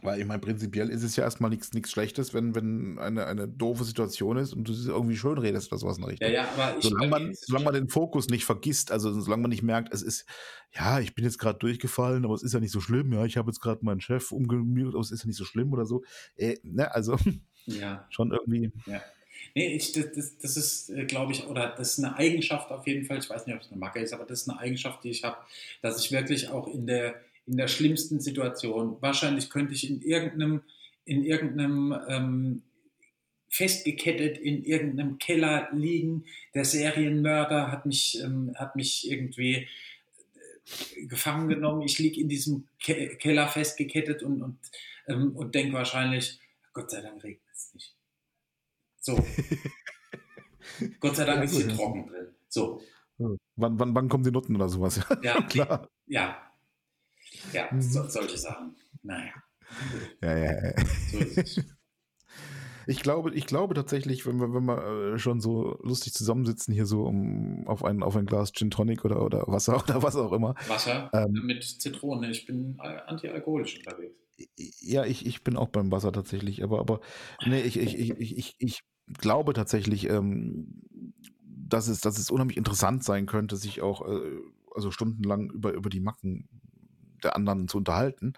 Weil 0.00 0.20
ich 0.20 0.26
meine, 0.26 0.40
prinzipiell 0.40 0.88
ist 0.88 1.04
es 1.04 1.14
ja 1.14 1.22
erstmal 1.22 1.50
nichts 1.50 1.90
Schlechtes, 1.90 2.34
wenn, 2.34 2.56
wenn 2.56 2.98
eine, 2.98 3.26
eine 3.26 3.46
doofe 3.46 3.84
Situation 3.84 4.36
ist 4.36 4.52
und 4.52 4.66
du 4.66 4.72
irgendwie 4.72 5.16
schön 5.16 5.38
redest 5.38 5.70
oder 5.70 5.78
sowas 5.78 5.98
in 5.98 6.02
der 6.02 6.10
Richtung. 6.10 6.28
Ja, 6.28 6.34
ja, 6.34 6.48
aber 6.48 6.76
ich 6.76 6.84
solange 6.84 7.08
man, 7.08 7.34
solange 7.34 7.64
man 7.64 7.74
den 7.74 7.88
Fokus 7.88 8.28
nicht 8.28 8.44
vergisst, 8.44 8.90
also 8.90 9.12
solange 9.20 9.42
man 9.42 9.50
nicht 9.50 9.62
merkt, 9.62 9.94
es 9.94 10.02
ist, 10.02 10.26
ja, 10.72 10.98
ich 10.98 11.14
bin 11.14 11.24
jetzt 11.24 11.38
gerade 11.38 11.58
durchgefallen, 11.58 12.24
aber 12.24 12.34
es 12.34 12.42
ist 12.42 12.52
ja 12.52 12.58
nicht 12.58 12.72
so 12.72 12.80
schlimm, 12.80 13.12
ja, 13.12 13.24
ich 13.24 13.36
habe 13.36 13.50
jetzt 13.50 13.60
gerade 13.60 13.84
meinen 13.84 14.00
Chef 14.00 14.32
umgemüht, 14.32 14.88
aber 14.88 15.00
es 15.00 15.12
ist 15.12 15.22
ja 15.22 15.28
nicht 15.28 15.36
so 15.36 15.44
schlimm 15.44 15.72
oder 15.72 15.86
so. 15.86 16.02
Äh, 16.36 16.56
ne, 16.64 16.92
also 16.92 17.16
ja. 17.66 18.04
schon 18.10 18.32
irgendwie. 18.32 18.72
Ja. 18.86 19.00
Nee, 19.54 19.74
ich, 19.74 19.92
das, 19.92 20.38
das 20.38 20.56
ist, 20.56 20.90
äh, 20.90 21.04
glaube 21.04 21.32
ich, 21.32 21.46
oder 21.46 21.74
das 21.76 21.98
ist 21.98 22.04
eine 22.04 22.16
Eigenschaft 22.16 22.70
auf 22.70 22.86
jeden 22.86 23.04
Fall, 23.04 23.18
ich 23.18 23.28
weiß 23.28 23.46
nicht, 23.46 23.54
ob 23.54 23.62
es 23.62 23.70
eine 23.70 23.78
Macke 23.78 24.00
ist, 24.00 24.12
aber 24.12 24.24
das 24.24 24.42
ist 24.42 24.48
eine 24.48 24.58
Eigenschaft, 24.58 25.04
die 25.04 25.10
ich 25.10 25.24
habe, 25.24 25.36
dass 25.80 26.04
ich 26.04 26.10
wirklich 26.10 26.48
auch 26.48 26.66
in 26.66 26.86
der 26.86 27.14
in 27.46 27.56
der 27.56 27.68
schlimmsten 27.68 28.20
Situation. 28.20 28.96
Wahrscheinlich 29.00 29.50
könnte 29.50 29.74
ich 29.74 29.88
in 29.88 30.00
irgendeinem, 30.00 30.62
in 31.04 31.24
irgendeinem 31.24 31.94
ähm, 32.08 32.62
festgekettet 33.52 34.38
in 34.38 34.64
irgendeinem 34.64 35.18
Keller 35.18 35.68
liegen. 35.72 36.24
Der 36.54 36.64
Serienmörder 36.64 37.70
hat 37.70 37.84
mich, 37.84 38.18
ähm, 38.24 38.52
hat 38.56 38.76
mich 38.76 39.10
irgendwie 39.10 39.68
äh, 40.96 41.06
gefangen 41.06 41.48
genommen. 41.48 41.82
Ich 41.82 41.98
liege 41.98 42.18
in 42.18 42.30
diesem 42.30 42.66
Ke 42.82 43.16
Keller 43.18 43.48
festgekettet 43.48 44.22
und, 44.22 44.42
und, 44.42 44.58
ähm, 45.06 45.36
und 45.36 45.54
denke 45.54 45.74
wahrscheinlich, 45.74 46.40
Gott 46.72 46.90
sei 46.90 47.02
Dank 47.02 47.22
regnet 47.22 47.42
es 47.54 47.74
nicht. 47.74 47.94
So. 49.00 49.22
Gott 51.00 51.16
sei 51.16 51.26
Dank 51.26 51.38
ja, 51.38 51.44
ist 51.44 51.56
hier 51.56 51.68
trocken 51.68 52.06
drin. 52.06 52.28
So. 52.48 52.80
Wann, 53.18 53.38
wann, 53.78 53.94
wann 53.94 54.08
kommen 54.08 54.24
die 54.24 54.30
Nutten 54.30 54.56
oder 54.56 54.70
sowas? 54.70 54.98
Ja, 55.22 55.42
klar. 55.48 55.90
Ja. 56.06 56.51
Ja, 57.52 57.68
mhm. 57.70 57.82
so, 57.82 58.08
solche 58.08 58.38
Sachen. 58.38 58.76
Naja. 59.02 59.32
Ja, 60.22 60.36
ja, 60.36 60.64
ja. 60.64 60.74
So 61.10 61.18
ist 61.18 61.38
es. 61.38 61.64
Ich 62.86 63.00
glaube, 63.00 63.32
ich 63.32 63.46
glaube 63.46 63.74
tatsächlich, 63.74 64.26
wenn 64.26 64.40
wir, 64.40 64.52
wenn 64.52 64.64
wir 64.64 65.14
äh, 65.14 65.18
schon 65.18 65.40
so 65.40 65.78
lustig 65.82 66.14
zusammensitzen 66.14 66.74
hier 66.74 66.86
so 66.86 67.04
um, 67.04 67.66
auf, 67.66 67.84
ein, 67.84 68.02
auf 68.02 68.16
ein 68.16 68.26
Glas 68.26 68.52
Gin 68.52 68.70
Tonic 68.70 69.04
oder, 69.04 69.24
oder 69.24 69.44
Wasser 69.46 69.76
oder 69.82 70.02
was 70.02 70.16
auch 70.16 70.32
immer. 70.32 70.54
Wasser 70.66 71.10
ähm, 71.12 71.42
mit 71.44 71.62
Zitrone. 71.62 72.30
Ich 72.30 72.46
bin 72.46 72.78
antialkoholisch 72.80 73.78
unterwegs. 73.78 74.16
Ja, 74.80 75.04
ich, 75.04 75.26
ich 75.26 75.44
bin 75.44 75.56
auch 75.56 75.68
beim 75.68 75.92
Wasser 75.92 76.10
tatsächlich, 76.10 76.64
aber, 76.64 76.80
aber 76.80 77.00
nee, 77.46 77.60
ich, 77.60 77.78
ich, 77.78 77.98
ich, 77.98 78.10
ich, 78.18 78.38
ich, 78.38 78.56
ich 78.58 78.80
glaube 79.18 79.52
tatsächlich, 79.52 80.08
ähm, 80.08 80.82
dass, 81.44 81.86
es, 81.86 82.00
dass 82.00 82.18
es 82.18 82.30
unheimlich 82.30 82.56
interessant 82.56 83.04
sein 83.04 83.26
könnte, 83.26 83.56
sich 83.56 83.82
auch 83.82 84.08
äh, 84.08 84.40
also 84.74 84.90
stundenlang 84.90 85.50
über, 85.50 85.72
über 85.72 85.90
die 85.90 86.00
Macken 86.00 86.48
der 87.24 87.36
anderen 87.36 87.68
zu 87.68 87.78
unterhalten. 87.78 88.34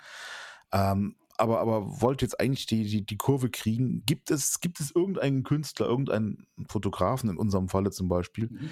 Ähm, 0.72 1.16
aber, 1.37 1.61
aber 1.61 2.01
wollte 2.01 2.24
jetzt 2.24 2.39
eigentlich 2.41 2.66
die, 2.66 2.85
die, 2.85 3.05
die 3.05 3.16
Kurve 3.16 3.51
kriegen. 3.51 4.05
Gibt 4.07 4.30
es, 4.30 4.61
gibt 4.61 4.80
es 4.80 4.95
irgendeinen 4.95 5.43
Künstler, 5.43 5.87
irgendeinen 5.87 6.47
Fotografen, 6.68 7.30
in 7.30 7.37
unserem 7.37 7.68
Falle 7.68 7.91
zum 7.91 8.09
Beispiel, 8.09 8.49
mhm. 8.51 8.70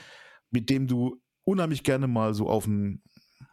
mit 0.50 0.70
dem 0.70 0.86
du 0.86 1.20
unheimlich 1.44 1.82
gerne 1.82 2.06
mal 2.06 2.34
so 2.34 2.48
auf 2.48 2.66
ein, 2.66 3.02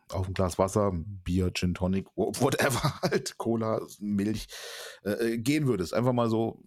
auf 0.10 0.28
ein 0.28 0.34
Glas 0.34 0.60
Wasser, 0.60 0.92
Bier, 0.94 1.52
Gin 1.54 1.74
Tonic, 1.74 2.08
whatever, 2.16 3.00
halt, 3.02 3.38
Cola, 3.38 3.82
Milch, 4.00 4.48
äh, 5.04 5.12
äh, 5.12 5.38
gehen 5.38 5.68
würdest? 5.68 5.94
Einfach 5.94 6.14
mal 6.14 6.30
so 6.30 6.64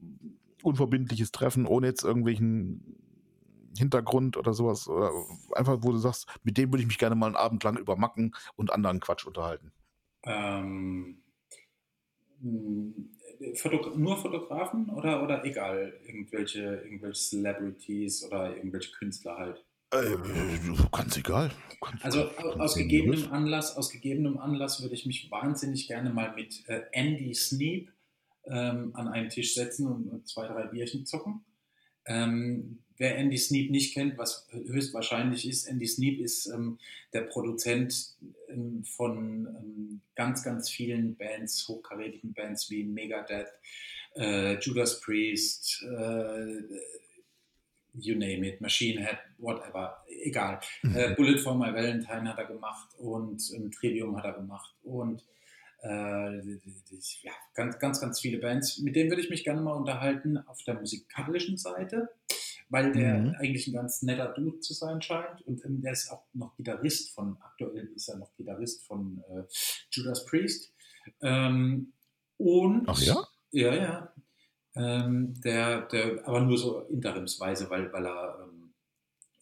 unverbindliches 0.63 1.33
Treffen, 1.33 1.67
ohne 1.67 1.89
jetzt 1.89 2.05
irgendwelchen 2.05 2.99
Hintergrund 3.77 4.37
oder 4.37 4.53
sowas. 4.53 4.89
Oder 4.89 5.13
einfach, 5.53 5.79
wo 5.81 5.93
du 5.93 5.99
sagst, 5.99 6.27
mit 6.43 6.59
dem 6.59 6.73
würde 6.73 6.83
ich 6.83 6.89
mich 6.89 6.99
gerne 6.99 7.15
mal 7.15 7.27
einen 7.27 7.37
Abend 7.37 7.63
lang 7.65 7.77
über 7.77 7.97
Macken 7.97 8.35
und 8.57 8.73
anderen 8.73 9.01
Quatsch 9.01 9.27
unterhalten. 9.27 9.73
Ähm, 10.25 11.23
Foto 13.55 13.97
nur 13.97 14.17
Fotografen 14.17 14.91
oder, 14.91 15.23
oder 15.23 15.45
egal, 15.45 15.93
irgendwelche, 16.07 16.83
irgendwelche 16.85 17.21
Celebrities 17.21 18.25
oder 18.25 18.57
irgendwelche 18.57 18.93
Künstler 18.93 19.37
halt? 19.37 19.65
Äh, 19.93 20.17
ganz 20.91 21.17
egal. 21.17 21.51
Ganz 21.81 22.05
also 22.05 22.31
ganz 22.37 22.61
aus 22.61 22.75
gegebenem 22.75 23.33
Anlass, 23.33 23.77
aus 23.77 23.91
gegebenem 23.91 24.39
Anlass 24.39 24.81
würde 24.83 24.95
ich 24.95 25.07
mich 25.07 25.31
wahnsinnig 25.31 25.87
gerne 25.87 26.11
mal 26.11 26.35
mit 26.35 26.67
äh, 26.69 26.83
Andy 26.93 27.35
Sneap 27.35 27.91
ähm, 28.47 28.91
an 28.95 29.09
einen 29.09 29.29
Tisch 29.29 29.55
setzen 29.55 29.87
und, 29.87 30.09
und 30.09 30.27
zwei, 30.27 30.47
drei 30.47 30.67
Bierchen 30.67 31.05
zocken. 31.05 31.45
Ähm, 32.07 32.83
wer 33.03 33.19
Andy 33.19 33.37
Sneap 33.37 33.69
nicht 33.69 33.95
kennt, 33.95 34.17
was 34.17 34.47
höchstwahrscheinlich 34.53 35.49
ist, 35.49 35.67
Andy 35.67 35.89
Sneap 35.89 36.21
ist 36.21 36.47
ähm, 36.47 36.79
der 37.13 37.23
Produzent 37.23 38.15
ähm, 38.49 38.85
von 38.85 39.47
ähm, 39.47 40.01
ganz, 40.15 40.45
ganz 40.45 40.71
vielen 40.71 41.17
Bands, 41.17 41.67
hochkarätigen 41.67 42.33
Bands 42.33 42.71
wie 42.71 42.85
Megadeth, 42.85 43.49
äh, 44.15 44.57
Judas 44.61 45.01
Priest, 45.01 45.83
äh, 45.83 46.63
you 47.95 48.15
name 48.15 48.47
it, 48.47 48.61
Machine 48.61 49.05
Head, 49.05 49.19
whatever, 49.39 50.05
egal. 50.23 50.61
Mhm. 50.83 50.97
Äh, 50.97 51.15
Bullet 51.17 51.39
for 51.39 51.57
My 51.57 51.75
Valentine 51.75 52.29
hat 52.29 52.39
er 52.39 52.47
gemacht 52.47 52.89
und 52.99 53.43
ähm, 53.53 53.73
Trivium 53.73 54.17
hat 54.17 54.27
er 54.27 54.35
gemacht 54.35 54.77
und 54.85 55.25
äh, 55.83 56.37
ja, 57.23 57.33
ganz, 57.55 57.81
ganz, 57.81 58.01
ganz 58.01 58.21
viele 58.21 58.39
Bands. 58.39 58.79
Mit 58.79 58.95
denen 58.95 59.11
würde 59.11 59.23
ich 59.23 59.31
mich 59.31 59.43
gerne 59.43 59.61
mal 59.61 59.73
unterhalten 59.73 60.39
auf 60.47 60.63
der 60.63 60.75
musikalischen 60.75 61.57
Seite, 61.57 62.09
weil 62.73 62.91
der 62.91 63.19
mhm. 63.19 63.35
eigentlich 63.39 63.67
ein 63.67 63.75
ganz 63.75 64.01
netter 64.01 64.29
Dude 64.29 64.61
zu 64.61 64.73
sein 64.73 65.03
scheint. 65.03 65.43
Und 65.43 65.63
ähm, 65.67 65.83
der 65.83 65.93
ist 65.93 66.11
auch 66.11 66.25
noch 66.33 66.57
Gitarrist 66.57 67.15
von, 67.15 67.37
aktuell 67.43 67.93
ist 67.95 68.09
er 68.09 68.17
noch 68.17 68.35
Gitarrist 68.35 68.87
von 68.87 69.23
äh, 69.29 69.43
Judas 69.91 70.25
Priest. 70.25 70.73
Ähm, 71.21 71.93
und 72.39 72.89
Ach 72.89 72.99
ja? 72.99 73.29
Ja, 73.51 73.75
ja. 73.75 74.15
Ähm, 74.75 75.39
der, 75.43 75.83
der, 75.83 76.27
aber 76.27 76.41
nur 76.41 76.57
so 76.57 76.81
interimsweise, 76.85 77.69
weil, 77.69 77.93
weil 77.93 78.07
er 78.07 78.39
ähm, 78.43 78.73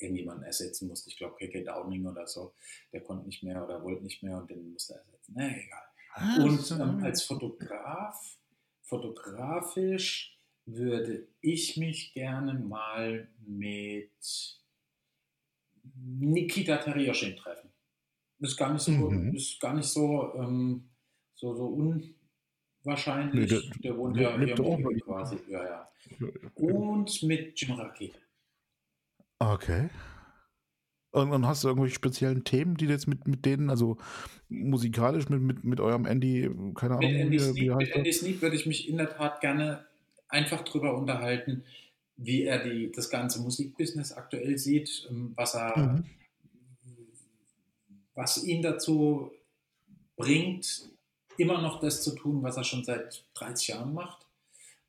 irgendjemanden 0.01 0.45
ersetzen 0.45 0.89
musste. 0.89 1.09
Ich 1.09 1.17
glaube, 1.17 1.37
KK 1.37 1.63
Downing 1.63 2.07
oder 2.07 2.27
so. 2.27 2.55
Der 2.93 3.03
konnte 3.03 3.27
nicht 3.27 3.45
mehr 3.45 3.65
oder 3.65 3.81
wollte 3.85 4.03
nicht 4.03 4.25
mehr 4.25 4.39
und 4.39 4.51
den 4.51 4.73
musste 4.73 4.95
er 4.95 5.01
ersetzen. 5.05 5.35
Na, 5.37 5.47
egal. 5.47 5.83
Ah, 6.15 6.43
und 6.43 6.71
ähm, 6.73 7.05
als 7.05 7.23
Fotograf, 7.23 8.39
fotografisch 8.83 10.37
würde 10.67 11.29
ich 11.41 11.77
mich 11.77 12.13
gerne 12.15 12.55
mal 12.55 13.29
mit 13.47 14.61
Nikita 15.95 16.77
Terioschin 16.79 17.37
treffen. 17.37 17.71
Ist 18.41 18.57
gar 18.57 18.73
nicht 18.73 18.83
so, 18.83 18.93
mhm. 18.93 19.35
ist 19.35 19.61
gar 19.61 19.75
nicht 19.75 19.89
so, 19.89 20.33
ähm, 20.35 20.89
so, 21.35 21.55
so 21.55 21.67
unwahrscheinlich. 22.85 23.51
Nee, 23.51 23.61
der, 23.61 23.81
der, 23.83 23.97
wohnt 23.97 24.17
ja 24.17 24.39
hier 24.39 24.59
im 24.59 25.01
quasi. 25.01 25.37
Ja, 25.49 25.65
ja. 25.65 25.89
Und 26.55 27.23
mit 27.23 27.61
Jim 27.61 27.73
Rakete. 27.73 28.19
Okay. 29.39 29.91
Und, 31.13 31.33
und 31.33 31.47
hast 31.47 31.65
du 31.65 31.69
irgendwelche 31.69 31.97
speziellen 31.97 32.45
Themen, 32.45 32.77
die 32.77 32.87
du 32.87 32.93
jetzt 32.93 33.09
mit, 33.09 33.27
mit 33.27 33.45
denen, 33.45 33.69
also 33.69 33.97
musikalisch 34.49 35.29
mit, 35.29 35.43
mit, 35.43 35.65
mit 35.65 35.81
eurem 35.81 36.07
Andy, 36.07 36.49
keine 36.75 36.97
Ahnung, 36.97 37.11
mit 37.11 37.21
Andy 37.21 37.39
wie, 37.39 37.39
Sneak, 37.41 37.77
Mit 37.77 37.97
Andy 37.97 38.13
Sneak 38.13 38.43
würde 38.43 38.57
ich 38.57 38.67
mich 38.67 38.89
in 38.89 38.97
der 38.97 39.11
Tat 39.11 39.41
gerne 39.41 39.87
einfach 40.31 40.63
drüber 40.63 40.97
unterhalten, 40.97 41.65
wie 42.17 42.45
er 42.45 42.63
die, 42.63 42.93
das 42.93 43.11
ganze 43.11 43.41
Musikbusiness 43.41 44.13
aktuell 44.13 44.59
sieht, 44.59 45.07
ähm, 45.11 45.33
was 45.37 45.55
er, 45.55 45.77
mhm. 45.77 46.05
was 48.15 48.45
ihn 48.45 48.63
dazu 48.63 49.31
bringt, 50.17 50.91
immer 51.39 51.61
noch 51.61 51.81
das 51.81 52.03
zu 52.03 52.15
tun, 52.15 52.43
was 52.43 52.57
er 52.57 52.65
schon 52.65 52.85
seit 52.85 53.25
30 53.35 53.69
Jahren 53.69 53.95
macht. 53.95 54.27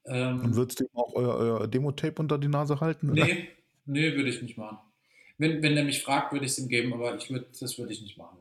Ähm, 0.05 0.41
Und 0.41 0.55
würdest 0.55 0.79
du 0.79 0.83
ihm 0.83 0.89
auch 0.93 1.13
euer, 1.13 1.35
euer 1.35 1.67
Demo-Tape 1.67 2.21
unter 2.21 2.37
die 2.37 2.47
Nase 2.47 2.79
halten? 2.79 3.11
Oder? 3.11 3.25
Nee, 3.25 3.49
nee, 3.85 4.15
würde 4.15 4.29
ich 4.29 4.41
nicht 4.41 4.57
machen. 4.57 4.79
Wenn, 5.37 5.61
wenn 5.63 5.77
er 5.77 5.83
mich 5.83 6.03
fragt, 6.03 6.33
würde 6.33 6.45
ich 6.45 6.51
es 6.51 6.59
ihm 6.59 6.67
geben, 6.67 6.93
aber 6.93 7.15
ich 7.15 7.29
würd, 7.29 7.47
das 7.61 7.77
würde 7.77 7.93
ich 7.93 8.01
nicht 8.01 8.17
machen. 8.17 8.37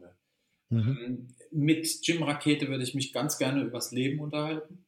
Mhm. 0.70 0.98
Ähm, 1.04 1.28
mit 1.50 2.06
Jim 2.06 2.22
Rakete 2.22 2.68
würde 2.68 2.84
ich 2.84 2.94
mich 2.94 3.12
ganz 3.12 3.38
gerne 3.38 3.62
übers 3.62 3.92
Leben 3.92 4.20
unterhalten. 4.20 4.84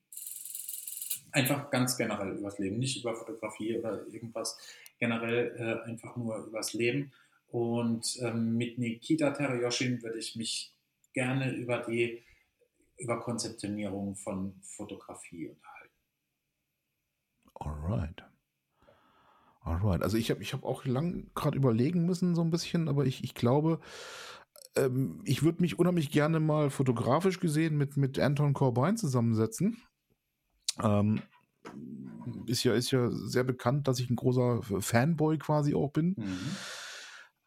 Einfach 1.33 1.71
ganz 1.71 1.97
generell 1.97 2.37
übers 2.37 2.59
Leben, 2.59 2.79
nicht 2.79 3.01
über 3.01 3.15
Fotografie 3.15 3.79
oder 3.79 4.07
irgendwas. 4.07 4.59
Generell 4.99 5.57
äh, 5.59 5.89
einfach 5.89 6.17
nur 6.17 6.37
übers 6.47 6.75
Leben. 6.75 7.13
Und 7.49 8.19
ähm, 8.23 8.57
mit 8.57 8.79
Nikita 8.79 9.31
Terayoshin 9.31 10.03
würde 10.03 10.19
ich 10.19 10.37
mich 10.37 10.75
gerne 11.13 11.53
über 11.55 11.79
die 11.79 12.23
über 12.99 13.21
Konzeptionierung 13.21 14.15
von 14.15 14.55
Fotografie 14.63 15.49
unterhalten. 15.49 15.95
Alright. 17.55 18.25
Alright. 19.61 20.03
Also 20.03 20.17
ich 20.17 20.31
habe 20.31 20.43
ich 20.43 20.53
hab 20.53 20.65
auch 20.65 20.85
lang 20.85 21.31
gerade 21.35 21.57
überlegen 21.57 22.07
müssen, 22.07 22.35
so 22.35 22.43
ein 22.43 22.51
bisschen, 22.51 22.89
aber 22.89 23.07
ich, 23.07 23.23
ich 23.23 23.35
glaube, 23.35 23.81
ähm, 24.77 25.21
ich 25.25 25.43
würde 25.43 25.63
mich 25.63 25.79
unheimlich 25.79 26.11
gerne 26.11 26.41
mal 26.41 26.71
fotografisch 26.71 27.39
gesehen 27.39 27.77
mit, 27.77 27.97
mit 27.97 28.19
Anton 28.19 28.55
Corbijn 28.55 28.97
zusammensetzen. 28.97 29.83
Ähm, 30.81 31.23
ist 32.47 32.65
ja, 32.65 32.75
ist 32.75 32.91
ja 32.91 33.11
sehr 33.11 33.45
bekannt, 33.45 33.89
dass 33.89 33.99
ich 33.99 34.09
ein 34.11 34.17
großer 34.17 34.63
Fanboy 34.81 35.39
quasi 35.39 35.75
auch 35.75 35.91
bin. 35.91 36.15
Mhm. 36.17 36.57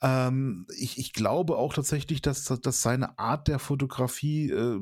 Ähm, 0.01 0.67
ich, 0.77 0.97
ich 0.97 1.13
glaube 1.13 1.57
auch 1.57 1.73
tatsächlich, 1.73 2.21
dass, 2.21 2.43
dass 2.43 2.81
seine 2.81 3.17
Art 3.17 3.47
der 3.47 3.59
Fotografie 3.59 4.49
äh, 4.51 4.79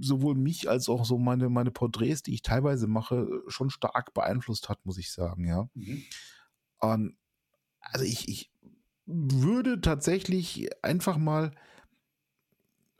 sowohl 0.00 0.34
mich 0.34 0.68
als 0.68 0.88
auch 0.88 1.04
so 1.04 1.18
meine, 1.18 1.48
meine 1.48 1.70
Porträts, 1.70 2.22
die 2.22 2.34
ich 2.34 2.42
teilweise 2.42 2.86
mache, 2.86 3.28
schon 3.46 3.70
stark 3.70 4.14
beeinflusst 4.14 4.68
hat, 4.68 4.84
muss 4.84 4.98
ich 4.98 5.12
sagen, 5.12 5.46
ja. 5.46 5.68
Mhm. 5.74 6.02
Und 6.80 7.16
also 7.80 8.04
ich, 8.04 8.28
ich 8.28 8.52
würde 9.06 9.80
tatsächlich 9.80 10.68
einfach 10.84 11.16
mal 11.16 11.52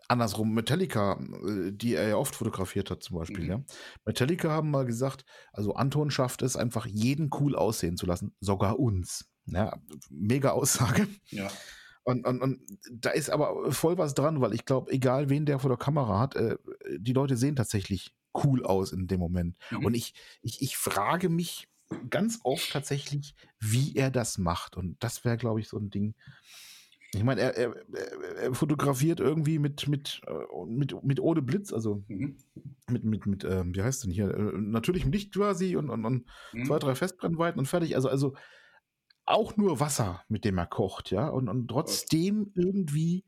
andersrum 0.08 0.54
Metallica, 0.54 1.20
äh, 1.46 1.72
die 1.72 1.94
er 1.94 2.08
ja 2.08 2.16
oft 2.16 2.34
fotografiert 2.34 2.90
hat 2.90 3.02
zum 3.02 3.18
Beispiel, 3.18 3.44
mhm. 3.44 3.50
ja. 3.50 3.62
Metallica 4.04 4.50
haben 4.50 4.70
mal 4.70 4.86
gesagt, 4.86 5.24
also 5.52 5.74
Anton 5.74 6.10
schafft 6.10 6.42
es 6.42 6.56
einfach 6.56 6.86
jeden 6.86 7.30
cool 7.38 7.54
aussehen 7.54 7.96
zu 7.96 8.06
lassen, 8.06 8.34
sogar 8.40 8.78
uns. 8.78 9.30
Ja, 9.46 9.80
mega 10.10 10.50
Aussage. 10.50 11.08
Ja. 11.30 11.48
Und, 12.04 12.26
und, 12.26 12.40
und 12.40 12.60
da 12.90 13.10
ist 13.10 13.28
aber 13.28 13.70
voll 13.70 13.98
was 13.98 14.14
dran, 14.14 14.40
weil 14.40 14.54
ich 14.54 14.64
glaube, 14.64 14.90
egal 14.92 15.28
wen 15.28 15.46
der 15.46 15.58
vor 15.58 15.68
der 15.68 15.78
Kamera 15.78 16.18
hat, 16.18 16.36
äh, 16.36 16.56
die 16.96 17.12
Leute 17.12 17.36
sehen 17.36 17.56
tatsächlich 17.56 18.14
cool 18.44 18.64
aus 18.64 18.92
in 18.92 19.06
dem 19.06 19.20
Moment. 19.20 19.56
Mhm. 19.70 19.84
Und 19.84 19.94
ich, 19.94 20.14
ich, 20.42 20.62
ich 20.62 20.76
frage 20.76 21.28
mich, 21.28 21.68
ganz 22.10 22.40
oft 22.44 22.70
tatsächlich, 22.70 23.34
wie 23.60 23.94
er 23.96 24.10
das 24.10 24.38
macht. 24.38 24.76
Und 24.76 24.96
das 25.00 25.24
wäre, 25.24 25.36
glaube 25.36 25.60
ich, 25.60 25.68
so 25.68 25.78
ein 25.78 25.90
Ding. 25.90 26.14
Ich 27.14 27.24
meine, 27.24 27.40
er, 27.40 27.56
er, 27.56 27.74
er, 28.36 28.54
fotografiert 28.54 29.18
irgendwie 29.18 29.58
mit, 29.58 29.88
mit, 29.88 30.20
äh, 30.26 30.66
mit, 30.66 31.02
mit 31.02 31.20
ohne 31.20 31.40
Blitz, 31.40 31.72
also 31.72 32.04
mhm. 32.08 32.36
mit, 32.90 33.04
mit, 33.04 33.26
mit 33.26 33.44
ähm, 33.44 33.74
wie 33.74 33.82
heißt 33.82 34.04
denn 34.04 34.10
hier, 34.10 34.28
äh, 34.28 34.58
natürlichem 34.58 35.10
Licht 35.10 35.32
quasi 35.32 35.76
und, 35.76 35.88
und, 35.88 36.04
und 36.04 36.26
mhm. 36.52 36.66
zwei, 36.66 36.78
drei 36.78 36.94
Festbrennweiten 36.94 37.58
und 37.58 37.66
fertig. 37.66 37.96
Also, 37.96 38.10
also 38.10 38.34
auch 39.24 39.56
nur 39.56 39.80
Wasser, 39.80 40.22
mit 40.28 40.44
dem 40.44 40.58
er 40.58 40.66
kocht, 40.66 41.10
ja. 41.10 41.28
Und, 41.28 41.48
und 41.48 41.68
trotzdem 41.68 42.52
irgendwie, 42.54 43.24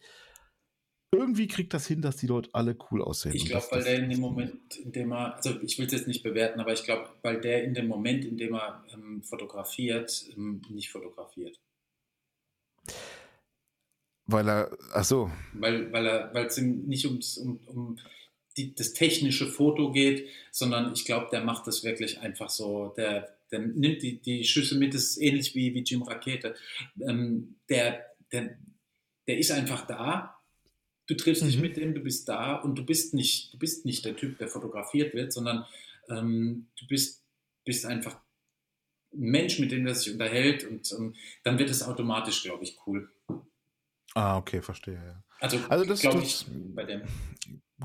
irgendwie 1.10 1.48
kriegt 1.48 1.72
das 1.72 1.86
hin, 1.86 2.02
dass 2.02 2.16
die 2.16 2.26
dort 2.26 2.54
alle 2.54 2.76
cool 2.90 3.02
aussehen. 3.02 3.34
Ich 3.34 3.46
glaube, 3.46 3.66
weil 3.70 3.82
der 3.82 3.98
in 3.98 4.10
dem 4.10 4.20
Moment, 4.20 4.76
in 4.76 4.92
dem 4.92 5.12
er, 5.12 5.36
also 5.36 5.58
ich 5.62 5.78
will 5.78 5.86
es 5.86 5.92
jetzt 5.92 6.06
nicht 6.06 6.22
bewerten, 6.22 6.60
aber 6.60 6.74
ich 6.74 6.84
glaube, 6.84 7.08
weil 7.22 7.40
der 7.40 7.64
in 7.64 7.72
dem 7.72 7.88
Moment, 7.88 8.26
in 8.26 8.36
dem 8.36 8.54
er 8.54 8.84
ähm, 8.92 9.22
fotografiert, 9.22 10.26
ähm, 10.36 10.60
nicht 10.68 10.90
fotografiert. 10.90 11.58
Weil 14.30 14.48
er, 14.48 14.78
ach 14.92 15.04
so. 15.04 15.30
Weil, 15.52 15.92
weil 15.92 16.06
er, 16.06 16.34
weil 16.34 16.46
es 16.46 16.58
ihm 16.58 16.86
nicht 16.86 17.06
ums, 17.06 17.38
um, 17.38 17.58
um 17.66 17.98
die, 18.56 18.74
das 18.74 18.92
technische 18.92 19.46
Foto 19.46 19.92
geht, 19.92 20.28
sondern 20.50 20.92
ich 20.92 21.04
glaube, 21.04 21.28
der 21.30 21.44
macht 21.44 21.66
das 21.66 21.84
wirklich 21.84 22.20
einfach 22.20 22.50
so, 22.50 22.92
der, 22.96 23.36
der 23.50 23.60
nimmt 23.60 24.02
die, 24.02 24.20
die 24.20 24.44
Schüsse 24.44 24.76
mit, 24.76 24.94
das 24.94 25.02
ist 25.02 25.20
ähnlich 25.20 25.54
wie, 25.54 25.74
wie 25.74 25.82
Jim 25.82 26.02
Rakete. 26.02 26.54
Ähm, 27.00 27.56
der, 27.68 28.06
der, 28.32 28.56
der 29.26 29.38
ist 29.38 29.50
einfach 29.50 29.86
da. 29.86 30.36
Du 31.06 31.14
triffst 31.14 31.42
mhm. 31.42 31.46
dich 31.46 31.60
mit 31.60 31.76
dem, 31.76 31.94
du 31.94 32.00
bist 32.00 32.28
da 32.28 32.56
und 32.56 32.78
du 32.78 32.84
bist 32.84 33.14
nicht, 33.14 33.52
du 33.52 33.58
bist 33.58 33.84
nicht 33.84 34.04
der 34.04 34.16
Typ, 34.16 34.38
der 34.38 34.48
fotografiert 34.48 35.14
wird, 35.14 35.32
sondern 35.32 35.64
ähm, 36.08 36.66
du 36.78 36.86
bist, 36.86 37.24
bist 37.64 37.86
einfach 37.86 38.20
ein 39.12 39.30
Mensch, 39.30 39.58
mit 39.58 39.72
dem 39.72 39.86
er 39.86 39.94
sich 39.94 40.12
unterhält 40.12 40.64
und 40.64 40.92
ähm, 40.92 41.14
dann 41.42 41.58
wird 41.58 41.70
es 41.70 41.82
automatisch, 41.82 42.42
glaube 42.42 42.62
ich, 42.62 42.78
cool. 42.86 43.10
Ah, 44.14 44.36
okay, 44.36 44.60
verstehe. 44.62 44.94
Ja. 44.94 45.22
Also, 45.40 45.58
also 45.68 45.84
das 45.84 46.00
glaube 46.00 46.18
ich 46.18 46.46
bei 46.74 46.84
dem. 46.84 47.02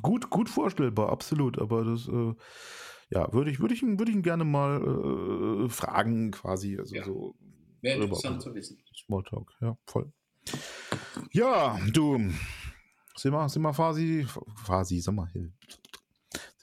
Gut, 0.01 0.29
gut 0.29 0.49
vorstellbar, 0.49 1.09
absolut. 1.09 1.59
Aber 1.59 1.85
das, 1.85 2.07
äh, 2.07 2.33
ja, 3.09 3.31
würde 3.31 3.51
ich, 3.51 3.59
würde 3.59 3.73
ich, 3.73 3.81
würde 3.81 4.09
ich 4.09 4.15
ihn 4.15 4.23
gerne 4.23 4.43
mal 4.43 4.81
äh, 5.65 5.69
fragen, 5.69 6.31
quasi. 6.31 6.77
Also 6.77 6.95
ja. 6.95 7.03
so. 7.03 7.35
Wäre 7.81 8.03
interessant 8.03 8.41
zu 8.41 8.53
wissen. 8.55 8.77
Smalltalk, 8.95 9.51
ja, 9.61 9.77
voll. 9.85 10.11
Ja, 11.31 11.79
du, 11.93 12.17
sind 13.15 13.31
wir, 13.31 13.47
sind 13.47 13.61
wir 13.61 13.73
quasi, 13.73 14.25
quasi, 14.65 14.99
sag 14.99 15.13
mal, 15.13 15.29
sind 15.31 15.53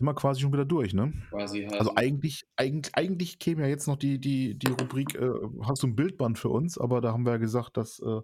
wir 0.01 0.15
quasi 0.15 0.41
schon 0.41 0.53
wieder 0.53 0.65
durch, 0.65 0.95
ne? 0.95 1.13
Quasi 1.31 1.63
halt. 1.63 1.79
Also 1.79 1.95
eigentlich, 1.95 2.45
eigentlich, 2.57 2.95
eigentlich 2.95 3.39
käme 3.39 3.63
ja 3.63 3.69
jetzt 3.69 3.87
noch 3.87 3.97
die, 3.97 4.19
die, 4.19 4.59
die 4.59 4.73
Rubrik, 4.73 5.15
äh, 5.15 5.31
hast 5.65 5.83
du 5.83 5.87
ein 5.87 5.97
Bildband 5.97 6.39
für 6.39 6.49
uns, 6.49 6.77
aber 6.77 7.01
da 7.01 7.13
haben 7.13 7.25
wir 7.25 7.33
ja 7.33 7.39
gesagt, 7.39 7.77
dass 7.77 8.01
äh, 8.01 8.21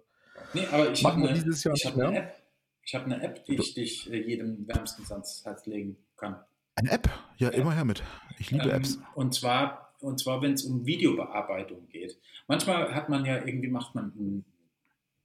Nee, 0.53 0.67
aber 0.71 0.91
ich 0.91 1.03
habe 1.03 1.15
eine, 1.15 1.39
hab 1.39 1.93
eine 1.95 2.17
App. 2.17 2.35
Ich 2.83 2.95
habe 2.95 3.05
eine 3.05 3.21
App, 3.21 3.45
die 3.45 3.55
ich 3.55 3.73
dich 3.73 4.11
äh, 4.11 4.21
jedem 4.21 4.67
wärmstens 4.67 5.11
ans 5.11 5.45
Herz 5.45 5.65
legen 5.67 5.97
kann. 6.17 6.37
Eine 6.75 6.91
App? 6.91 7.09
Ja, 7.37 7.49
immer 7.49 7.73
her 7.73 7.85
mit. 7.85 8.01
Ich 8.39 8.51
liebe 8.51 8.69
ähm, 8.69 8.77
Apps. 8.77 8.99
Und 9.13 9.35
zwar, 9.35 9.93
und 9.99 10.19
zwar 10.19 10.41
wenn 10.41 10.53
es 10.53 10.63
um 10.63 10.85
Videobearbeitung 10.85 11.87
geht. 11.89 12.17
Manchmal 12.47 12.95
hat 12.95 13.09
man 13.09 13.25
ja 13.25 13.45
irgendwie, 13.45 13.67
macht 13.67 13.93
man 13.95 14.05
ein 14.15 14.45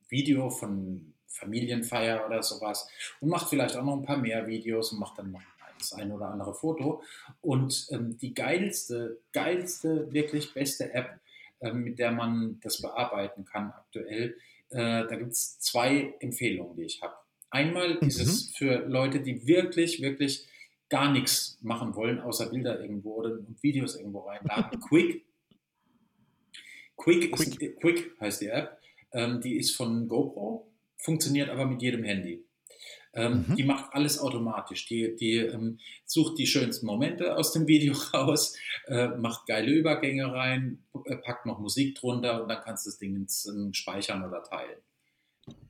Video 0.08 0.50
von 0.50 1.14
Familienfeier 1.26 2.26
oder 2.26 2.42
sowas 2.42 2.88
und 3.20 3.28
macht 3.28 3.48
vielleicht 3.48 3.76
auch 3.76 3.84
noch 3.84 3.96
ein 3.96 4.04
paar 4.04 4.18
mehr 4.18 4.46
Videos 4.46 4.92
und 4.92 5.00
macht 5.00 5.18
dann 5.18 5.32
noch 5.32 5.42
das 5.78 5.92
ein 5.94 6.12
oder 6.12 6.28
andere 6.28 6.54
Foto. 6.54 7.02
Und 7.40 7.86
ähm, 7.90 8.16
die 8.18 8.34
geilste, 8.34 9.20
geilste, 9.32 10.12
wirklich 10.12 10.54
beste 10.54 10.92
App, 10.92 11.18
ähm, 11.60 11.82
mit 11.82 11.98
der 11.98 12.12
man 12.12 12.60
das 12.62 12.80
bearbeiten 12.80 13.44
kann 13.44 13.70
aktuell, 13.70 14.36
äh, 14.74 15.06
da 15.08 15.16
gibt 15.16 15.32
es 15.32 15.58
zwei 15.60 16.14
Empfehlungen, 16.18 16.76
die 16.76 16.84
ich 16.84 17.00
habe. 17.00 17.14
Einmal 17.50 17.94
mhm. 17.94 18.08
ist 18.08 18.20
es 18.20 18.50
für 18.56 18.86
Leute, 18.88 19.20
die 19.20 19.46
wirklich, 19.46 20.02
wirklich 20.02 20.46
gar 20.88 21.12
nichts 21.12 21.58
machen 21.62 21.94
wollen, 21.94 22.20
außer 22.20 22.50
Bilder 22.50 22.80
irgendwo 22.80 23.14
oder 23.14 23.30
und 23.30 23.62
Videos 23.62 23.96
irgendwo 23.96 24.20
reinladen. 24.20 24.80
Quick. 24.80 25.24
Quick, 26.96 27.32
Quick. 27.32 27.60
Ist, 27.62 27.80
Quick 27.80 28.20
heißt 28.20 28.40
die 28.40 28.48
App. 28.48 28.78
Ähm, 29.12 29.40
die 29.40 29.56
ist 29.56 29.76
von 29.76 30.08
GoPro, 30.08 30.68
funktioniert 30.96 31.48
aber 31.48 31.66
mit 31.66 31.80
jedem 31.80 32.02
Handy. 32.02 32.44
Ähm, 33.14 33.44
mhm. 33.46 33.56
Die 33.56 33.64
macht 33.64 33.94
alles 33.94 34.18
automatisch. 34.18 34.86
Die, 34.86 35.14
die 35.16 35.36
ähm, 35.36 35.78
sucht 36.04 36.38
die 36.38 36.46
schönsten 36.46 36.86
Momente 36.86 37.36
aus 37.36 37.52
dem 37.52 37.66
Video 37.66 37.94
raus, 38.14 38.56
äh, 38.86 39.08
macht 39.08 39.46
geile 39.46 39.70
Übergänge 39.70 40.32
rein, 40.32 40.82
äh, 41.06 41.16
packt 41.16 41.46
noch 41.46 41.60
Musik 41.60 41.94
drunter 41.94 42.42
und 42.42 42.48
dann 42.48 42.62
kannst 42.62 42.86
du 42.86 42.90
das 42.90 42.98
Ding 42.98 43.16
ins, 43.16 43.46
ähm, 43.46 43.72
speichern 43.72 44.24
oder 44.24 44.42
teilen. 44.42 44.78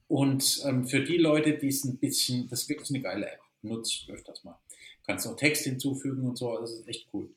Und 0.09 0.63
ähm, 0.65 0.87
für 0.87 1.03
die 1.03 1.17
Leute, 1.17 1.55
die 1.59 1.69
es 1.69 1.85
ein 1.85 1.99
bisschen, 1.99 2.49
das 2.49 2.63
ist 2.63 2.69
wirklich 2.69 2.91
eine 2.91 3.01
geile 3.01 3.27
App, 3.27 3.41
nutze 3.63 3.93
ich 3.93 4.11
öfters 4.11 4.45
mal. 4.45 4.59
Du 4.71 5.07
kannst 5.07 5.27
auch 5.27 5.37
Text 5.37 5.65
hinzufügen 5.65 6.27
und 6.27 6.39
so, 6.39 6.59
das 6.59 6.73
ist 6.73 6.89
echt 6.89 7.09
cool. 7.13 7.29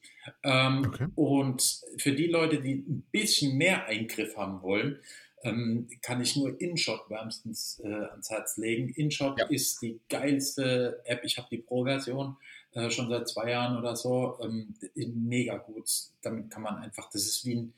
Ähm, 0.44 0.84
okay. 0.86 1.08
Und 1.16 1.82
für 1.98 2.14
die 2.14 2.28
Leute, 2.28 2.62
die 2.62 2.76
ein 2.76 3.06
bisschen 3.12 3.58
mehr 3.58 3.88
Eingriff 3.88 4.38
haben 4.38 4.62
wollen, 4.62 5.00
ähm, 5.44 5.88
kann 6.02 6.22
ich 6.22 6.36
nur 6.36 6.60
InShot 6.60 7.10
wärmstens 7.10 7.80
äh, 7.84 7.88
ans 7.88 8.30
Herz 8.30 8.58
legen. 8.58 8.90
InShot 8.90 9.40
ja. 9.40 9.46
ist 9.48 9.82
die 9.82 10.00
geilste 10.10 11.02
App. 11.06 11.24
Ich 11.24 11.38
habe 11.38 11.48
die 11.52 11.60
Pro-Version 11.60 12.38
äh, 12.72 12.90
schon 12.90 13.10
seit 13.10 13.28
zwei 13.28 13.52
Jahren 13.52 13.78
oder 13.78 13.96
so. 13.96 14.40
Ähm, 14.42 14.76
mega 14.96 15.58
gut. 15.58 15.90
Damit 16.22 16.50
kann 16.50 16.64
man 16.64 16.78
einfach, 16.78 17.10
das 17.12 17.26
ist 17.26 17.46
wie 17.46 17.56
ein, 17.56 17.74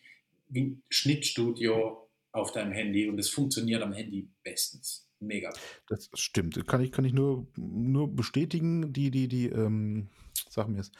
wie 0.48 0.62
ein 0.62 0.84
Schnittstudio 0.90 2.08
auf 2.32 2.52
deinem 2.52 2.72
Handy 2.72 3.10
und 3.10 3.20
es 3.20 3.30
funktioniert 3.30 3.82
am 3.82 3.94
Handy 3.94 4.30
bestens. 4.44 5.08
Mega. 5.20 5.52
Das 5.90 6.10
stimmt. 6.14 6.66
Kann 6.66 6.82
ich, 6.82 6.94
kann 6.94 7.04
ich 7.04 7.12
nur, 7.12 7.46
nur 7.58 8.16
bestätigen. 8.16 8.94
Die, 8.94 9.12
die, 9.12 9.28
die, 9.28 9.48
ähm, 9.48 10.08
sag 10.50 10.70
mir 10.70 10.80
es. 10.80 10.92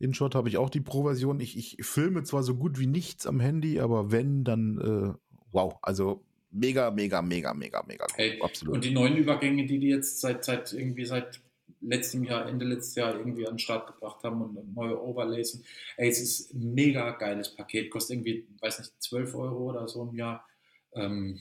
InShot 0.00 0.34
habe 0.34 0.48
ich 0.48 0.56
auch 0.56 0.68
die 0.68 0.80
Pro-Version. 0.80 1.38
Ich, 1.38 1.56
ich 1.56 1.86
filme 1.86 2.24
zwar 2.24 2.42
so 2.42 2.56
gut 2.56 2.80
wie 2.80 2.88
nichts 2.88 3.24
am 3.24 3.38
Handy, 3.38 3.78
aber 3.78 4.10
wenn, 4.10 4.42
dann 4.42 4.78
äh, 4.80 5.31
wow, 5.52 5.78
also 5.82 6.24
mega, 6.50 6.90
mega, 6.90 7.22
mega, 7.22 7.52
mega, 7.54 7.82
mega. 7.86 8.06
Hey, 8.14 8.40
absolut. 8.40 8.74
Und 8.74 8.84
die 8.84 8.90
neuen 8.90 9.16
Übergänge, 9.16 9.66
die 9.66 9.78
die 9.78 9.88
jetzt 9.88 10.20
seit, 10.20 10.44
seit 10.44 10.72
irgendwie 10.72 11.04
seit 11.04 11.40
letztem 11.80 12.24
Jahr, 12.24 12.48
Ende 12.48 12.64
letztes 12.64 12.94
Jahr 12.94 13.16
irgendwie 13.16 13.46
an 13.46 13.54
den 13.54 13.58
Start 13.58 13.86
gebracht 13.86 14.22
haben 14.24 14.42
und 14.42 14.74
neue 14.74 15.00
Overlays. 15.00 15.62
Ey, 15.96 16.08
es 16.08 16.20
ist 16.20 16.54
ein 16.54 16.74
mega 16.74 17.10
geiles 17.12 17.54
Paket, 17.54 17.90
kostet 17.90 18.16
irgendwie, 18.16 18.46
weiß 18.60 18.78
nicht, 18.78 18.92
12 19.02 19.34
Euro 19.34 19.70
oder 19.70 19.88
so 19.88 20.08
im 20.08 20.14
Jahr. 20.14 20.46
Ähm, 20.94 21.40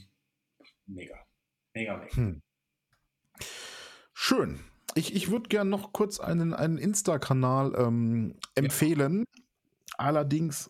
mega, 0.88 1.16
mega, 1.74 1.98
mega. 1.98 2.16
Hm. 2.16 2.42
Schön. 4.14 4.60
Ich, 4.96 5.16
ich 5.16 5.32
würde 5.32 5.48
gerne 5.48 5.70
noch 5.70 5.94
kurz 5.94 6.20
einen, 6.20 6.54
einen 6.54 6.78
Insta-Kanal 6.78 7.74
ähm, 7.78 8.36
empfehlen. 8.56 9.26
Ja. 9.36 9.41
Allerdings 9.98 10.70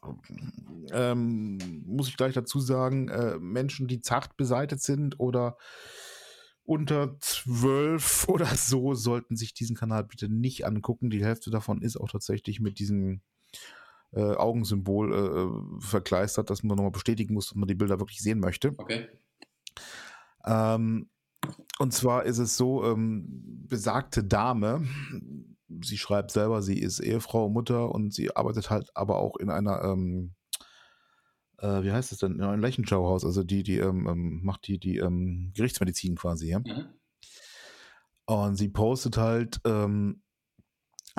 ähm, 0.91 1.84
muss 1.86 2.09
ich 2.09 2.17
gleich 2.17 2.34
dazu 2.34 2.59
sagen, 2.59 3.07
äh, 3.09 3.38
Menschen, 3.39 3.88
die 3.88 4.01
zart 4.01 4.36
beseitet 4.38 4.82
sind 4.82 5.19
oder 5.19 5.57
unter 6.63 7.17
zwölf 7.19 8.26
oder 8.28 8.47
so, 8.47 8.93
sollten 8.93 9.36
sich 9.36 9.53
diesen 9.53 9.76
Kanal 9.76 10.03
bitte 10.03 10.30
nicht 10.30 10.65
angucken. 10.65 11.09
Die 11.09 11.24
Hälfte 11.24 11.51
davon 11.51 11.82
ist 11.82 11.97
auch 11.97 12.09
tatsächlich 12.09 12.59
mit 12.59 12.80
diesem 12.80 13.22
äh, 14.13 14.22
Augensymbol 14.22 15.13
äh, 15.13 15.82
verkleistert, 15.82 16.49
dass 16.49 16.63
man 16.63 16.76
nochmal 16.76 16.91
bestätigen 16.91 17.34
muss, 17.34 17.49
dass 17.49 17.55
man 17.55 17.67
die 17.67 17.76
Bilder 17.76 17.99
wirklich 17.99 18.22
sehen 18.22 18.39
möchte. 18.39 18.74
Okay. 18.78 19.07
Ähm, 20.45 21.09
und 21.80 21.93
zwar 21.93 22.26
ist 22.26 22.38
es 22.38 22.57
so, 22.57 22.84
ähm, 22.86 23.26
besagte 23.67 24.24
Dame, 24.24 24.86
sie 25.84 25.97
schreibt 25.97 26.32
selber, 26.32 26.61
sie 26.61 26.80
ist 26.80 26.99
Ehefrau, 26.99 27.49
Mutter 27.49 27.89
und 27.91 28.13
sie 28.13 28.36
arbeitet 28.36 28.69
halt 28.69 28.89
aber 28.93 29.17
auch 29.17 29.38
in 29.38 29.49
einer, 29.49 29.84
ähm, 29.84 30.34
äh, 31.57 31.84
wie 31.84 31.91
heißt 31.91 32.11
es 32.11 32.19
denn, 32.19 32.34
in 32.36 32.41
einem 32.41 32.61
Leichenschauhaus, 32.61 33.26
also 33.26 33.43
die, 33.43 33.63
die 33.63 33.78
ähm, 33.78 34.07
ähm, 34.07 34.39
macht 34.43 34.67
die, 34.67 34.80
die 34.80 34.97
ähm, 34.97 35.51
Gerichtsmedizin 35.55 36.15
quasi, 36.15 36.49
ja. 36.49 36.59
Mhm. 36.59 36.86
Und 38.26 38.55
sie 38.55 38.69
postet 38.69 39.17
halt 39.17 39.59
ähm, 39.65 40.22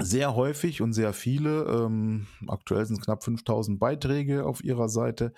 sehr 0.01 0.34
häufig 0.34 0.80
und 0.80 0.93
sehr 0.93 1.12
viele, 1.12 1.64
ähm, 1.64 2.26
aktuell 2.49 2.86
sind 2.86 2.99
es 2.99 3.05
knapp 3.05 3.22
5000 3.24 3.78
Beiträge 3.78 4.45
auf 4.45 4.64
ihrer 4.64 4.88
Seite, 4.88 5.32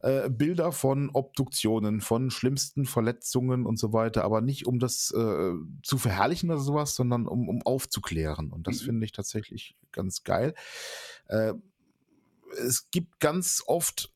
äh, 0.00 0.28
Bilder 0.28 0.72
von 0.72 1.10
Obduktionen, 1.10 2.00
von 2.00 2.30
schlimmsten 2.30 2.84
Verletzungen 2.84 3.66
und 3.66 3.78
so 3.78 3.92
weiter, 3.92 4.24
aber 4.24 4.40
nicht 4.40 4.66
um 4.66 4.78
das 4.78 5.10
äh, 5.10 5.52
zu 5.82 5.98
verherrlichen 5.98 6.50
oder 6.50 6.60
sowas, 6.60 6.94
sondern 6.94 7.26
um, 7.26 7.48
um 7.48 7.62
aufzuklären. 7.62 8.52
Und 8.52 8.66
das 8.66 8.82
mhm. 8.82 8.86
finde 8.86 9.06
ich 9.06 9.12
tatsächlich 9.12 9.76
ganz 9.90 10.22
geil. 10.22 10.54
Äh, 11.28 11.54
es 12.58 12.90
gibt 12.90 13.20
ganz 13.20 13.62
oft 13.66 14.12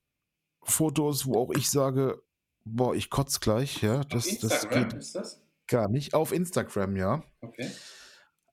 Fotos, 0.62 1.27
wo 1.27 1.39
auch 1.39 1.51
ich 1.51 1.70
sage, 1.70 2.23
boah, 2.64 2.95
ich 2.95 3.11
kotze 3.11 3.41
gleich, 3.41 3.83
ja. 3.83 4.05
Das, 4.05 4.39
das 4.39 4.68
geht 4.68 4.93
das? 4.93 5.43
gar 5.66 5.89
nicht. 5.89 6.14
Auf 6.14 6.33
Instagram, 6.33 6.97
ja. 6.97 7.23
Okay. 7.41 7.70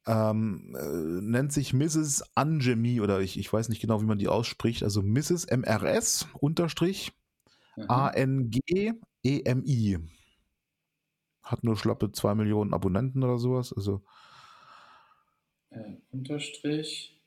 Ähm, 0.10 0.76
äh, 0.76 1.22
nennt 1.22 1.53
sich 1.53 1.72
Mrs. 1.72 2.24
Angemi 2.36 2.99
oder 2.99 3.20
ich, 3.20 3.38
ich 3.38 3.53
weiß 3.53 3.70
nicht 3.70 3.80
genau, 3.80 4.01
wie 4.01 4.07
man 4.07 4.18
die 4.18 4.28
ausspricht. 4.28 4.82
Also 4.82 5.03
Mrs. 5.03 5.45
MRS 5.51 6.28
unterstrich 6.34 7.12
mhm. 7.76 7.86
A-N-G-E-M-I. 7.88 8.97
hat 11.43 11.64
nur 11.64 11.78
schlappe 11.78 12.12
2 12.12 12.34
Millionen 12.34 12.74
Abonnenten 12.74 13.24
oder 13.24 13.38
sowas. 13.38 13.72
Also. 13.72 14.03
Äh, 15.70 15.97
unterstrich. 16.10 17.22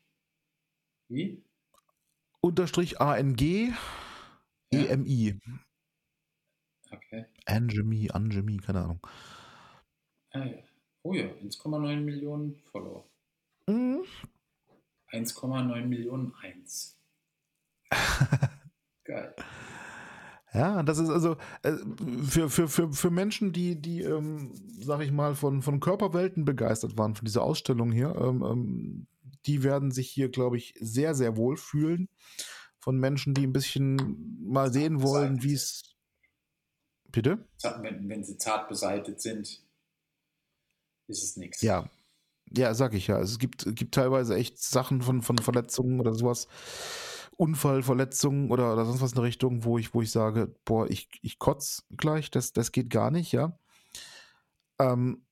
Wie? 1.07 1.45
Unterstrich 2.41 3.01
ANG. 3.01 3.73
EMI. 4.73 5.39
Okay. 6.91 7.27
Angemi, 7.47 8.11
Angemi, 8.11 8.57
keine 8.57 8.83
Ahnung. 8.83 9.07
Ah, 10.33 10.47
ja. 10.47 10.72
Oh 11.03 11.15
ja, 11.15 11.25
1,9 11.25 12.01
Millionen 12.01 12.55
Follower. 12.71 13.05
Mhm. 13.67 14.05
1,9 15.11 15.85
Millionen 15.87 16.33
1. 16.43 16.99
Geil. 19.05 19.35
Ja, 20.55 20.83
das 20.83 20.99
ist 20.99 21.09
also 21.09 21.37
äh, 21.63 21.73
für, 22.29 22.51
für, 22.51 22.69
für, 22.69 22.93
für 22.93 23.11
Menschen, 23.11 23.53
die, 23.53 23.81
die 23.81 24.03
ähm, 24.03 24.53
sag 24.79 25.01
ich 25.01 25.11
mal, 25.11 25.35
von, 25.35 25.63
von 25.63 25.81
Körperwelten 25.81 26.45
begeistert 26.45 26.99
waren, 26.99 27.15
von 27.15 27.25
dieser 27.25 27.43
Ausstellung 27.43 27.91
hier, 27.91 28.15
ähm, 28.17 28.43
ähm, 28.43 29.07
die 29.47 29.63
werden 29.63 29.91
sich 29.91 30.09
hier, 30.11 30.29
glaube 30.29 30.57
ich, 30.57 30.75
sehr, 30.79 31.15
sehr 31.15 31.37
wohl 31.37 31.57
fühlen. 31.57 32.09
Von 32.79 32.99
Menschen, 32.99 33.33
die 33.33 33.47
ein 33.47 33.53
bisschen 33.53 34.39
mal 34.41 34.73
sehen 34.73 35.03
wollen, 35.03 35.43
wie 35.43 35.55
es. 35.55 35.97
Bitte? 37.11 37.47
Wenn, 37.81 38.09
wenn 38.09 38.25
sie 38.25 38.39
zart 38.39 38.69
beseitigt 38.69 39.21
sind, 39.21 39.63
ist 41.09 41.23
es 41.23 41.37
nichts. 41.37 41.63
Ja. 41.63 41.89
Ja, 42.55 42.75
sag 42.75 42.93
ich 42.95 43.07
ja. 43.07 43.19
Es 43.21 43.39
gibt, 43.39 43.75
gibt 43.77 43.95
teilweise 43.95 44.35
echt 44.37 44.59
Sachen 44.63 45.01
von, 45.01 45.23
von 45.23 45.39
Verletzungen 45.39 46.01
oder 46.01 46.13
sowas. 46.13 46.49
Unfallverletzungen 47.37 48.51
oder, 48.51 48.73
oder 48.75 48.85
sonst 48.85 49.01
was 49.01 49.13
in 49.13 49.17
der 49.17 49.25
Richtung, 49.25 49.65
wo 49.65 49.79
ich, 49.79 49.95
wo 49.95 50.03
ich 50.03 50.11
sage, 50.11 50.55
boah, 50.65 50.89
ich, 50.91 51.09
ich 51.23 51.39
kotz 51.39 51.85
gleich, 51.97 52.31
das, 52.31 52.53
das 52.53 52.73
geht 52.73 52.91
gar 52.91 53.11
nicht, 53.11 53.33
ja. 53.33 53.59
Ähm, 54.79 55.25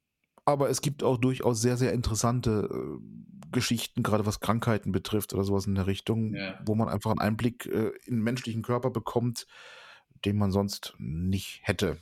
aber 0.47 0.71
es 0.71 0.81
gibt 0.81 1.03
auch 1.03 1.19
durchaus 1.19 1.61
sehr, 1.61 1.77
sehr 1.77 1.93
interessante 1.93 2.69
äh, 2.73 3.51
Geschichten, 3.53 4.03
gerade 4.03 4.27
was 4.27 4.41
Krankheiten 4.41 4.91
betrifft 4.93 5.35
oder 5.35 5.45
sowas 5.45 5.67
in 5.67 5.75
der 5.75 5.87
Richtung, 5.87 6.35
Ja. 6.35 6.59
wo 6.65 6.75
man 6.75 6.89
einfach 6.89 7.11
einen 7.11 7.21
Einblick 7.21 7.67
äh, 7.67 7.91
in 8.07 8.17
den 8.17 8.23
menschlichen 8.23 8.63
Körper 8.63 8.91
bekommt, 8.91 9.47
den 10.25 10.39
man 10.39 10.53
sonst 10.53 10.95
nicht 10.99 11.61
hätte. 11.63 11.99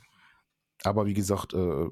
Aber 0.83 1.05
wie 1.05 1.13
gesagt, 1.13 1.53
äh, 1.53 1.87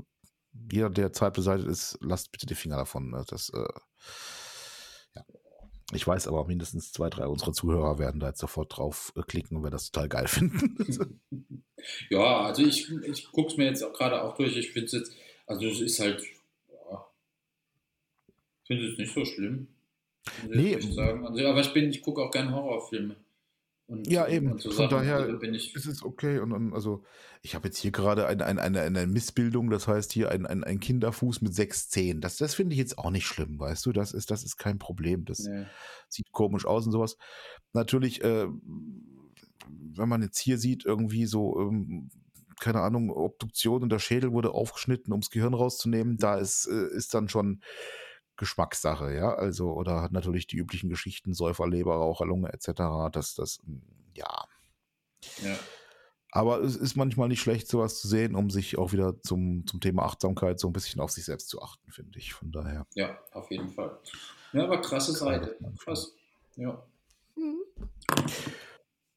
jeder, 0.71 0.89
der 0.89 1.13
Zeit 1.13 1.33
beseitigt 1.33 1.69
ist, 1.69 1.97
lasst 2.01 2.31
bitte 2.31 2.45
die 2.45 2.55
Finger 2.55 2.77
davon. 2.77 3.09
ne? 3.09 3.23
Das, 3.27 3.49
äh, 3.49 3.67
ja. 5.15 5.25
Ich 5.93 6.05
weiß 6.05 6.27
aber, 6.27 6.45
mindestens 6.45 6.91
zwei, 6.91 7.09
drei 7.09 7.27
unserer 7.27 7.53
Zuhörer 7.53 7.97
werden 7.97 8.19
da 8.19 8.27
jetzt 8.27 8.39
sofort 8.39 8.75
drauf 8.75 9.13
äh, 9.15 9.21
klicken 9.21 9.55
und 9.57 9.63
werden 9.63 9.73
das 9.73 9.91
total 9.91 10.09
geil 10.09 10.27
finden. 10.27 11.21
Ja, 12.09 12.41
also 12.41 12.63
ich, 12.63 12.91
ich 13.03 13.31
gucke 13.31 13.51
es 13.51 13.57
mir 13.57 13.65
jetzt 13.65 13.83
auch 13.83 13.93
gerade 13.93 14.21
auch 14.23 14.35
durch. 14.35 14.57
Ich 14.57 14.71
finde 14.71 14.87
es 14.87 14.91
jetzt, 14.93 15.15
also 15.45 15.67
es 15.67 15.79
ist 15.79 15.99
halt, 15.99 16.21
ja, 16.69 17.05
ich 18.63 18.67
finde 18.67 18.91
es 18.91 18.97
nicht 18.97 19.13
so 19.13 19.23
schlimm. 19.23 19.67
ich 20.25 20.49
Nee. 20.49 20.73
echt 20.73 20.91
sagen. 20.93 21.25
Also, 21.25 21.45
aber 21.45 21.61
ich 21.61 21.71
bin, 21.73 21.89
ich 21.89 22.01
gucke 22.01 22.21
auch 22.21 22.31
gerne 22.31 22.51
Horrorfilme. 22.51 23.15
Und, 23.87 24.05
Ja, 24.09 24.27
eben. 24.27 24.51
Und 24.51 24.61
so 24.61 24.69
Von 24.69 24.89
Sachen, 24.89 24.97
daher 24.97 25.17
also 25.17 25.39
bin 25.39 25.53
ich, 25.53 25.73
es 25.75 25.85
ist 25.85 26.03
okay. 26.03 26.39
Und, 26.39 26.51
und 26.51 26.73
also, 26.73 27.03
ich 27.41 27.55
habe 27.55 27.69
jetzt 27.69 27.77
hier 27.77 27.91
gerade 27.91 28.27
ein, 28.27 28.41
ein, 28.41 28.59
eine, 28.59 28.81
eine 28.81 29.07
Missbildung, 29.07 29.69
das 29.69 29.87
heißt 29.87 30.11
hier 30.11 30.29
ein, 30.29 30.45
ein, 30.45 30.63
ein 30.65 30.79
Kinderfuß 30.81 31.41
mit 31.41 31.53
sechs 31.53 31.87
Zehen. 31.87 32.19
Das, 32.19 32.37
das 32.37 32.53
finde 32.53 32.73
ich 32.73 32.79
jetzt 32.79 32.97
auch 32.97 33.11
nicht 33.11 33.25
schlimm, 33.25 33.59
weißt 33.59 33.85
du? 33.85 33.93
Das 33.93 34.11
ist, 34.11 34.29
das 34.29 34.43
ist 34.43 34.57
kein 34.57 34.77
Problem. 34.77 35.23
Das 35.23 35.39
nee. 35.39 35.65
sieht 36.09 36.31
komisch 36.33 36.65
aus 36.65 36.85
und 36.85 36.91
sowas. 36.91 37.17
Natürlich, 37.71 38.21
äh, 38.23 38.47
wenn 39.69 40.09
man 40.09 40.21
jetzt 40.21 40.39
hier 40.39 40.57
sieht, 40.57 40.85
irgendwie 40.85 41.25
so, 41.25 41.57
ähm, 41.59 42.09
keine 42.59 42.81
Ahnung, 42.81 43.09
Obduktion 43.09 43.83
und 43.83 43.89
der 43.89 43.99
Schädel 43.99 44.33
wurde 44.33 44.51
aufgeschnitten, 44.51 45.13
ums 45.13 45.29
Gehirn 45.29 45.53
rauszunehmen, 45.53 46.17
da 46.17 46.35
ist, 46.35 46.67
äh, 46.67 46.87
ist 46.93 47.13
dann 47.13 47.29
schon 47.29 47.61
Geschmackssache, 48.37 49.13
ja. 49.13 49.33
Also, 49.33 49.73
oder 49.73 50.01
hat 50.01 50.11
natürlich 50.11 50.47
die 50.47 50.57
üblichen 50.57 50.89
Geschichten, 50.89 51.33
Säufer, 51.33 51.67
Leber, 51.67 51.95
Raucher, 51.95 52.25
Lunge 52.25 52.51
etc. 52.53 53.11
Das, 53.11 53.35
das, 53.35 53.59
mm, 53.65 53.77
ja. 54.13 54.45
ja. 55.43 55.55
Aber 56.31 56.61
es 56.61 56.75
ist 56.75 56.95
manchmal 56.95 57.29
nicht 57.29 57.41
schlecht, 57.41 57.67
sowas 57.67 57.99
zu 57.99 58.07
sehen, 58.07 58.35
um 58.35 58.49
sich 58.49 58.77
auch 58.77 58.91
wieder 58.91 59.21
zum, 59.21 59.65
zum 59.65 59.79
Thema 59.79 60.03
Achtsamkeit 60.03 60.59
so 60.59 60.67
ein 60.67 60.73
bisschen 60.73 61.01
auf 61.01 61.11
sich 61.11 61.25
selbst 61.25 61.49
zu 61.49 61.61
achten, 61.61 61.91
finde 61.91 62.19
ich. 62.19 62.33
Von 62.33 62.51
daher. 62.51 62.85
ja, 62.95 63.17
auf 63.31 63.49
jeden 63.49 63.69
Fall. 63.69 63.97
Ja, 64.53 64.65
aber 64.65 64.81
krasse 64.81 65.13
Seite. 65.13 65.57
Krass. 65.79 66.13
Ja. 66.55 66.83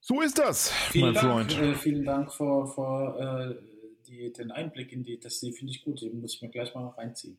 So 0.01 0.21
ist 0.23 0.39
das, 0.39 0.71
Vielen 0.71 1.13
mein 1.13 1.15
Dank, 1.15 1.53
Freund. 1.53 1.59
äh, 1.59 1.75
vielen 1.75 2.05
Dank 2.05 2.33
für, 2.33 2.67
für 2.67 3.59
äh, 3.61 3.63
die, 4.07 4.33
den 4.33 4.51
Einblick 4.51 4.93
in 4.93 5.03
die, 5.05 5.19
das 5.21 5.39
finde 5.39 5.71
ich 5.73 5.85
gut, 5.85 6.03
den 6.03 6.21
muss 6.21 6.35
ich 6.35 6.43
mir 6.43 6.49
gleich 6.49 6.75
mal 6.75 6.89
reinziehen. 6.89 7.39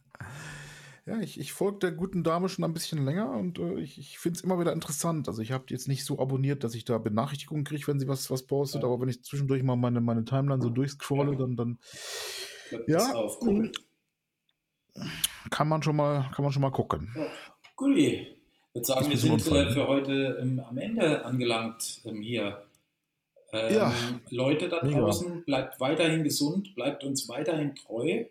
Ja, 1.10 1.20
ich, 1.22 1.40
ich 1.40 1.54
folge 1.54 1.80
der 1.80 1.92
guten 1.92 2.24
Dame 2.24 2.50
schon 2.50 2.64
ein 2.64 2.74
bisschen 2.74 3.04
länger 3.04 3.32
und 3.32 3.58
äh, 3.58 3.80
ich, 3.80 3.98
ich 3.98 4.20
finde 4.20 4.38
es 4.38 4.44
immer 4.44 4.60
wieder 4.60 4.74
interessant. 4.74 5.28
Also 5.28 5.42
ich 5.42 5.52
habe 5.52 5.64
jetzt 5.70 5.88
nicht 5.88 6.06
so 6.06 6.20
abonniert, 6.20 6.64
dass 6.64 6.76
ich 6.76 6.86
da 6.86 7.00
Benachrichtigungen 7.00 7.64
kriege, 7.64 7.88
wenn 7.88 8.00
sie 8.00 8.08
was, 8.08 8.30
was 8.30 8.44
postet, 8.44 8.84
Ja. 8.84 8.88
aber 8.88 9.02
wenn 9.02 9.10
ich 9.10 9.24
zwischendurch 9.24 9.64
mal 9.64 9.76
meine, 9.76 10.02
meine 10.02 10.24
Timeline 10.24 10.62
so 10.62 10.70
durchscrolle, 10.70 11.32
Ja. 11.32 11.38
dann, 11.40 11.56
dann 11.56 11.80
Ja, 12.88 13.12
auf, 13.16 13.42
cool. 13.42 13.72
kann 15.50 15.68
man 15.68 15.82
schon 15.82 15.96
mal, 15.96 16.30
kann 16.36 16.44
man 16.44 16.52
schon 16.52 16.62
mal 16.62 16.70
gucken. 16.72 17.12
Ja, 17.16 17.26
Guti. 17.76 18.28
Ich 18.72 18.76
würde 18.76 18.86
sagen, 18.86 19.10
wir 19.10 19.18
sind 19.18 19.48
äh, 19.48 19.72
für 19.74 19.88
heute 19.88 20.38
ähm, 20.42 20.60
am 20.60 20.78
Ende 20.78 21.26
angelangt 21.26 22.02
ähm, 22.06 22.22
hier. 22.22 22.62
Ähm, 23.52 23.74
Ja. 23.76 23.94
Leute 24.30 24.70
da 24.70 24.84
Mega. 24.84 25.00
draußen, 25.00 25.44
bleibt 25.44 25.80
weiterhin 25.80 26.24
gesund, 26.24 26.76
bleibt 26.76 27.04
uns 27.04 27.28
weiterhin 27.28 27.74
treu 27.74 28.26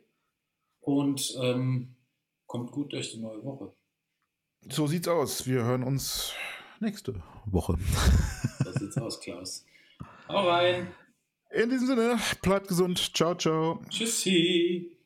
und 0.81 1.37
ähm, 1.43 1.97
kommt 2.49 2.73
gut 2.73 2.93
durch 2.93 3.13
die 3.13 3.21
neue 3.21 3.45
Woche. 3.45 3.73
So 4.69 4.89
sieht's 4.89 5.07
aus. 5.07 5.47
Wir 5.47 5.63
hören 5.63 5.85
uns 5.85 6.33
nächste 6.81 7.23
Woche. 7.47 7.79
So 8.65 8.73
sieht's 8.73 8.99
aus, 8.99 9.21
Klaus. 9.21 9.65
Hau 10.29 10.49
rein. 10.49 10.89
In 11.51 11.71
diesem 11.71 11.87
Sinne, 11.87 12.19
bleibt 12.43 12.69
gesund. 12.69 13.17
Ciao, 13.17 13.35
ciao. 13.35 13.81
Tschüssi. 13.89 14.98